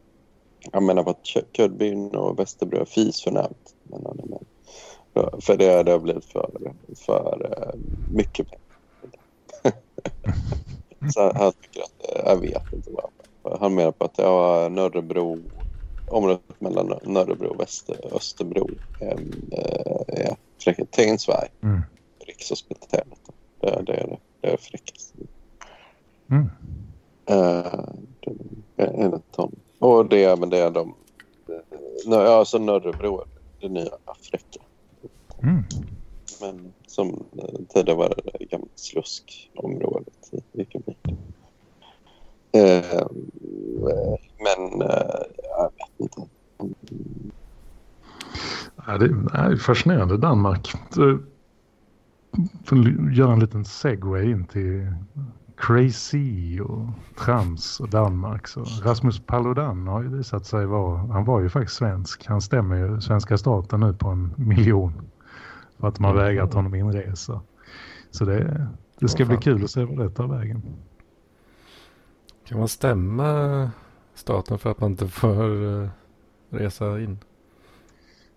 jag 0.72 0.82
menar 0.82 1.02
på 1.02 1.10
att 1.10 1.26
Ködbyn 1.52 2.14
och 2.14 2.38
Västerbro 2.38 2.80
är 2.80 2.84
fisförnämt. 2.84 3.74
För 5.40 5.56
det, 5.56 5.82
det 5.82 5.92
har 5.92 5.98
blivit 5.98 6.24
för, 6.24 6.50
för 6.96 7.46
uh, 7.46 7.80
mycket 8.08 8.46
Så 11.14 11.32
han 11.34 11.52
tycker 11.52 11.80
att, 11.80 12.24
jag 12.24 12.40
vet 12.40 12.72
inte 12.72 12.90
vad. 12.90 13.10
Han 13.60 13.74
menar 13.74 13.92
på 13.92 14.04
att 14.04 14.18
ja, 14.18 14.68
Nörrebro, 14.68 15.38
området 16.08 16.60
mellan 16.60 16.98
Nörrebro 17.02 17.48
och 17.48 17.60
Väster, 17.60 18.14
Österbro 18.16 18.70
eh, 19.00 19.18
är 20.06 20.36
fräckast. 20.58 20.90
Tegnsberg, 20.90 21.48
mm. 21.62 21.80
Rikshospitalet. 22.26 23.18
Det, 23.60 23.70
det, 23.70 23.92
det, 23.92 24.16
det 24.40 24.48
är 24.48 24.56
fräckast. 24.56 25.14
Mm. 26.30 26.50
Uh, 27.30 27.84
det 28.76 28.82
är 28.82 28.92
en 28.92 29.22
ton. 29.30 29.56
Och 29.80 30.06
det, 30.08 30.38
men 30.38 30.50
det 30.50 30.58
är 30.58 30.70
de... 30.70 30.94
Ja, 32.06 32.38
alltså 32.38 32.58
Nörrebro, 32.58 33.24
det 33.60 33.68
nya 33.68 33.90
fräcka. 34.30 34.60
Mm. 35.42 35.64
Men 36.40 36.72
som 36.86 37.24
tidigare 37.68 37.98
var 37.98 38.14
det 38.38 38.44
gamla 38.44 38.66
sluskområdet 38.74 40.30
i 40.32 40.40
Vikingby. 40.52 40.96
Eh, 42.52 43.06
men 44.38 44.82
eh, 44.82 45.22
jag 45.42 45.70
vet 45.76 45.98
inte. 45.98 46.20
Det 48.86 49.38
är 49.38 49.56
fascinerande 49.56 50.16
Danmark. 50.16 50.72
För 52.64 52.76
att 52.76 53.16
göra 53.16 53.32
en 53.32 53.40
liten 53.40 53.64
segway 53.64 54.30
in 54.30 54.44
till 54.44 54.92
Crazy 55.60 56.60
och 56.60 56.86
Trams 57.18 57.80
och 57.80 57.88
Danmark. 57.88 58.48
Så 58.48 58.64
Rasmus 58.84 59.20
Paludan 59.26 59.86
har 59.86 60.02
ju 60.02 60.08
visat 60.08 60.46
sig 60.46 60.66
vara, 60.66 60.98
han 60.98 61.24
var 61.24 61.40
ju 61.40 61.48
faktiskt 61.48 61.76
svensk. 61.76 62.26
Han 62.26 62.40
stämmer 62.40 62.76
ju 62.76 63.00
svenska 63.00 63.38
staten 63.38 63.80
nu 63.80 63.94
på 63.94 64.08
en 64.08 64.34
miljon. 64.36 65.10
För 65.78 65.88
att 65.88 65.98
man 65.98 66.16
vägrat 66.16 66.54
honom 66.54 66.74
inresa. 66.74 67.40
Så 68.10 68.24
det, 68.24 68.68
det 68.98 69.08
ska 69.08 69.24
bli 69.24 69.36
kul 69.36 69.64
att 69.64 69.70
se 69.70 69.84
vad 69.84 69.98
det 69.98 70.10
tar 70.10 70.26
vägen. 70.26 70.62
Kan 72.48 72.58
man 72.58 72.68
stämma 72.68 73.70
staten 74.14 74.58
för 74.58 74.70
att 74.70 74.80
man 74.80 74.90
inte 74.90 75.08
får 75.08 75.50
uh, 75.50 75.88
resa 76.50 77.00
in? 77.00 77.18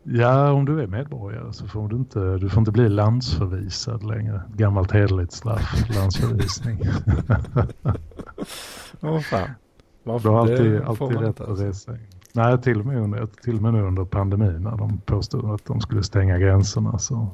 Ja, 0.04 0.52
om 0.52 0.66
du 0.66 0.82
är 0.82 0.88
medborgare 0.88 1.54
så 1.54 1.68
får 1.68 1.88
du 1.88 1.96
inte, 1.96 2.20
du 2.38 2.50
får 2.50 2.60
inte 2.60 2.72
bli 2.72 2.90
landsförvisad 2.90 4.04
längre. 4.04 4.42
Gammalt 4.56 4.92
hederligt 4.92 5.32
straff, 5.32 5.96
landsförvisning. 5.96 6.80
Åh 9.02 9.16
oh, 9.16 9.20
fan. 9.20 9.50
Varför 10.04 10.30
du 10.30 10.36
har 10.36 10.42
alltid, 10.42 10.82
alltid 10.82 11.20
rätt 11.20 11.42
att 11.42 11.50
alltså? 11.50 11.66
resa 11.66 11.92
in. 11.92 12.08
Nej, 12.34 12.62
till 12.62 12.80
och, 12.80 12.86
med 12.86 12.98
under, 12.98 13.26
till 13.26 13.56
och 13.56 13.62
med 13.62 13.84
under 13.84 14.06
pandemin 14.06 14.64
när 14.64 14.78
de 14.78 14.98
påstod 14.98 15.54
att 15.54 15.66
de 15.66 15.82
skulle 15.82 16.04
stänga 16.04 16.38
gränserna 16.38 16.98
så 16.98 17.28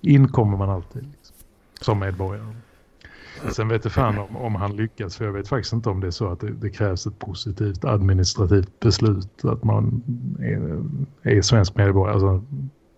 inkommer 0.00 0.56
man 0.56 0.70
alltid 0.70 1.02
liksom, 1.02 1.36
som 1.80 1.98
medborgare. 1.98 2.54
Sen 3.52 3.68
vet 3.68 3.84
jag 3.84 3.92
fan 3.92 4.18
om, 4.18 4.36
om 4.36 4.54
han 4.54 4.76
lyckas 4.76 5.16
för 5.16 5.24
jag 5.24 5.32
vet 5.32 5.48
faktiskt 5.48 5.72
inte 5.72 5.90
om 5.90 6.00
det 6.00 6.06
är 6.06 6.10
så 6.10 6.28
att 6.28 6.40
det, 6.40 6.50
det 6.50 6.70
krävs 6.70 7.06
ett 7.06 7.18
positivt 7.18 7.84
administrativt 7.84 8.80
beslut 8.80 9.44
att 9.44 9.64
man 9.64 10.02
är, 10.40 11.36
är 11.36 11.42
svensk 11.42 11.76
medborgare. 11.76 12.14
Alltså, 12.14 12.44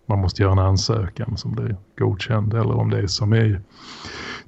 man 0.07 0.18
måste 0.18 0.43
göra 0.43 0.53
en 0.53 0.59
ansökan 0.59 1.37
som 1.37 1.53
blir 1.53 1.76
godkänd 1.99 2.55
eller 2.55 2.74
om 2.74 2.91
det 2.91 2.99
är 2.99 3.07
som 3.07 3.34
i 3.34 3.59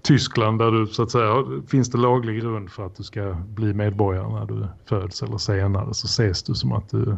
Tyskland 0.02 0.58
där 0.58 0.70
du 0.70 0.86
så 0.86 1.02
att 1.02 1.10
säga 1.10 1.44
finns 1.66 1.90
det 1.90 1.98
laglig 1.98 2.40
grund 2.40 2.70
för 2.70 2.86
att 2.86 2.96
du 2.96 3.02
ska 3.02 3.36
bli 3.48 3.74
medborgare 3.74 4.28
när 4.28 4.46
du 4.46 4.66
föds 4.88 5.22
eller 5.22 5.38
senare 5.38 5.94
så 5.94 6.06
ses 6.06 6.42
du 6.42 6.54
som 6.54 6.72
att 6.72 6.90
du, 6.90 7.16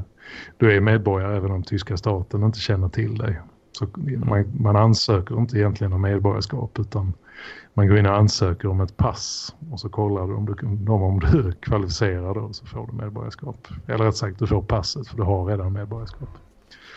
du 0.58 0.76
är 0.76 0.80
medborgare 0.80 1.36
även 1.36 1.50
om 1.50 1.62
tyska 1.62 1.96
staten 1.96 2.42
inte 2.42 2.58
känner 2.58 2.88
till 2.88 3.18
dig. 3.18 3.40
Så 3.72 3.86
man, 4.24 4.44
man 4.60 4.76
ansöker 4.76 5.38
inte 5.38 5.58
egentligen 5.58 5.92
om 5.92 6.02
medborgarskap 6.02 6.78
utan 6.78 7.12
man 7.74 7.88
går 7.88 7.98
in 7.98 8.06
och 8.06 8.16
ansöker 8.16 8.68
om 8.68 8.80
ett 8.80 8.96
pass 8.96 9.54
och 9.70 9.80
så 9.80 9.88
kollar 9.88 10.26
du 10.26 10.34
om 10.34 10.46
du, 10.46 10.92
om 10.92 11.20
du 11.20 11.26
är 11.48 11.52
kvalificerad 11.52 12.36
och 12.36 12.56
så 12.56 12.66
får 12.66 12.86
du 12.86 12.92
medborgarskap. 12.92 13.68
Eller 13.86 14.04
rätt 14.04 14.16
sagt, 14.16 14.38
du 14.38 14.46
får 14.46 14.62
passet 14.62 15.08
för 15.08 15.16
du 15.16 15.22
har 15.22 15.44
redan 15.44 15.72
medborgarskap. 15.72 16.28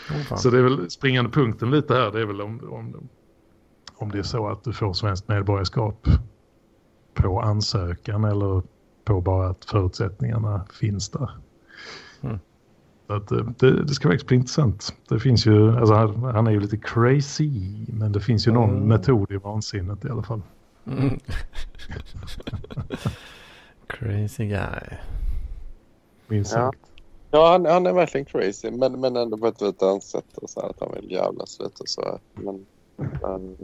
Oh, 0.09 0.35
så 0.35 0.49
det 0.49 0.57
är 0.57 0.63
väl 0.63 0.89
springande 0.89 1.31
punkten 1.31 1.71
lite 1.71 1.93
här, 1.93 2.11
det 2.11 2.21
är 2.21 2.25
väl 2.25 2.41
om, 2.41 2.59
om, 2.71 3.09
om 3.95 4.11
det 4.11 4.19
är 4.19 4.23
så 4.23 4.47
att 4.47 4.63
du 4.63 4.73
får 4.73 4.93
svenskt 4.93 5.27
medborgarskap 5.27 6.07
på 7.13 7.41
ansökan 7.41 8.23
eller 8.23 8.63
på 9.05 9.21
bara 9.21 9.49
att 9.49 9.65
förutsättningarna 9.65 10.65
finns 10.79 11.09
där. 11.09 11.29
Att 13.15 13.31
eh, 13.31 13.45
det, 13.59 13.83
det, 13.83 13.93
ska 13.93 14.07
faktiskt 14.07 14.27
bli 14.27 14.37
intressant. 14.37 14.95
Det 15.09 15.19
finns 15.19 15.45
ju, 15.45 15.77
alltså 15.77 15.93
han 16.33 16.47
är 16.47 16.51
ju 16.51 16.59
lite 16.59 16.77
crazy, 16.77 17.51
men 17.87 18.11
det 18.11 18.19
finns 18.19 18.47
ju 18.47 18.51
någon 18.51 18.69
mm. 18.69 18.87
metod 18.87 19.31
i 19.31 19.37
vansinnet 19.37 20.05
i 20.05 20.09
alla 20.09 20.23
fall. 20.23 20.41
Mm. 20.85 21.19
crazy 23.87 24.45
guy. 24.45 24.97
Minst 26.27 26.51
sagt. 26.51 26.79
Ja, 27.31 27.51
han, 27.51 27.65
han, 27.65 27.85
är 27.85 27.93
verkligen 27.93 28.25
crazy, 28.25 28.71
men, 28.71 28.99
men 28.99 29.15
ändå 29.15 29.37
på 29.37 29.47
ett 29.47 29.61
lite 29.61 29.85
annat 29.85 30.03
sätt. 30.03 30.37
Och 30.37 30.49
så 30.49 30.61
här, 30.61 30.69
att 30.69 30.79
han 30.79 30.91
vill 30.93 31.11
jävlas 31.11 31.59
lite 31.59 31.83
och 31.83 31.89
så. 31.89 32.19
Men, 32.33 32.65
men, 32.95 33.57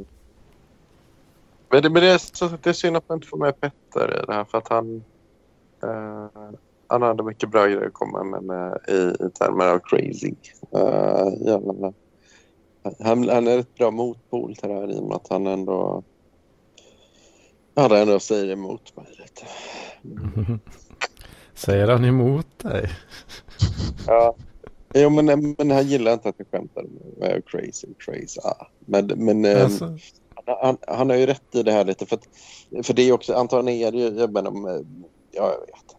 men, 1.70 1.82
det, 1.82 1.90
men 1.90 2.02
det, 2.02 2.08
är, 2.08 2.18
så, 2.18 2.48
det 2.48 2.70
är 2.70 2.74
synd 2.74 2.98
att 2.98 3.10
man 3.10 3.18
inte 3.18 3.28
får 3.28 3.38
med 3.38 3.62
Petter 3.62 4.24
i 4.24 4.26
det 4.26 4.34
här, 4.34 4.44
för 4.44 4.58
att 4.58 4.68
han... 4.68 5.04
Uh, 5.84 6.52
han 6.90 7.02
hade 7.02 7.24
mycket 7.24 7.50
bra 7.50 7.66
grejer 7.66 7.88
att 7.88 7.94
komma 7.94 8.24
med, 8.24 8.44
med 8.44 8.78
i, 8.88 9.24
i 9.26 9.30
termer 9.40 9.66
av 9.66 9.80
crazy. 9.80 10.34
Uh, 10.76 11.48
jävla, 11.48 11.94
han, 13.00 13.30
han 13.30 13.48
är 13.48 13.60
ett 13.60 13.76
bra 13.76 13.92
motpol 13.92 14.56
till 14.56 14.70
det 14.70 14.76
här 14.76 14.92
i 14.92 15.00
och 15.00 15.08
med 15.08 15.16
att 15.16 15.30
han 15.30 15.48
ändå 15.48 16.04
hade 17.76 18.00
ändå 18.00 18.20
säger 18.20 18.54
emot 18.54 18.96
mig 18.96 19.06
lite. 19.10 19.46
Säger 21.54 21.88
han 21.88 22.06
emot 22.06 22.60
dig? 22.60 22.90
ja. 24.08 24.36
Jo, 24.94 25.10
men, 25.10 25.56
men 25.58 25.72
han 25.72 25.88
gillar 25.88 26.14
inte 26.14 26.30
att 26.30 26.36
jag 26.38 26.48
skämtar 26.52 26.86
med 27.18 27.44
crazy, 27.46 27.88
crazy. 27.98 28.40
Ah. 28.44 28.68
Men, 28.80 29.06
men 29.08 29.46
ehm, 29.46 29.64
alltså. 29.64 29.98
han, 30.46 30.78
han, 30.88 31.10
har 31.10 31.18
ju 31.18 31.26
rätt 31.26 31.56
i 31.56 31.64
det 31.64 31.72
här 31.72 31.86
lite. 31.86 32.06
För, 32.06 32.16
att, 32.16 32.28
för 32.86 32.94
det 32.94 33.02
är 33.02 33.12
också, 33.12 33.34
antagligen 33.34 33.88
är 33.88 33.92
det 33.92 33.98
ju, 33.98 34.20
jag 34.20 34.34
menar, 34.34 34.52
ja, 35.32 35.52
jag 35.52 35.60
vet. 35.60 35.99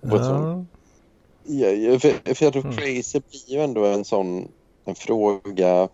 Ja. 0.00 0.64
Ja, 1.50 1.98
för, 1.98 2.34
för 2.34 2.44
jag 2.44 2.52
tror 2.52 2.64
mm. 2.64 2.76
crazy 2.76 3.20
blir 3.30 3.56
ju 3.56 3.64
ändå 3.64 3.84
en 3.84 4.04
sån 4.04 4.48
en 4.84 4.94
fråga 4.94 5.88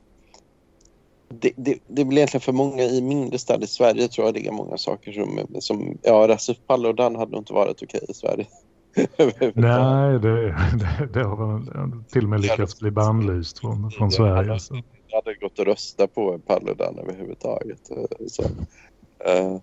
det, 1.29 1.53
det, 1.57 1.79
det 1.87 2.05
blir 2.05 2.19
egentligen 2.19 2.41
för 2.41 2.53
många 2.53 2.83
i 2.83 3.03
mindre 3.03 3.39
städer 3.39 3.65
i 3.65 3.67
Sverige 3.67 4.09
tror 4.09 4.27
jag 4.27 4.35
det 4.35 4.47
är 4.47 4.53
många 4.53 4.79
saker 4.79 5.13
som, 5.13 5.61
som 5.61 5.99
ja, 6.03 6.29
Rasmus 6.29 6.61
Paludan 6.67 7.17
hade 7.17 7.33
nog 7.33 7.41
inte 7.41 7.53
varit 7.53 7.83
okej 7.83 8.01
i 8.09 8.15
Sverige. 8.15 8.47
Nej, 9.55 10.19
det, 10.19 10.47
det, 10.51 11.09
det 11.13 11.25
har 11.25 11.63
till 12.11 12.25
och 12.25 12.31
med 12.31 12.41
lyckats 12.41 12.79
bli 12.79 12.91
bannlyst 12.91 13.59
från, 13.59 13.91
från 13.91 14.11
Sverige. 14.11 14.61
Så. 14.61 14.83
Jag 15.09 15.23
hade 15.23 15.35
gått 15.35 15.59
och 15.59 15.65
röstat 15.65 16.15
på 16.15 16.39
Paludan 16.39 16.99
överhuvudtaget. 16.99 17.91
Så, 18.27 18.43
äh, 19.25 19.59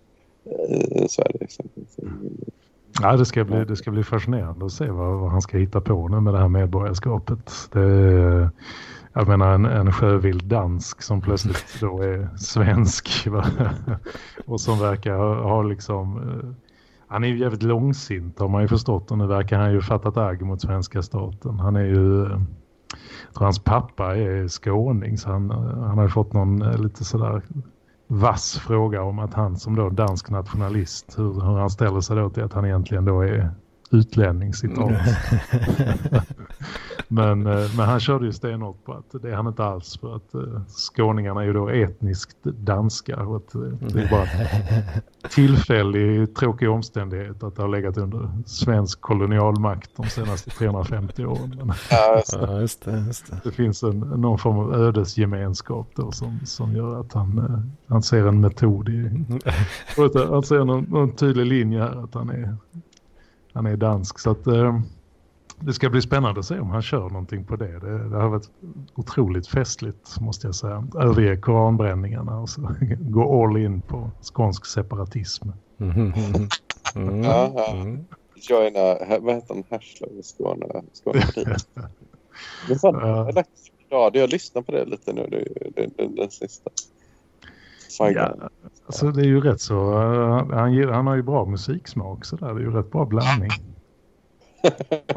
Sverige 1.08 1.38
exempelvis. 1.42 1.98
Ja, 3.02 3.18
det 3.18 3.26
ska 3.26 3.44
bli, 3.44 3.66
det 3.66 3.76
ska 3.76 3.92
bli 3.92 4.04
fascinerande 4.04 4.66
att 4.66 4.72
se 4.72 4.90
vad, 4.90 5.20
vad 5.20 5.32
han 5.32 5.42
ska 5.42 5.58
hitta 5.58 5.82
på 5.82 6.08
nu 6.08 6.20
med 6.20 6.34
det 6.34 6.40
här 6.40 6.48
medborgarskapet. 6.48 7.70
Det, 7.72 8.52
jag 9.14 9.28
menar 9.28 9.54
en, 9.54 9.66
en 9.66 9.92
sjövild 9.92 10.44
dansk 10.44 11.02
som 11.02 11.22
plötsligt 11.22 11.78
då 11.80 12.02
är 12.02 12.30
svensk 12.38 13.28
va? 13.28 13.46
och 14.46 14.62
som 14.62 14.80
verkar 14.80 15.16
ha, 15.16 15.44
ha 15.44 15.62
liksom 15.62 16.18
eh, 16.18 16.50
Han 17.08 17.24
är 17.24 17.28
ju 17.28 17.38
jävligt 17.38 17.64
långsint 17.64 18.40
har 18.40 18.48
man 18.48 18.62
ju 18.62 18.68
förstått 18.68 19.12
och 19.12 19.18
nu 19.18 19.28
verkar 19.28 19.60
han 19.60 19.72
ju 19.72 19.82
fattat 19.82 20.18
agg 20.18 20.42
mot 20.42 20.62
svenska 20.62 21.02
staten. 21.02 21.60
Han 21.60 21.76
är 21.76 21.86
ju, 21.86 22.26
eh, 22.26 22.42
jag 23.28 23.34
tror 23.34 23.44
hans 23.44 23.64
pappa 23.64 24.18
är 24.18 24.48
skåning 24.48 25.18
så 25.18 25.30
han, 25.30 25.52
eh, 25.52 25.58
han 25.58 25.98
har 25.98 26.04
ju 26.04 26.10
fått 26.10 26.34
någon 26.34 26.60
lite 26.60 27.04
sådär 27.04 27.42
vass 28.14 28.60
fråga 28.60 29.04
om 29.04 29.20
att 29.20 29.34
han 29.34 29.58
som 29.58 29.76
då 29.76 29.90
dansk 29.90 30.30
nationalist, 30.30 31.20
hur, 31.20 31.34
hur 31.34 31.58
han 31.58 31.70
ställer 31.70 32.02
sig 32.02 32.16
då 32.16 32.30
till 32.30 32.44
att 32.44 32.54
han 32.54 32.66
egentligen 32.66 33.06
då 33.06 33.22
är 33.22 33.52
utlänning 33.92 34.54
citat. 34.54 34.92
men, 37.08 37.48
eh, 37.48 37.76
men 37.78 37.86
han 37.86 38.00
körde 38.00 38.26
ju 38.26 38.34
stenhårt 38.34 38.86
på 38.86 38.94
att 38.94 39.22
det 39.22 39.30
är 39.30 39.36
han 39.36 39.48
inte 39.48 39.64
alls 39.64 39.98
för 39.98 40.16
att 40.16 40.36
uh, 40.36 40.62
skåningarna 40.68 41.42
är 41.42 41.46
ju 41.46 41.54
då 41.54 41.70
etniskt 41.70 42.44
danska 42.44 43.24
och 43.24 43.36
att 43.36 43.56
uh, 43.56 43.74
det 43.80 44.02
är 44.02 44.10
bara 44.10 44.28
tillfällig 45.30 46.36
tråkig 46.36 46.70
omständighet 46.70 47.44
att 47.44 47.56
det 47.56 47.62
har 47.62 47.70
legat 47.70 47.98
under 47.98 48.30
svensk 48.46 49.02
kolonialmakt 49.02 49.92
de 49.96 50.06
senaste 50.06 50.50
350 50.50 51.26
åren. 51.26 51.62
Men, 51.64 51.76
ja, 51.90 52.16
just 52.60 52.86
det, 52.86 53.00
just 53.08 53.32
det. 53.32 53.40
det 53.44 53.52
finns 53.52 53.84
en, 53.84 54.00
någon 54.00 54.38
form 54.40 54.58
av 54.58 54.74
ödesgemenskap 54.74 55.88
då 55.96 56.12
som, 56.12 56.40
som 56.46 56.76
gör 56.76 57.00
att 57.00 57.14
han, 57.14 57.72
han 57.88 58.04
ser 58.04 58.28
en 58.28 58.42
metod 58.42 58.90
i, 58.90 59.02
han 60.30 60.44
ser 60.44 60.66
någon, 60.66 60.84
någon 60.84 61.12
tydlig 61.16 61.46
linje 61.46 61.80
här 61.80 62.04
att 62.04 62.14
han 62.14 62.30
är 62.30 62.56
han 63.54 63.66
är 63.66 63.78
dansk 63.78 64.20
så 64.20 64.32
att 64.32 64.48
eh, 64.48 64.80
det 65.60 65.74
ska 65.74 65.90
bli 65.90 66.02
spännande 66.02 66.40
att 66.40 66.46
se 66.46 66.60
om 66.60 66.70
han 66.70 66.82
kör 66.82 67.10
någonting 67.10 67.46
på 67.46 67.56
det. 67.56 67.80
Det, 67.80 68.10
det 68.10 68.18
har 68.18 68.30
varit 68.30 68.50
otroligt 68.96 69.48
festligt 69.48 70.20
måste 70.20 70.48
jag 70.48 70.56
säga. 70.56 70.88
Överge 71.00 71.38
koranbränningarna 71.38 72.40
och 72.40 72.50
så 72.50 72.62
gå 73.00 73.44
all 73.44 73.58
in 73.58 73.82
på 73.82 74.12
skånsk 74.22 74.66
separatism. 74.66 75.50
Mm. 75.80 76.14
Mm. 76.14 76.14
Mm. 76.96 78.06
Joina, 78.36 79.20
vad 79.20 79.36
heter 79.36 79.54
han, 79.54 79.64
Herslöv 79.70 80.20
i 80.20 80.24
Skåne? 80.24 80.66
Skånepartiet. 80.94 81.68
Men 82.70 82.80
fan, 82.80 82.96
ja. 83.02 83.44
jag, 83.90 84.16
jag 84.16 84.30
lyssnar 84.30 84.62
på 84.62 84.72
det 84.72 84.86
lite 84.86 85.14
nu, 85.14 85.28
det, 85.32 85.72
det, 85.76 85.90
det, 85.98 86.16
den 86.16 86.32
sista. 86.32 86.70
Ja, 88.00 88.50
alltså 88.86 89.12
det 89.12 89.22
är 89.22 89.26
ju 89.26 89.42
rätt 89.42 89.62
så. 89.62 89.94
Han, 89.94 90.90
han 90.90 91.08
har 91.08 91.16
ju 91.16 91.22
bra 91.22 91.46
musiksmak 91.46 92.26
så 92.26 92.36
där. 92.36 92.54
Det 92.54 92.62
är 92.62 92.64
ju 92.64 92.72
rätt 92.72 92.92
bra 92.92 93.06
blandning. 93.06 93.52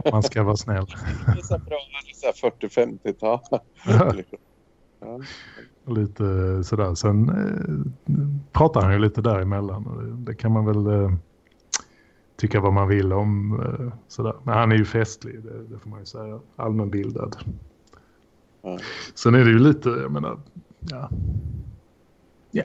Om 0.04 0.10
man 0.12 0.22
ska 0.22 0.42
vara 0.42 0.56
snäll. 0.56 0.86
Det 1.26 1.32
är 1.32 1.42
så 1.42 1.58
bra 1.58 1.78
40-50-tal. 2.32 3.40
Ja. 5.00 5.20
Lite 5.86 6.24
sådär. 6.64 6.94
Sen 6.94 7.28
eh, 7.28 8.14
pratar 8.52 8.82
han 8.82 8.92
ju 8.92 8.98
lite 8.98 9.20
däremellan. 9.22 9.84
Det, 9.84 10.30
det 10.30 10.36
kan 10.36 10.52
man 10.52 10.64
väl 10.64 10.86
eh, 10.86 11.12
tycka 12.36 12.60
vad 12.60 12.72
man 12.72 12.88
vill 12.88 13.12
om. 13.12 13.60
Eh, 13.60 13.92
sådär. 14.08 14.34
Men 14.42 14.54
han 14.54 14.72
är 14.72 14.76
ju 14.76 14.84
festlig, 14.84 15.42
det, 15.42 15.62
det 15.64 15.78
får 15.78 15.90
man 15.90 16.00
ju 16.00 16.06
säga. 16.06 16.40
Allmänbildad. 16.56 17.36
Ja. 18.62 18.78
Sen 19.14 19.34
är 19.34 19.44
det 19.44 19.50
ju 19.50 19.58
lite, 19.58 19.88
jag 19.88 20.12
menar, 20.12 20.38
ja, 20.80 21.10
Ja. 22.54 22.64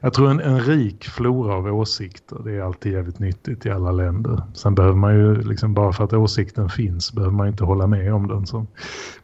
Jag 0.00 0.12
tror 0.12 0.30
en, 0.30 0.40
en 0.40 0.60
rik 0.60 1.04
flora 1.04 1.54
av 1.54 1.66
åsikter 1.66 2.38
det 2.44 2.52
är 2.52 2.62
alltid 2.62 2.92
jävligt 2.92 3.18
nyttigt 3.18 3.66
i 3.66 3.70
alla 3.70 3.92
länder. 3.92 4.42
Sen 4.54 4.74
behöver 4.74 4.96
man 4.96 5.14
ju 5.14 5.42
liksom 5.42 5.74
bara 5.74 5.92
för 5.92 6.04
att 6.04 6.12
åsikten 6.12 6.68
finns 6.68 7.12
behöver 7.12 7.34
man 7.34 7.48
inte 7.48 7.64
hålla 7.64 7.86
med 7.86 8.14
om 8.14 8.28
den. 8.28 8.46
Så. 8.46 8.66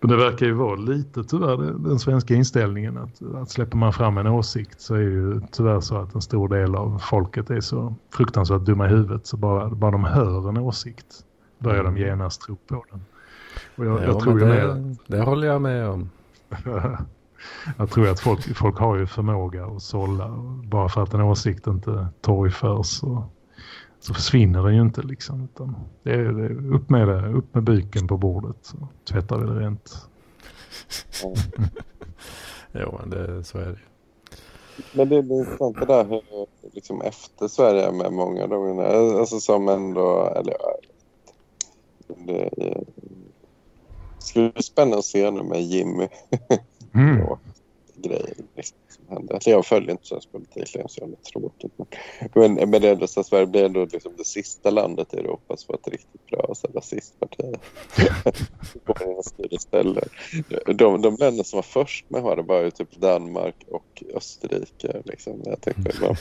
Men 0.00 0.11
det 0.11 0.16
verkar 0.16 0.46
ju 0.46 0.52
vara 0.52 0.74
lite 0.74 1.24
tyvärr 1.24 1.88
den 1.88 1.98
svenska 1.98 2.34
inställningen 2.34 2.98
att, 2.98 3.22
att 3.34 3.50
släpper 3.50 3.76
man 3.76 3.92
fram 3.92 4.18
en 4.18 4.26
åsikt 4.26 4.80
så 4.80 4.94
är 4.94 5.00
ju 5.00 5.40
tyvärr 5.52 5.80
så 5.80 5.96
att 5.96 6.14
en 6.14 6.22
stor 6.22 6.48
del 6.48 6.74
av 6.74 6.98
folket 6.98 7.50
är 7.50 7.61
så 7.61 7.94
fruktansvärt 8.14 8.62
dumma 8.62 8.86
i 8.86 8.88
huvudet 8.88 9.26
så 9.26 9.36
bara, 9.36 9.68
bara 9.68 9.90
de 9.90 10.04
hör 10.04 10.48
en 10.48 10.59
åsikt 10.59 11.24
börjar 11.59 11.84
de 11.84 11.96
genast 11.96 12.42
tro 12.42 12.56
på 12.56 12.84
den. 12.90 13.00
Och 13.76 13.86
jag, 13.86 14.02
ja, 14.02 14.04
jag 14.04 14.20
tror 14.20 14.38
det, 14.38 14.46
med... 14.46 14.96
det 15.06 15.20
håller 15.20 15.46
jag 15.46 15.62
med 15.62 15.88
om. 15.88 16.11
jag 17.78 17.91
tror 17.91 18.09
att 18.09 18.20
folk, 18.20 18.57
folk 18.57 18.78
har 18.78 18.97
ju 18.97 19.07
förmåga 19.07 19.66
att 19.66 19.82
sålla. 19.82 20.28
Bara 20.64 20.89
för 20.89 21.03
att 21.03 21.14
en 21.14 21.20
åsikt 21.20 21.66
inte 21.66 22.07
torgförs 22.20 22.86
så, 22.86 23.24
så 24.01 24.14
försvinner 24.14 24.62
den 24.62 24.74
ju 24.74 24.80
inte 24.80 25.03
liksom. 25.03 25.45
Utan 25.45 25.76
det 26.03 26.12
är, 26.12 26.32
det 26.32 26.45
är 26.45 26.74
upp 26.74 26.91
med 26.91 27.09
det, 27.09 27.28
upp 27.28 27.55
med 27.55 27.62
byken 27.62 28.09
på 28.09 28.16
bordet 28.16 28.57
så 28.62 28.89
tvättar 29.05 29.39
vi 29.39 29.47
det 29.47 29.61
rent. 29.61 30.09
jo, 32.72 33.01
det, 33.07 33.45
så 33.45 33.59
är 33.59 33.66
det 33.66 33.78
Men 34.93 35.09
det 35.09 35.16
är 35.16 35.32
intressant 35.32 35.76
det 35.80 35.86
där 35.86 36.05
hur 36.05 36.47
liksom 36.72 37.03
efter 37.03 37.49
Sverige 37.49 37.93
med 37.93 38.12
många 38.12 38.47
de, 38.47 38.78
alltså 39.18 39.41
som 39.41 39.68
ändå, 39.68 40.32
eller 40.36 40.57
det, 42.07 42.51
det 42.57 42.84
skulle 44.18 44.51
bli 44.51 44.62
spännande 44.62 44.99
att 44.99 45.05
se 45.05 45.30
nu 45.30 45.43
med 45.43 45.62
Jimmy 45.62 46.09
mm. 46.95 47.22
och 47.22 47.39
grejer 48.03 48.34
liksom, 48.57 48.76
som 48.89 49.05
händer. 49.09 49.34
Alltså 49.34 49.51
jag 49.51 49.66
följer 49.66 49.91
inte 49.91 50.07
svensk 50.07 50.32
politik 50.32 50.74
längre 50.74 50.89
så 50.89 51.01
jävla 51.01 51.16
tråkigt. 51.16 51.72
Men, 51.78 51.86
men, 52.34 52.70
men 52.70 52.82
det 52.82 52.89
är 52.89 52.93
ändå 52.93 53.07
så 53.07 53.24
Sverige 53.24 53.47
blir 53.47 53.64
ändå 53.64 53.84
liksom 53.84 54.12
det 54.18 54.24
sista 54.24 54.70
landet 54.70 55.14
i 55.14 55.16
Europa 55.16 55.57
som 55.57 55.66
får 55.66 55.74
ett 55.74 55.89
riktigt 55.89 56.26
bra 56.26 56.55
rasistparti. 56.74 57.55
de, 60.76 61.03
de 61.03 61.16
länder 61.16 61.45
som 61.45 61.57
var 61.57 61.62
först 61.62 62.11
med 62.11 62.36
det 62.36 62.43
var 62.43 62.61
ju 62.62 62.70
typ 62.70 62.97
Danmark 62.97 63.57
och 63.70 64.03
Österrike. 64.14 65.03
Liksom. 65.05 65.43
Jag, 65.45 65.61
tänkte 65.61 65.93
bara 66.01 66.16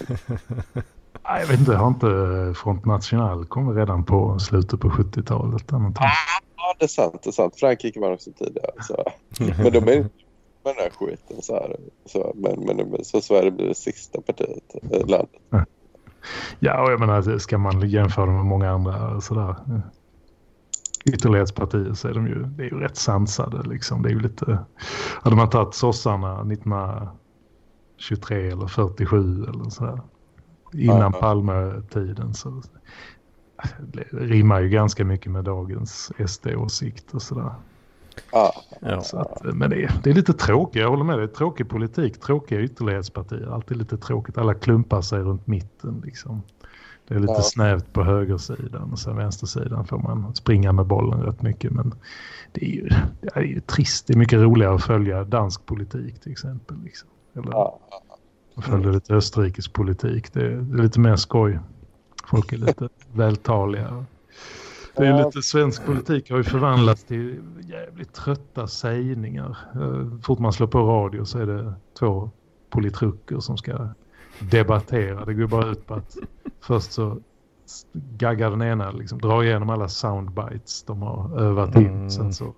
jag 1.39 1.47
vet 1.47 1.59
inte, 1.59 1.75
har 1.75 1.87
inte 1.87 2.53
Front 2.63 2.85
National 2.85 3.45
kommit 3.45 3.77
redan 3.77 4.05
på 4.05 4.39
slutet 4.39 4.79
på 4.79 4.89
70-talet? 4.89 5.63
Ja, 5.69 6.75
det 6.79 6.85
är 6.85 6.87
sant. 6.87 7.23
Det 7.23 7.29
är 7.29 7.31
sant. 7.31 7.55
Frankrike 7.59 7.99
var 7.99 8.13
också 8.13 8.31
tidigare. 8.31 8.71
Så. 8.81 9.03
Men 9.39 9.71
de 9.71 9.87
är 9.87 10.09
med 10.67 10.75
den 10.75 10.83
här 10.83 10.89
skiten. 10.89 11.41
Så 11.41 11.53
här. 11.53 11.75
Så, 12.05 12.33
men, 12.35 12.65
men 12.65 13.05
så 13.05 13.21
Sverige 13.21 13.51
blir 13.51 13.67
det 13.67 13.75
sista 13.75 14.21
partiet 14.21 14.63
i 14.73 14.95
eh, 14.95 15.07
landet. 15.07 15.41
Ja, 16.59 16.83
och 16.83 16.91
jag 16.91 16.99
menar, 16.99 17.37
ska 17.37 17.57
man 17.57 17.89
jämföra 17.89 18.25
med 18.25 18.45
många 18.45 18.71
andra 18.71 19.21
sådär 19.21 19.55
ytterlighetspartier 21.05 21.93
så 21.93 22.07
är 22.07 22.13
de 22.13 22.27
ju, 22.27 22.43
det 22.43 22.63
är 22.63 22.69
ju 22.69 22.79
rätt 22.79 22.97
sansade 22.97 23.69
liksom. 23.69 24.01
Det 24.01 24.09
är 24.09 24.13
ju 24.13 24.19
lite, 24.19 24.57
hade 25.23 25.35
man 25.35 25.49
tagit 25.49 25.73
sossarna 25.73 26.41
1923 26.41 28.49
eller 28.49 28.67
47 28.67 29.43
eller 29.43 29.69
sådär 29.69 30.01
innan 30.73 30.97
ja, 30.97 31.11
ja. 31.13 31.19
Palme-tiden 31.19 32.33
så 32.33 32.61
det 33.79 34.03
rimmar 34.11 34.61
ju 34.61 34.69
ganska 34.69 35.05
mycket 35.05 35.31
med 35.31 35.43
dagens 35.43 36.11
SD-åsikt 36.27 37.13
och 37.13 37.21
sådär. 37.21 37.51
Ja. 38.31 38.53
Så 39.03 39.17
att, 39.17 39.43
men 39.43 39.69
det 39.69 39.83
är, 39.83 39.91
det 40.03 40.09
är 40.09 40.13
lite 40.13 40.33
tråkigt, 40.33 40.81
jag 40.81 40.89
håller 40.89 41.03
med 41.03 41.19
dig. 41.19 41.27
Tråkig 41.27 41.69
politik, 41.69 42.21
tråkiga 42.21 42.61
ytterlighetspartier. 42.61 43.53
Alltid 43.53 43.77
lite 43.77 43.97
tråkigt. 43.97 44.37
Alla 44.37 44.53
klumpar 44.53 45.01
sig 45.01 45.19
runt 45.19 45.47
mitten 45.47 46.01
liksom. 46.05 46.41
Det 47.07 47.15
är 47.15 47.19
lite 47.19 47.33
ja. 47.33 47.41
snävt 47.41 47.93
på 47.93 48.03
högersidan 48.03 48.91
och 48.91 48.99
sen 48.99 49.15
vänstersidan 49.15 49.85
får 49.85 49.97
man 49.97 50.35
springa 50.35 50.71
med 50.71 50.85
bollen 50.85 51.21
rätt 51.21 51.41
mycket. 51.41 51.71
Men 51.71 51.93
det 52.51 52.65
är 52.65 52.69
ju, 52.69 52.89
det 53.21 53.29
är 53.33 53.41
ju 53.41 53.59
trist. 53.59 54.07
Det 54.07 54.13
är 54.13 54.17
mycket 54.17 54.39
roligare 54.39 54.75
att 54.75 54.83
följa 54.83 55.23
dansk 55.23 55.65
politik 55.65 56.19
till 56.19 56.31
exempel. 56.31 56.77
Liksom. 56.83 57.09
Eller 57.35 57.51
ja. 57.51 57.79
följa 58.61 58.91
lite 58.91 59.13
österrikisk 59.13 59.73
politik. 59.73 60.33
Det 60.33 60.45
är, 60.45 60.49
det 60.49 60.79
är 60.79 60.83
lite 60.83 60.99
mer 60.99 61.15
skoj. 61.15 61.59
Folk 62.25 62.53
är 62.53 62.57
lite 62.57 62.89
vältaliga. 63.13 64.05
Det 64.97 65.07
är 65.07 65.25
lite 65.25 65.41
svensk 65.41 65.85
politik 65.85 66.29
har 66.29 66.37
ju 66.37 66.43
förvandlats 66.43 67.03
till 67.03 67.39
jävligt 67.61 68.13
trötta 68.13 68.67
sägningar. 68.67 69.57
Eh, 69.75 70.19
fort 70.21 70.39
man 70.39 70.53
slår 70.53 70.67
på 70.67 70.79
radio 70.79 71.25
så 71.25 71.39
är 71.39 71.45
det 71.45 71.73
två 71.99 72.31
politrucker 72.69 73.39
som 73.39 73.57
ska 73.57 73.89
debattera. 74.39 75.25
Det 75.25 75.33
går 75.33 75.47
bara 75.47 75.71
ut 75.71 75.87
på 75.87 75.93
att 75.93 76.17
först 76.61 76.91
så 76.91 77.17
gaggar 77.93 78.49
den 78.49 78.61
ena, 78.61 78.91
liksom, 78.91 79.19
drar 79.19 79.43
igenom 79.43 79.69
alla 79.69 79.87
soundbites 79.87 80.83
de 80.83 81.01
har 81.01 81.39
övat 81.39 81.75
in. 81.75 81.87
Mm. 81.87 82.09
Sen 82.09 82.33
så 82.33 82.53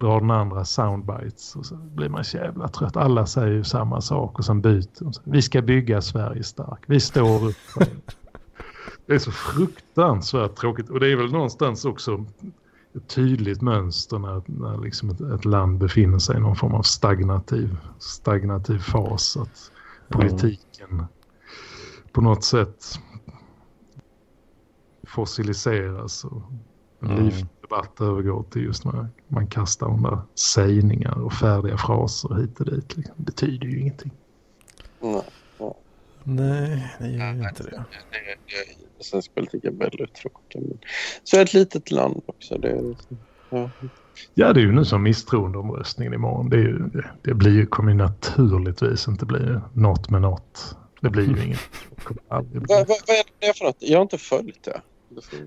drar 0.00 0.20
den 0.20 0.30
andra 0.30 0.64
soundbites 0.64 1.56
och 1.56 1.66
så 1.66 1.74
blir 1.76 2.08
man 2.08 2.24
så 2.24 2.36
jävla 2.36 2.68
trött. 2.68 2.96
Alla 2.96 3.26
säger 3.26 3.52
ju 3.52 3.64
samma 3.64 4.00
sak 4.00 4.38
och 4.38 4.44
sen 4.44 4.60
byter. 4.60 5.30
Vi 5.30 5.42
ska 5.42 5.62
bygga 5.62 6.00
Sverige 6.00 6.42
stark. 6.42 6.80
Vi 6.86 7.00
står 7.00 7.44
upp 7.48 7.56
för 7.56 7.80
det. 7.80 8.21
Det 9.06 9.14
är 9.14 9.18
så 9.18 9.30
fruktansvärt 9.30 10.56
tråkigt. 10.56 10.90
Och 10.90 11.00
det 11.00 11.12
är 11.12 11.16
väl 11.16 11.32
någonstans 11.32 11.84
också 11.84 12.24
ett 12.94 13.08
tydligt 13.08 13.62
mönster 13.62 14.18
när, 14.18 14.42
när 14.46 14.78
liksom 14.78 15.10
ett, 15.10 15.20
ett, 15.20 15.44
land 15.44 15.78
befinner 15.78 16.18
sig 16.18 16.36
i 16.36 16.40
någon 16.40 16.56
form 16.56 16.74
av 16.74 16.82
stagnativ, 16.82 17.76
stagnativ 17.98 18.78
fas. 18.78 19.36
Att 19.36 19.72
politiken 20.08 20.90
mm. 20.90 21.04
på 22.12 22.20
något 22.20 22.44
sätt 22.44 22.98
fossiliseras 25.06 26.24
och 26.24 26.42
mm. 27.02 27.24
livdebatt 27.24 28.00
övergår 28.00 28.44
till 28.50 28.62
just 28.62 28.84
när 28.84 29.08
man 29.28 29.46
kastar 29.46 29.86
de 29.86 30.02
där 30.02 30.20
sägningar 30.34 31.18
och 31.18 31.32
färdiga 31.32 31.76
fraser 31.76 32.34
hit 32.34 32.60
och 32.60 32.66
dit. 32.66 32.96
Liksom. 32.96 33.14
Det 33.16 33.24
betyder 33.24 33.66
ju 33.66 33.80
ingenting. 33.80 34.12
Mm. 35.00 35.22
Nej, 36.24 36.96
det 36.98 37.08
gör 37.08 37.32
ju 37.32 37.48
inte 37.48 37.62
det. 37.62 37.84
Svensk 39.02 39.34
politik 39.34 39.64
är 39.64 39.70
väldigt 39.70 40.14
tråkig. 40.14 40.62
Men 40.62 40.78
så 41.24 41.40
ett 41.40 41.54
litet 41.54 41.90
land 41.90 42.22
också. 42.26 42.58
Det 42.58 42.94
ja. 43.50 43.70
Ja, 44.34 44.52
det 44.52 44.60
är 44.60 44.64
ju 44.64 44.72
nu 44.72 44.84
som 44.84 45.02
misstroendeomröstningen 45.02 46.14
imorgon. 46.14 46.50
Det, 46.50 46.56
ju, 46.56 46.90
det 47.22 47.34
blir 47.34 47.52
ju, 47.52 47.66
kommer 47.66 47.92
ju 47.92 47.98
naturligtvis 47.98 49.08
inte 49.08 49.26
bli 49.26 49.58
något 49.74 50.10
med 50.10 50.22
något. 50.22 50.76
Det 51.00 51.10
blir 51.10 51.36
ju 51.36 51.42
inget. 51.46 51.60
Vad, 52.28 52.46
vad, 52.52 52.68
vad 52.68 53.16
är 53.16 53.24
det 53.46 53.58
för 53.58 53.64
något? 53.64 53.76
Jag 53.78 53.98
har 53.98 54.02
inte 54.02 54.18
följt 54.18 54.64
det. 54.64 54.80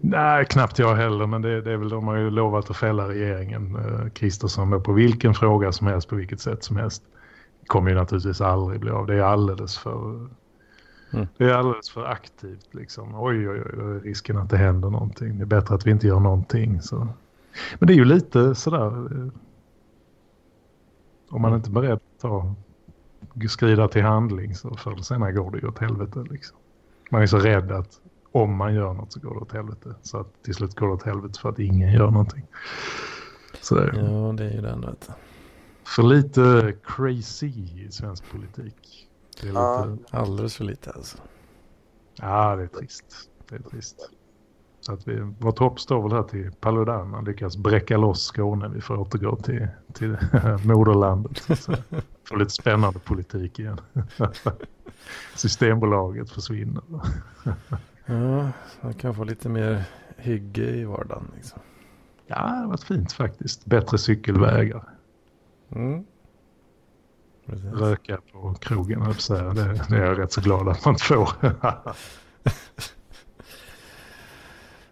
Nej, 0.01 0.45
knappt 0.45 0.79
jag 0.79 0.95
heller, 0.95 1.27
men 1.27 1.41
det, 1.41 1.61
det 1.61 1.71
är 1.71 1.77
väl 1.77 1.89
de 1.89 2.07
har 2.07 2.15
ju 2.15 2.29
lovat 2.29 2.69
att 2.69 2.77
fälla 2.77 3.09
regeringen, 3.09 3.77
Kristersson, 4.15 4.73
eh, 4.73 4.79
på 4.79 4.93
vilken 4.93 5.33
fråga 5.33 5.71
som 5.71 5.87
helst, 5.87 6.09
på 6.09 6.15
vilket 6.15 6.39
sätt 6.39 6.63
som 6.63 6.75
helst. 6.75 7.03
kommer 7.67 7.89
ju 7.89 7.95
naturligtvis 7.95 8.41
aldrig 8.41 8.79
bli 8.79 8.91
av. 8.91 9.05
Det 9.05 9.15
är 9.15 9.21
alldeles 9.21 9.77
för, 9.77 10.27
mm. 11.15 11.27
det 11.37 11.43
är 11.43 11.53
alldeles 11.53 11.89
för 11.89 12.05
aktivt 12.05 12.73
liksom. 12.73 13.15
Oj, 13.15 13.49
oj, 13.49 13.63
oj, 13.77 13.99
risken 14.03 14.37
att 14.37 14.49
det 14.49 14.57
händer 14.57 14.89
någonting. 14.89 15.37
Det 15.37 15.43
är 15.43 15.45
bättre 15.45 15.75
att 15.75 15.87
vi 15.87 15.91
inte 15.91 16.07
gör 16.07 16.19
någonting. 16.19 16.81
Så. 16.81 17.07
Men 17.79 17.87
det 17.87 17.93
är 17.93 17.95
ju 17.95 18.05
lite 18.05 18.55
sådär, 18.55 18.87
eh, 18.87 19.27
om 21.29 21.41
man 21.41 21.55
inte 21.55 21.69
är 21.69 21.71
beredd 21.71 21.93
att 21.93 22.21
ta, 22.21 22.55
skrida 23.49 23.87
till 23.87 24.03
handling 24.03 24.55
så 24.55 24.75
förr 24.75 24.91
eller 24.91 25.03
senare 25.03 25.31
går 25.31 25.51
det 25.51 25.57
ju 25.57 25.67
åt 25.67 25.79
helvete 25.79 26.23
liksom. 26.29 26.57
Man 27.11 27.21
är 27.21 27.27
så 27.27 27.39
rädd 27.39 27.71
att 27.71 28.01
om 28.31 28.55
man 28.55 28.73
gör 28.73 28.93
något 28.93 29.13
så 29.13 29.19
går 29.19 29.33
det 29.33 29.39
åt 29.39 29.51
helvete. 29.51 29.95
Så 30.01 30.19
att 30.19 30.43
till 30.43 30.53
slut 30.53 30.75
går 30.75 30.87
det 30.87 30.93
åt 30.93 31.03
helvete 31.03 31.39
för 31.39 31.49
att 31.49 31.59
ingen 31.59 31.93
gör 31.93 32.11
någonting. 32.11 32.45
Så 33.61 33.75
det, 33.75 33.85
ja, 33.95 34.33
det 34.37 34.45
är 34.45 34.53
ju 34.53 34.61
den 34.61 34.81
vet 34.81 35.09
För 35.83 36.03
lite 36.03 36.73
crazy 36.83 37.47
i 37.47 37.87
svensk 37.91 38.31
politik. 38.31 39.07
Det 39.41 39.47
är 39.47 39.87
lite... 39.87 40.17
Alldeles 40.17 40.55
för 40.55 40.63
lite 40.63 40.91
alltså. 40.91 41.17
Ja, 42.21 42.55
det 42.55 42.63
är 42.63 42.67
trist. 42.67 43.29
Det 43.49 43.55
är 43.55 43.59
trist. 43.59 44.09
Så 44.79 44.93
att 44.93 45.07
vi, 45.07 45.19
vårt 45.39 45.59
hopp 45.59 45.79
står 45.79 46.03
väl 46.03 46.11
här 46.11 46.23
till 46.23 46.51
Paludan. 46.59 47.13
Han 47.13 47.25
lyckas 47.25 47.57
bräcka 47.57 47.97
loss 47.97 48.23
Skåne. 48.23 48.67
Vi 48.67 48.81
får 48.81 48.97
återgå 48.97 49.35
till, 49.35 49.67
till 49.93 50.09
moderlandet. 50.63 51.37
Så 51.37 51.75
får 52.29 52.37
lite 52.37 52.51
spännande 52.51 52.99
politik 52.99 53.59
igen. 53.59 53.81
Systembolaget 55.35 56.31
försvinner. 56.31 56.83
Ja, 58.07 58.51
man 58.81 58.93
kan 58.93 59.15
få 59.15 59.23
lite 59.23 59.49
mer 59.49 59.83
hygge 60.17 60.69
i 60.75 60.85
vardagen. 60.85 61.31
Liksom. 61.35 61.59
Ja, 62.27 62.35
det 62.35 62.57
har 62.57 62.67
varit 62.67 62.83
fint 62.83 63.11
faktiskt. 63.13 63.65
Bättre 63.65 63.97
cykelvägar. 63.97 64.83
Mm. 65.69 66.05
Röka 67.73 68.19
på 68.31 68.53
krogen, 68.53 68.99
det, 68.99 69.85
det 69.89 69.95
är 69.95 70.05
jag 70.05 70.19
rätt 70.19 70.31
så 70.31 70.41
glad 70.41 70.69
att 70.69 70.85
man 70.85 70.95
får. 70.97 71.29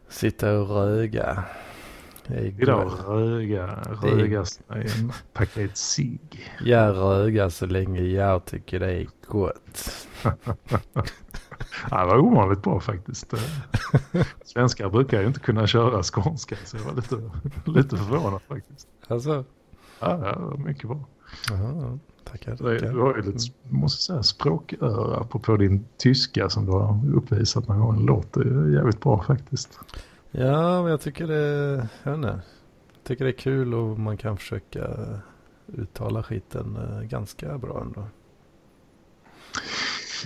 Sitta 0.09 0.59
och 0.59 0.69
röga. 0.69 1.43
Idag 2.27 2.91
röga, 3.07 3.67
röga 4.01 4.45
en 4.69 5.11
paket 5.33 5.77
cigg. 5.77 6.51
Jag 6.59 6.95
röga 6.95 7.49
så 7.49 7.65
länge 7.65 8.01
jag 8.01 8.45
tycker 8.45 8.79
det 8.79 8.91
är 8.91 9.07
gott. 9.27 10.07
Ja, 11.91 11.99
det 11.99 12.05
var 12.05 12.17
ovanligt 12.17 12.63
bra 12.63 12.79
faktiskt. 12.79 13.33
Svenskar 14.45 14.89
brukar 14.89 15.21
ju 15.21 15.27
inte 15.27 15.39
kunna 15.39 15.67
köra 15.67 16.03
skånska 16.03 16.55
så 16.65 16.77
jag 16.77 16.83
var 16.83 16.93
lite, 16.93 17.31
lite 17.65 17.97
förvånad 17.97 18.41
faktiskt. 18.47 18.87
Alltså? 19.07 19.45
Ja, 19.99 20.19
ja 20.27 20.57
mycket 20.57 20.87
bra. 20.87 21.05
Aha, 21.51 21.99
tackar, 22.23 22.55
tackar. 22.55 22.93
Du 22.93 22.99
har 22.99 23.15
ju 23.15 23.21
lite, 23.21 23.39
måste 23.69 24.03
säga, 24.03 24.23
språköra 24.23 25.23
på 25.23 25.57
din 25.57 25.85
tyska 25.97 26.49
som 26.49 26.65
du 26.65 26.71
har 26.71 27.15
uppvisat 27.15 27.67
någon 27.67 27.79
gång. 27.79 27.97
Det 27.97 28.03
låter 28.03 28.73
jävligt 28.75 29.01
bra 29.01 29.23
faktiskt. 29.23 29.79
Ja, 30.31 30.81
men 30.81 30.91
jag 30.91 31.01
tycker 31.01 31.27
det, 31.27 31.87
jag 32.03 32.15
inte, 32.15 32.27
jag 32.93 33.03
tycker 33.03 33.25
det 33.25 33.31
är 33.31 33.37
kul 33.37 33.73
och 33.73 33.99
man 33.99 34.17
kan 34.17 34.37
försöka 34.37 34.87
uttala 35.67 36.23
skiten 36.23 36.77
eh, 36.77 37.01
ganska 37.01 37.57
bra 37.57 37.81
ändå. 37.81 38.07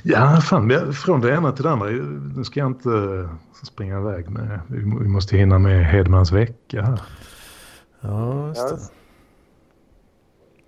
Ja, 0.04 0.42
fan, 0.42 0.94
från 0.94 1.22
det 1.22 1.32
ena 1.32 1.52
till 1.52 1.64
det 1.64 1.72
andra. 1.72 1.90
Nu 2.36 2.44
ska 2.44 2.60
jag 2.60 2.68
inte 2.68 3.30
springa 3.64 4.00
iväg 4.00 4.30
med. 4.30 4.60
Vi 4.68 4.86
måste 4.86 5.38
hinna 5.38 5.60
med 5.60 5.86
Hedmans 5.86 6.32
vecka 6.32 6.82
här. 6.82 7.02
Ja, 8.02 8.48
just 8.48 8.70
det. 8.70 8.78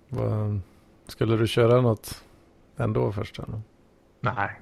Vad, 0.08 0.60
skulle 1.10 1.36
du 1.36 1.46
köra 1.46 1.80
något 1.80 2.24
ändå 2.76 3.12
först? 3.12 3.38
Eller? 3.38 3.60
Nej. 4.20 4.60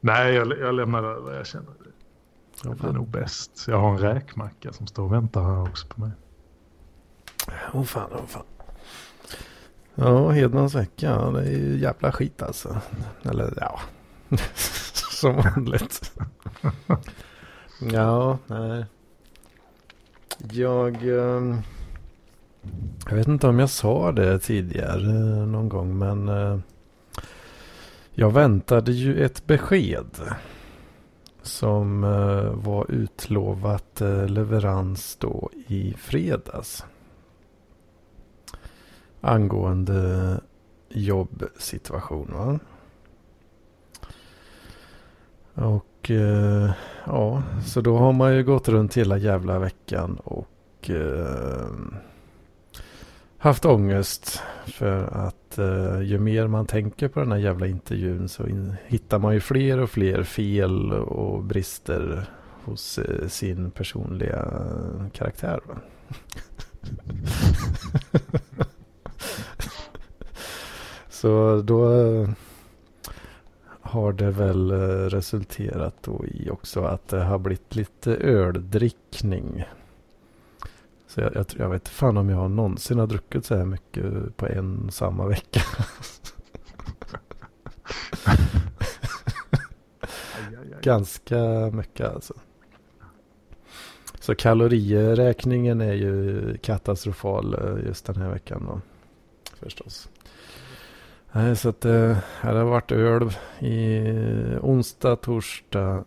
Nej, 0.00 0.34
jag, 0.34 0.58
jag 0.58 0.74
lämnar 0.74 1.04
över. 1.04 1.36
Jag 1.36 1.46
känner 1.46 1.70
det. 1.70 2.68
Det 2.68 2.74
blir 2.74 2.92
nog 2.92 3.08
bäst. 3.08 3.64
Jag 3.68 3.78
har 3.78 3.90
en 3.90 3.98
räkmacka 3.98 4.72
som 4.72 4.86
står 4.86 5.04
och 5.04 5.12
väntar 5.12 5.42
här 5.42 5.62
också 5.62 5.86
på 5.86 6.00
mig. 6.00 6.10
Åh 7.72 7.80
oh, 7.80 7.84
fan, 7.84 8.10
åh 8.12 8.20
oh, 8.20 8.26
fan. 8.26 8.44
Ja, 9.94 10.30
Hedmans 10.30 10.74
vecka, 10.74 11.30
det 11.30 11.40
är 11.40 11.50
ju 11.50 11.78
jävla 11.78 12.12
skit 12.12 12.42
alltså. 12.42 12.80
Eller 13.22 13.54
ja, 13.56 13.80
som 15.10 15.36
vanligt. 15.36 16.12
ja, 17.80 18.38
nej. 18.46 18.84
Jag, 20.50 21.02
ehm, 21.02 21.58
jag 23.08 23.16
vet 23.16 23.28
inte 23.28 23.48
om 23.48 23.58
jag 23.58 23.70
sa 23.70 24.12
det 24.12 24.38
tidigare 24.38 25.12
någon 25.46 25.68
gång, 25.68 25.98
men 25.98 26.28
eh, 26.28 26.58
jag 28.10 28.30
väntade 28.30 28.92
ju 28.92 29.24
ett 29.24 29.46
besked 29.46 30.06
som 31.42 32.04
eh, 32.04 32.50
var 32.52 32.90
utlovat 32.90 34.00
eh, 34.00 34.26
leverans 34.26 35.16
då 35.16 35.50
i 35.66 35.94
fredags 35.98 36.84
angående 39.20 40.40
jobbsituation. 40.88 42.30
Va? 42.34 42.58
Och 45.54 46.10
ja, 47.06 47.42
så 47.66 47.80
då 47.80 47.96
har 47.98 48.12
man 48.12 48.34
ju 48.36 48.44
gått 48.44 48.68
runt 48.68 48.96
hela 48.96 49.18
jävla 49.18 49.58
veckan 49.58 50.18
och 50.24 50.90
haft 53.44 53.64
ångest 53.64 54.42
för 54.66 55.02
att 55.02 55.58
eh, 55.58 56.00
ju 56.00 56.18
mer 56.18 56.46
man 56.46 56.66
tänker 56.66 57.08
på 57.08 57.20
den 57.20 57.32
här 57.32 57.38
jävla 57.38 57.66
intervjun 57.66 58.28
så 58.28 58.46
in, 58.46 58.76
hittar 58.86 59.18
man 59.18 59.34
ju 59.34 59.40
fler 59.40 59.80
och 59.80 59.90
fler 59.90 60.22
fel 60.22 60.92
och 60.92 61.44
brister 61.44 62.26
hos 62.64 62.98
eh, 62.98 63.28
sin 63.28 63.70
personliga 63.70 64.48
karaktär. 65.12 65.60
Så 71.08 71.62
då 71.64 72.00
eh, 72.00 72.28
har 73.80 74.12
det 74.12 74.30
väl 74.30 74.70
eh, 74.70 74.76
resulterat 75.08 75.94
då 76.00 76.24
i 76.26 76.50
också 76.50 76.80
att 76.80 77.08
det 77.08 77.24
har 77.24 77.38
blivit 77.38 77.76
lite 77.76 78.16
öldrickning. 78.16 79.64
Så 81.14 81.20
jag, 81.20 81.34
jag, 81.34 81.46
jag 81.56 81.68
vet 81.68 81.88
fan 81.88 82.16
om 82.16 82.28
jag 82.28 82.50
någonsin 82.50 82.98
har 82.98 83.06
druckit 83.06 83.44
så 83.44 83.56
här 83.56 83.64
mycket 83.64 84.36
på 84.36 84.46
en 84.46 84.90
samma 84.90 85.26
vecka. 85.26 85.60
Ganska 90.82 91.70
mycket 91.72 92.06
alltså. 92.06 92.34
Så 94.20 94.34
kaloriräkningen 94.34 95.80
är 95.80 95.92
ju 95.92 96.56
katastrofal 96.58 97.54
eh, 97.54 97.86
just 97.86 98.06
den 98.06 98.16
här 98.16 98.30
veckan 98.30 98.64
då. 98.68 98.80
Förstås. 99.56 100.08
Så 101.56 101.68
att 101.68 101.80
det 101.80 102.10
eh, 102.10 102.16
har 102.40 102.64
varit 102.64 102.92
öl 102.92 103.30
i 103.58 104.02
onsdag, 104.62 105.16
torsdag, 105.16 106.04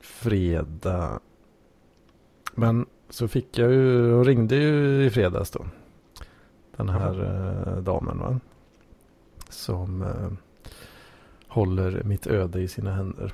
fredag. 0.00 1.20
Men 2.54 2.86
så 3.10 3.28
fick 3.28 3.58
jag 3.58 3.72
ju, 3.72 4.12
och 4.12 4.26
ringde 4.26 4.56
ju 4.56 5.04
i 5.04 5.10
fredags 5.10 5.50
då. 5.50 5.66
Den 6.76 6.88
här 6.88 7.22
eh, 7.22 7.82
damen 7.82 8.18
va. 8.18 8.40
Som 9.48 10.02
eh, 10.02 10.30
håller 11.48 12.02
mitt 12.02 12.26
öde 12.26 12.60
i 12.60 12.68
sina 12.68 12.94
händer. 12.94 13.32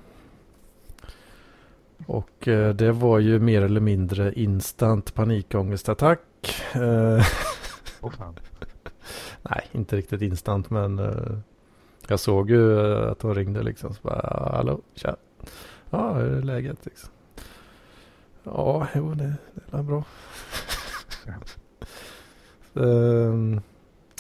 Och 2.07 2.49
eh, 2.49 2.75
det 2.75 2.93
var 2.93 3.19
ju 3.19 3.39
mer 3.39 3.63
eller 3.63 3.81
mindre 3.81 4.33
instant 4.33 5.15
panikångestattack. 5.15 6.21
Eh, 6.75 7.27
oh. 8.01 8.13
Nej, 9.43 9.69
inte 9.73 9.97
riktigt 9.97 10.23
instant 10.23 10.71
men 10.71 10.99
uh, 10.99 11.39
jag 12.09 12.21
såg 12.21 12.51
ju 12.51 12.61
uh, 12.61 13.11
att 13.11 13.23
hon 13.23 13.35
ringde 13.35 13.63
liksom. 13.63 13.95
Så 13.95 14.01
bara, 14.03 14.51
hallå, 14.57 14.81
tja. 14.95 15.17
Ja, 15.91 16.13
hur 16.13 16.37
är 16.37 16.43
läget 16.43 16.87
liksom? 16.87 17.11
Ja, 18.45 18.89
jo 18.95 19.15
det, 19.15 19.35
det 19.71 19.77
är 19.77 19.83
bra. 19.83 20.05
um, 22.75 23.61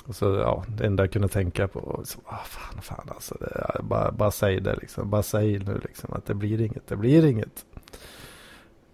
Och 0.06 0.16
så, 0.16 0.24
ja, 0.24 0.64
det 0.68 0.86
enda 0.86 1.02
jag 1.02 1.12
kunde 1.12 1.28
tänka 1.28 1.68
på 1.68 1.80
var 1.80 2.04
ah, 2.24 2.44
fan, 2.44 2.82
fan 2.82 3.08
alltså. 3.08 3.36
Det, 3.40 3.82
bara, 3.82 4.12
bara 4.12 4.30
säg 4.30 4.60
det 4.60 4.76
liksom. 4.76 5.10
Bara 5.10 5.22
säg 5.22 5.58
nu 5.58 5.80
liksom 5.84 6.12
att 6.12 6.26
det 6.26 6.34
blir 6.34 6.60
inget. 6.60 6.86
Det 6.86 6.96
blir 6.96 7.26
inget. 7.26 7.64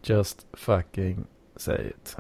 Just 0.02 0.46
fucking 0.52 1.24
say 1.56 1.88
it. 1.88 2.16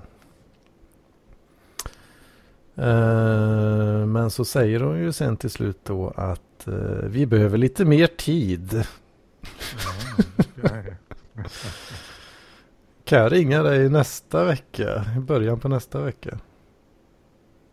Uh, 2.78 4.06
men 4.06 4.30
så 4.30 4.44
säger 4.44 4.80
hon 4.80 4.98
ju 4.98 5.12
sen 5.12 5.36
till 5.36 5.50
slut 5.50 5.78
då 5.84 6.12
att 6.16 6.68
uh, 6.68 6.74
vi 7.02 7.26
behöver 7.26 7.58
lite 7.58 7.84
mer 7.84 8.06
tid. 8.06 8.86
Kan 13.08 13.18
jag 13.18 13.32
ringa 13.32 13.62
dig 13.62 13.88
nästa 13.88 14.44
vecka? 14.44 15.04
I 15.16 15.20
början 15.20 15.60
på 15.60 15.68
nästa 15.68 16.02
vecka? 16.02 16.38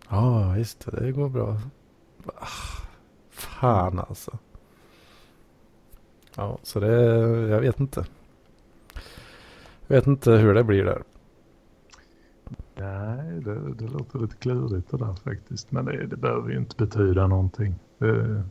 Ja, 0.09 0.17
ah, 0.17 0.57
just 0.57 0.85
det. 0.85 1.05
Det 1.05 1.11
går 1.11 1.29
bra. 1.29 1.57
Ah, 2.25 2.47
fan 3.29 3.99
alltså. 3.99 4.37
Ja, 6.35 6.57
så 6.63 6.79
det, 6.79 6.95
jag 7.49 7.61
vet 7.61 7.79
inte. 7.79 8.05
Jag 9.87 9.95
vet 9.95 10.07
inte 10.07 10.31
hur 10.31 10.53
det 10.53 10.63
blir 10.63 10.85
där. 10.85 11.03
Nej, 12.75 13.41
det, 13.41 13.73
det 13.73 13.87
låter 13.87 14.19
lite 14.19 14.35
klurigt 14.35 14.91
det 14.91 14.97
där 14.97 15.15
faktiskt. 15.23 15.71
Men 15.71 15.85
det, 15.85 16.07
det 16.07 16.17
behöver 16.17 16.49
ju 16.49 16.57
inte 16.57 16.75
betyda 16.75 17.27
någonting. 17.27 17.75
Det, 17.97 18.43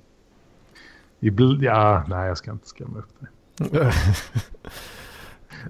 ja, 1.61 2.05
nej, 2.09 2.29
jag 2.29 2.39
ska 2.39 2.51
inte 2.51 2.69
skrämma 2.69 2.99
upp 2.99 3.13
det. 3.59 3.93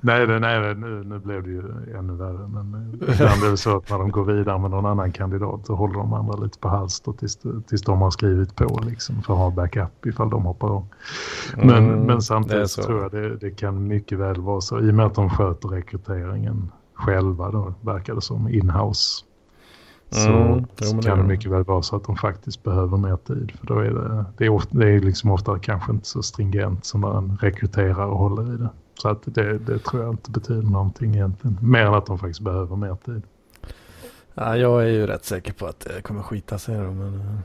nej, 0.00 0.40
nej 0.40 0.74
nu, 0.74 1.04
nu 1.04 1.18
blev 1.18 1.42
det 1.42 1.50
ju 1.50 1.62
ännu 1.98 2.12
värre. 2.12 2.48
Men 2.48 2.92
ibland 2.94 3.44
är 3.44 3.50
det 3.50 3.56
så 3.56 3.76
att 3.76 3.90
när 3.90 3.98
de 3.98 4.10
går 4.10 4.24
vidare 4.24 4.58
med 4.58 4.70
någon 4.70 4.86
annan 4.86 5.12
kandidat 5.12 5.66
så 5.66 5.74
håller 5.74 5.94
de 5.94 6.12
andra 6.12 6.36
lite 6.36 6.58
på 6.58 6.68
halster 6.68 7.12
tills, 7.12 7.38
tills 7.66 7.82
de 7.82 8.02
har 8.02 8.10
skrivit 8.10 8.56
på 8.56 8.80
liksom, 8.86 9.22
för 9.22 9.32
att 9.32 9.38
ha 9.38 9.50
backup 9.50 10.06
ifall 10.06 10.30
de 10.30 10.44
hoppar 10.44 10.68
av. 10.68 10.86
Men, 11.56 11.70
mm, 11.70 12.00
men 12.00 12.22
samtidigt 12.22 12.70
så. 12.70 12.82
tror 12.82 13.02
jag 13.02 13.10
det, 13.10 13.36
det 13.36 13.50
kan 13.50 13.86
mycket 13.86 14.18
väl 14.18 14.40
vara 14.40 14.60
så 14.60 14.80
i 14.80 14.90
och 14.90 14.94
med 14.94 15.06
att 15.06 15.14
de 15.14 15.30
sköter 15.30 15.68
rekryteringen 15.68 16.72
själva 16.94 17.50
då, 17.50 17.74
verkar 17.80 18.14
det 18.14 18.20
som, 18.20 18.48
inhouse. 18.48 19.24
Så, 20.10 20.30
mm, 20.30 20.64
så 20.76 20.98
kan 20.98 21.18
det 21.18 21.24
mycket 21.24 21.50
väl 21.50 21.64
vara 21.64 21.82
så 21.82 21.96
att 21.96 22.04
de 22.04 22.16
faktiskt 22.16 22.62
behöver 22.62 22.96
mer 22.96 23.16
tid. 23.16 23.52
För 23.58 23.66
då 23.66 23.78
är 23.78 23.90
det, 23.90 24.24
det 24.36 24.44
är, 24.44 24.48
ofta, 24.48 24.78
det 24.78 24.90
är 24.90 25.00
liksom 25.00 25.30
ofta 25.30 25.58
kanske 25.58 25.92
inte 25.92 26.08
så 26.08 26.22
stringent 26.22 26.84
som 26.84 27.00
när 27.00 27.18
en 27.18 27.38
rekryterar 27.40 28.06
och 28.06 28.18
håller 28.18 28.54
i 28.54 28.56
det. 28.56 28.68
Så 28.94 29.08
att 29.08 29.22
det, 29.24 29.58
det 29.58 29.78
tror 29.78 30.02
jag 30.02 30.12
inte 30.12 30.30
betyder 30.30 30.62
någonting 30.62 31.14
egentligen. 31.14 31.58
Mer 31.62 31.86
än 31.86 31.94
att 31.94 32.06
de 32.06 32.18
faktiskt 32.18 32.40
behöver 32.40 32.76
mer 32.76 32.96
tid. 33.04 33.22
Ja, 34.34 34.56
jag 34.56 34.82
är 34.82 34.88
ju 34.88 35.06
rätt 35.06 35.24
säker 35.24 35.52
på 35.52 35.66
att 35.66 35.80
det 35.80 36.02
kommer 36.02 36.22
skita 36.22 36.58
sig. 36.58 36.76
Då, 36.76 36.90
men... 36.90 37.20
Eh. 37.20 37.38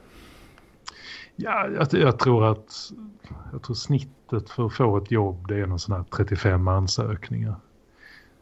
Ja, 1.35 1.67
jag, 1.67 2.01
jag, 2.01 2.19
tror 2.19 2.45
att 2.45 2.91
jag 3.51 3.61
tror 3.61 3.75
snittet 3.75 4.49
för 4.49 4.65
att 4.65 4.73
få 4.73 4.97
ett 4.97 5.11
jobb 5.11 5.47
det 5.47 5.55
är 5.55 5.67
någon 5.67 5.79
sån 5.79 5.95
här 5.95 6.03
35 6.03 6.67
ansökningar. 6.67 7.55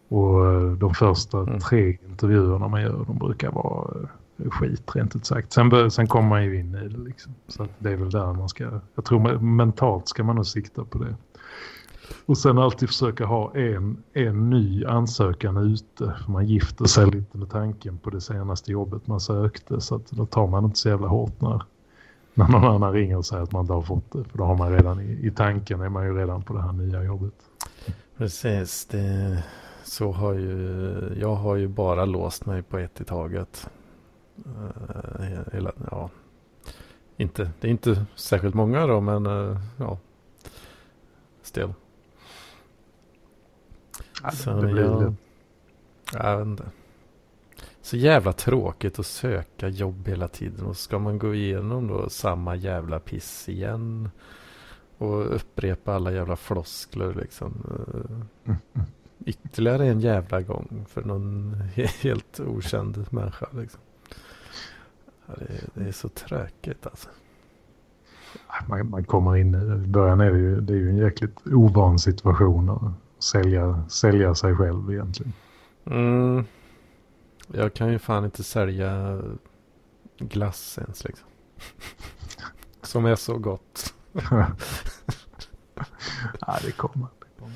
Och 0.08 0.46
eh, 0.46 0.72
de 0.72 0.94
första 0.94 1.40
mm. 1.40 1.60
tre 1.60 1.98
intervjuerna 2.10 2.68
man 2.68 2.82
gör, 2.82 3.06
de 3.08 3.18
brukar 3.18 3.52
vara 3.52 4.08
eh, 4.38 4.50
skit 4.50 4.96
rent 4.96 5.16
ut 5.16 5.26
sagt. 5.26 5.54
Sen, 5.54 5.92
sen 5.92 6.08
kommer 6.08 6.30
man 6.30 6.46
ju 6.46 6.60
in 6.60 6.76
i 6.76 6.88
det 6.88 6.98
liksom. 6.98 7.36
Så 7.48 7.68
det 7.80 7.92
är 7.92 7.96
väl 7.96 8.10
där 8.10 8.34
man 8.34 8.50
ska, 8.50 8.82
jag 8.96 9.06
tror 9.06 9.40
mentalt 9.40 10.08
ska 10.08 10.24
man 10.24 10.36
nog 10.36 10.46
sikta 10.46 10.84
på 10.84 10.98
det. 10.98 11.16
Och 12.26 12.38
sen 12.38 12.58
alltid 12.58 12.90
försöka 12.90 13.26
ha 13.26 13.56
en, 13.56 14.04
en 14.14 14.50
ny 14.50 14.86
ansökan 14.86 15.58
ute. 15.58 16.16
För 16.26 16.32
man 16.32 16.48
gifter 16.48 16.86
sig 16.86 17.06
lite 17.06 17.38
med 17.38 17.50
tanken 17.50 17.98
på 17.98 18.10
det 18.10 18.22
senaste 18.22 18.72
jobbet 18.72 19.08
man 19.08 19.20
sökte. 19.20 19.82
Så 19.82 19.96
att 19.96 20.12
då 20.12 20.26
tar 20.26 20.48
man 20.48 20.66
inte 20.66 20.78
så 20.78 20.90
jävla 20.90 21.08
hårt 21.08 21.42
när, 21.42 21.64
när 22.34 22.48
någon 22.48 22.66
annan 22.66 22.94
ringer 22.94 23.18
och 23.18 23.26
säger 23.26 23.44
att 23.44 23.52
man 23.52 23.62
inte 23.62 23.74
har 23.74 23.82
fått 23.82 24.12
det. 24.12 24.24
För 24.24 24.38
då 24.38 24.44
har 24.44 24.56
man 24.56 24.72
redan 24.72 25.02
i, 25.02 25.28
i 25.28 25.32
tanken 25.32 25.82
är 25.82 25.90
man 25.90 26.06
ju 26.06 26.18
redan 26.18 26.42
på 26.42 26.54
det 26.54 26.62
här 26.62 26.74
nya 26.74 27.04
jobbet. 27.04 27.34
Precis, 28.18 28.86
det 28.86 29.44
så 29.84 30.12
har 30.12 30.34
ju, 30.34 31.18
jag 31.22 31.36
har 31.36 31.56
ju 31.56 31.68
bara 31.68 32.06
låst 32.06 32.46
mig 32.46 32.64
på 32.64 32.78
ett 32.78 33.02
i 33.02 33.04
taget. 33.04 33.70
Uh, 34.46 35.54
hela, 35.54 35.72
ja, 35.92 36.10
inte, 37.18 37.52
det 37.60 37.68
är 37.68 37.72
inte 37.72 38.06
särskilt 38.16 38.56
många 38.56 38.88
då, 38.88 39.02
men 39.02 39.26
uh, 39.28 39.58
ja, 39.78 39.98
still. 41.42 41.74
Så 44.34 44.62
det 44.62 44.68
blir 44.68 44.84
jag, 44.84 45.16
jag 46.14 46.38
vet 46.38 46.48
inte. 46.48 46.66
Så 47.82 47.98
jävla 47.98 48.34
tråkigt 48.34 49.00
att 49.00 49.06
söka 49.06 49.68
jobb 49.68 50.08
hela 50.08 50.28
tiden 50.28 50.66
och 50.66 50.78
ska 50.78 51.00
man 51.00 51.20
gå 51.20 51.36
igenom 51.36 51.88
då 51.88 52.10
samma 52.10 52.56
jävla 52.56 53.00
piss 53.00 53.50
igen 53.50 54.10
och 54.98 55.36
upprepa 55.36 55.96
alla 55.96 56.12
jävla 56.12 56.36
floskler 56.36 57.14
liksom. 57.14 57.54
Mm, 58.46 58.58
ytterligare 59.26 59.88
en 59.88 60.00
jävla 60.00 60.42
gång 60.42 60.86
för 60.90 61.04
någon 61.04 61.56
helt 62.02 62.40
okänd 62.40 63.06
människa. 63.10 63.48
Liksom. 63.52 63.82
Ja, 65.26 65.34
det, 65.38 65.46
är, 65.46 65.64
det, 65.74 65.88
är 65.88 65.92
så 65.92 66.10
tråkigt 66.10 66.86
alltså. 66.86 67.10
Man, 68.68 68.90
man, 68.90 69.04
kommer 69.04 69.36
in 69.36 69.56
i 69.86 69.88
början 69.88 70.22
är 70.22 70.32
det 70.32 70.40
ju, 70.40 70.62
det 70.62 70.74
är 70.74 70.78
ju 70.78 70.90
en 70.90 70.98
jäkligt 70.98 71.48
ovan 71.48 72.00
situation 72.00 72.70
att 72.70 72.92
sälja, 73.20 73.84
sälja 73.90 74.36
sig 74.36 74.56
själv 74.56 74.92
egentligen. 74.92 75.34
Mm. 75.86 76.46
Jag 77.48 77.74
kan 77.74 77.92
ju 77.92 78.00
fan 78.00 78.26
inte 78.26 78.44
sälja 78.44 79.22
glass 80.18 80.78
ens 80.78 81.04
liksom. 81.04 81.28
Som 82.82 83.06
är 83.06 83.16
så 83.16 83.38
gott. 83.38 83.94
ja, 86.40 86.58
det 86.64 86.72
kommer. 86.72 87.08
Det 87.20 87.40
kommer. 87.40 87.56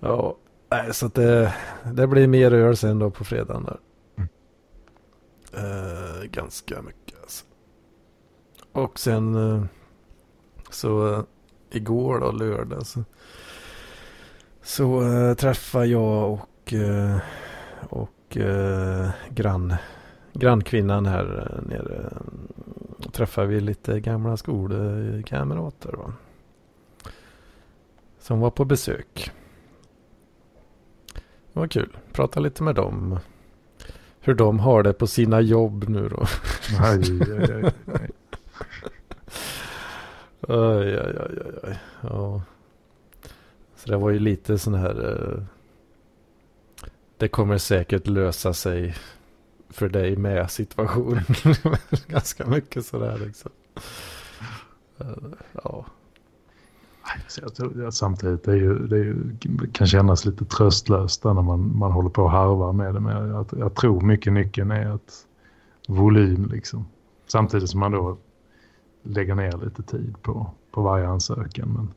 Ja, 0.00 0.36
så 0.92 1.08
det, 1.08 1.54
det 1.92 2.06
blir 2.06 2.26
mer 2.26 2.52
öl 2.52 2.76
sen 2.76 2.98
då 2.98 3.10
på 3.10 3.24
fredagen 3.24 3.64
där. 3.64 3.80
Mm. 4.16 4.28
Uh, 5.54 6.24
ganska 6.24 6.82
mycket 6.82 7.22
alltså. 7.22 7.44
Och 8.72 8.98
sen 8.98 9.34
uh, 9.34 9.64
så 10.70 11.06
uh, 11.06 11.24
igår 11.70 12.20
då 12.20 12.30
lördag 12.30 12.86
så, 12.86 13.04
så 14.62 15.04
träffade 15.38 15.86
jag 15.86 16.32
och, 16.32 16.74
och 17.88 18.38
grann, 19.28 19.74
grannkvinnan 20.32 21.06
här 21.06 21.60
nere. 21.66 22.12
Träffade 23.12 23.46
vi 23.46 23.60
lite 23.60 24.00
gamla 24.00 24.36
skolkamrater. 24.36 25.92
Va? 25.92 26.12
Som 28.20 28.40
var 28.40 28.50
på 28.50 28.64
besök. 28.64 29.30
Det 31.52 31.60
var 31.60 31.66
kul. 31.66 31.96
Prata 32.12 32.40
lite 32.40 32.62
med 32.62 32.74
dem. 32.74 33.18
Hur 34.20 34.34
de 34.34 34.58
har 34.58 34.82
det 34.82 34.92
på 34.92 35.06
sina 35.06 35.40
jobb 35.40 35.88
nu 35.88 36.08
då. 36.08 36.26
Aj, 36.80 37.20
aj, 37.20 37.52
aj, 37.52 37.72
aj. 37.86 38.10
Oj, 40.48 40.98
oj, 40.98 41.18
oj, 41.20 41.42
oj. 41.62 41.78
Ja. 42.00 42.42
Så 43.82 43.90
det 43.90 43.96
var 43.96 44.10
ju 44.10 44.18
lite 44.18 44.58
sån 44.58 44.74
här. 44.74 45.10
Eh, 45.10 45.42
det 47.16 47.28
kommer 47.28 47.58
säkert 47.58 48.06
lösa 48.06 48.54
sig 48.54 48.94
för 49.68 49.88
dig 49.88 50.16
med 50.16 50.50
situationen. 50.50 51.24
Ganska 52.06 52.46
mycket 52.46 52.86
sådär 52.86 53.18
liksom. 53.18 53.50
Eh, 54.98 55.06
ja. 55.52 55.84
Jag 57.40 57.54
tror, 57.54 57.90
samtidigt 57.90 58.44
det 58.44 58.52
är 58.52 58.56
ju, 58.56 58.86
det 58.86 58.96
är 58.96 59.04
ju, 59.04 59.36
kan 59.72 59.86
kännas 59.86 60.24
lite 60.24 60.44
tröstlöst 60.44 61.24
när 61.24 61.32
man, 61.34 61.78
man 61.78 61.92
håller 61.92 62.10
på 62.10 62.26
att 62.26 62.32
harva 62.32 62.72
med 62.72 62.94
det. 62.94 63.00
Men 63.00 63.28
jag, 63.28 63.46
jag 63.58 63.74
tror 63.74 64.00
mycket 64.00 64.32
nyckeln 64.32 64.70
är 64.70 64.86
att 64.86 65.26
volym 65.88 66.50
liksom. 66.52 66.86
Samtidigt 67.26 67.70
som 67.70 67.80
man 67.80 67.92
då 67.92 68.18
lägger 69.02 69.34
ner 69.34 69.64
lite 69.64 69.82
tid 69.82 70.14
på, 70.22 70.50
på 70.70 70.82
varje 70.82 71.08
ansökan. 71.08 71.68
Men 71.68 71.88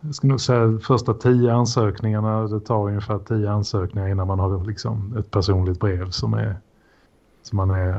jag, 0.00 0.14
ska 0.14 0.26
nog 0.26 0.40
säga 0.40 0.78
första 0.78 1.14
tio 1.14 1.52
ansökningarna, 1.52 2.46
det 2.46 2.60
tar 2.60 2.88
ungefär 2.88 3.18
tio 3.18 3.50
ansökningar 3.50 4.08
innan 4.08 4.26
man 4.26 4.38
har 4.38 4.64
liksom 4.64 5.16
ett 5.16 5.30
personligt 5.30 5.80
brev 5.80 6.10
som 6.10 6.34
är 6.34 6.56
som 7.42 7.56
man, 7.56 7.70
är, 7.70 7.92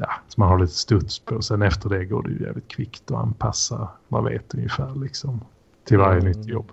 ja, 0.00 0.10
som 0.28 0.40
man 0.40 0.48
har 0.48 0.58
lite 0.58 0.72
studs 0.72 1.18
på. 1.18 1.42
Sen 1.42 1.62
efter 1.62 1.88
det 1.88 2.04
går 2.04 2.22
det 2.22 2.30
ju 2.30 2.44
jävligt 2.44 2.68
kvickt 2.68 3.10
att 3.10 3.16
anpassa. 3.16 3.88
Man 4.08 4.24
vet 4.24 4.54
ungefär 4.54 4.94
liksom 4.94 5.40
till 5.84 5.98
varje 5.98 6.20
mm. 6.20 6.32
nytt 6.32 6.46
jobb. 6.46 6.72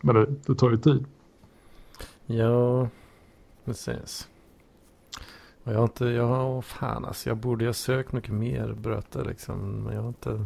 Men 0.00 0.14
det, 0.14 0.26
det 0.46 0.54
tar 0.54 0.70
ju 0.70 0.76
tid. 0.76 1.04
Ja, 2.26 2.88
precis. 3.64 4.28
Och 5.64 5.72
jag 5.72 5.78
har 5.78 5.84
inte, 5.84 6.04
jag 6.04 6.26
har, 6.26 6.62
fan 6.62 7.04
alltså, 7.04 7.28
jag 7.28 7.36
borde 7.36 7.66
ha 7.66 7.72
sökt 7.72 8.12
mycket 8.12 8.34
mer 8.34 8.72
bröter 8.72 9.24
liksom. 9.24 9.58
Men 9.58 9.94
jag 9.94 10.02
har 10.02 10.08
inte, 10.08 10.44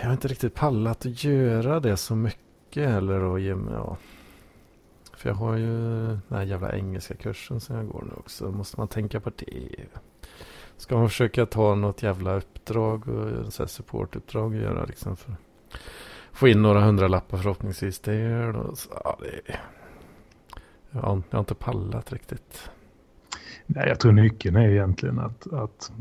jag 0.00 0.06
har 0.06 0.12
inte 0.12 0.28
riktigt 0.28 0.54
pallat 0.54 1.06
att 1.06 1.24
göra 1.24 1.80
det 1.80 1.96
så 1.96 2.14
mycket 2.16 2.88
heller. 2.88 3.20
Och 3.22 3.40
ge 3.40 3.54
mig, 3.54 3.74
ja. 3.74 3.96
För 5.16 5.28
jag 5.28 5.36
har 5.36 5.56
ju 5.56 6.06
den 6.06 6.22
här 6.28 6.42
jävla 6.42 6.72
engelska 6.72 7.14
kursen 7.14 7.60
som 7.60 7.76
jag 7.76 7.88
går 7.88 8.04
nu 8.08 8.14
också. 8.16 8.50
Måste 8.50 8.80
man 8.80 8.88
tänka 8.88 9.20
på 9.20 9.30
det. 9.36 9.68
ska 10.76 10.98
man 10.98 11.08
försöka 11.08 11.46
ta 11.46 11.74
något 11.74 12.02
jävla 12.02 12.34
uppdrag 12.34 13.08
och 13.08 13.52
så 13.52 13.62
här 13.62 13.68
supportuppdrag 13.68 14.46
och 14.46 14.56
göra 14.56 14.84
liksom 14.84 15.16
för 15.16 15.36
få 16.32 16.48
in 16.48 16.62
några 16.62 16.80
hundralappar 16.80 17.38
förhoppningsvis 17.38 17.98
där. 17.98 18.56
Och 18.56 18.78
så, 18.78 18.90
ja, 19.04 19.18
det, 19.20 19.58
jag, 20.90 21.00
har, 21.00 21.22
jag 21.30 21.36
har 21.36 21.40
inte 21.40 21.54
pallat 21.54 22.12
riktigt. 22.12 22.70
Nej, 23.66 23.88
jag 23.88 24.00
tror 24.00 24.12
nyckeln 24.12 24.56
är 24.56 24.68
egentligen 24.68 25.18
att, 25.18 25.52
att 25.52 25.92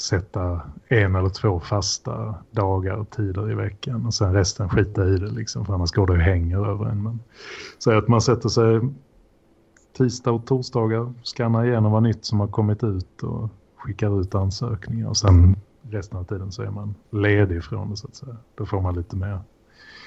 sätta 0.00 0.60
en 0.88 1.14
eller 1.14 1.28
två 1.28 1.60
fasta 1.60 2.34
dagar 2.50 2.96
och 2.96 3.10
tider 3.10 3.50
i 3.50 3.54
veckan 3.54 4.06
och 4.06 4.14
sen 4.14 4.34
resten 4.34 4.68
skita 4.68 5.08
i 5.08 5.16
det 5.16 5.30
liksom 5.30 5.66
för 5.66 5.74
annars 5.74 5.92
går 5.92 6.06
det 6.06 6.12
och 6.12 6.18
hänger 6.18 6.66
över 6.66 6.86
en. 6.86 7.02
Men, 7.02 7.20
så 7.78 7.98
att 7.98 8.08
man 8.08 8.20
sätter 8.20 8.48
sig 8.48 8.80
tisdag 9.96 10.30
och 10.30 10.46
torsdagar, 10.46 11.12
skannar 11.22 11.64
igenom 11.66 11.92
vad 11.92 12.02
nytt 12.02 12.24
som 12.24 12.40
har 12.40 12.48
kommit 12.48 12.84
ut 12.84 13.22
och 13.22 13.48
skickar 13.76 14.20
ut 14.20 14.34
ansökningar 14.34 15.08
och 15.08 15.16
sen 15.16 15.56
resten 15.90 16.18
av 16.18 16.24
tiden 16.24 16.52
så 16.52 16.62
är 16.62 16.70
man 16.70 16.94
ledig 17.10 17.64
från 17.64 17.90
det 17.90 17.96
så 17.96 18.06
att 18.06 18.14
säga. 18.14 18.36
Då 18.54 18.66
får 18.66 18.80
man 18.80 18.94
lite 18.94 19.16
mer, 19.16 19.40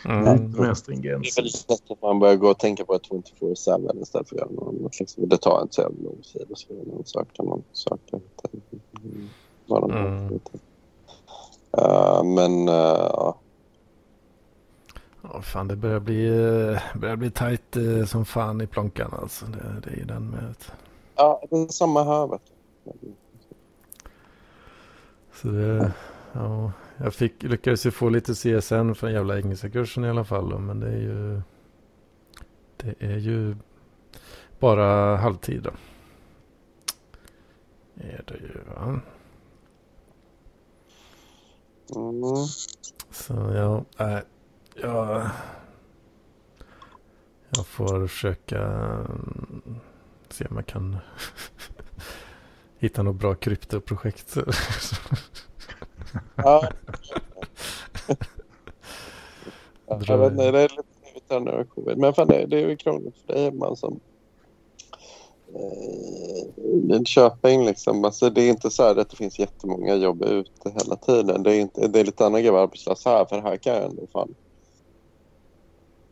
Mm. 0.05 0.47
lite 0.47 0.61
mer 0.61 0.73
stringens. 0.73 1.35
Det 1.35 1.41
är 1.41 1.43
väl 1.43 1.51
lätt 1.69 1.91
att 1.91 2.01
man 2.01 2.19
börjar 2.19 2.35
gå 2.35 2.49
och 2.49 2.59
tänka 2.59 2.85
på 2.85 2.93
24-7 2.93 3.51
istället 3.51 4.09
för 4.09 4.19
att 4.19 4.31
göra 4.31 4.49
något. 4.51 4.99
Liksom. 4.99 5.29
Det 5.29 5.37
tar 5.37 5.61
inte 5.61 5.73
så 5.73 5.81
jävla 5.81 6.03
lång 6.03 6.21
tid 6.33 6.51
att 6.51 6.57
skriva 6.57 6.83
någon 6.83 7.05
sak. 7.05 7.27
Kan 7.33 7.45
man 7.45 7.63
söka 7.71 8.19
mm, 9.03 9.29
vad 9.67 9.81
de 9.81 9.91
Mm. 9.91 10.39
Uh, 11.77 12.23
men 12.23 12.69
uh, 12.69 12.75
ja. 12.75 13.39
Ja, 15.23 15.41
fan 15.41 15.67
det 15.67 15.75
börjar 15.75 15.99
bli, 15.99 16.27
eh, 16.27 16.99
börjar 16.99 17.15
bli 17.15 17.31
tajt 17.31 17.75
eh, 17.77 18.05
som 18.05 18.25
fan 18.25 18.61
i 18.61 18.67
plånkan 18.67 19.13
alltså. 19.13 19.45
Det, 19.45 19.81
det 19.83 19.89
är 19.89 19.95
ju 19.95 20.03
den 20.05 20.29
med. 20.29 20.55
ja, 21.15 21.43
det 21.49 21.55
är 21.55 21.67
samma 21.67 22.03
här. 22.03 22.27
Vet 22.27 22.41
du. 23.01 23.13
Så 25.33 25.47
det, 25.47 25.91
ja, 26.33 26.71
jag 26.97 27.13
fick, 27.13 27.43
lyckades 27.43 27.85
ju 27.85 27.91
få 27.91 28.09
lite 28.09 28.33
CSN 28.33 28.93
för 28.93 29.01
den 29.01 29.13
jävla 29.13 29.37
engelska 29.37 29.69
kursen 29.69 30.05
i 30.05 30.09
alla 30.09 30.23
fall. 30.23 30.49
då, 30.49 30.59
Men 30.59 30.79
det 30.79 30.87
är 30.87 30.99
ju, 30.99 31.41
det 32.77 32.95
är 32.99 33.17
ju 33.17 33.55
bara 34.59 35.15
halvtid 35.15 35.63
då. 35.63 35.71
Är 37.95 38.23
det 38.27 38.33
ju 38.33 38.59
va? 38.75 38.99
Mm. 41.95 42.45
Så 43.11 43.33
ja, 43.33 43.83
nej, 43.97 44.21
jag, 44.75 45.29
jag 47.49 47.65
får 47.65 48.07
försöka 48.07 48.61
mm, 48.61 49.79
se 50.29 50.45
om 50.45 50.55
jag 50.55 50.65
kan 50.65 50.97
hitta 52.77 53.03
något 53.03 53.15
bra 53.15 53.35
kryptoprojekt. 53.35 54.37
Ja. 56.35 56.69
Jag 59.87 60.17
vet 60.17 60.31
inte, 60.31 60.51
det 60.51 60.59
är 60.59 60.69
lite 61.15 61.39
nu 61.39 61.65
covid. 61.75 61.97
Men 61.97 62.13
fan, 62.13 62.27
det, 62.27 62.45
det 62.45 62.63
är 62.63 62.69
ju 62.69 62.77
krångligt 62.77 63.17
för 63.17 63.33
dig 63.33 63.51
man 63.51 63.75
som 63.75 63.99
Köping 67.05 67.65
liksom. 67.65 68.05
Alltså, 68.05 68.29
det 68.29 68.41
är 68.41 68.49
inte 68.49 68.71
så 68.71 68.83
här 68.83 68.95
att 68.95 69.09
det 69.09 69.15
finns 69.15 69.39
jättemånga 69.39 69.95
jobb 69.95 70.23
ute 70.23 70.71
hela 70.79 70.95
tiden. 70.95 71.43
Det 71.43 71.55
är, 71.55 71.59
inte, 71.59 71.87
det 71.87 71.99
är 71.99 72.03
lite 72.03 72.25
andra 72.25 72.41
grejer 72.41 72.53
arbetslös 72.53 73.05
här 73.05 73.25
för 73.25 73.41
här 73.41 73.57
kan 73.57 73.73
jag 73.73 73.83
ändå 73.83 74.07
fan 74.13 74.35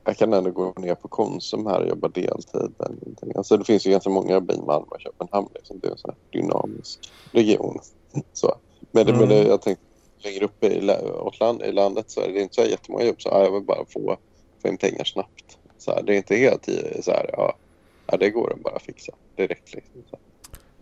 jag 0.03 0.17
kan 0.17 0.33
ändå 0.33 0.51
gå 0.51 0.73
ner 0.77 0.95
på 0.95 1.07
Konsum 1.07 1.65
här 1.65 1.81
och 1.81 1.87
jobba 1.87 2.07
deltid. 2.07 2.73
Eller 2.79 2.95
någonting. 2.95 3.31
Alltså, 3.35 3.57
det 3.57 3.65
finns 3.65 3.87
ju 3.87 3.91
ganska 3.91 4.09
många 4.09 4.33
jobb 4.33 4.51
i 4.51 4.57
Malmö 4.57 4.87
och 4.89 5.01
Köpenhamn. 5.01 5.49
Liksom. 5.55 5.79
Det 5.79 5.87
är 5.87 5.91
en 5.91 5.97
sån 5.97 6.11
här 6.11 6.41
dynamisk 6.41 7.11
region. 7.31 7.79
Så. 8.33 8.55
Men, 8.91 9.05
det, 9.05 9.13
men 9.13 9.29
det, 9.29 9.35
Mm. 9.35 9.49
jag 9.49 9.61
tänkte 9.61 9.85
längre 10.17 10.45
upp 10.45 10.63
i, 10.63 10.91
åt 11.21 11.39
land, 11.39 11.61
i 11.61 11.71
landet 11.71 12.11
så 12.11 12.21
är 12.21 12.27
det 12.27 12.41
inte 12.41 12.55
så 12.55 12.61
jättemånga 12.61 13.03
jobb. 13.05 13.21
Så 13.21 13.29
ja, 13.29 13.43
jag 13.43 13.51
vill 13.51 13.63
bara 13.63 13.85
få, 13.85 14.17
få 14.61 14.67
in 14.67 14.77
pengar 14.77 15.03
snabbt. 15.03 15.57
Så 15.77 15.91
här, 15.91 16.03
det 16.03 16.13
är 16.13 16.17
inte 16.17 16.35
helt 16.35 16.69
så 17.01 17.11
här, 17.11 17.29
ja, 17.33 17.55
ja, 18.11 18.17
det 18.17 18.29
går 18.29 18.53
att 18.53 18.63
bara 18.63 18.79
fixa 18.79 19.11
direkt. 19.35 19.73
Liksom. 19.73 20.19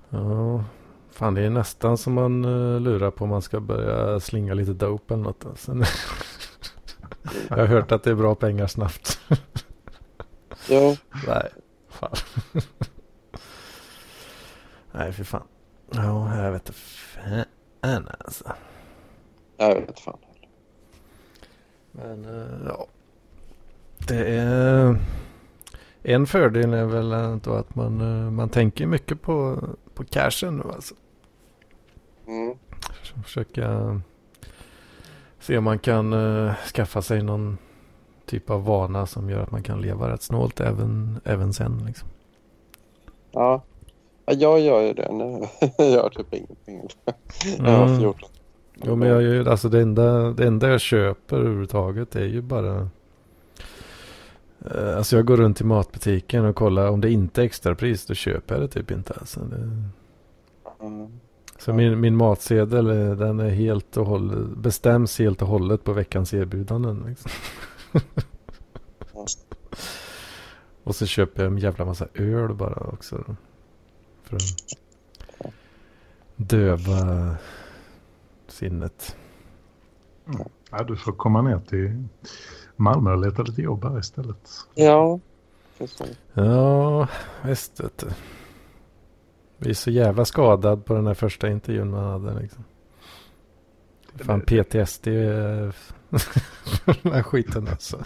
Ja, 0.09 0.63
fan 1.11 1.33
det 1.33 1.41
är 1.41 1.49
nästan 1.49 1.97
som 1.97 2.13
man 2.13 2.45
uh, 2.45 2.81
lurar 2.81 3.11
på 3.11 3.23
om 3.23 3.29
man 3.29 3.41
ska 3.41 3.59
börja 3.59 4.19
slinga 4.19 4.53
lite 4.53 4.73
dope 4.73 5.13
eller 5.13 5.23
något. 5.23 5.45
Alltså. 5.45 5.75
jag 7.49 7.57
har 7.57 7.65
hört 7.65 7.91
att 7.91 8.03
det 8.03 8.11
är 8.11 8.15
bra 8.15 8.35
pengar 8.35 8.67
snabbt. 8.67 9.19
Ja, 10.69 10.95
Nej, 11.27 11.49
fan. 11.89 12.15
Nej, 14.91 15.13
för 15.13 15.23
fan. 15.23 15.47
Ja, 15.91 16.43
jag 16.43 16.51
vet 16.51 16.61
inte 16.61 16.79
fan 16.79 18.09
alltså. 18.19 18.51
jag 19.57 19.75
vet 19.75 19.99
fan. 19.99 20.17
Men 21.91 22.25
eh, 22.25 22.67
ja. 22.67 22.87
Det 24.07 24.37
är... 24.37 24.97
En 26.03 26.25
fördel 26.27 26.73
är 26.73 26.85
väl 26.85 27.11
ändå 27.11 27.51
att 27.53 27.75
man, 27.75 28.01
eh, 28.01 28.31
man 28.31 28.49
tänker 28.49 28.87
mycket 28.87 29.21
på, 29.21 29.57
på 29.93 30.03
cashen 30.03 30.57
nu 30.57 30.63
alltså. 30.73 30.95
Mm. 32.27 32.57
Försöka 33.23 34.01
se 35.39 35.57
om 35.57 35.63
man 35.63 35.79
kan 35.79 36.13
eh, 36.13 36.53
skaffa 36.73 37.01
sig 37.01 37.23
någon 37.23 37.57
typ 38.25 38.49
av 38.49 38.65
vana 38.65 39.05
som 39.05 39.29
gör 39.29 39.43
att 39.43 39.51
man 39.51 39.63
kan 39.63 39.81
leva 39.81 40.13
rätt 40.13 40.21
snålt 40.21 40.59
även, 40.59 41.19
även 41.23 41.53
sen. 41.53 41.83
Liksom. 41.85 42.07
Ja. 43.31 43.63
ja, 44.25 44.33
jag 44.33 44.59
gör 44.59 44.81
ju 44.81 44.93
det 44.93 45.11
nu. 45.11 45.47
jag 45.77 45.89
gör 45.89 46.09
typ 46.09 46.33
ingenting. 46.33 46.87
Jag 47.57 47.65
har 47.65 47.85
Mm. 47.85 47.99
14. 47.99 48.29
Jo 48.83 48.95
men 48.95 49.07
jag 49.09 49.21
gör 49.21 49.33
ju, 49.33 49.49
alltså 49.49 49.69
det 49.69 49.81
enda, 49.81 50.31
det 50.31 50.47
enda 50.47 50.69
jag 50.69 50.81
köper 50.81 51.37
överhuvudtaget 51.37 52.15
är 52.15 52.25
ju 52.25 52.41
bara 52.41 52.89
Alltså 54.97 55.15
jag 55.15 55.25
går 55.25 55.37
runt 55.37 55.61
i 55.61 55.63
matbutiken 55.63 56.45
och 56.45 56.55
kollar 56.55 56.89
om 56.89 57.01
det 57.01 57.11
inte 57.11 57.41
är 57.41 57.45
extrapris 57.45 58.05
då 58.05 58.13
köper 58.13 58.55
jag 58.55 58.63
det 58.63 58.67
typ 58.67 58.91
inte 58.91 59.13
alltså. 59.13 59.39
Det, 59.39 59.83
Mm. 60.81 61.19
så 61.57 61.73
min, 61.73 61.99
min 61.99 62.15
matsedel 62.15 62.87
eh, 62.89 63.15
den 63.17 63.39
är 63.39 63.49
helt 63.49 63.97
och 63.97 64.05
hållet, 64.05 64.57
bestäms 64.57 65.19
helt 65.19 65.41
och 65.41 65.47
hållet 65.47 65.83
på 65.83 65.93
veckans 65.93 66.33
erbjudanden. 66.33 67.03
Liksom. 67.07 67.31
Och 70.83 70.95
så 70.95 71.05
köper 71.05 71.43
jag 71.43 71.51
en 71.51 71.57
jävla 71.57 71.85
massa 71.85 72.07
öl 72.13 72.53
bara 72.53 72.75
också. 72.75 73.35
För 74.23 74.35
att 74.35 74.41
döva 76.35 77.35
sinnet. 78.47 79.15
Ja, 80.71 80.83
du 80.83 80.97
får 80.97 81.11
komma 81.11 81.41
ner 81.41 81.59
till 81.59 82.03
Malmö 82.79 83.11
och 83.11 83.25
leta 83.25 83.43
lite 83.43 83.61
jobb 83.61 83.83
här 83.83 83.99
istället. 83.99 84.49
Ja, 84.75 85.19
precis. 85.77 86.17
Ja, 86.33 87.07
visst 87.43 87.79
vet 87.79 87.97
du. 87.97 88.07
Vi 89.57 89.69
är 89.69 89.73
så 89.73 89.91
jävla 89.91 90.25
skadad 90.25 90.85
på 90.85 90.93
den 90.93 91.07
här 91.07 91.13
första 91.13 91.49
intervjun 91.49 91.91
man 91.91 92.03
hade 92.03 92.41
liksom. 92.41 92.63
Fan 94.15 94.41
PTSD 94.41 95.07
eh, 95.07 95.73
den 97.03 97.13
här 97.13 97.23
skiten 97.23 97.67
alltså. 97.67 98.03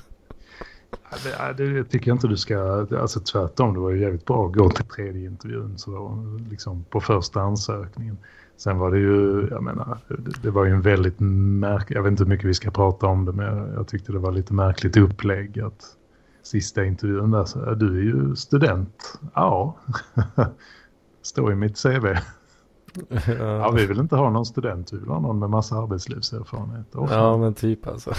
Det, 1.24 1.54
det 1.54 1.84
tycker 1.84 2.08
jag 2.08 2.16
inte 2.16 2.28
du 2.28 2.38
ska... 2.38 2.88
Alltså 3.00 3.20
tvärtom, 3.20 3.74
det 3.74 3.80
var 3.80 3.92
ju 3.92 4.02
jävligt 4.02 4.26
bra 4.26 4.46
att 4.46 4.54
gå 4.54 4.70
till 4.70 4.86
tredje 4.86 5.26
intervjun 5.26 5.78
så 5.78 5.92
var, 5.92 6.50
liksom 6.50 6.84
på 6.84 7.02
första 7.02 7.42
ansökningen. 7.42 8.18
Sen 8.64 8.78
var 8.78 8.92
det 8.92 8.98
ju, 8.98 9.48
jag 9.52 9.64
menar, 9.64 9.98
det, 10.42 10.52
var 10.52 10.66
ju 10.66 10.72
en 10.72 10.82
väldigt 10.82 11.20
märklig... 11.20 11.98
Jag 11.98 12.04
vet 12.04 12.12
inte 12.12 12.24
hur 12.24 12.30
mycket 12.30 12.46
vi 12.46 12.54
ska 12.54 12.72
prata 12.72 13.08
om 13.08 13.26
det, 13.26 13.32
men 13.32 13.74
jag, 13.74 13.88
tyckte 13.88 14.12
det 14.12 14.20
var 14.20 14.32
lite 14.32 14.54
märkligt 14.54 14.98
upplägg 14.98 15.60
att 15.60 15.98
sista 16.44 16.86
intervjun 16.86 17.32
där 17.32 17.46
så 17.46 17.74
du 17.74 17.98
är 17.98 18.04
ju 18.04 18.36
student. 18.36 19.20
Ja, 19.34 19.78
står 21.22 21.52
i 21.52 21.56
mitt 21.56 21.84
CV. 21.84 22.06
Ja, 23.40 23.72
vi 23.72 23.86
vill 23.86 24.00
inte 24.00 24.16
ha 24.16 24.30
någon 24.30 24.46
student, 24.46 24.94
vi 24.94 24.98
vill 24.98 25.10
ha 25.10 25.20
någon 25.20 25.40
med 25.40 25.50
massa 25.50 25.76
arbetslivserfarenhet. 25.76 26.88
Ja 26.94 27.38
men 27.38 27.54
typ 27.54 27.88
alltså. 27.88 28.14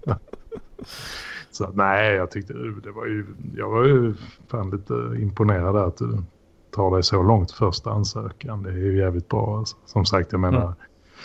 Så 1.50 1.70
nej, 1.74 2.14
jag 2.14 2.30
tyckte 2.30 2.52
det 2.52 2.90
var 2.90 3.06
ju, 3.06 3.26
jag 3.56 3.70
var 3.70 3.84
ju 3.84 4.14
fan 4.48 4.70
lite 4.70 4.94
imponerad 5.22 5.76
att 5.76 5.96
du 5.96 6.22
tar 6.70 6.90
dig 6.90 7.02
så 7.02 7.22
långt 7.22 7.52
första 7.52 7.90
ansökan. 7.90 8.62
Det 8.62 8.70
är 8.70 8.74
ju 8.76 8.98
jävligt 8.98 9.28
bra. 9.28 9.58
Alltså. 9.58 9.76
Som 9.86 10.04
sagt, 10.04 10.32
jag 10.32 10.40
menar 10.40 10.74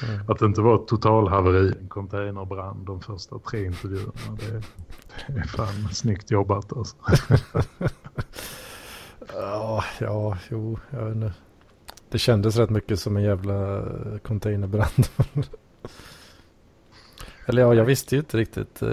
Mm. 0.10 0.30
att 0.32 0.39
det 0.39 0.46
inte 0.46 0.62
var 0.62 0.76
ett 0.76 0.88
totalhaveri, 0.88 1.74
en 1.82 1.88
containerbrand 1.88 2.86
de 2.86 3.02
första 3.02 3.39
tre 3.39 3.66
intervjuerna. 3.66 4.12
Det, 4.39 4.62
det 5.34 5.39
är 5.39 5.43
fan 5.43 5.89
snyggt 5.91 6.32
jobbat 6.32 6.74
alltså. 6.78 6.96
Ja, 9.34 9.84
ja, 10.00 10.38
jo, 10.50 10.80
jag 10.89 11.06
vet 11.06 11.16
inte. 11.16 11.34
Det 12.10 12.18
kändes 12.18 12.56
rätt 12.58 12.70
mycket 12.70 13.00
som 13.00 13.18
en 13.18 13.24
jävla 13.24 13.84
containerbrand. 14.24 15.08
Eller 17.46 17.62
ja, 17.62 17.74
jag 17.74 17.86
visste 17.86 18.16
ju 18.16 18.20
inte 18.20 18.38
riktigt. 18.38 18.82
eh, 18.82 18.89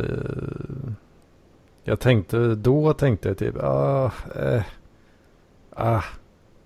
Jag 1.84 2.00
tänkte, 2.00 2.54
då 2.54 2.92
tänkte 2.92 3.28
jag 3.28 3.38
typ, 3.38 3.56
ah, 3.62 4.10
eh, 4.36 4.62
ah, 5.70 6.02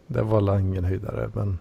det 0.06 0.22
var 0.22 0.58
ingen 0.58 0.84
höjdare. 0.84 1.30
Men 1.34 1.58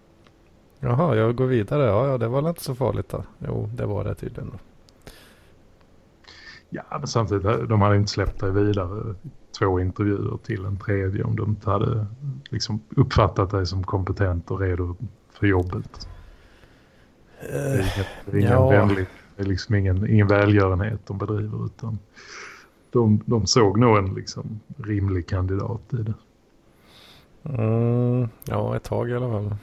Jaha, 0.80 1.16
jag 1.16 1.36
går 1.36 1.46
vidare. 1.46 1.84
Ja, 1.84 2.08
ja, 2.08 2.18
det 2.18 2.28
var 2.28 2.48
inte 2.48 2.64
så 2.64 2.74
farligt 2.74 3.08
då. 3.08 3.24
Jo, 3.38 3.70
det 3.74 3.86
var 3.86 4.04
det 4.04 4.14
tydligen. 4.14 4.50
Då. 4.50 4.58
Ja, 6.68 6.82
men 6.90 7.06
samtidigt, 7.06 7.68
de 7.68 7.80
hade 7.80 7.96
inte 7.96 8.10
släppt 8.10 8.40
dig 8.40 8.50
vidare 8.50 9.14
två 9.58 9.80
intervjuer 9.80 10.38
till 10.42 10.64
en 10.64 10.76
tredje 10.76 11.24
om 11.24 11.36
de 11.36 11.50
inte 11.50 11.70
hade 11.70 12.06
liksom 12.50 12.80
uppfattat 12.96 13.50
dig 13.50 13.66
som 13.66 13.84
kompetent 13.84 14.50
och 14.50 14.60
redo 14.60 14.96
för 15.32 15.46
jobbet. 15.46 16.08
Det 17.40 17.56
är, 17.56 17.74
inget, 17.74 18.06
det 18.24 18.36
är, 18.36 18.40
ingen 18.40 18.52
ja. 18.52 18.68
vänlig, 18.68 19.06
det 19.36 19.42
är 19.42 19.46
liksom 19.46 19.74
ingen, 19.74 20.10
ingen 20.10 20.26
välgörenhet 20.26 21.00
de 21.06 21.18
bedriver 21.18 21.66
utan 21.66 21.98
de, 22.90 23.22
de 23.26 23.46
såg 23.46 23.78
nog 23.78 23.98
en 23.98 24.14
liksom 24.14 24.60
rimlig 24.76 25.28
kandidat 25.28 25.82
i 25.92 25.96
det. 25.96 26.14
Mm, 27.48 28.28
ja, 28.44 28.76
ett 28.76 28.84
tag 28.84 29.10
i 29.10 29.14
alla 29.14 29.28
fall. 29.28 29.56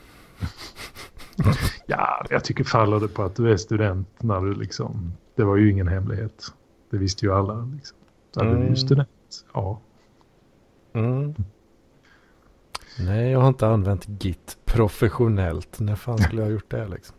Ja, 1.85 2.25
jag 2.29 2.43
tycker 2.43 2.63
faller 2.63 2.99
det 2.99 3.07
på 3.07 3.23
att 3.23 3.35
du 3.35 3.51
är 3.51 3.57
student 3.57 4.07
när 4.23 4.41
du 4.41 4.53
liksom, 4.53 5.13
det 5.35 5.43
var 5.43 5.55
ju 5.55 5.71
ingen 5.71 5.87
hemlighet. 5.87 6.45
Det 6.89 6.97
visste 6.97 7.25
ju 7.25 7.33
alla 7.33 7.69
liksom. 7.75 7.97
Så 8.31 8.41
mm. 8.41 8.55
du 8.55 8.65
är 8.65 8.69
ju 8.69 8.75
student, 8.75 9.45
ja. 9.53 9.81
Mm. 10.93 11.33
Nej, 12.99 13.31
jag 13.31 13.39
har 13.39 13.47
inte 13.47 13.67
använt 13.67 14.05
Git 14.07 14.57
professionellt. 14.65 15.79
När 15.79 15.95
fan 15.95 16.17
skulle 16.17 16.41
jag 16.41 16.47
ha 16.47 16.53
gjort 16.53 16.71
det 16.71 16.87
liksom? 16.87 17.15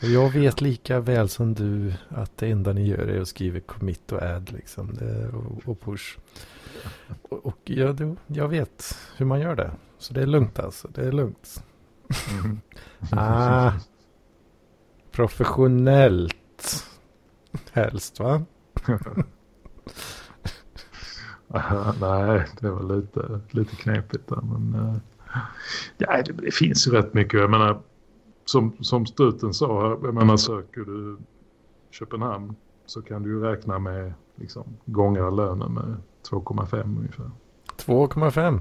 Och 0.00 0.08
jag 0.08 0.30
vet 0.30 0.60
lika 0.60 1.00
väl 1.00 1.28
som 1.28 1.54
du 1.54 1.94
att 2.08 2.36
det 2.36 2.50
enda 2.50 2.72
ni 2.72 2.86
gör 2.86 3.08
är 3.08 3.20
att 3.20 3.28
skriva 3.28 3.60
commit 3.60 4.12
och 4.12 4.22
add 4.22 4.52
liksom. 4.52 4.98
Och, 5.32 5.68
och, 5.70 5.80
push. 5.80 6.18
Och, 7.22 7.46
och 7.46 7.58
jag, 7.64 8.16
jag 8.26 8.48
vet 8.48 8.98
hur 9.16 9.26
man 9.26 9.40
gör 9.40 9.56
det. 9.56 9.70
Så 9.98 10.14
det 10.14 10.22
är 10.22 10.26
lugnt 10.26 10.58
alltså. 10.58 10.88
Det 10.88 11.02
är 11.02 11.12
lugnt. 11.12 11.64
Mm. 12.40 12.60
ah, 13.12 13.72
professionellt. 15.10 16.86
Helst 17.72 18.20
va? 18.20 18.42
Nej, 22.00 22.46
det 22.60 22.70
var 22.70 22.96
lite, 22.96 23.40
lite 23.50 23.76
knepigt 23.76 24.28
där. 24.28 24.40
Men, 24.42 24.74
uh, 24.74 24.96
ja, 25.98 26.22
det, 26.22 26.32
det, 26.32 26.54
finns 26.54 26.88
ju 26.88 26.90
rätt 26.90 27.14
mycket. 27.14 27.40
Jag 27.40 27.50
menar, 27.50 27.82
som, 28.44 28.76
som 28.80 29.06
Struten 29.06 29.54
sa, 29.54 29.98
jag 30.02 30.14
menar, 30.14 30.36
söker 30.36 30.80
du 30.80 31.18
Köpenhamn 31.90 32.54
så 32.86 33.02
kan 33.02 33.22
du 33.22 33.30
ju 33.30 33.40
räkna 33.40 33.78
med 33.78 34.12
liksom, 34.36 34.64
gånga 34.84 35.30
lönen 35.30 35.74
med 35.74 35.96
2,5 36.30 36.98
ungefär. 36.98 37.30
2,5? 37.76 38.60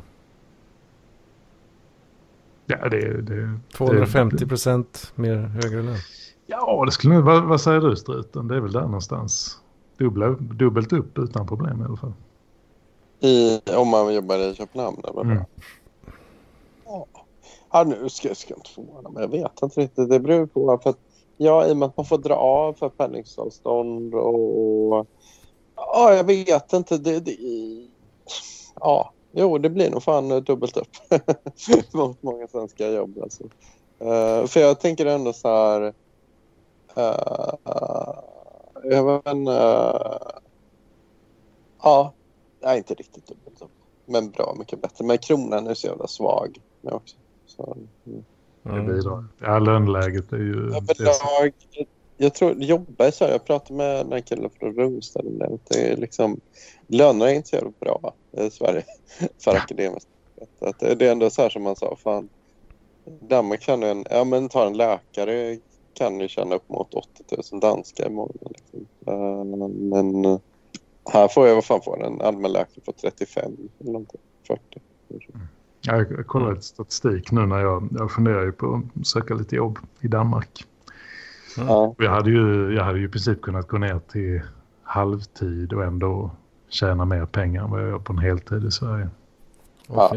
Ja, 2.65 2.89
det, 2.89 3.21
det 3.21 3.59
250 3.73 4.47
procent 4.47 5.11
mer 5.15 5.35
högre 5.35 5.81
lön. 5.81 5.97
Ja, 6.45 6.83
det 6.85 6.91
skulle 6.91 7.19
vad, 7.19 7.43
vad 7.43 7.61
säger 7.61 7.81
du 7.81 7.95
Struten? 7.95 8.47
Det 8.47 8.55
är 8.55 8.59
väl 8.59 8.71
där 8.71 8.81
någonstans. 8.81 9.57
Dubbla, 9.97 10.29
dubbelt 10.29 10.93
upp 10.93 11.17
utan 11.17 11.47
problem 11.47 11.81
i 11.81 11.85
alla 11.85 11.97
fall. 11.97 12.13
I, 13.19 13.61
om 13.75 13.87
man 13.87 14.13
jobbar 14.13 14.37
i 14.37 14.55
Köpenhamn 14.55 15.01
eller 15.03 15.21
mm. 15.21 15.43
ja. 16.85 17.05
ja, 17.71 17.83
nu 17.83 18.09
ska 18.09 18.27
jag 18.27 18.37
ska 18.37 18.53
inte 18.53 18.69
förvåna 18.69 19.09
mig. 19.09 19.23
Jag 19.23 19.29
vet 19.29 19.61
inte 19.61 19.81
riktigt. 19.81 20.09
Det 20.09 20.19
beror 20.19 20.45
på. 20.45 20.79
För 20.83 20.89
att, 20.89 20.99
ja, 21.37 21.67
I 21.67 21.73
och 21.73 21.77
med 21.77 21.85
att 21.85 21.97
man 21.97 22.05
får 22.05 22.17
dra 22.17 22.35
av 22.35 22.73
för 22.73 22.89
pendlingsavstånd 22.89 24.15
och... 24.15 25.07
Ja, 25.93 26.13
jag 26.13 26.23
vet 26.23 26.73
inte. 26.73 26.97
Det, 26.97 27.19
det, 27.19 27.37
ja, 28.79 29.13
jo, 29.31 29.57
det 29.57 29.69
blir 29.69 29.89
nog 29.89 30.03
fan 30.03 30.43
dubbelt 30.43 30.77
upp 30.77 30.87
mot 31.93 32.23
många 32.23 32.47
svenska 32.47 32.87
jobb. 32.87 33.19
Alltså. 33.21 33.43
Uh, 34.01 34.45
för 34.47 34.59
jag 34.59 34.79
tänker 34.79 35.05
ändå 35.05 35.33
så 35.33 35.47
här... 35.47 35.93
Uh, 36.97 37.53
vet 38.83 39.27
inte... 39.27 39.51
Uh, 39.51 40.17
ja, 41.81 42.13
Nej, 42.63 42.77
inte 42.77 42.93
riktigt 42.93 43.27
dubbelt 43.27 43.61
upp. 43.61 43.71
Men 44.05 44.31
bra 44.31 44.55
mycket 44.59 44.81
bättre. 44.81 45.05
Men 45.05 45.17
kronan 45.17 45.67
är 45.67 45.73
så 45.73 45.87
jävla 45.87 46.07
svag. 46.07 46.57
Men 46.81 46.93
också. 46.93 47.15
Så, 47.45 47.77
mm. 48.05 48.23
Det 48.63 48.93
bidrar. 48.93 49.25
Ja, 49.39 49.59
löneläget 49.59 50.33
är 50.33 50.37
ju... 50.37 50.53
Överlag, 50.53 51.53
jag, 52.21 52.33
tror, 52.33 52.53
jobba 52.53 53.07
i 53.07 53.11
Sverige. 53.11 53.31
Jag 53.33 53.45
pratade 53.45 53.77
med 53.77 54.05
den 54.05 54.11
här 54.11 54.19
killen 54.19 54.49
från 54.59 54.73
Rungstad. 54.73 55.21
Det 55.67 55.91
är 55.91 55.97
liksom, 55.97 56.39
lönerna 56.87 57.31
är 57.31 57.35
inte 57.35 57.49
så 57.49 57.55
jävla 57.55 57.71
bra 57.79 58.13
i 58.31 58.49
Sverige 58.49 58.83
för 59.43 59.55
akademiskt. 59.55 60.09
Att 60.59 60.79
det 60.79 61.01
är 61.01 61.11
ändå 61.11 61.29
så 61.29 61.41
här 61.41 61.49
som 61.49 61.63
man 61.63 61.75
sa. 61.75 61.95
Fan, 62.03 62.29
Danmark 63.21 63.61
kan 63.61 63.83
en, 63.83 64.05
ja 64.09 64.23
men 64.23 64.49
ta 64.49 64.67
en 64.67 64.77
läkare 64.77 65.57
kan 65.93 66.19
ju 66.19 66.27
tjäna 66.27 66.55
upp 66.55 66.69
mot 66.69 66.93
80 66.93 67.23
000 67.51 67.61
danska 67.61 68.05
i 68.05 68.09
månaden. 68.09 68.53
Liksom. 68.71 69.13
Uh, 69.13 69.67
men 69.67 70.39
här 71.05 71.27
får 71.27 71.47
jag, 71.47 71.55
vad 71.55 71.65
fan 71.65 71.81
får 71.81 72.05
en 72.05 72.21
allmänläkare 72.21 72.81
på 72.85 72.91
35 72.91 73.51
eller 73.79 73.91
någonting, 73.91 74.21
40. 74.47 74.61
Mm. 75.09 75.47
Jag 75.81 76.27
kollar 76.27 76.51
lite 76.51 76.65
statistik 76.65 77.31
nu 77.31 77.45
när 77.45 77.59
jag, 77.59 77.89
jag 77.91 78.11
funderar 78.11 78.43
ju 78.43 78.51
på 78.51 78.81
att 78.99 79.07
söka 79.07 79.33
lite 79.33 79.55
jobb 79.55 79.79
i 80.01 80.07
Danmark. 80.07 80.65
Mm. 81.57 81.93
Jag, 81.97 82.11
hade 82.11 82.29
ju, 82.29 82.73
jag 82.73 82.83
hade 82.83 82.99
ju 82.99 83.05
i 83.05 83.09
princip 83.09 83.41
kunnat 83.41 83.67
gå 83.67 83.77
ner 83.77 83.99
till 84.11 84.41
halvtid 84.83 85.73
och 85.73 85.83
ändå 85.83 86.31
tjäna 86.69 87.05
mer 87.05 87.25
pengar 87.25 87.63
än 87.63 87.69
vad 87.69 87.81
jag 87.81 87.89
gör 87.89 87.99
på 87.99 88.13
en 88.13 88.19
heltid 88.19 88.65
i 88.65 88.71
Sverige. 88.71 89.09
Ja. 89.87 90.11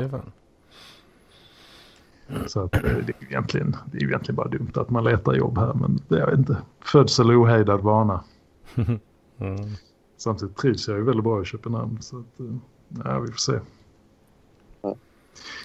Så 2.47 2.61
att, 2.61 2.75
eh, 2.75 2.81
det, 2.83 2.89
är 2.89 3.25
egentligen, 3.29 3.77
det 3.93 3.99
är 3.99 4.05
egentligen 4.05 4.37
bara 4.37 4.49
dumt 4.49 4.73
att 4.75 4.91
man 4.91 5.05
letar 5.05 5.35
jobb 5.35 5.59
här. 5.59 5.75
Men 5.75 6.01
det 6.09 6.21
är 6.21 6.35
inte 6.35 6.57
födsel 6.81 7.31
och 7.31 7.37
ohejdad 7.37 7.81
vana. 7.81 8.25
mm. 8.75 9.01
Samtidigt 10.17 10.57
trivs 10.57 10.89
jag 10.89 10.97
ju 10.97 11.05
väldigt 11.05 11.25
bra 11.25 11.43
i 11.43 11.45
Köpenhamn. 11.45 12.03
Så 12.03 12.19
att, 12.19 12.41
eh, 12.41 12.57
ja, 13.05 13.21
vi 13.21 13.27
får 13.27 13.39
se. 13.39 13.59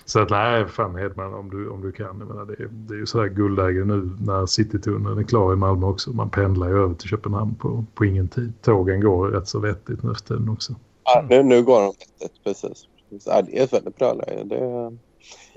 Så 0.06 0.20
att 0.20 0.30
nej, 0.30 0.68
fan 0.68 0.96
Hedman 0.96 1.34
om 1.34 1.50
du, 1.50 1.70
om 1.70 1.82
du 1.82 1.92
kan. 1.92 2.06
Jag 2.20 2.28
menar, 2.28 2.46
det, 2.46 2.54
är, 2.54 2.68
det 2.72 2.94
är 2.94 2.98
ju 2.98 3.06
sådär 3.06 3.28
guldläge 3.28 3.86
nu 3.86 4.10
när 4.22 4.46
Citytunneln 4.46 5.20
är 5.20 5.24
klar 5.24 5.54
i 5.54 5.56
Malmö 5.56 5.88
också. 5.88 6.12
Man 6.12 6.30
pendlar 6.30 6.68
ju 6.68 6.84
över 6.84 6.96
till 6.96 7.10
Köpenhamn 7.10 7.56
på, 7.56 7.86
på 7.94 8.06
ingen 8.06 8.28
tid. 8.28 8.54
Tågen 8.62 9.02
går 9.02 9.28
rätt 9.28 9.48
så 9.48 9.60
vettigt 9.60 10.04
nu 10.04 10.12
efter 10.12 10.28
tiden 10.28 10.50
också. 10.50 10.76
Ja, 11.04 11.26
nu, 11.30 11.44
nu 11.44 11.64
går 11.64 11.82
de 11.82 11.86
vettigt, 11.88 12.44
precis. 12.44 12.88
Ja, 13.26 13.42
det 13.42 13.60
är 13.60 13.64
ett 13.64 13.74
väldigt 13.74 13.98
bra 13.98 14.14
läge. 14.14 14.98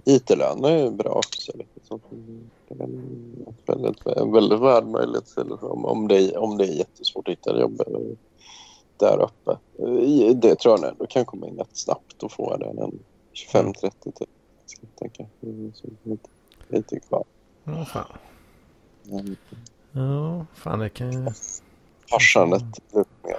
IT-löner 0.05 0.71
är 0.71 0.91
bra 0.91 1.11
också. 1.11 1.53
Liksom. 1.55 2.01
Det 2.69 2.75
är 2.75 2.89
ett 3.51 3.69
väldigt, 3.69 4.07
väldigt 4.07 4.61
möjlighet 4.91 5.37
möjligt 5.37 5.63
om, 5.63 5.85
om, 5.85 6.09
det, 6.09 6.37
om 6.37 6.59
det 6.59 6.65
är 6.65 6.73
jättesvårt 6.73 7.29
att 7.29 7.33
hitta 7.33 7.61
jobb 7.61 7.81
eh, 7.87 8.17
där 8.97 9.23
uppe. 9.23 9.51
Eh, 9.79 10.37
det 10.37 10.55
tror 10.55 10.79
jag 10.79 10.89
ändå 10.89 11.07
kan 11.07 11.25
komma 11.25 11.49
in 11.49 11.59
rätt 11.59 11.77
snabbt 11.77 12.23
och 12.23 12.33
få 12.33 12.57
den 12.57 12.79
en 12.79 12.99
25-30 13.35 14.13
till. 14.13 14.27
Tänka. 14.99 15.27
Lite, 16.03 16.29
lite 16.69 17.01
kvar. 17.01 17.25
Ja, 17.65 17.85
fan. 17.85 18.07
Mm. 19.11 19.37
Ja, 19.93 20.47
fan 20.55 20.79
det 20.79 20.89
kan 20.89 21.13
ju... 21.13 21.27
Harsandet. 22.11 22.63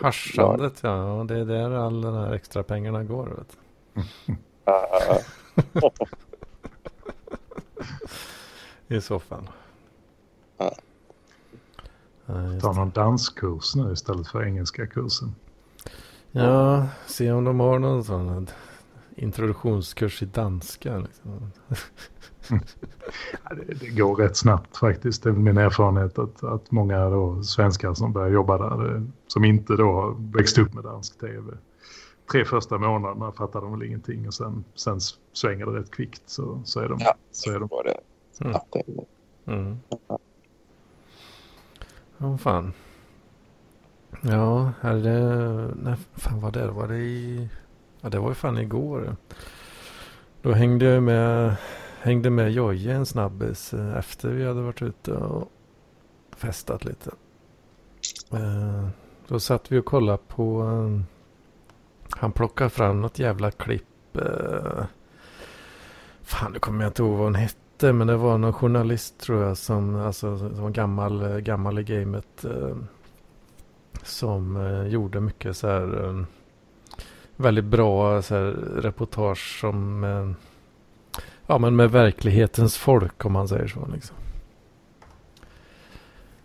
Harsandet, 0.02 0.84
ja. 0.84 1.26
Det 1.28 1.40
är 1.40 1.46
där 1.46 1.72
alla 1.72 2.12
de 2.12 2.18
här 2.18 2.34
extra 2.34 2.64
pengarna 2.64 3.04
går. 3.04 3.28
Vet 3.38 3.58
I 8.88 9.02
så 9.02 9.20
fall. 9.20 9.50
Ja. 10.58 10.76
Ta 12.62 12.72
någon 12.72 12.90
danskurs 12.90 13.76
nu 13.76 13.94
istället 13.94 14.28
för 14.28 14.44
engelska 14.46 14.88
kursen. 14.88 15.36
Ja, 16.32 16.88
se 17.08 17.32
om 17.32 17.44
de 17.44 17.60
har 17.60 17.80
någon 17.80 18.04
sån 18.04 18.48
introduktionskurs 19.16 20.22
i 20.22 20.26
danska. 20.26 20.98
Liksom. 20.98 21.52
ja, 23.44 23.56
det, 23.56 23.74
det, 23.80 23.90
går 23.90 24.16
rätt 24.16 24.38
snabbt 24.38 24.78
faktiskt. 24.78 25.24
Det 25.24 25.30
är 25.30 25.34
min 25.34 25.58
erfarenhet 25.58 26.20
att, 26.20 26.44
att 26.44 26.72
många 26.72 27.10
då, 27.10 27.44
svenskar 27.44 27.94
som 27.94 28.14
börjar 28.14 28.30
jobba 28.30 28.58
där, 28.58 29.08
som 29.28 29.46
inte 29.46 29.74
då 29.74 29.94
har 29.94 30.38
växt 30.38 30.58
upp 30.58 30.74
med 30.74 30.84
dansk 30.84 31.20
tv. 31.20 31.58
Tre 32.32 32.46
första 32.46 32.78
månaderna 32.78 33.32
fattar 33.32 33.62
de 33.62 33.72
väl 33.72 33.88
ingenting 33.88 34.28
och 34.28 34.34
sen, 34.34 34.64
sen 34.76 35.00
svänger 35.34 35.66
det 35.66 35.80
rätt 35.80 35.92
kvickt 35.92 36.24
så, 36.26 36.62
så 36.66 36.80
är 36.80 36.90
de... 36.90 36.98
Ja, 37.00 37.14
så 37.32 37.52
är 37.52 37.60
de. 37.60 37.70
Det. 37.84 37.98
Mm. 38.46 38.58
Mm. 39.46 39.78
Ja, 42.18 42.38
fan. 42.38 42.74
Ja, 44.22 44.74
är 44.82 44.96
det... 44.96 45.74
Nej, 45.76 45.96
fan 46.14 46.42
vad 46.42 46.54
det 46.54 46.72
var 46.72 46.88
det 46.88 46.98
i... 46.98 47.50
Ja, 48.04 48.10
det 48.10 48.20
var 48.20 48.30
ju 48.30 48.36
fan 48.36 48.58
igår. 48.58 49.16
Då 50.42 50.52
hängde 50.52 50.86
jag 50.86 51.04
med, 51.04 51.56
hängde 52.02 52.30
med 52.30 52.52
Jojje 52.52 52.94
en 52.94 53.06
snabbis 53.06 53.74
eh, 53.74 53.98
efter 53.98 54.30
vi 54.30 54.46
hade 54.46 54.62
varit 54.62 54.82
ute 54.82 55.14
och 55.14 55.52
festat 56.36 56.86
lite. 56.86 57.12
Eh, 58.32 58.88
då 59.28 59.40
satt 59.40 59.72
vi 59.72 59.78
och 59.78 59.86
kollade 59.86 60.18
på... 60.28 60.64
Eh, 60.64 61.02
han 62.10 62.32
plockade 62.32 62.70
fram 62.70 63.02
något 63.02 63.20
jävla 63.20 63.52
klipp. 63.52 64.18
Fan, 66.22 66.52
nu 66.54 66.60
kommer 66.60 66.84
jag 66.84 66.90
inte 66.90 67.02
ihåg 67.02 67.12
vad 67.12 67.26
hon 67.26 67.36
hette. 67.36 67.94
men 67.94 68.08
det 68.08 68.18
var 68.18 68.38
någon 68.38 68.54
journalist 68.54 69.18
tror 69.18 69.44
jag 69.44 69.58
som, 69.58 69.96
alltså, 69.96 70.38
som 70.38 70.62
var 70.62 70.70
gammal, 70.70 71.42
gammal 71.42 71.80
i 71.80 71.84
gamet. 71.84 72.46
Eh, 72.46 72.78
som 74.04 74.56
eh, 74.56 74.88
gjorde 74.88 75.20
mycket 75.20 75.58
så 75.58 75.68
här 75.68 76.26
väldigt 77.36 77.66
bra 77.66 78.22
så 78.22 78.36
här, 78.36 78.44
reportage 78.82 79.58
som 79.60 80.04
eh, 80.04 80.32
ja, 81.48 81.58
men 81.58 81.76
med 81.76 81.92
verklighetens 81.92 82.78
folk 82.78 83.26
om 83.26 83.34
man 83.34 83.48
säger 83.48 83.68
så. 83.68 83.88
Liksom. 83.94 84.16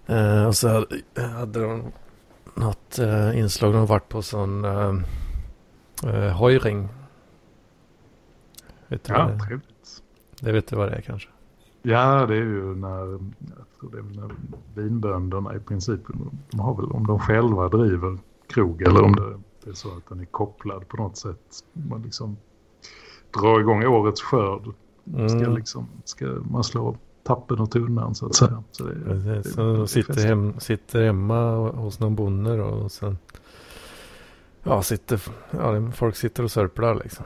Eh, 0.06 0.46
och 0.46 0.56
så 0.56 0.86
hade 1.38 1.62
de 1.62 1.82
något 2.54 2.98
eh, 2.98 3.38
inslag, 3.38 3.72
de 3.72 3.86
varit 3.86 4.08
på 4.08 4.22
sån 4.22 4.64
eh, 4.64 4.94
eh, 6.04 6.36
hojring. 6.36 6.88
Vet 8.88 9.04
du 9.04 9.12
Ja, 9.12 9.26
det, 9.26 9.38
trevligt. 9.38 10.02
det 10.40 10.52
vet 10.52 10.68
du 10.68 10.76
vad 10.76 10.88
det 10.90 10.96
är 10.96 11.00
kanske? 11.00 11.28
Ja, 11.82 12.26
det 12.26 12.34
är 12.34 12.40
ju 12.40 12.74
när, 12.74 12.98
jag 12.98 13.92
det 13.92 13.98
är 13.98 14.02
när 14.02 14.30
vinbönderna 14.74 15.54
i 15.54 15.60
princip, 15.60 16.00
de 16.50 16.60
har 16.60 16.74
väl 16.74 16.90
om 16.90 17.06
de 17.06 17.18
själva 17.18 17.68
driver 17.68 18.18
krog 18.48 18.82
eller 18.82 19.02
om 19.02 19.16
det 19.16 19.40
är 19.68 19.72
så 19.72 19.88
att 19.96 20.08
den 20.08 20.20
är 20.20 20.24
kopplad 20.24 20.88
på 20.88 20.96
något 20.96 21.16
sätt. 21.16 21.64
Man 21.72 22.02
liksom 22.02 22.36
drar 23.40 23.60
igång 23.60 23.84
årets 23.86 24.22
skörd. 24.22 24.62
Ska 25.28 25.38
Mm. 25.38 25.54
liksom, 25.54 25.88
ska 26.04 26.26
man 26.50 26.64
slå 26.64 26.96
tappen 27.22 27.60
och 27.60 27.70
tunnan 27.70 28.14
så 28.14 28.26
att 28.26 28.34
säga. 28.34 28.62
Så 28.70 28.84
det, 28.84 28.94
Precis, 29.04 29.44
det- 29.44 29.50
så 29.50 29.60
det 29.62 29.68
är 29.72 29.76
de 29.78 29.88
sitter, 29.88 30.26
hem, 30.26 30.60
sitter 30.60 31.04
hemma 31.04 31.56
hos 31.70 32.00
någon 32.00 32.14
bonde 32.14 32.56
då, 32.56 32.64
och 32.64 32.92
sen 32.92 33.18
ja, 34.62 34.82
sitter, 34.82 35.22
ja, 35.50 35.70
det- 35.72 35.92
folk 35.92 36.16
sitter 36.16 36.42
och 36.44 36.50
sörplar 36.50 36.94
liksom. 36.94 37.24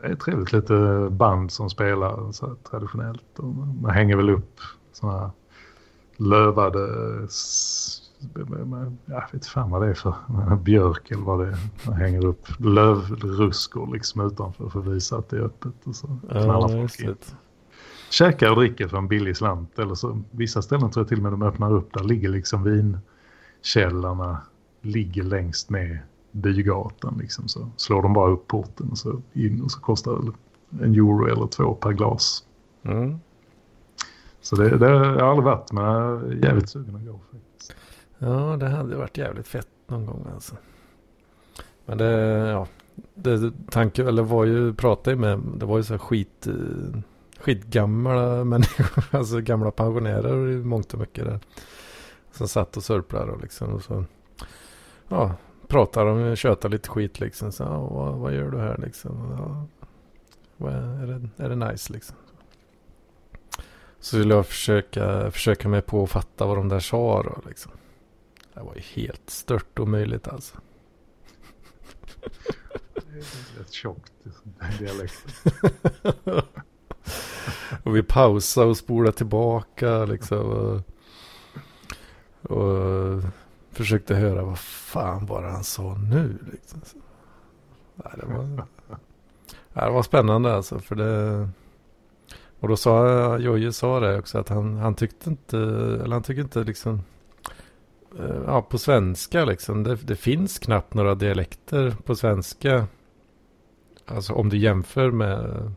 Det 0.00 0.06
är 0.06 0.14
trevligt 0.16 0.52
lite 0.52 1.08
band 1.10 1.52
som 1.52 1.70
spelar 1.70 2.32
så 2.32 2.46
här 2.46 2.54
traditionellt. 2.70 3.38
Och 3.38 3.44
man 3.54 3.90
hänger 3.90 4.16
väl 4.16 4.30
upp 4.30 4.60
sådana 4.92 5.18
här 5.18 5.30
lövade, 6.16 6.88
jag 9.06 9.22
vet 9.32 9.46
fan 9.46 9.70
vad 9.70 9.82
det 9.82 9.88
är 9.88 9.94
för 9.94 10.56
björk 10.62 11.10
eller 11.10 11.22
vad 11.22 11.40
det 11.40 11.46
är. 11.46 11.58
Man 11.86 11.96
hänger 11.96 12.24
upp 12.24 12.46
lövruskor 12.58 13.92
liksom 13.92 14.26
utanför 14.26 14.68
för 14.68 14.80
att 14.80 14.86
visa 14.86 15.16
att 15.16 15.28
det 15.28 15.36
är 15.36 15.40
öppet. 15.40 15.74
Och 15.84 15.96
så 15.96 16.06
knallar 16.30 16.68
Ja, 16.68 16.68
folk 16.68 17.00
in. 17.00 17.16
Käkar 18.10 18.50
och 18.50 18.56
dricker 18.56 18.88
för 18.88 18.98
en 18.98 19.08
billig 19.08 19.36
slant. 19.36 19.78
Eller 19.78 19.94
så 19.94 20.22
vissa 20.30 20.62
ställen 20.62 20.90
tror 20.90 21.02
jag 21.04 21.08
till 21.08 21.16
och 21.16 21.22
med 21.22 21.32
de 21.32 21.42
öppnar 21.42 21.72
upp. 21.72 21.92
Där 21.92 22.04
ligger 22.04 22.28
liksom 22.28 22.64
vinkällarna 22.64 24.42
ligger 24.80 25.22
längst 25.22 25.70
med 25.70 25.98
bygatan. 26.32 27.18
Liksom. 27.18 27.48
Så 27.48 27.70
slår 27.76 28.02
de 28.02 28.12
bara 28.12 28.30
upp 28.30 28.46
porten 28.46 28.88
och 28.90 28.98
så 28.98 29.22
in 29.32 29.62
och 29.62 29.70
så 29.70 29.80
kostar 29.80 30.12
det 30.12 30.32
en 30.84 30.94
euro 30.94 31.26
eller 31.26 31.46
två 31.46 31.74
per 31.74 31.92
glas. 31.92 32.44
Mm. 32.82 33.18
Så 34.40 34.56
det, 34.56 34.78
det 34.78 34.86
har 34.86 35.04
jag 35.04 35.20
aldrig 35.20 35.44
varit 35.44 35.72
men 35.72 35.84
jag 35.84 36.22
är 36.22 36.44
jävligt 36.44 36.68
sugen 36.68 36.96
att 36.96 37.06
gå 37.06 37.12
faktiskt. 37.12 37.49
Ja, 38.22 38.56
det 38.56 38.68
hade 38.68 38.96
varit 38.96 39.18
jävligt 39.18 39.48
fett 39.48 39.68
någon 39.86 40.06
gång 40.06 40.26
alltså. 40.34 40.56
Men 41.86 41.98
det, 41.98 42.10
ja, 42.48 42.66
det 43.14 43.52
tanke, 43.70 44.08
eller 44.08 44.22
var 44.22 44.44
ju, 44.44 44.74
pratade 44.74 45.10
ju 45.10 45.16
med, 45.16 45.40
det 45.56 45.66
var 45.66 45.76
ju 45.76 45.84
så 45.84 45.92
här 45.92 45.98
skit, 45.98 46.46
eh, 46.46 47.00
skitgamla 47.38 48.44
människor, 48.44 49.04
alltså 49.10 49.40
gamla 49.40 49.70
pensionärer 49.70 50.48
i 50.48 50.56
mångt 50.56 50.94
och 50.94 51.00
mycket 51.00 51.24
där. 51.24 51.40
Som 52.32 52.48
satt 52.48 52.76
och 52.76 52.82
sörplade 52.82 53.32
och 53.32 53.40
liksom, 53.42 53.74
och 53.74 53.82
så, 53.82 54.04
ja, 55.08 55.34
pratade 55.66 56.28
de, 56.28 56.36
tjötade 56.36 56.72
lite 56.72 56.88
skit 56.88 57.20
liksom. 57.20 57.52
Så, 57.52 57.62
ja, 57.62 57.78
vad, 57.80 58.14
vad 58.14 58.34
gör 58.34 58.50
du 58.50 58.58
här 58.58 58.78
liksom? 58.78 59.36
Ja, 59.38 59.66
vad 60.56 60.72
är, 60.72 61.02
är, 61.02 61.06
det, 61.06 61.44
är 61.44 61.48
det 61.48 61.56
nice 61.56 61.92
liksom? 61.92 62.16
Så 64.00 64.16
skulle 64.16 64.34
jag 64.34 64.46
försöka, 64.46 65.30
försöka 65.30 65.68
mig 65.68 65.82
på 65.82 66.02
att 66.02 66.10
fatta 66.10 66.46
vad 66.46 66.56
de 66.56 66.68
där 66.68 66.80
sa 66.80 67.22
då 67.22 67.48
liksom. 67.48 67.72
Det 68.54 68.60
var 68.60 68.74
ju 68.74 68.80
helt 68.80 69.30
stört 69.30 69.78
omöjligt 69.78 70.28
alltså. 70.28 70.56
Det 72.94 73.18
är 73.18 73.58
rätt 73.58 73.72
tjockt 73.72 74.12
dialekten. 74.78 75.52
och 77.84 77.96
vi 77.96 78.02
pausade 78.02 78.66
och 78.66 78.76
spolade 78.76 79.16
tillbaka 79.16 80.04
liksom. 80.04 80.38
Och, 80.48 80.82
och 82.56 83.22
försökte 83.70 84.14
höra 84.14 84.42
vad 84.42 84.58
fan 84.58 85.26
var 85.26 85.42
det 85.42 85.50
han 85.50 85.64
sa 85.64 85.98
nu 86.10 86.38
liksom. 86.52 86.80
Så, 86.84 86.96
nej, 87.94 88.12
det, 88.16 88.26
var, 88.26 88.66
det 89.86 89.90
var 89.90 90.02
spännande 90.02 90.54
alltså. 90.54 90.78
För 90.78 90.94
det, 90.94 91.48
och 92.60 92.68
då 92.68 92.76
sa 92.76 93.38
Jojje 93.38 93.72
sa 93.72 94.00
det 94.00 94.18
också 94.18 94.38
att 94.38 94.48
han, 94.48 94.76
han 94.76 94.94
tyckte 94.94 95.30
inte, 95.30 95.58
eller 95.58 96.12
han 96.12 96.22
tycker 96.22 96.42
inte 96.42 96.64
liksom 96.64 97.02
Ja, 98.46 98.62
på 98.62 98.78
svenska 98.78 99.44
liksom. 99.44 99.82
Det, 99.82 99.94
det 99.96 100.16
finns 100.16 100.58
knappt 100.58 100.94
några 100.94 101.14
dialekter 101.14 101.96
på 102.04 102.14
svenska. 102.14 102.86
Alltså 104.06 104.32
om 104.32 104.48
du 104.48 104.56
jämför 104.58 105.10
med 105.10 105.72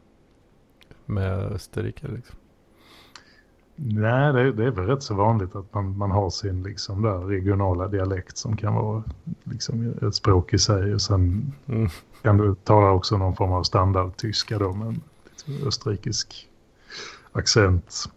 med 1.05 1.39
Österrike 1.39 2.07
liksom. 2.07 2.35
Nej, 3.75 4.33
det, 4.33 4.51
det 4.51 4.65
är 4.65 4.71
väl 4.71 4.85
rätt 4.85 5.03
så 5.03 5.13
vanligt 5.15 5.55
att 5.55 5.73
man, 5.73 5.97
man 5.97 6.11
har 6.11 6.29
sin 6.29 6.63
liksom 6.63 7.01
där 7.01 7.17
regionala 7.17 7.87
dialekt 7.87 8.37
som 8.37 8.57
kan 8.57 8.73
vara 8.75 9.03
liksom 9.43 9.93
ett 10.01 10.15
språk 10.15 10.53
i 10.53 10.59
sig. 10.59 10.93
Och 10.93 11.01
sen 11.01 11.53
Mm. 11.67 11.89
kan 12.21 12.37
du 12.37 12.55
tala 12.55 12.91
också 12.91 13.17
någon 13.17 13.35
form 13.35 13.51
av 13.51 13.63
standardtyska 13.63 14.59
då 14.59 14.73
med 14.73 14.87
en 14.87 15.01
lite 15.47 15.67
österrikisk 15.67 16.49
accent. 17.31 18.09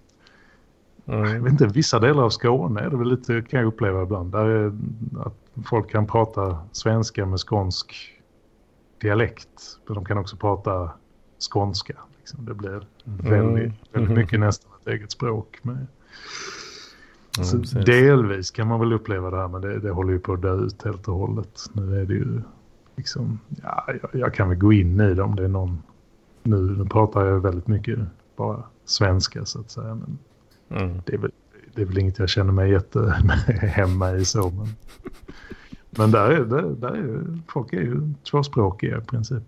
Jag 1.09 1.19
Mm. 1.31 1.43
vet 1.43 1.53
inte, 1.53 1.67
vissa 1.67 1.99
delar 1.99 2.23
av 2.23 2.31
Skåne 2.31 2.81
är 2.81 2.91
det 2.91 2.97
väl 2.97 3.09
lite, 3.09 3.43
kan 3.43 3.61
jag 3.61 3.67
uppleva 3.67 4.03
ibland. 4.03 4.33
Där 4.33 4.45
är 4.45 4.67
att 5.25 5.35
folk 5.67 5.91
kan 5.91 6.07
prata 6.07 6.59
svenska 6.73 7.27
med 7.27 7.39
skånsk 7.41 8.13
dialekt. 9.01 9.49
Men 9.87 9.95
de 9.95 10.05
kan 10.05 10.19
också 10.19 10.37
prata 10.37 10.91
skånska. 11.53 11.95
Liksom. 12.19 12.45
Det 12.45 12.55
blir 12.55 12.87
väldigt, 13.05 13.73
väldigt 13.93 14.11
Mhm. 14.11 14.15
mycket 14.19 14.41
nästan 14.41 14.71
ett 14.81 14.89
eget 14.89 15.11
språk. 15.13 15.59
Med. 15.63 15.75
Mm, 15.75 15.87
Så 17.47 17.59
precis. 17.59 17.85
delvis 17.87 18.51
kan 18.51 18.69
man 18.69 18.81
väl 18.81 18.93
uppleva 18.93 19.31
det 19.31 19.37
här, 19.37 19.49
men 19.49 19.61
det, 19.61 19.79
det 19.79 19.91
håller 19.91 20.13
ju 20.13 20.19
på 20.19 20.33
att 20.33 20.43
dö 20.43 20.55
ut 20.55 20.83
helt 20.83 21.09
och 21.09 21.15
hållet. 21.15 21.61
Nu 21.73 22.01
är 22.01 22.05
det 22.05 22.15
ju 22.15 22.41
liksom, 22.97 23.39
ja, 23.63 23.85
jag, 24.03 24.21
jag 24.21 24.35
kan 24.35 24.49
väl 24.49 24.59
gå 24.59 24.73
in 24.73 25.01
i 25.01 25.15
det 25.15 25.23
om 25.23 25.37
det 25.37 25.45
är 25.45 25.49
någon, 25.49 25.83
nu, 26.43 26.57
nu 26.61 26.85
pratar 26.85 27.25
jag 27.27 27.41
väldigt 27.41 27.67
mycket 27.67 27.99
bara 28.37 28.63
svenska 28.85 29.45
så 29.45 29.61
att 29.61 29.71
säga, 29.71 29.95
men 29.95 30.19
Mm. 30.71 31.03
det 31.07 31.15
är 31.15 31.19
väl, 31.19 31.33
det 31.75 31.83
är 31.83 31.87
väl 31.87 31.99
inget 31.99 32.19
jag 32.19 32.29
känner 32.29 32.53
mig 32.53 32.71
jätte 32.71 33.11
hemma 33.61 34.13
i 34.13 34.25
så, 34.25 34.51
men, 34.51 34.69
men 35.91 36.11
där 36.11 36.31
är, 36.31 36.45
där, 36.45 36.63
där 36.63 36.95
är 36.95 37.39
folk 37.49 37.73
är 37.73 37.81
ju 37.81 38.13
tvåspråkiga 38.31 38.99
i 38.99 39.01
princip. 39.01 39.45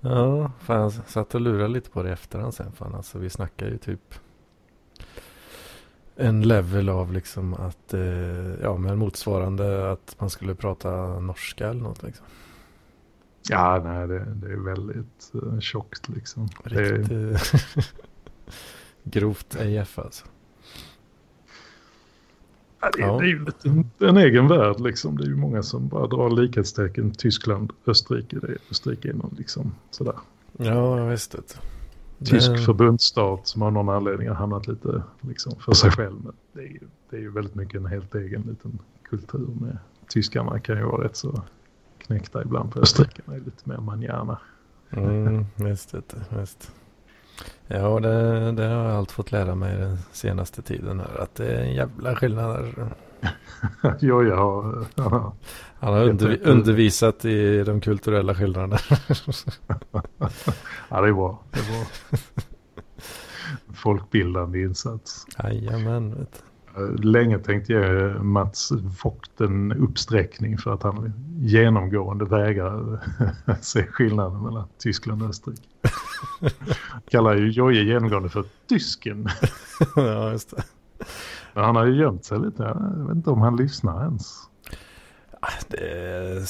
Ja, 0.00 0.52
fan 0.60 0.80
jag 0.80 0.92
satt 0.92 1.34
och 1.34 1.40
lurade 1.40 1.68
lite 1.68 1.90
på 1.90 2.02
det 2.02 2.08
i 2.08 2.12
efterhand 2.12 2.54
sen. 2.54 2.72
Fan, 2.72 2.94
alltså, 2.94 3.18
vi 3.18 3.30
snackar 3.30 3.66
ju 3.66 3.78
typ 3.78 4.14
en 6.16 6.42
level 6.42 6.88
av 6.88 7.12
liksom 7.12 7.54
att, 7.54 7.94
eh, 7.94 8.54
ja 8.62 8.76
men 8.76 8.98
motsvarande 8.98 9.92
att 9.92 10.16
man 10.18 10.30
skulle 10.30 10.54
prata 10.54 11.20
norska 11.20 11.68
eller 11.68 11.82
något 11.82 12.02
liksom. 12.02 12.26
Ja, 13.48 13.82
nej, 13.84 14.08
det, 14.08 14.24
det 14.34 14.52
är 14.52 14.56
väldigt 14.56 15.32
uh, 15.34 15.60
tjockt 15.60 16.08
liksom. 16.08 16.48
Det 16.64 16.74
är, 16.74 16.98
Riktigt 16.98 17.94
grovt 19.04 19.56
AF 19.60 19.98
alltså. 19.98 20.24
Ja, 22.80 22.90
det, 22.96 23.00
Ja. 23.02 23.18
det 23.18 23.24
är 23.24 23.28
ju 23.28 23.46
en, 23.64 23.90
en 24.08 24.16
egen 24.16 24.48
värld 24.48 24.80
liksom. 24.80 25.16
Det 25.18 25.24
är 25.24 25.28
ju 25.28 25.36
många 25.36 25.62
som 25.62 25.88
bara 25.88 26.06
drar 26.06 26.30
likhetstecken 26.30 27.10
Tyskland, 27.10 27.72
Österrike. 27.86 28.38
Det 28.40 28.46
är, 28.48 28.58
Österrike 28.70 29.12
någon 29.12 29.34
liksom 29.38 29.74
sådär. 29.90 30.14
Ja, 30.56 31.04
visst 31.06 31.32
det. 31.32 31.60
Tysk 32.24 32.50
Det- 32.50 32.58
förbundsstat 32.58 33.46
som 33.46 33.62
av 33.62 33.72
någon 33.72 33.88
anledning 33.88 34.28
har 34.28 34.34
hamnat 34.34 34.66
lite 34.66 35.02
liksom 35.20 35.52
för 35.60 35.72
sig 35.72 35.90
själv. 35.90 36.16
Men 36.24 36.32
det 36.52 36.60
är, 36.60 36.66
ju, 36.68 36.80
det 37.10 37.16
är 37.16 37.20
ju 37.20 37.30
väldigt 37.30 37.54
mycket 37.54 37.74
en 37.80 37.86
helt 37.86 38.14
egen 38.14 38.42
liten 38.42 38.78
kultur 39.02 39.48
med. 39.60 39.78
Tyskarna 40.08 40.60
kan 40.60 40.76
ju 40.76 40.84
vara 40.84 41.04
rätt 41.04 41.16
så 41.16 41.42
knäckta 41.98 42.42
ibland 42.42 42.72
på 42.72 42.80
Österrike. 42.80 43.22
Det 43.26 43.34
är 43.34 43.38
lite 43.40 43.68
mer 43.68 43.76
manjana. 43.78 44.38
Mm, 44.90 45.46
visst 45.56 45.92
det, 45.92 46.02
visst. 46.40 46.72
Ja, 47.66 48.00
det, 48.00 48.52
det 48.52 48.62
har 48.62 48.84
jag 48.84 48.96
allt 48.96 49.12
fått 49.12 49.32
lära 49.32 49.54
mig 49.54 49.76
den 49.76 49.98
senaste 50.12 50.62
tiden 50.62 51.00
här. 51.00 51.22
Att 51.22 51.34
det 51.34 51.46
är 51.46 51.62
en 51.62 51.74
jävla 51.74 52.16
skillnad. 52.16 52.74
har... 53.80 54.86
ja. 54.94 55.34
Han 55.78 55.94
har 55.94 56.08
undervi- 56.08 56.40
undervisat 56.44 57.24
i 57.24 57.64
de 57.64 57.80
kulturella 57.80 58.34
skillnaderna. 58.34 58.78
ja, 60.88 61.00
det 61.00 61.08
är 61.08 61.12
bra. 61.12 61.42
Det 61.50 61.58
är 61.58 61.64
bra. 61.64 61.86
Folkbildande 63.74 64.60
insats. 64.62 65.26
Jajamän, 65.42 66.14
vet 66.18 66.32
du. 66.32 66.51
Länge 67.02 67.38
tänkte 67.38 67.72
jag 67.72 68.24
Mats 68.24 68.72
Vogt 69.02 69.40
en 69.40 69.72
uppsträckning 69.72 70.58
för 70.58 70.74
att 70.74 70.82
han 70.82 71.12
genomgående 71.38 72.24
vägrar 72.24 73.00
se 73.60 73.86
skillnaden 73.86 74.42
mellan 74.42 74.68
Tyskland 74.78 75.22
och 75.22 75.28
Österrike. 75.28 75.62
Kallar 77.10 77.34
ju 77.34 77.50
Jojje 77.50 77.82
genomgående 77.82 78.28
för 78.28 78.44
tysken. 78.68 79.28
ja, 79.96 80.30
just 80.32 80.56
det. 80.56 80.64
Men 81.54 81.64
han 81.64 81.76
har 81.76 81.86
ju 81.86 81.96
gömt 81.96 82.24
sig 82.24 82.38
lite. 82.38 82.62
Jag 82.62 83.06
vet 83.06 83.16
inte 83.16 83.30
om 83.30 83.40
han 83.40 83.56
lyssnar 83.56 84.04
ens. 84.04 84.36
Ah, 85.40 85.48
det 85.68 86.46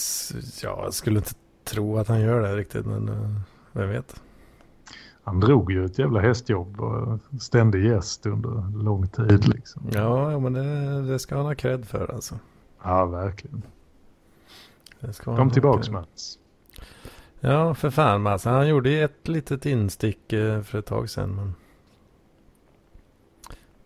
jag 0.63 0.95
skulle 0.95 1.19
inte 1.19 1.35
tro 1.65 1.99
att 1.99 2.09
han 2.09 2.21
gör 2.21 2.43
det 2.43 2.57
riktigt, 2.57 2.87
men 2.87 3.09
uh, 3.09 3.41
vem 3.73 3.89
vet. 3.89 4.23
Han 5.25 5.41
drog 5.41 5.73
ju 5.73 5.85
ett 5.85 5.99
jävla 5.99 6.21
hästjobb 6.21 6.81
och 6.81 7.19
ständig 7.41 7.85
gäst 7.85 8.27
under 8.27 8.83
lång 8.83 9.09
tid 9.09 9.49
liksom. 9.49 9.91
Ja, 9.93 10.39
men 10.39 10.53
det, 10.53 11.03
det 11.03 11.19
ska 11.19 11.37
han 11.37 11.47
ha 11.47 11.55
cred 11.55 11.85
för 11.85 12.15
alltså. 12.15 12.39
Ja, 12.83 13.07
verkligen. 13.07 13.63
Kom 15.25 15.51
tillbaks 15.51 15.87
cred. 15.87 15.93
Mats. 15.93 16.39
Ja, 17.41 17.75
för 17.75 17.91
fan 17.91 18.23
Mats. 18.23 18.45
Han 18.45 18.69
gjorde 18.69 18.91
ett 18.91 19.29
litet 19.29 19.67
instick 19.67 20.33
eh, 20.33 20.63
för 20.63 20.79
ett 20.79 20.87
tag 20.87 21.11
sedan. 21.11 21.55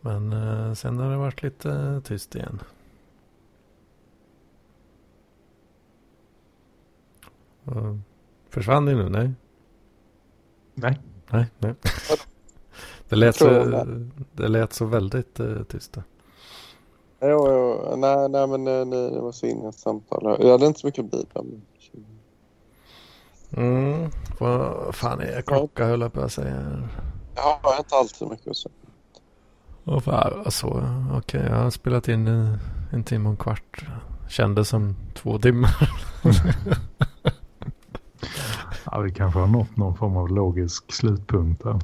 Men, 0.00 0.28
men 0.28 0.32
eh, 0.68 0.74
sen 0.74 0.98
har 0.98 1.10
det 1.10 1.16
varit 1.16 1.42
lite 1.42 2.00
tyst 2.04 2.34
igen. 2.34 2.60
Försvann 8.48 8.86
det 8.86 8.94
nu? 8.94 9.08
Nej. 9.08 9.32
Nej. 10.74 11.00
Nej, 11.30 11.46
nej. 11.58 11.74
Det 13.08 13.16
lät, 13.16 13.36
så, 13.36 13.84
det 14.32 14.48
lät 14.48 14.72
så 14.72 14.84
väldigt 14.84 15.40
uh, 15.40 15.62
tyst. 15.62 15.96
Jo, 17.20 17.48
jo. 17.48 17.96
Nej, 17.96 18.28
nej, 18.28 18.46
men 18.46 18.64
det, 18.64 18.84
det 19.10 19.20
var 19.20 19.32
så 19.32 19.46
inget 19.46 19.74
samtal. 19.74 20.36
Jag 20.40 20.50
hade 20.50 20.66
inte 20.66 20.80
så 20.80 20.86
mycket 20.86 21.04
med. 21.04 21.60
Mm, 23.56 24.10
vad 24.38 24.94
fan 24.94 25.20
är 25.20 25.42
klocka 25.42 25.84
höll 25.84 26.00
jag 26.00 26.12
på 26.12 26.20
att 26.20 26.32
säga. 26.32 26.88
Ja, 27.36 27.60
jag 27.62 27.70
har 27.70 27.78
inte 27.78 27.94
alltid 27.94 28.28
mycket 28.28 28.48
att 28.48 28.56
säga. 28.56 28.74
Oh, 29.84 30.00
fan, 30.00 30.42
alltså, 30.44 30.66
okej, 30.66 31.40
okay, 31.40 31.52
jag 31.52 31.62
har 31.62 31.70
spelat 31.70 32.08
in 32.08 32.26
en, 32.26 32.58
en 32.92 33.04
timme 33.04 33.28
och 33.28 33.30
en 33.30 33.36
kvart. 33.36 33.84
Kändes 34.28 34.68
som 34.68 34.96
två 35.14 35.38
timmar. 35.38 35.90
Ja, 38.96 39.02
vi 39.02 39.12
kanske 39.12 39.40
har 39.40 39.46
nått 39.46 39.76
någon 39.76 39.96
form 39.96 40.16
av 40.16 40.28
logisk 40.28 40.92
slutpunkt 40.92 41.62
där. 41.62 41.80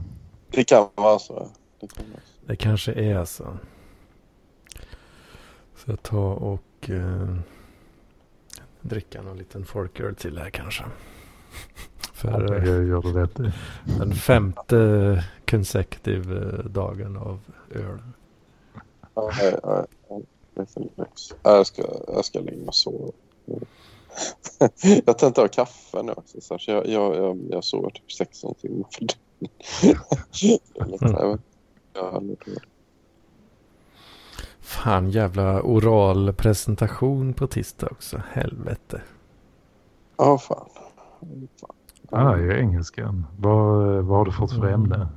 Det 0.51 0.65
kan 0.65 0.89
vara 0.95 1.19
så. 1.19 1.49
Det, 1.81 1.87
kan 1.95 2.05
vara 2.11 2.21
så. 2.21 2.47
det 2.47 2.57
kanske 2.57 2.93
är 2.93 3.25
så. 3.25 3.57
Så 5.77 5.91
jag 5.91 6.03
tar 6.03 6.35
och 6.35 6.91
eh, 6.91 7.37
dricka 8.81 9.23
någon 9.23 9.37
liten 9.39 9.65
folköl 9.65 10.15
till 10.15 10.39
här 10.39 10.51
kanske. 10.51 10.85
För 12.13 12.31
ja, 12.31 12.39
det 12.39 12.67
gör 12.67 13.03
du 13.03 13.13
rätt 13.13 13.41
i. 13.41 13.53
Den 13.99 14.15
femte 14.15 15.25
consecutive 15.51 16.37
eh, 16.37 16.65
dagen 16.65 17.17
av 17.17 17.41
öl. 17.71 18.03
Ja, 19.15 19.31
ja, 19.63 19.87
ja, 20.09 20.21
jag, 21.43 21.67
ska, 21.67 21.83
jag 22.09 22.25
ska 22.25 22.41
ligga 22.41 22.67
och 22.67 22.75
sova. 22.75 23.13
jag 25.07 25.19
tänkte 25.19 25.41
ha 25.41 25.49
kaffe 25.49 26.03
nu 26.03 26.13
också. 26.13 26.41
Så 26.41 26.59
jag, 26.67 26.87
jag, 26.87 27.17
jag, 27.17 27.39
jag 27.51 27.65
sover 27.65 27.91
typ 27.91 28.13
16 28.13 28.55
timmar 28.55 28.89
för 28.91 29.05
dagen. 29.05 29.19
mm. 32.47 32.59
Fan 34.61 35.11
jävla 35.11 35.63
oral 35.63 36.33
presentation 36.33 37.35
på 37.35 37.47
tisdag 37.47 37.89
också. 37.91 38.23
Helvete. 38.31 39.03
Ja, 40.17 40.33
oh, 40.33 40.39
fan. 40.39 40.69
fan. 41.61 41.71
Ah, 42.11 42.37
är 42.37 42.51
engelskan. 42.51 43.27
Vad, 43.39 44.05
vad 44.05 44.19
har 44.19 44.25
du 44.25 44.33
fått 44.33 44.53
för 44.53 44.69
ämne? 44.69 44.95
Mm. 44.95 45.09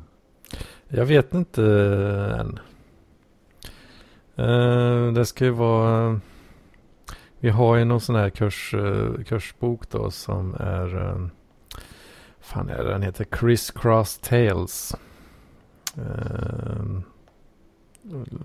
Jag 0.88 1.05
vet 1.05 1.34
inte 1.34 1.63
än. 2.39 2.59
Uh, 4.39 5.13
det 5.13 5.26
ska 5.26 5.45
ju 5.45 5.51
vara 5.51 6.19
vi 7.45 7.51
har 7.51 7.76
ju 7.76 7.85
någon 7.85 8.01
sån 8.01 8.15
här 8.15 8.30
kurs, 8.30 8.73
eh, 8.73 9.23
kursbok 9.23 9.89
då 9.89 10.11
som 10.11 10.53
är, 10.53 10.95
eh, 10.95 11.27
fan 12.39 12.69
är 12.69 12.84
det, 12.84 12.89
den 12.89 13.01
heter 13.01 13.23
Criss 13.23 13.72
Cross 13.72 14.17
Tales. 14.17 14.95
Eh, 15.97 16.85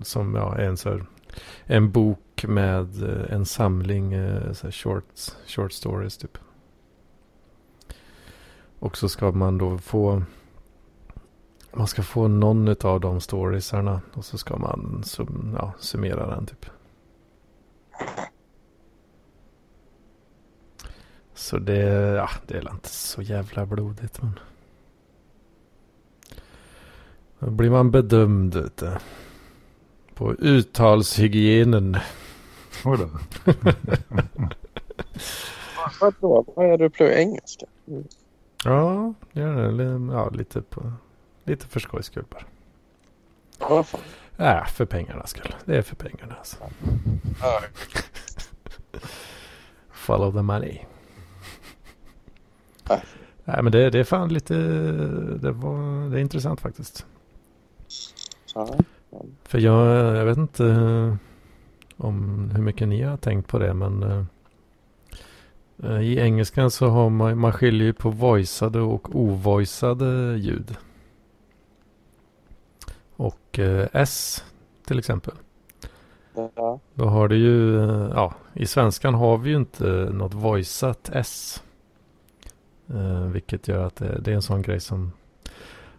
som 0.01 0.35
ja, 0.35 0.55
är 0.55 0.63
en, 0.63 0.77
så 0.77 0.89
här, 0.89 1.05
en 1.63 1.91
bok 1.91 2.45
med 2.47 3.03
en 3.29 3.45
samling 3.45 4.11
så 4.53 4.67
här 4.67 4.71
short, 4.71 5.05
short 5.47 5.71
stories 5.71 6.17
typ. 6.17 6.37
Och 8.79 8.97
så 8.97 9.09
ska 9.09 9.31
man 9.31 9.57
då 9.57 9.77
få 9.77 10.23
man 11.73 11.87
ska 11.87 12.03
få 12.03 12.27
någon 12.27 12.75
av 12.83 12.99
de 12.99 13.21
storiesarna 13.21 14.01
och 14.13 14.25
så 14.25 14.37
ska 14.37 14.57
man 14.57 15.03
sum, 15.05 15.55
ja, 15.59 15.73
summera 15.79 16.35
den 16.35 16.45
typ. 16.45 16.65
Så 21.41 21.57
det, 21.57 21.79
ja, 22.15 22.29
det 22.47 22.57
är 22.57 22.71
inte 22.71 22.89
så 22.89 23.21
jävla 23.21 23.65
blodigt. 23.65 24.21
Men... 24.21 24.39
Då 27.39 27.49
blir 27.49 27.69
man 27.69 27.91
bedömd 27.91 28.55
ute. 28.55 28.99
På 30.13 30.33
uttalshygienen. 30.33 31.97
Oj 32.85 32.97
då. 32.97 33.09
Vad 36.55 36.65
är 36.65 36.77
du 36.77 36.89
pluggar 36.89 37.15
engelska? 37.15 37.65
Mm. 37.87 38.03
Ja, 38.63 39.13
gör 39.31 39.71
det. 39.71 40.13
Ja, 40.13 40.29
lite, 40.29 40.61
på, 40.61 40.93
lite 41.43 41.67
för 41.67 41.79
skojs 41.79 42.05
skull 42.05 42.25
bara. 42.29 42.43
Ja, 44.37 44.65
för 44.65 44.85
pengarnas 44.85 45.29
skull. 45.29 45.55
Det 45.65 45.77
är 45.77 45.81
för 45.81 45.95
pengarna 45.95 46.35
alltså. 46.35 46.57
Follow 49.91 50.31
the 50.33 50.41
money. 50.41 50.85
Nej. 52.91 53.03
Nej 53.45 53.63
men 53.63 53.71
det, 53.71 53.89
det 53.89 53.99
är 53.99 54.03
fan 54.03 54.33
lite, 54.33 54.53
det, 55.41 55.51
var, 55.51 56.09
det 56.09 56.17
är 56.17 56.21
intressant 56.21 56.61
faktiskt. 56.61 57.05
Ja. 58.55 58.75
För 59.43 59.59
jag, 59.59 60.15
jag 60.17 60.25
vet 60.25 60.37
inte 60.37 60.63
om 61.97 62.49
hur 62.55 62.63
mycket 62.63 62.87
ni 62.87 63.01
har 63.01 63.17
tänkt 63.17 63.47
på 63.47 63.59
det 63.59 63.73
men 63.73 64.03
uh, 65.83 66.01
i 66.01 66.19
engelskan 66.19 66.71
så 66.71 66.87
har 66.87 67.09
man, 67.09 67.37
man 67.37 67.53
skiljer 67.53 67.85
ju 67.85 67.93
på 67.93 68.09
voiceade 68.09 68.79
och 68.79 69.15
ovoiceade 69.15 70.37
ljud. 70.37 70.75
Och 73.15 73.59
uh, 73.59 73.85
S 73.93 74.45
till 74.87 74.99
exempel. 74.99 75.33
Ja. 76.55 76.79
Då 76.93 77.05
har 77.05 77.27
det 77.27 77.35
ju, 77.35 77.75
ja 78.13 78.33
i 78.53 78.65
svenskan 78.65 79.13
har 79.13 79.37
vi 79.37 79.49
ju 79.49 79.55
inte 79.55 79.85
något 80.13 80.33
voiceat 80.33 81.09
S. 81.13 81.63
Uh, 82.93 83.27
vilket 83.27 83.67
gör 83.67 83.85
att 83.85 83.95
det, 83.95 84.21
det, 84.21 84.31
är 84.31 84.35
en 84.35 84.41
sån 84.41 84.61
grej 84.61 84.79
som 84.79 85.11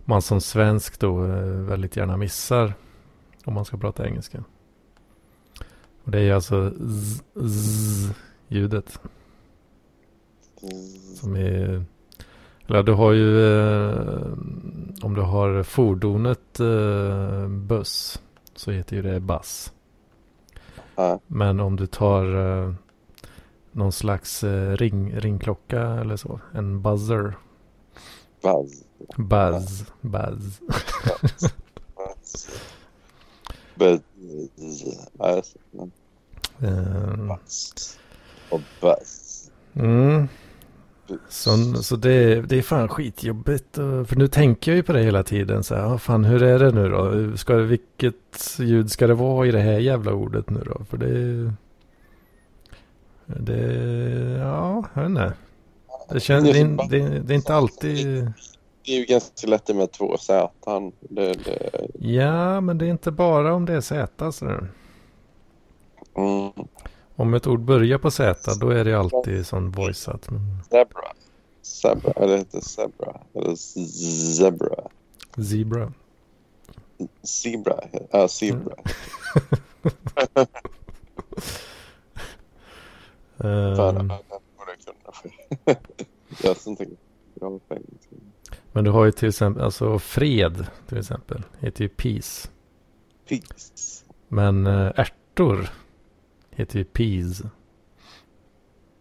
man 0.04 0.22
som 0.22 0.40
svensk 0.40 1.00
då 1.00 1.22
uh, 1.22 1.62
väldigt 1.62 1.96
gärna 1.96 2.16
missar 2.16 2.74
om 3.44 3.54
man 3.54 3.64
ska 3.64 3.76
prata 3.76 4.06
engelska. 4.06 4.44
Och 6.04 6.10
det 6.10 6.20
är 6.20 6.34
alltså 6.34 6.70
z, 6.70 7.24
z 7.48 8.14
ljudet. 8.48 9.00
Som 11.14 11.36
är, 11.36 11.84
eller 12.66 12.82
du 12.82 12.92
har 12.92 13.12
ju, 13.12 13.26
uh, 13.26 14.32
om 15.02 15.14
du 15.14 15.20
har 15.20 15.62
fordonet 15.62 16.58
buss 17.48 18.22
så 18.54 18.70
heter 18.70 18.96
ju 18.96 19.02
det 19.02 19.20
bass. 19.20 19.72
Men 21.26 21.60
om 21.60 21.76
du 21.76 21.86
tar 21.86 22.24
någon 23.72 23.92
slags 23.92 24.44
eh, 24.44 24.76
ring, 24.76 25.20
ringklocka 25.20 25.82
eller 25.82 26.16
så. 26.16 26.40
En 26.54 26.82
buzzer. 26.82 27.34
Buzz. 28.42 28.84
Buzz. 29.16 29.84
Buzz. 30.00 30.60
Buzz. 31.96 32.48
Buzz. 33.74 35.56
Buzz. 37.28 37.98
Och 38.50 38.60
buzz. 38.80 39.50
Mm. 39.74 40.28
Så, 41.28 41.74
så 41.82 41.96
det, 41.96 42.42
det 42.42 42.58
är 42.58 42.62
fan 42.62 42.88
skitjobbigt. 42.88 43.74
För 43.74 44.16
nu 44.16 44.28
tänker 44.28 44.70
jag 44.70 44.76
ju 44.76 44.82
på 44.82 44.92
det 44.92 45.02
hela 45.02 45.22
tiden. 45.22 45.64
Så 45.64 45.74
här, 45.74 45.98
fan 45.98 46.24
hur 46.24 46.42
är 46.42 46.58
det 46.58 46.70
nu 46.70 46.88
då? 46.88 47.36
Ska, 47.36 47.56
vilket 47.56 48.58
ljud 48.58 48.90
ska 48.90 49.06
det 49.06 49.14
vara 49.14 49.46
i 49.46 49.50
det 49.50 49.60
här 49.60 49.78
jävla 49.78 50.12
ordet 50.12 50.50
nu 50.50 50.60
då? 50.66 50.84
För 50.84 50.96
det 50.96 51.52
det, 53.40 54.38
ja, 54.38 54.84
jag 54.94 55.02
vet 55.02 55.10
inte. 55.10 55.32
Det, 56.08 56.20
känns, 56.20 56.44
det, 56.44 56.60
är, 56.60 56.88
det, 56.88 57.18
det 57.18 57.32
är 57.32 57.36
inte 57.36 57.54
alltid... 57.54 58.32
Det 58.84 58.92
är 58.92 58.98
ju 58.98 59.04
ganska 59.04 59.46
lätt 59.46 59.76
med 59.76 59.92
två 59.92 60.18
Z. 60.18 60.50
Det, 61.00 61.32
det... 61.32 61.70
Ja, 61.98 62.60
men 62.60 62.78
det 62.78 62.86
är 62.86 62.90
inte 62.90 63.10
bara 63.10 63.54
om 63.54 63.66
det 63.66 63.74
är 63.74 63.80
Z. 63.80 64.32
Så. 64.32 64.46
Mm. 64.46 64.68
Om 67.16 67.34
ett 67.34 67.46
ord 67.46 67.60
börjar 67.60 67.98
på 67.98 68.10
Z, 68.10 68.54
då 68.60 68.70
är 68.70 68.84
det 68.84 68.98
alltid 68.98 69.46
sån 69.46 69.70
voiceat. 69.70 70.28
Zebra. 70.70 71.12
Zebra, 71.62 72.12
eller 72.12 72.38
heter 72.38 72.58
det 72.58 72.64
Zebra? 72.64 73.20
Eller 73.34 73.54
Zebra? 73.54 74.88
Zebra. 75.36 75.92
Zebra, 77.22 77.80
ja 78.10 78.28
Zebra. 78.28 78.74
Fan, 80.14 80.46
Ehm, 83.42 84.08
borde 84.08 84.72
jag 84.72 84.96
kunna. 85.64 85.76
Jag 86.42 86.56
som 86.56 86.76
tänker 86.76 86.96
bra 87.34 87.60
men 88.72 88.84
du 88.84 88.90
har 88.90 89.04
ju 89.04 89.12
till 89.12 89.28
exempel, 89.28 89.64
alltså 89.64 89.98
fred 89.98 90.66
till 90.88 90.98
exempel, 90.98 91.42
heter 91.58 91.82
ju 91.82 91.88
peace. 91.88 92.48
Peace. 93.28 94.04
Men 94.28 94.66
äh, 94.66 94.92
ärtor 94.96 95.70
heter 96.50 96.78
ju 96.78 96.84
peas. 96.84 97.42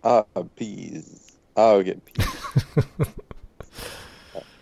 Ah, 0.01 0.23
peas. 0.55 1.37
Ah, 1.53 1.77
okay, 1.77 1.95
peas. 1.95 2.27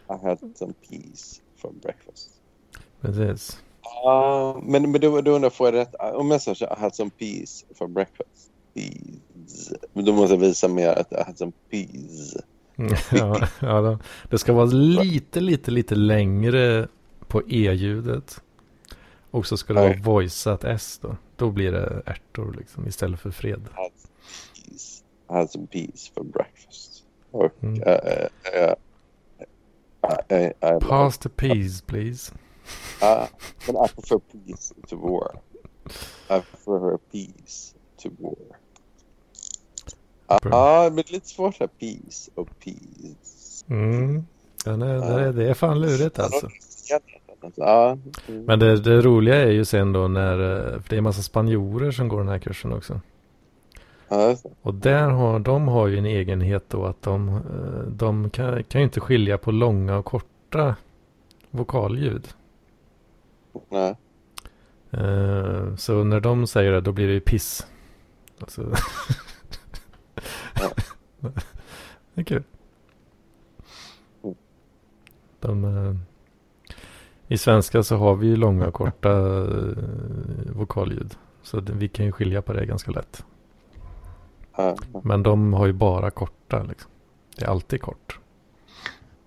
I 0.10 0.28
had 0.28 0.40
some 0.56 0.74
peas 0.90 1.42
for 1.58 1.72
breakfast. 1.72 2.30
Precis. 3.02 3.64
Ah, 3.82 4.60
men 4.64 4.92
men 4.92 5.02
då, 5.02 5.22
då 5.22 5.32
undrar 5.32 5.46
jag, 5.46 5.54
får 5.54 5.68
jag 5.68 5.74
rätt? 5.74 5.96
Om 6.00 6.32
jag 6.32 6.42
säger 6.42 6.78
I 6.78 6.80
had 6.80 6.96
some 6.96 7.10
peas 7.10 7.66
for 7.76 7.88
breakfast. 7.88 8.49
Peas. 8.80 9.74
Men 9.94 10.06
då 10.06 10.14
måste 10.14 10.34
jag 10.34 10.40
visa 10.42 10.68
mer 10.68 10.90
att 10.90 11.12
I 11.12 11.16
had 11.26 11.38
some 11.38 11.52
peas. 11.70 12.38
Ja, 13.12 13.48
ja, 13.62 13.82
då- 13.82 14.00
det 14.30 14.38
ska 14.38 14.54
vara 14.54 14.66
lite, 14.66 15.40
lite, 15.40 15.72
lite 15.72 15.96
längre 15.96 16.88
på 17.28 17.42
e-ljudet. 17.50 18.42
Och 19.32 19.48
så 19.48 19.58
ska 19.58 19.74
det 19.74 19.82
vara 19.82 19.98
voiceat 20.04 20.64
s 20.64 21.00
då. 21.02 21.18
Då 21.36 21.52
blir 21.52 21.72
det 21.72 22.02
ärtor 22.06 22.56
liksom 22.58 22.88
istället 22.88 23.20
för 23.20 23.32
fred. 23.32 23.70
I 25.30 25.34
had 25.34 25.52
some 25.52 25.68
peas. 25.68 25.86
Peas 25.92 26.12
for 26.16 26.24
breakfast. 26.24 27.04
Och 27.32 27.64
Mm. 27.64 27.84
eh, 27.84 28.28
eh, 28.54 28.74
I, 30.30 30.36
I, 30.36 30.46
I, 30.76 30.80
Pass 30.80 31.18
the 31.18 31.30
peas 31.30 31.82
please. 31.82 32.32
Uh, 33.02 33.26
but 33.68 33.76
I 33.76 33.94
prefer 33.94 34.20
peace 34.20 34.74
to 34.88 34.96
war. 34.96 35.40
I 36.30 36.42
prefer 36.42 36.98
peace 37.12 37.76
to 38.04 38.10
war. 38.20 38.36
Ja, 40.30 40.40
Bra. 40.44 40.90
men 40.90 41.04
lite 41.08 41.28
svårt 41.28 41.60
här. 41.60 41.68
Peace 41.68 42.32
och 42.36 42.48
peace. 42.64 43.66
Mm. 43.68 44.26
Är, 44.66 44.78
det, 44.78 44.86
är, 45.24 45.34
det 45.34 45.50
är 45.50 45.54
fan 45.54 45.82
lurigt 45.82 46.20
alltså. 46.20 46.50
Ja, 47.56 47.98
mm. 48.28 48.44
Men 48.46 48.60
det, 48.60 48.80
det 48.80 49.02
roliga 49.02 49.36
är 49.36 49.52
ju 49.52 49.66
sen 49.66 49.94
då 49.94 50.08
när, 50.08 50.40
eh, 50.74 50.80
för 50.82 50.90
det 50.90 50.96
är 50.96 50.98
en 50.98 51.04
massa 51.04 51.22
spanjorer 51.22 51.92
som 51.92 52.08
går 52.08 52.20
den 52.20 52.28
här 52.28 52.40
kursen 52.40 52.74
också. 52.74 53.00
ja. 54.10 54.36
Och 54.62 54.74
där 54.74 55.10
har, 55.10 55.40
de 55.40 55.68
har 55.68 55.88
ju 55.88 55.98
en 55.98 56.06
egenhet 56.06 56.64
då 56.68 56.86
att 56.86 57.02
de, 57.02 57.30
eh, 57.30 57.82
de 57.88 58.30
kan, 58.30 58.64
kan 58.64 58.82
ju 58.82 58.86
inte 58.86 59.00
skilja 59.00 59.38
på 59.38 59.52
långa 59.52 59.98
och 59.98 60.06
korta 60.06 60.76
vokalljud. 61.52 62.28
Nej. 63.70 63.96
Eh, 64.92 65.76
Så 65.76 66.04
när 66.04 66.20
de 66.20 66.48
säger 66.48 66.72
det 66.72 66.82
då 66.82 66.92
blir 66.92 67.08
det 67.08 67.14
ju 67.14 67.20
piss. 67.20 67.68
Alltså. 68.40 68.62
det 72.14 72.22
är 72.22 72.24
kul. 72.24 72.44
De, 75.40 75.66
eh, 75.66 75.96
I 77.28 77.38
svenska 77.38 77.84
så 77.84 77.96
har 77.96 78.16
vi 78.16 78.28
ju 78.28 78.36
långa 78.36 78.68
och 78.68 78.74
korta 78.74 79.12
eh, 79.12 80.54
vokalljud. 80.56 81.18
Så 81.44 81.62
vi 81.62 81.88
kan 81.88 82.06
ju 82.06 82.12
skilja 82.12 82.42
på 82.42 82.54
det 82.54 82.66
ganska 82.66 82.92
lätt. 82.92 83.26
Ja, 84.56 84.76
Men 85.04 85.24
de 85.24 85.54
har 85.54 85.66
ju 85.66 85.74
bara 85.74 86.12
korta 86.12 86.64
liksom. 86.64 86.92
Det 87.36 87.46
är 87.46 87.50
alltid 87.50 87.82
kort. 87.82 88.20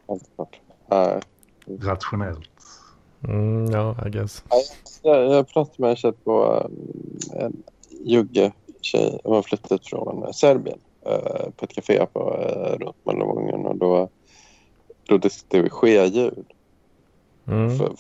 allt 0.09 0.31
klart. 0.37 0.61
Ja, 0.89 1.21
Rationellt. 1.81 2.51
Mm, 3.25 3.67
ja, 3.71 4.07
I 4.07 4.11
guess. 4.11 4.45
Jag, 5.03 5.33
jag 5.33 5.49
pratade 5.49 5.77
med 5.79 5.91
en 5.91 5.97
tjej 5.97 6.13
på 6.13 6.69
um, 6.71 7.41
en 7.41 7.63
jugge-tjej. 8.05 9.21
Hon 9.25 9.35
har 9.35 9.43
flyttat 9.43 9.87
från 9.87 10.23
eh, 10.23 10.31
Serbien 10.31 10.79
eh, 11.07 11.51
på 11.57 11.65
ett 11.65 11.73
café 11.73 12.07
på, 12.13 12.21
uh, 12.21 12.79
runt 12.79 12.97
Möllevången. 13.07 13.67
Och 13.67 13.77
då, 13.77 14.09
då 15.09 15.19
diskuterade 15.19 15.65
vi 15.65 15.71
skeljud. 15.71 16.47
Mm. 17.47 17.79
För, 17.79 17.93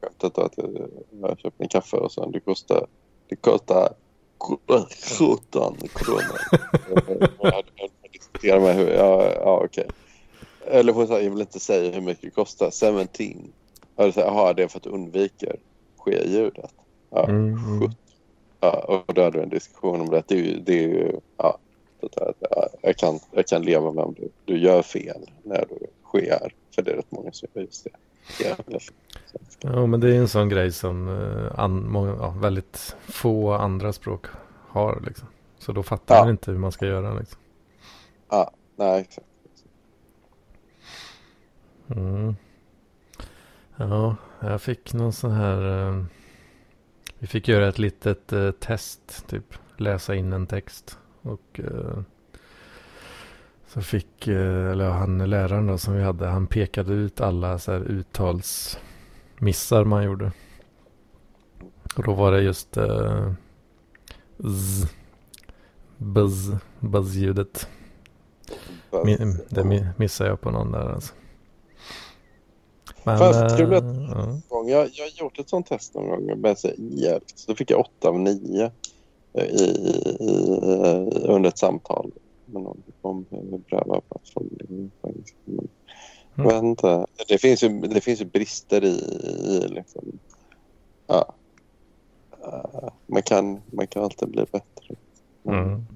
skämtet 0.00 0.38
att 0.38 0.52
jag, 0.56 0.88
jag 1.10 1.38
köpte 1.38 1.64
en 1.64 1.68
kaffe 1.68 1.96
och 1.96 2.12
sen 2.12 2.30
det 2.30 2.40
kostar, 2.40 2.86
det 3.28 3.36
kostar 3.36 3.94
17 5.18 5.76
kronor. 5.94 6.38
jag 7.40 7.64
diskuterade 8.12 8.60
med 8.60 8.74
hur, 8.74 8.88
ja, 8.90 9.32
ja 9.34 9.62
okej. 9.64 9.86
Eller 10.66 10.92
hon 10.92 11.06
sa, 11.06 11.20
jag 11.20 11.30
vill 11.30 11.40
inte 11.40 11.60
säga 11.60 11.92
hur 11.92 12.00
mycket 12.00 12.22
det 12.22 12.30
kostar, 12.30 12.70
17. 13.06 13.52
Jag 13.96 14.14
sa, 14.14 14.20
jaha 14.20 14.52
det 14.52 14.62
är 14.62 14.68
för 14.68 14.78
att 14.78 14.82
du 14.82 14.90
undviker 14.90 15.56
skeljudet. 15.96 16.74
Ja, 17.10 17.24
Mm, 17.28 17.54
mm. 17.54 17.80
17. 17.80 17.94
Ja, 18.60 19.02
och 19.06 19.14
då 19.14 19.22
hade 19.22 19.38
vi 19.38 19.44
en 19.44 19.50
diskussion 19.50 20.00
om 20.00 20.10
det. 20.10 20.22
Det 20.26 20.34
är 20.34 20.38
ju, 20.38 20.60
det 20.60 20.72
är 20.72 20.88
ju 20.88 21.20
ja, 21.36 21.58
där, 22.12 22.34
ja, 22.50 22.68
jag, 22.82 22.96
kan, 22.96 23.20
jag 23.30 23.46
kan 23.46 23.62
leva 23.62 23.92
med 23.92 24.04
om 24.04 24.14
du, 24.14 24.28
du 24.44 24.58
gör 24.58 24.82
fel 24.82 25.30
när 25.42 25.64
du 25.68 25.86
sker. 26.04 26.54
För 26.74 26.82
det 26.82 26.90
är 26.90 26.96
rätt 26.96 27.10
många 27.10 27.32
som 27.32 27.48
gör 27.54 27.62
just 27.62 27.84
det. 27.84 27.90
Ja, 29.62 29.86
men 29.86 30.00
det 30.00 30.14
är 30.14 30.18
en 30.18 30.28
sån 30.28 30.48
grej 30.48 30.72
som 30.72 31.08
eh, 31.08 31.60
an, 31.60 31.90
många, 31.90 32.10
ja, 32.10 32.30
väldigt 32.40 32.96
få 33.02 33.52
andra 33.52 33.92
språk 33.92 34.26
har 34.68 35.02
liksom. 35.06 35.28
Så 35.58 35.72
då 35.72 35.82
fattar 35.82 36.14
Ja. 36.14 36.20
man 36.20 36.30
inte 36.30 36.50
hur 36.50 36.58
man 36.58 36.72
ska 36.72 36.86
göra 36.86 37.14
liksom. 37.14 37.40
Nej, 38.76 39.00
exakt. 39.00 39.26
Mm. 41.90 42.36
Ja, 43.76 44.16
jag 44.40 44.62
fick 44.62 44.92
någon 44.92 45.12
sån 45.12 45.30
här... 45.30 45.88
Eh, 45.88 46.04
vi 47.18 47.26
fick 47.26 47.48
göra 47.48 47.68
ett 47.68 47.78
litet 47.78 48.32
eh, 48.32 48.50
test, 48.50 49.26
typ 49.28 49.54
läsa 49.76 50.14
in 50.14 50.32
en 50.32 50.46
text. 50.46 50.98
Och 51.24 51.60
eh, 51.60 51.98
så 53.66 53.80
fick, 53.82 54.28
eh, 54.28 54.70
eller 54.70 54.90
han 54.90 55.30
läraren 55.30 55.66
då 55.66 55.78
som 55.78 55.94
vi 55.96 56.02
hade, 56.02 56.26
han 56.26 56.46
pekade 56.46 56.92
ut 56.92 57.20
alla 57.20 57.58
så 57.58 57.72
här 57.72 57.80
uttalsmissar 57.90 59.84
man 59.84 60.04
gjorde. 60.04 60.32
Och 61.96 62.02
då 62.02 62.14
var 62.14 62.32
det 62.32 62.42
just 62.42 62.76
eh, 62.76 63.32
z, 64.38 64.88
buzz, 65.98 66.50
buzz-ljudet. 66.80 67.68
Mi- 68.90 69.38
Det 69.48 69.62
mi- 69.62 69.88
missade 69.96 70.30
jag 70.30 70.40
på 70.40 70.50
någon 70.50 70.72
där 70.72 70.88
alltså. 70.92 71.14
Men, 73.04 73.18
Fast 73.18 73.56
kul 73.56 73.72
eh, 73.72 73.78
att- 73.78 73.84
ja. 74.50 74.64
Jag, 74.66 74.90
jag 74.92 75.04
har 75.04 75.20
gjort 75.24 75.38
ett 75.38 75.48
sånt 75.48 75.66
test 75.66 75.94
någon 75.94 76.26
gång. 76.42 76.56
Säga 76.56 76.74
hjälp. 76.78 77.22
Så 77.34 77.52
då 77.52 77.56
fick 77.56 77.70
jag 77.70 77.80
åtta 77.80 78.08
av 78.08 78.18
nio 78.20 78.70
i, 79.34 79.70
i, 80.20 80.60
under 81.28 81.48
ett 81.48 81.58
samtal 81.58 82.10
med 82.46 82.62
någon 82.62 82.82
om 83.00 83.26
engelska. 83.30 83.84
Men 85.44 85.68
Jag 86.34 86.44
vet 86.44 86.62
inte. 86.62 87.06
Det 87.28 87.38
finns 87.38 87.62
ju, 87.62 87.80
det 87.80 88.00
finns 88.00 88.20
ju 88.20 88.24
brister 88.24 88.84
i, 88.84 88.88
i 88.88 89.68
liksom, 89.68 90.18
ja. 91.06 91.34
Eh, 92.44 92.88
man, 93.06 93.22
kan, 93.22 93.62
man 93.70 93.86
kan 93.86 94.04
alltid 94.04 94.28
bli 94.28 94.44
bättre. 94.52 94.94
Mm. 95.44 95.86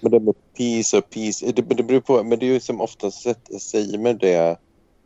Men 0.00 0.12
det 0.12 0.20
med 0.20 0.34
peace 0.56 0.98
och 0.98 1.10
peace, 1.10 1.52
det, 1.52 1.62
det 1.62 1.82
beror 1.82 2.00
på, 2.00 2.24
men 2.24 2.38
det 2.38 2.46
är 2.46 2.52
ju 2.52 2.60
som 2.60 2.80
oftast 2.80 3.26
säger 3.60 3.98
man 3.98 4.18
det 4.18 4.56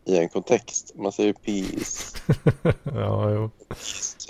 i 0.05 0.17
en 0.17 0.29
kontext. 0.29 0.91
Man 0.95 1.11
säger 1.11 1.33
peace. 1.33 2.17
ja, 2.83 3.31
jo. 3.31 3.49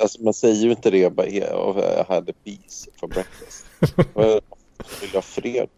Alltså 0.01 0.21
man 0.23 0.33
säger 0.33 0.55
ju 0.55 0.71
inte 0.71 0.91
det 0.91 1.09
bara 1.09 1.27
"Yeah, 1.27 1.69
oh, 1.69 1.79
I 1.79 2.03
had 2.07 2.29
a 2.29 2.33
peace 2.43 2.89
for 2.99 3.07
breakfast. 3.07 3.65
Jag 4.15 4.41
vill 5.01 5.09
ha 5.13 5.21
fred. 5.21 5.69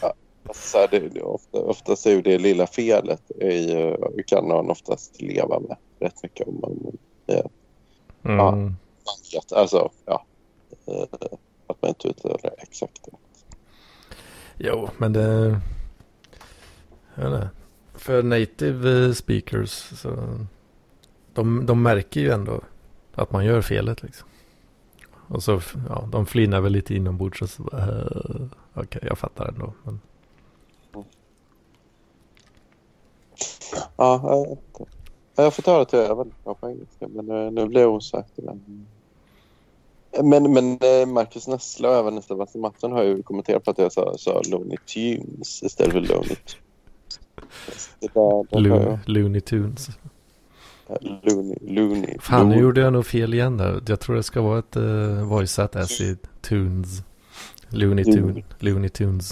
Ja, 0.00 0.14
så 0.54 0.78
här, 0.78 0.88
det, 0.90 0.98
det, 1.08 1.22
ofta, 1.22 1.58
oftast 1.58 2.06
är 2.06 2.10
ju 2.10 2.22
det 2.22 2.38
lilla 2.38 2.66
felet 2.66 3.22
är 3.40 3.50
ju, 3.50 3.96
kan 4.26 4.48
man 4.48 4.70
oftast 4.70 5.20
leva 5.22 5.60
med 5.60 5.76
rätt 6.00 6.22
mycket 6.22 6.48
om 6.48 6.60
man 6.60 6.96
Mm. 8.24 8.74
vet. 9.32 9.52
Alltså, 9.52 9.90
ja. 10.04 10.24
eh, 10.86 11.02
Att 11.66 11.82
man 11.82 11.88
inte 11.88 12.08
uttalar 12.08 12.54
exakt. 12.58 13.08
Jo, 14.58 14.88
men 14.98 15.12
det... 15.12 15.60
Jag 17.14 17.30
vet 17.30 17.42
inte. 17.42 17.50
För 18.06 18.22
native 18.22 19.14
speakers 19.14 19.70
så... 19.70 20.38
De, 21.34 21.66
de 21.66 21.82
märker 21.82 22.20
ju 22.20 22.30
ändå 22.30 22.60
att 23.14 23.32
man 23.32 23.44
gör 23.44 23.62
felet 23.62 24.02
liksom. 24.02 24.28
Och 25.28 25.42
så, 25.42 25.60
ja, 25.88 26.08
de 26.12 26.26
flinar 26.26 26.60
väl 26.60 26.72
lite 26.72 26.94
inombords 26.94 27.42
och 27.42 27.50
så 27.50 27.62
uh, 27.62 27.82
eh, 27.82 27.96
okej, 28.04 28.48
Okej, 28.74 29.02
jag 29.06 29.18
fattar 29.18 29.48
ändå. 29.48 29.72
Men, 29.82 30.00
Ja, 33.96 34.20
jag, 34.24 34.58
jag 35.34 35.54
får 35.54 35.62
ta 35.62 35.78
det 35.78 35.84
till 35.84 35.98
över. 35.98 36.26
på 36.44 36.68
engelska 36.68 37.08
men 37.08 37.26
nu, 37.26 37.50
nu 37.50 37.66
blir 37.66 37.80
jag 37.80 37.94
osäker. 37.94 38.42
Men... 38.42 38.86
Men, 40.22 40.72
eh, 40.72 41.06
Marcus 41.06 41.48
Nessle 41.48 41.88
och 41.88 41.94
även 41.94 42.22
Sebastian 42.22 42.62
Mattsson 42.62 42.92
har 42.92 43.02
ju 43.02 43.22
kommenterat 43.22 43.64
på 43.64 43.70
att 43.70 43.78
jag 43.78 43.92
sa, 43.92 44.18
sa 44.18 44.42
Looney 44.50 44.76
Tunes 44.76 45.62
istället 45.62 45.92
för 45.92 46.00
Looney 46.00 46.36
Lo 48.50 48.98
Looney 49.06 49.40
Tunes. 49.40 49.90
Looney, 51.22 51.56
Looney. 51.60 52.16
Fan, 52.20 52.48
nu 52.48 52.60
gjorde 52.60 52.80
jag 52.80 52.92
nog 52.92 53.06
fel 53.06 53.34
igen 53.34 53.56
där. 53.56 53.82
Jag 53.86 54.00
tror 54.00 54.16
det 54.16 54.22
ska 54.22 54.40
vara 54.40 54.58
ett 54.58 54.76
uh, 54.76 55.22
voiceat 55.22 55.76
acid 55.76 56.18
tunes. 56.42 57.02
Looney, 57.68 58.04
Tune, 58.04 58.42
Looney 58.58 58.88
Tunes. 58.88 59.30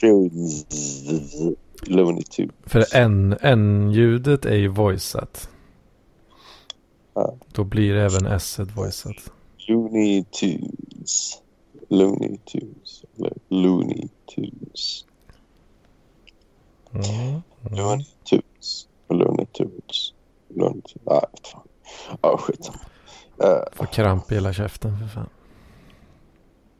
Tunes. 0.00 0.66
Looney 1.82 2.22
Tunes. 2.22 2.54
För 2.64 2.84
N-ljudet 3.42 4.46
är 4.46 4.56
ju 4.56 4.68
voiceat. 4.68 5.48
Ja. 7.14 7.34
Då 7.52 7.64
blir 7.64 7.94
även 7.94 8.26
S 8.26 8.58
voiceat. 8.74 9.32
Looney 9.68 10.24
Tunes. 10.24 11.42
Looney 11.88 12.38
Tunes. 12.52 13.04
Looney 13.48 14.08
Tunes. 14.34 15.04
Mm. 16.96 18.02
Tunes. 18.30 18.88
Looney 19.08 19.46
Tunes. 19.46 20.14
Ah, 21.04 21.20
vet 21.32 21.46
fan. 21.46 21.68
Ja, 22.22 22.38
skit. 22.38 22.70
Uh, 23.42 23.62
Får 23.72 23.86
kramp 23.86 24.32
i 24.32 24.34
hela 24.34 24.52
käften 24.52 24.98
för 24.98 25.06
fan. 25.06 25.28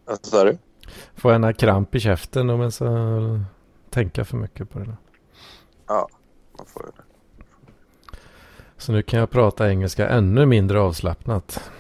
vad 0.05 0.27
sa 0.27 0.45
du? 0.45 0.59
Får 1.15 1.35
ena 1.35 1.53
kramp 1.53 1.95
i 1.95 2.01
käften 2.01 2.51
om 2.51 2.61
jag 2.61 2.73
ska 2.73 2.87
tänka 3.91 4.25
för 4.25 4.37
mycket 4.37 4.71
på 4.71 4.79
det. 4.79 4.85
där. 4.85 4.97
Man 6.59 6.67
får 6.67 6.85
ju 6.87 6.91
det. 6.97 7.03
Så 8.77 8.93
nu 8.93 9.03
kan 9.03 9.21
jag 9.21 9.31
prata 9.31 9.71
engelska 9.71 10.09
ännu 10.09 10.47
mindre 10.47 10.81
avslappnat. 10.81 11.71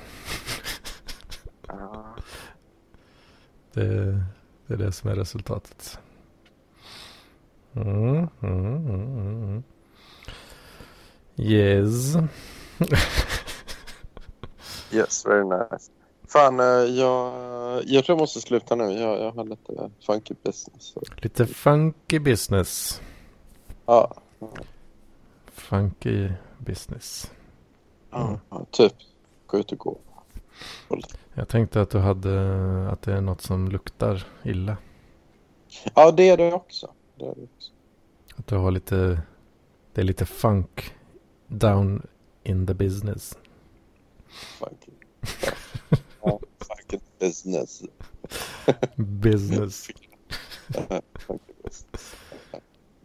Ja. 1.68 2.16
Det, 3.72 3.84
det 4.66 4.74
är 4.74 4.78
det 4.78 4.92
som 4.92 5.10
är 5.10 5.14
resultatet. 5.14 5.98
Mm, 7.77 8.28
mm, 8.43 8.86
mm. 8.86 9.62
Yes. 11.36 12.16
Yes, 14.93 15.27
very 15.27 15.44
nice. 15.44 15.90
Fan, 16.28 16.61
eh, 16.61 16.66
jag, 16.66 17.32
jag 17.86 18.05
tror 18.05 18.15
jag 18.16 18.19
måste 18.19 18.40
sluta 18.40 18.74
nu. 18.74 18.85
Jag, 18.85 19.20
jag 19.20 19.32
har 19.32 19.44
lite 19.44 19.90
funky 20.07 20.35
business. 20.43 20.94
Lite 21.16 21.47
funky 21.47 22.19
business. 22.19 23.01
Ja, 23.86 24.15
Funky 25.47 26.28
business. 26.59 27.31
ja, 28.11 28.40
typ. 28.70 28.94
Gå 29.47 29.59
ut 29.59 29.73
och 29.73 29.78
gå. 29.78 29.98
Jag 31.35 31.48
tänkte 31.48 31.81
att 31.81 31.90
du 31.90 31.98
hade 31.98 32.40
att 32.90 33.03
det 33.03 33.12
är 33.12 33.20
något 33.20 33.40
som 33.40 33.69
luktar 33.69 34.27
illa. 34.44 34.77
Ja, 35.94 36.11
det 36.11 36.28
är 36.28 36.36
det 36.36 36.53
också. 36.53 36.90
Det 37.18 37.24
är 37.24 37.34
det 37.34 37.43
också. 37.43 37.72
Att 38.36 38.47
du 38.47 38.56
har 38.56 38.70
lite, 38.70 39.22
det 39.93 40.01
är 40.01 40.05
lite 40.05 40.26
funk 40.26 40.94
down 41.47 42.06
in 42.43 42.66
the 42.66 42.74
business. 42.74 43.38
Funky. 44.59 44.93
Ja, 46.22 46.40
funky 46.59 47.05
business. 47.18 47.82
Business. 48.97 49.88
business. 50.68 51.86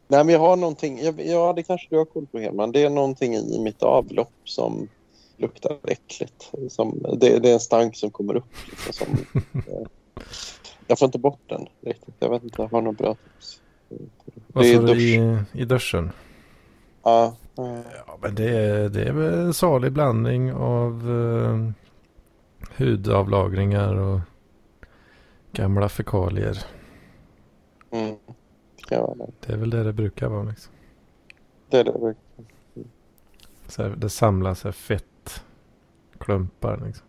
Nej, 0.07 0.23
men 0.23 0.29
jag 0.29 0.39
har 0.39 0.55
någonting. 0.55 0.99
Jag, 0.99 1.25
ja, 1.25 1.53
det 1.53 1.63
kanske 1.63 1.87
du 1.89 1.97
har 1.97 2.05
koll 2.05 2.27
på, 2.27 2.39
Helman. 2.39 2.71
Det 2.71 2.83
är 2.83 2.89
någonting 2.89 3.35
i 3.35 3.59
mitt 3.59 3.83
avlopp 3.83 4.33
som 4.43 4.89
luktar 5.37 5.77
äckligt. 5.83 6.51
Som, 6.69 7.05
det, 7.17 7.39
det 7.39 7.49
är 7.49 7.53
en 7.53 7.59
stank 7.59 7.95
som 7.95 8.11
kommer 8.11 8.35
upp. 8.35 8.53
Liksom, 8.69 8.91
som, 8.91 9.17
eh, 9.67 9.87
jag 10.87 10.99
får 10.99 11.05
inte 11.05 11.19
bort 11.19 11.39
den 11.47 11.67
riktigt. 11.81 12.15
Jag 12.19 12.29
vet 12.29 12.43
inte, 12.43 12.61
jag 12.61 12.69
har 12.69 12.81
något 12.81 12.97
bra 12.97 13.15
tips. 13.15 13.61
Vad 14.47 14.63
Det 14.63 14.75
sa 14.75 14.81
du 14.81 15.01
i, 15.01 15.39
i 15.53 15.65
duschen? 15.65 16.11
Ja, 17.03 17.35
Ja, 17.55 18.17
men 18.21 18.35
det 18.35 18.49
är, 18.49 18.89
det 18.89 19.03
är 19.03 19.13
väl 19.13 19.33
en 19.33 19.53
salig 19.53 19.91
blandning 19.91 20.53
av 20.53 21.09
eh, 21.09 21.69
hudavlagringar 22.77 23.95
och 23.95 24.19
gamla 25.51 25.89
fekalier. 25.89 26.57
mm, 27.91 28.15
det 28.89 28.99
vara 28.99 29.15
det. 29.15 29.31
Det 29.39 29.53
är 29.53 29.57
väl 29.57 29.69
det 29.69 29.83
det 29.83 29.93
brukar 29.93 30.29
vara. 30.29 30.43
Liksom. 30.43 30.73
Det 31.69 31.79
är 31.79 31.83
det. 31.83 32.15
Så 33.67 33.83
här, 33.83 33.89
det 33.89 34.09
samlas 34.09 34.63
här 34.63 34.71
fettklumpar. 34.71 36.81
Liksom. 36.85 37.05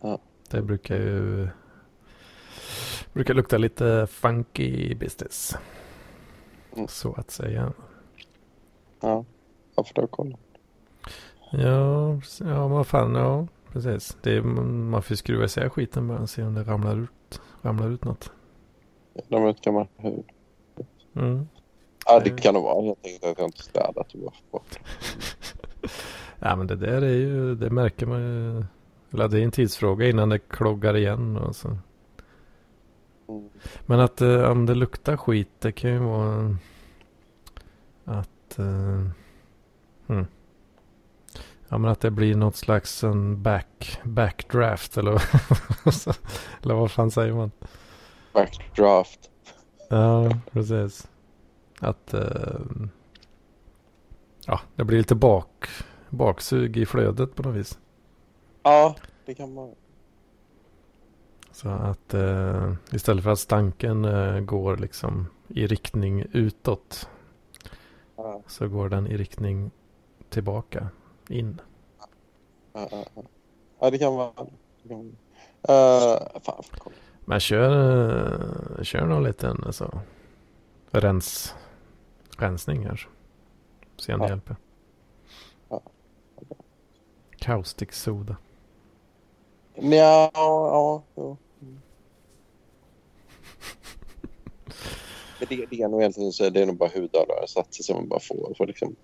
Ja. 0.00 0.18
Det 0.50 0.62
brukar 0.62 0.96
ju 0.96 1.48
brukar 3.12 3.34
lukta 3.34 3.58
lite 3.58 4.06
funky 4.10 4.94
business. 4.94 5.56
Mm. 6.76 6.88
Så 6.88 7.12
att 7.12 7.30
säga. 7.30 7.72
Ja, 9.00 9.24
jag 9.76 9.88
får 9.88 9.94
ta 9.94 10.02
och 10.02 10.10
kolla. 10.10 10.36
Ja, 11.52 12.20
ja 12.40 12.68
vad 12.68 12.86
fan, 12.86 13.14
ja 13.14 13.46
precis. 13.72 14.16
Det 14.22 14.36
är, 14.36 14.42
man 14.42 15.02
får 15.02 15.14
skruva 15.14 15.44
isär 15.44 15.68
skiten 15.68 16.08
bara 16.08 16.18
och 16.18 16.30
se 16.30 16.42
om 16.42 16.54
det 16.54 16.62
ramlar 16.62 16.96
ut, 16.96 17.40
ramlar 17.62 17.90
ut 17.90 18.04
något. 18.04 18.32
De 19.28 19.46
ut 19.46 19.60
gammal 19.60 19.86
hud. 19.96 20.24
Mm. 21.16 21.48
Ja, 22.06 22.20
det 22.24 22.30
kan 22.30 22.54
nog 22.54 22.62
vara 22.62 22.82
helt 22.82 23.06
enkelt 23.06 23.24
att 23.24 23.38
jag 23.38 23.48
inte 23.48 23.62
städat 23.62 24.14
och 24.14 24.20
varit 24.20 24.50
bort. 24.50 24.78
Ja 26.38 26.56
men 26.56 26.66
det 26.66 26.76
där 26.76 27.02
är 27.02 27.14
ju, 27.14 27.54
det 27.54 27.70
märker 27.70 28.06
man 28.06 28.20
ju. 28.20 28.64
Eller 29.12 29.28
det 29.28 29.40
är 29.40 29.44
en 29.44 29.50
tidsfråga 29.50 30.08
innan 30.08 30.28
det 30.28 30.38
kloggar 30.38 30.96
igen 30.96 31.36
och 31.36 31.56
så. 31.56 31.78
Men 33.86 34.00
att 34.00 34.20
eh, 34.20 34.50
om 34.50 34.66
det 34.66 34.74
luktar 34.74 35.16
skit 35.16 35.50
det 35.58 35.72
kan 35.72 35.90
ju 35.90 35.98
vara 35.98 36.56
att 38.04 38.58
eh, 38.58 39.06
hmm. 40.06 40.26
Ja 41.68 41.78
men 41.78 41.90
att 41.90 42.00
det 42.00 42.10
blir 42.10 42.34
något 42.34 42.56
slags 42.56 43.04
en 43.04 43.42
back, 43.42 44.00
backdraft 44.04 44.96
eller, 44.96 45.12
eller 46.62 46.74
vad 46.74 46.90
fan 46.90 47.10
säger 47.10 47.32
man? 47.32 47.50
Backdraft. 48.32 49.30
Ja 49.88 50.30
precis. 50.52 51.08
Att 51.80 52.14
eh, 52.14 52.60
ja 54.46 54.60
det 54.76 54.84
blir 54.84 54.98
lite 54.98 55.14
bak, 55.14 55.66
baksug 56.08 56.76
i 56.76 56.86
flödet 56.86 57.34
på 57.34 57.42
något 57.42 57.56
vis. 57.56 57.78
Ja, 58.62 58.96
det 59.26 59.34
kan 59.34 59.54
vara. 59.54 59.70
Så 61.52 61.68
att 61.68 62.14
eh, 62.14 62.72
istället 62.92 63.24
för 63.24 63.30
att 63.30 63.38
stanken 63.38 64.04
eh, 64.04 64.40
går 64.40 64.76
liksom 64.76 65.26
i 65.48 65.66
riktning 65.66 66.24
utåt 66.32 67.08
så 68.46 68.68
går 68.68 68.88
den 68.88 69.06
i 69.06 69.16
riktning 69.16 69.70
tillbaka 70.28 70.88
in. 71.28 71.60
ja, 73.80 73.90
det 73.90 73.98
kan 73.98 74.14
vara. 74.14 74.32
Det 74.82 74.88
kan 74.88 74.98
vara. 74.98 76.16
Uh, 76.18 76.40
fan. 76.42 76.62
Men 77.24 77.40
kör, 77.40 78.76
eh, 78.78 78.82
kör 78.82 79.06
någon 79.06 79.22
liten 79.24 79.62
alltså, 79.66 80.00
rens, 80.90 81.54
rensning 82.38 82.86
här. 82.86 83.08
Se 83.96 84.14
om 84.14 84.20
det 84.20 84.26
Ja. 84.26 84.30
hjälper. 84.30 84.56
Ja. 85.68 85.82
Caustic 87.38 87.92
soda. 87.92 88.36
Nja, 89.80 90.30
ja, 90.34 91.02
ja. 91.14 91.36
Men 95.38 95.48
det, 95.48 95.66
det 95.70 95.82
är 95.82 95.88
nog 95.88 96.00
egentligen 96.00 96.32
så 96.32 96.50
det 96.50 96.62
är 96.62 96.66
nog 96.66 96.76
bara 96.76 96.90
hudavlagringssatser 96.94 97.82
som 97.82 97.96
man 97.96 98.08
bara 98.08 98.20
får, 98.20 98.54
får 98.58 98.66
liksom 98.66 98.96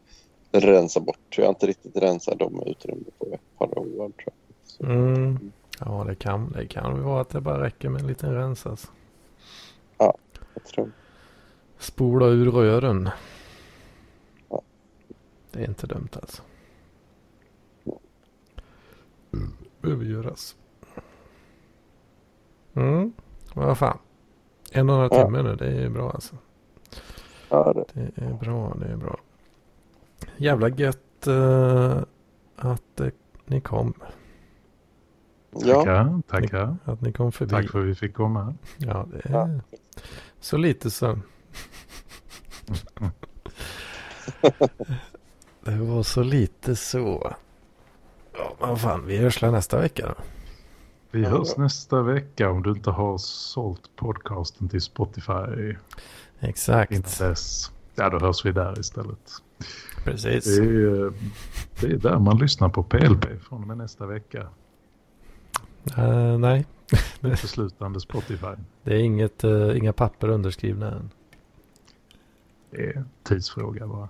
rensa 0.52 1.00
bort. 1.00 1.36
Jag 1.38 1.44
har 1.44 1.48
inte 1.48 1.66
riktigt 1.66 1.96
rensat 1.96 2.38
dem 2.38 2.62
utrymmen 2.66 3.04
på 3.18 3.26
ett 3.34 3.58
par 3.58 3.78
år 3.78 3.84
tror 3.96 4.12
jag. 4.24 4.32
Så, 4.64 4.84
Mm. 4.84 5.52
Ja 5.80 6.04
det 6.08 6.14
kan 6.14 6.52
det 6.52 6.66
kan 6.66 7.02
vara 7.02 7.20
att 7.20 7.28
det 7.28 7.40
bara 7.40 7.64
räcker 7.64 7.88
med 7.88 8.00
en 8.00 8.06
liten 8.06 8.34
rens 8.34 8.66
alltså. 8.66 8.88
jag 9.98 10.64
tror. 10.64 10.92
Spola 11.78 12.26
ur 12.26 12.50
rören. 12.50 13.10
Ja. 14.48 14.62
Det 15.52 15.60
är 15.60 15.68
inte 15.68 15.86
dumt 15.86 16.08
alltså. 16.12 16.42
Behöver 19.80 20.04
göras. 20.04 20.56
Mm, 22.76 23.12
vad 23.54 23.78
fan. 23.78 23.98
En 24.72 24.90
och 24.90 24.94
en 24.94 25.00
halv 25.00 25.12
Ja. 25.14 25.24
timme 25.24 25.42
nu, 25.42 25.56
det 25.56 25.66
är 25.84 25.88
bra 25.88 26.10
alltså. 26.10 26.36
Ja, 27.48 27.72
det, 27.72 27.84
Det 28.14 28.24
är 28.24 28.32
bra, 28.34 28.76
det 28.80 28.86
är 28.86 28.96
bra. 28.96 29.20
Jävla 30.36 30.68
gött 30.68 31.26
eh, 31.26 31.98
att 32.56 33.00
eh, 33.00 33.08
ni 33.44 33.60
kom. 33.60 33.92
ja. 35.50 35.74
Tackar, 35.74 36.22
tackar. 36.28 36.76
Att 36.84 37.00
ni 37.00 37.12
kom 37.12 37.32
förbi. 37.32 37.50
Tack 37.50 37.70
för 37.70 37.80
att 37.80 37.86
vi 37.86 37.94
fick 37.94 38.14
komma. 38.14 38.54
Ja, 38.76 39.06
det 39.12 39.28
är 39.28 39.32
Ja. 39.32 39.48
så 40.40 40.56
lite 40.56 40.90
så. 40.90 41.06
det 45.64 45.76
var 45.76 46.02
så 46.02 46.22
lite 46.22 46.76
så. 46.76 47.34
Ja, 48.38 48.56
men 48.60 48.76
fan, 48.76 49.06
vi 49.06 49.16
hörs 49.18 49.42
nästa 49.42 49.80
vecka 49.80 50.06
då. 50.06 50.14
Vi 51.10 51.22
Ja, 51.22 51.28
hörs 51.28 51.56
nästa 51.56 52.02
vecka 52.02 52.50
om 52.50 52.62
du 52.62 52.70
inte 52.70 52.90
har 52.90 53.18
sålt 53.18 53.90
podcasten 53.96 54.68
till 54.68 54.80
Spotify 54.80 55.74
Exakt. 56.40 56.92
innan 56.92 57.02
dess. 57.18 57.72
Ja, 57.94 58.10
då 58.10 58.18
hörs 58.18 58.44
vi 58.44 58.52
där 58.52 58.80
istället. 58.80 59.30
Det 59.58 60.10
Precis. 60.10 60.58
är, 60.58 61.04
eh, 61.06 61.12
det 61.80 61.86
är 61.86 61.96
där 61.96 62.18
man 62.18 62.38
lyssnar 62.38 62.68
på 62.68 62.82
PLP 62.82 63.26
från 63.42 63.60
och 63.62 63.66
med 63.68 63.78
nästa 63.78 64.06
vecka. 64.06 64.46
Eh, 65.96 66.38
nej, 66.38 66.66
Uteslutande 67.20 68.00
Spotify. 68.00 68.46
det 68.82 68.94
är 68.94 68.98
inget, 68.98 69.44
eh, 69.44 69.76
inga 69.76 69.92
papper 69.92 70.28
underskrivna 70.28 70.90
än. 70.92 71.10
Det 72.70 72.86
är 72.90 72.96
en 72.96 73.08
tidsfråga 73.22 73.86
bara. 73.86 74.08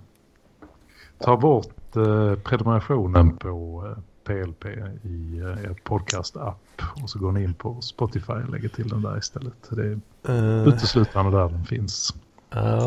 Ta 1.18 1.36
bort 1.36 1.96
eh, 1.96 2.34
prenumerationen 2.34 3.36
på 3.36 3.84
PLP 4.26 4.64
i 5.04 5.38
eh, 5.38 5.64
er 5.70 5.76
podcast-app 5.84 6.82
och 7.02 7.10
så 7.10 7.18
går 7.18 7.32
ni 7.32 7.42
in 7.42 7.54
på 7.54 7.80
Spotify 7.80 8.32
och 8.32 8.50
lägger 8.50 8.68
till 8.68 8.88
den 8.88 9.02
där 9.02 9.18
istället. 9.18 9.54
Det 9.70 9.82
är 9.82 10.00
Eh, 10.28 10.68
uteslutande 10.68 11.30
där 11.38 11.48
den 11.48 11.64
finns. 11.64 12.14
ja, 12.50 12.80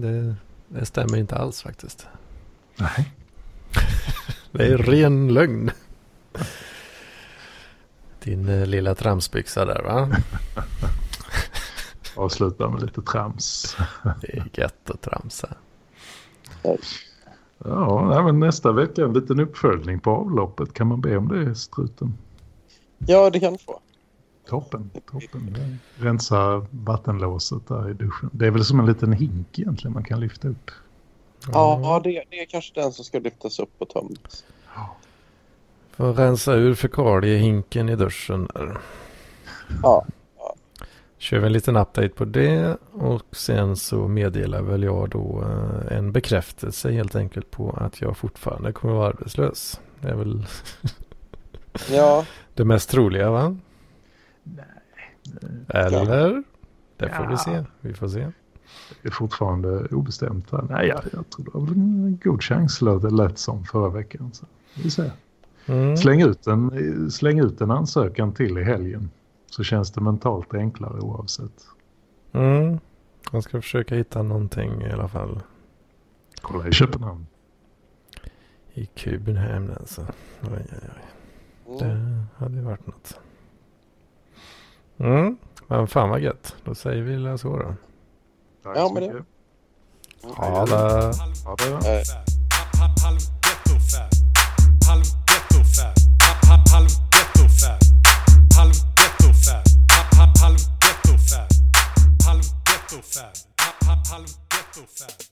det, 0.00 0.34
det 0.68 0.86
stämmer 0.86 1.16
inte 1.18 1.36
alls 1.36 1.62
faktiskt. 1.62 2.06
Nej. 2.76 3.12
Det 4.52 4.66
är 4.66 4.78
ren 4.78 5.34
lögn. 5.34 5.70
Din 8.22 8.48
eh, 8.48 8.66
lilla 8.66 8.94
tramsbyxa 8.94 9.64
där 9.64 9.82
va? 9.82 10.08
Avsluta 12.16 12.68
med 12.70 12.82
lite 12.82 13.02
trams. 13.02 13.76
Det 14.20 14.36
är 14.38 14.50
gött 14.52 14.90
att 14.90 15.00
tramsa. 15.02 15.48
Ja, 17.64 18.22
men 18.24 18.40
nästa 18.40 18.72
vecka 18.72 19.04
en 19.04 19.12
liten 19.12 19.40
uppföljning 19.40 20.00
på 20.00 20.10
avloppet. 20.10 20.72
Kan 20.74 20.86
man 20.86 21.00
be 21.00 21.16
om 21.16 21.28
det, 21.28 21.54
struten? 21.54 22.14
Ja, 22.98 23.30
det 23.30 23.40
kan 23.40 23.52
du 23.52 23.58
få. 23.58 23.80
Toppen, 24.48 24.90
toppen. 25.10 25.78
Rensa 25.96 26.66
vattenlåset 26.70 27.68
där 27.68 27.90
i 27.90 27.92
duschen. 27.92 28.30
Det 28.32 28.46
är 28.46 28.50
väl 28.50 28.64
som 28.64 28.80
en 28.80 28.86
liten 28.86 29.12
hink 29.12 29.58
egentligen 29.58 29.94
man 29.94 30.04
kan 30.04 30.20
lyfta 30.20 30.48
upp. 30.48 30.70
Ja, 31.52 32.00
det, 32.04 32.24
det 32.30 32.40
är 32.40 32.46
kanske 32.46 32.80
den 32.80 32.92
som 32.92 33.04
ska 33.04 33.18
lyftas 33.18 33.58
upp 33.58 33.72
och 33.78 33.88
tömmas. 33.88 34.44
Får 35.96 36.12
rensa 36.12 36.54
ur 36.54 36.74
fekaliehinken 36.74 37.88
i 37.88 37.96
duschen 37.96 38.48
där. 38.54 38.78
Ja, 39.82 40.04
Kör 41.18 41.38
vi 41.38 41.46
en 41.46 41.52
liten 41.52 41.76
update 41.76 42.08
på 42.08 42.24
det 42.24 42.76
och 42.92 43.22
sen 43.32 43.76
så 43.76 44.08
meddelar 44.08 44.62
väl 44.62 44.82
jag 44.82 45.08
då 45.10 45.44
eh, 45.44 45.96
en 45.98 46.12
bekräftelse 46.12 46.92
helt 46.92 47.16
enkelt 47.16 47.50
på 47.50 47.70
att 47.70 48.00
jag 48.00 48.16
fortfarande 48.16 48.72
kommer 48.72 48.94
vara 48.94 49.08
arbetslös. 49.08 49.80
Det 50.00 50.08
är 50.08 50.14
väl 50.14 50.46
ja, 51.90 52.24
det 52.54 52.64
mest 52.64 52.90
troliga 52.90 53.30
va? 53.30 53.56
Nej. 54.42 54.66
Eller? 55.68 56.42
Det 56.96 57.08
får 57.08 57.24
vi 57.26 57.32
Ja. 57.32 57.36
se. 57.36 57.64
Vi 57.80 57.94
får 57.94 58.08
se. 58.08 58.26
Det 59.02 59.08
är 59.08 59.12
fortfarande 59.12 59.84
obestämt. 59.90 60.52
Va? 60.52 60.66
Nej, 60.70 60.88
jag, 60.88 61.00
jag 61.12 61.30
tror 61.30 61.44
det 61.44 61.50
var 61.54 61.60
en 61.72 62.20
god 62.24 62.42
chans 62.42 62.78
det 62.78 63.10
lät 63.10 63.38
som 63.38 63.64
förra 63.64 63.88
veckan. 63.88 64.30
Så 64.32 64.46
vi 64.74 64.90
ser. 64.90 65.10
Mm. 65.66 65.96
Släng, 65.96 66.22
ut 66.22 66.46
en, 66.46 67.10
släng 67.10 67.38
ut 67.40 67.60
en 67.60 67.70
ansökan 67.70 68.32
till 68.32 68.58
i 68.58 68.62
helgen 68.64 69.10
så 69.58 69.64
känns 69.64 69.90
det 69.90 70.00
mentalt 70.00 70.54
enklare 70.54 71.00
oavsett. 71.00 71.66
Mm. 72.32 72.78
Jag 73.32 73.42
ska 73.42 73.60
försöka 73.60 73.94
hitta 73.94 74.22
någonting 74.22 74.82
i 74.82 74.92
alla 74.92 75.08
fall. 75.08 75.42
Kolla 76.40 76.68
i 76.68 76.72
Köpenhamn. 76.72 77.26
I 78.74 78.88
Köpenhamn 78.94 79.70
alltså. 79.80 80.06
Oj, 80.42 80.48
oj, 80.50 80.78
oj. 81.66 81.82
Mm. 81.82 82.26
Det 82.38 82.44
hade 82.44 82.62
varit 82.62 82.86
något. 82.86 83.20
Mm. 84.96 85.36
Men 85.66 85.86
fan 85.86 86.10
vad 86.10 86.20
gött. 86.20 86.56
Då 86.64 86.74
säger 86.74 87.02
vi 87.02 87.16
väl 87.16 87.38
så 87.38 87.56
då. 87.56 87.74
Tack 88.62 88.76
ja, 88.76 88.88
så 88.88 88.94
men 88.94 89.02
mycket. 89.02 89.26
det. 90.22 90.28
Ha 90.28 90.66
det. 90.66 91.12
Ha 91.44 91.56
det. 91.56 92.04
Halv 96.72 97.07
so 104.78 104.84
fast. 104.86 105.27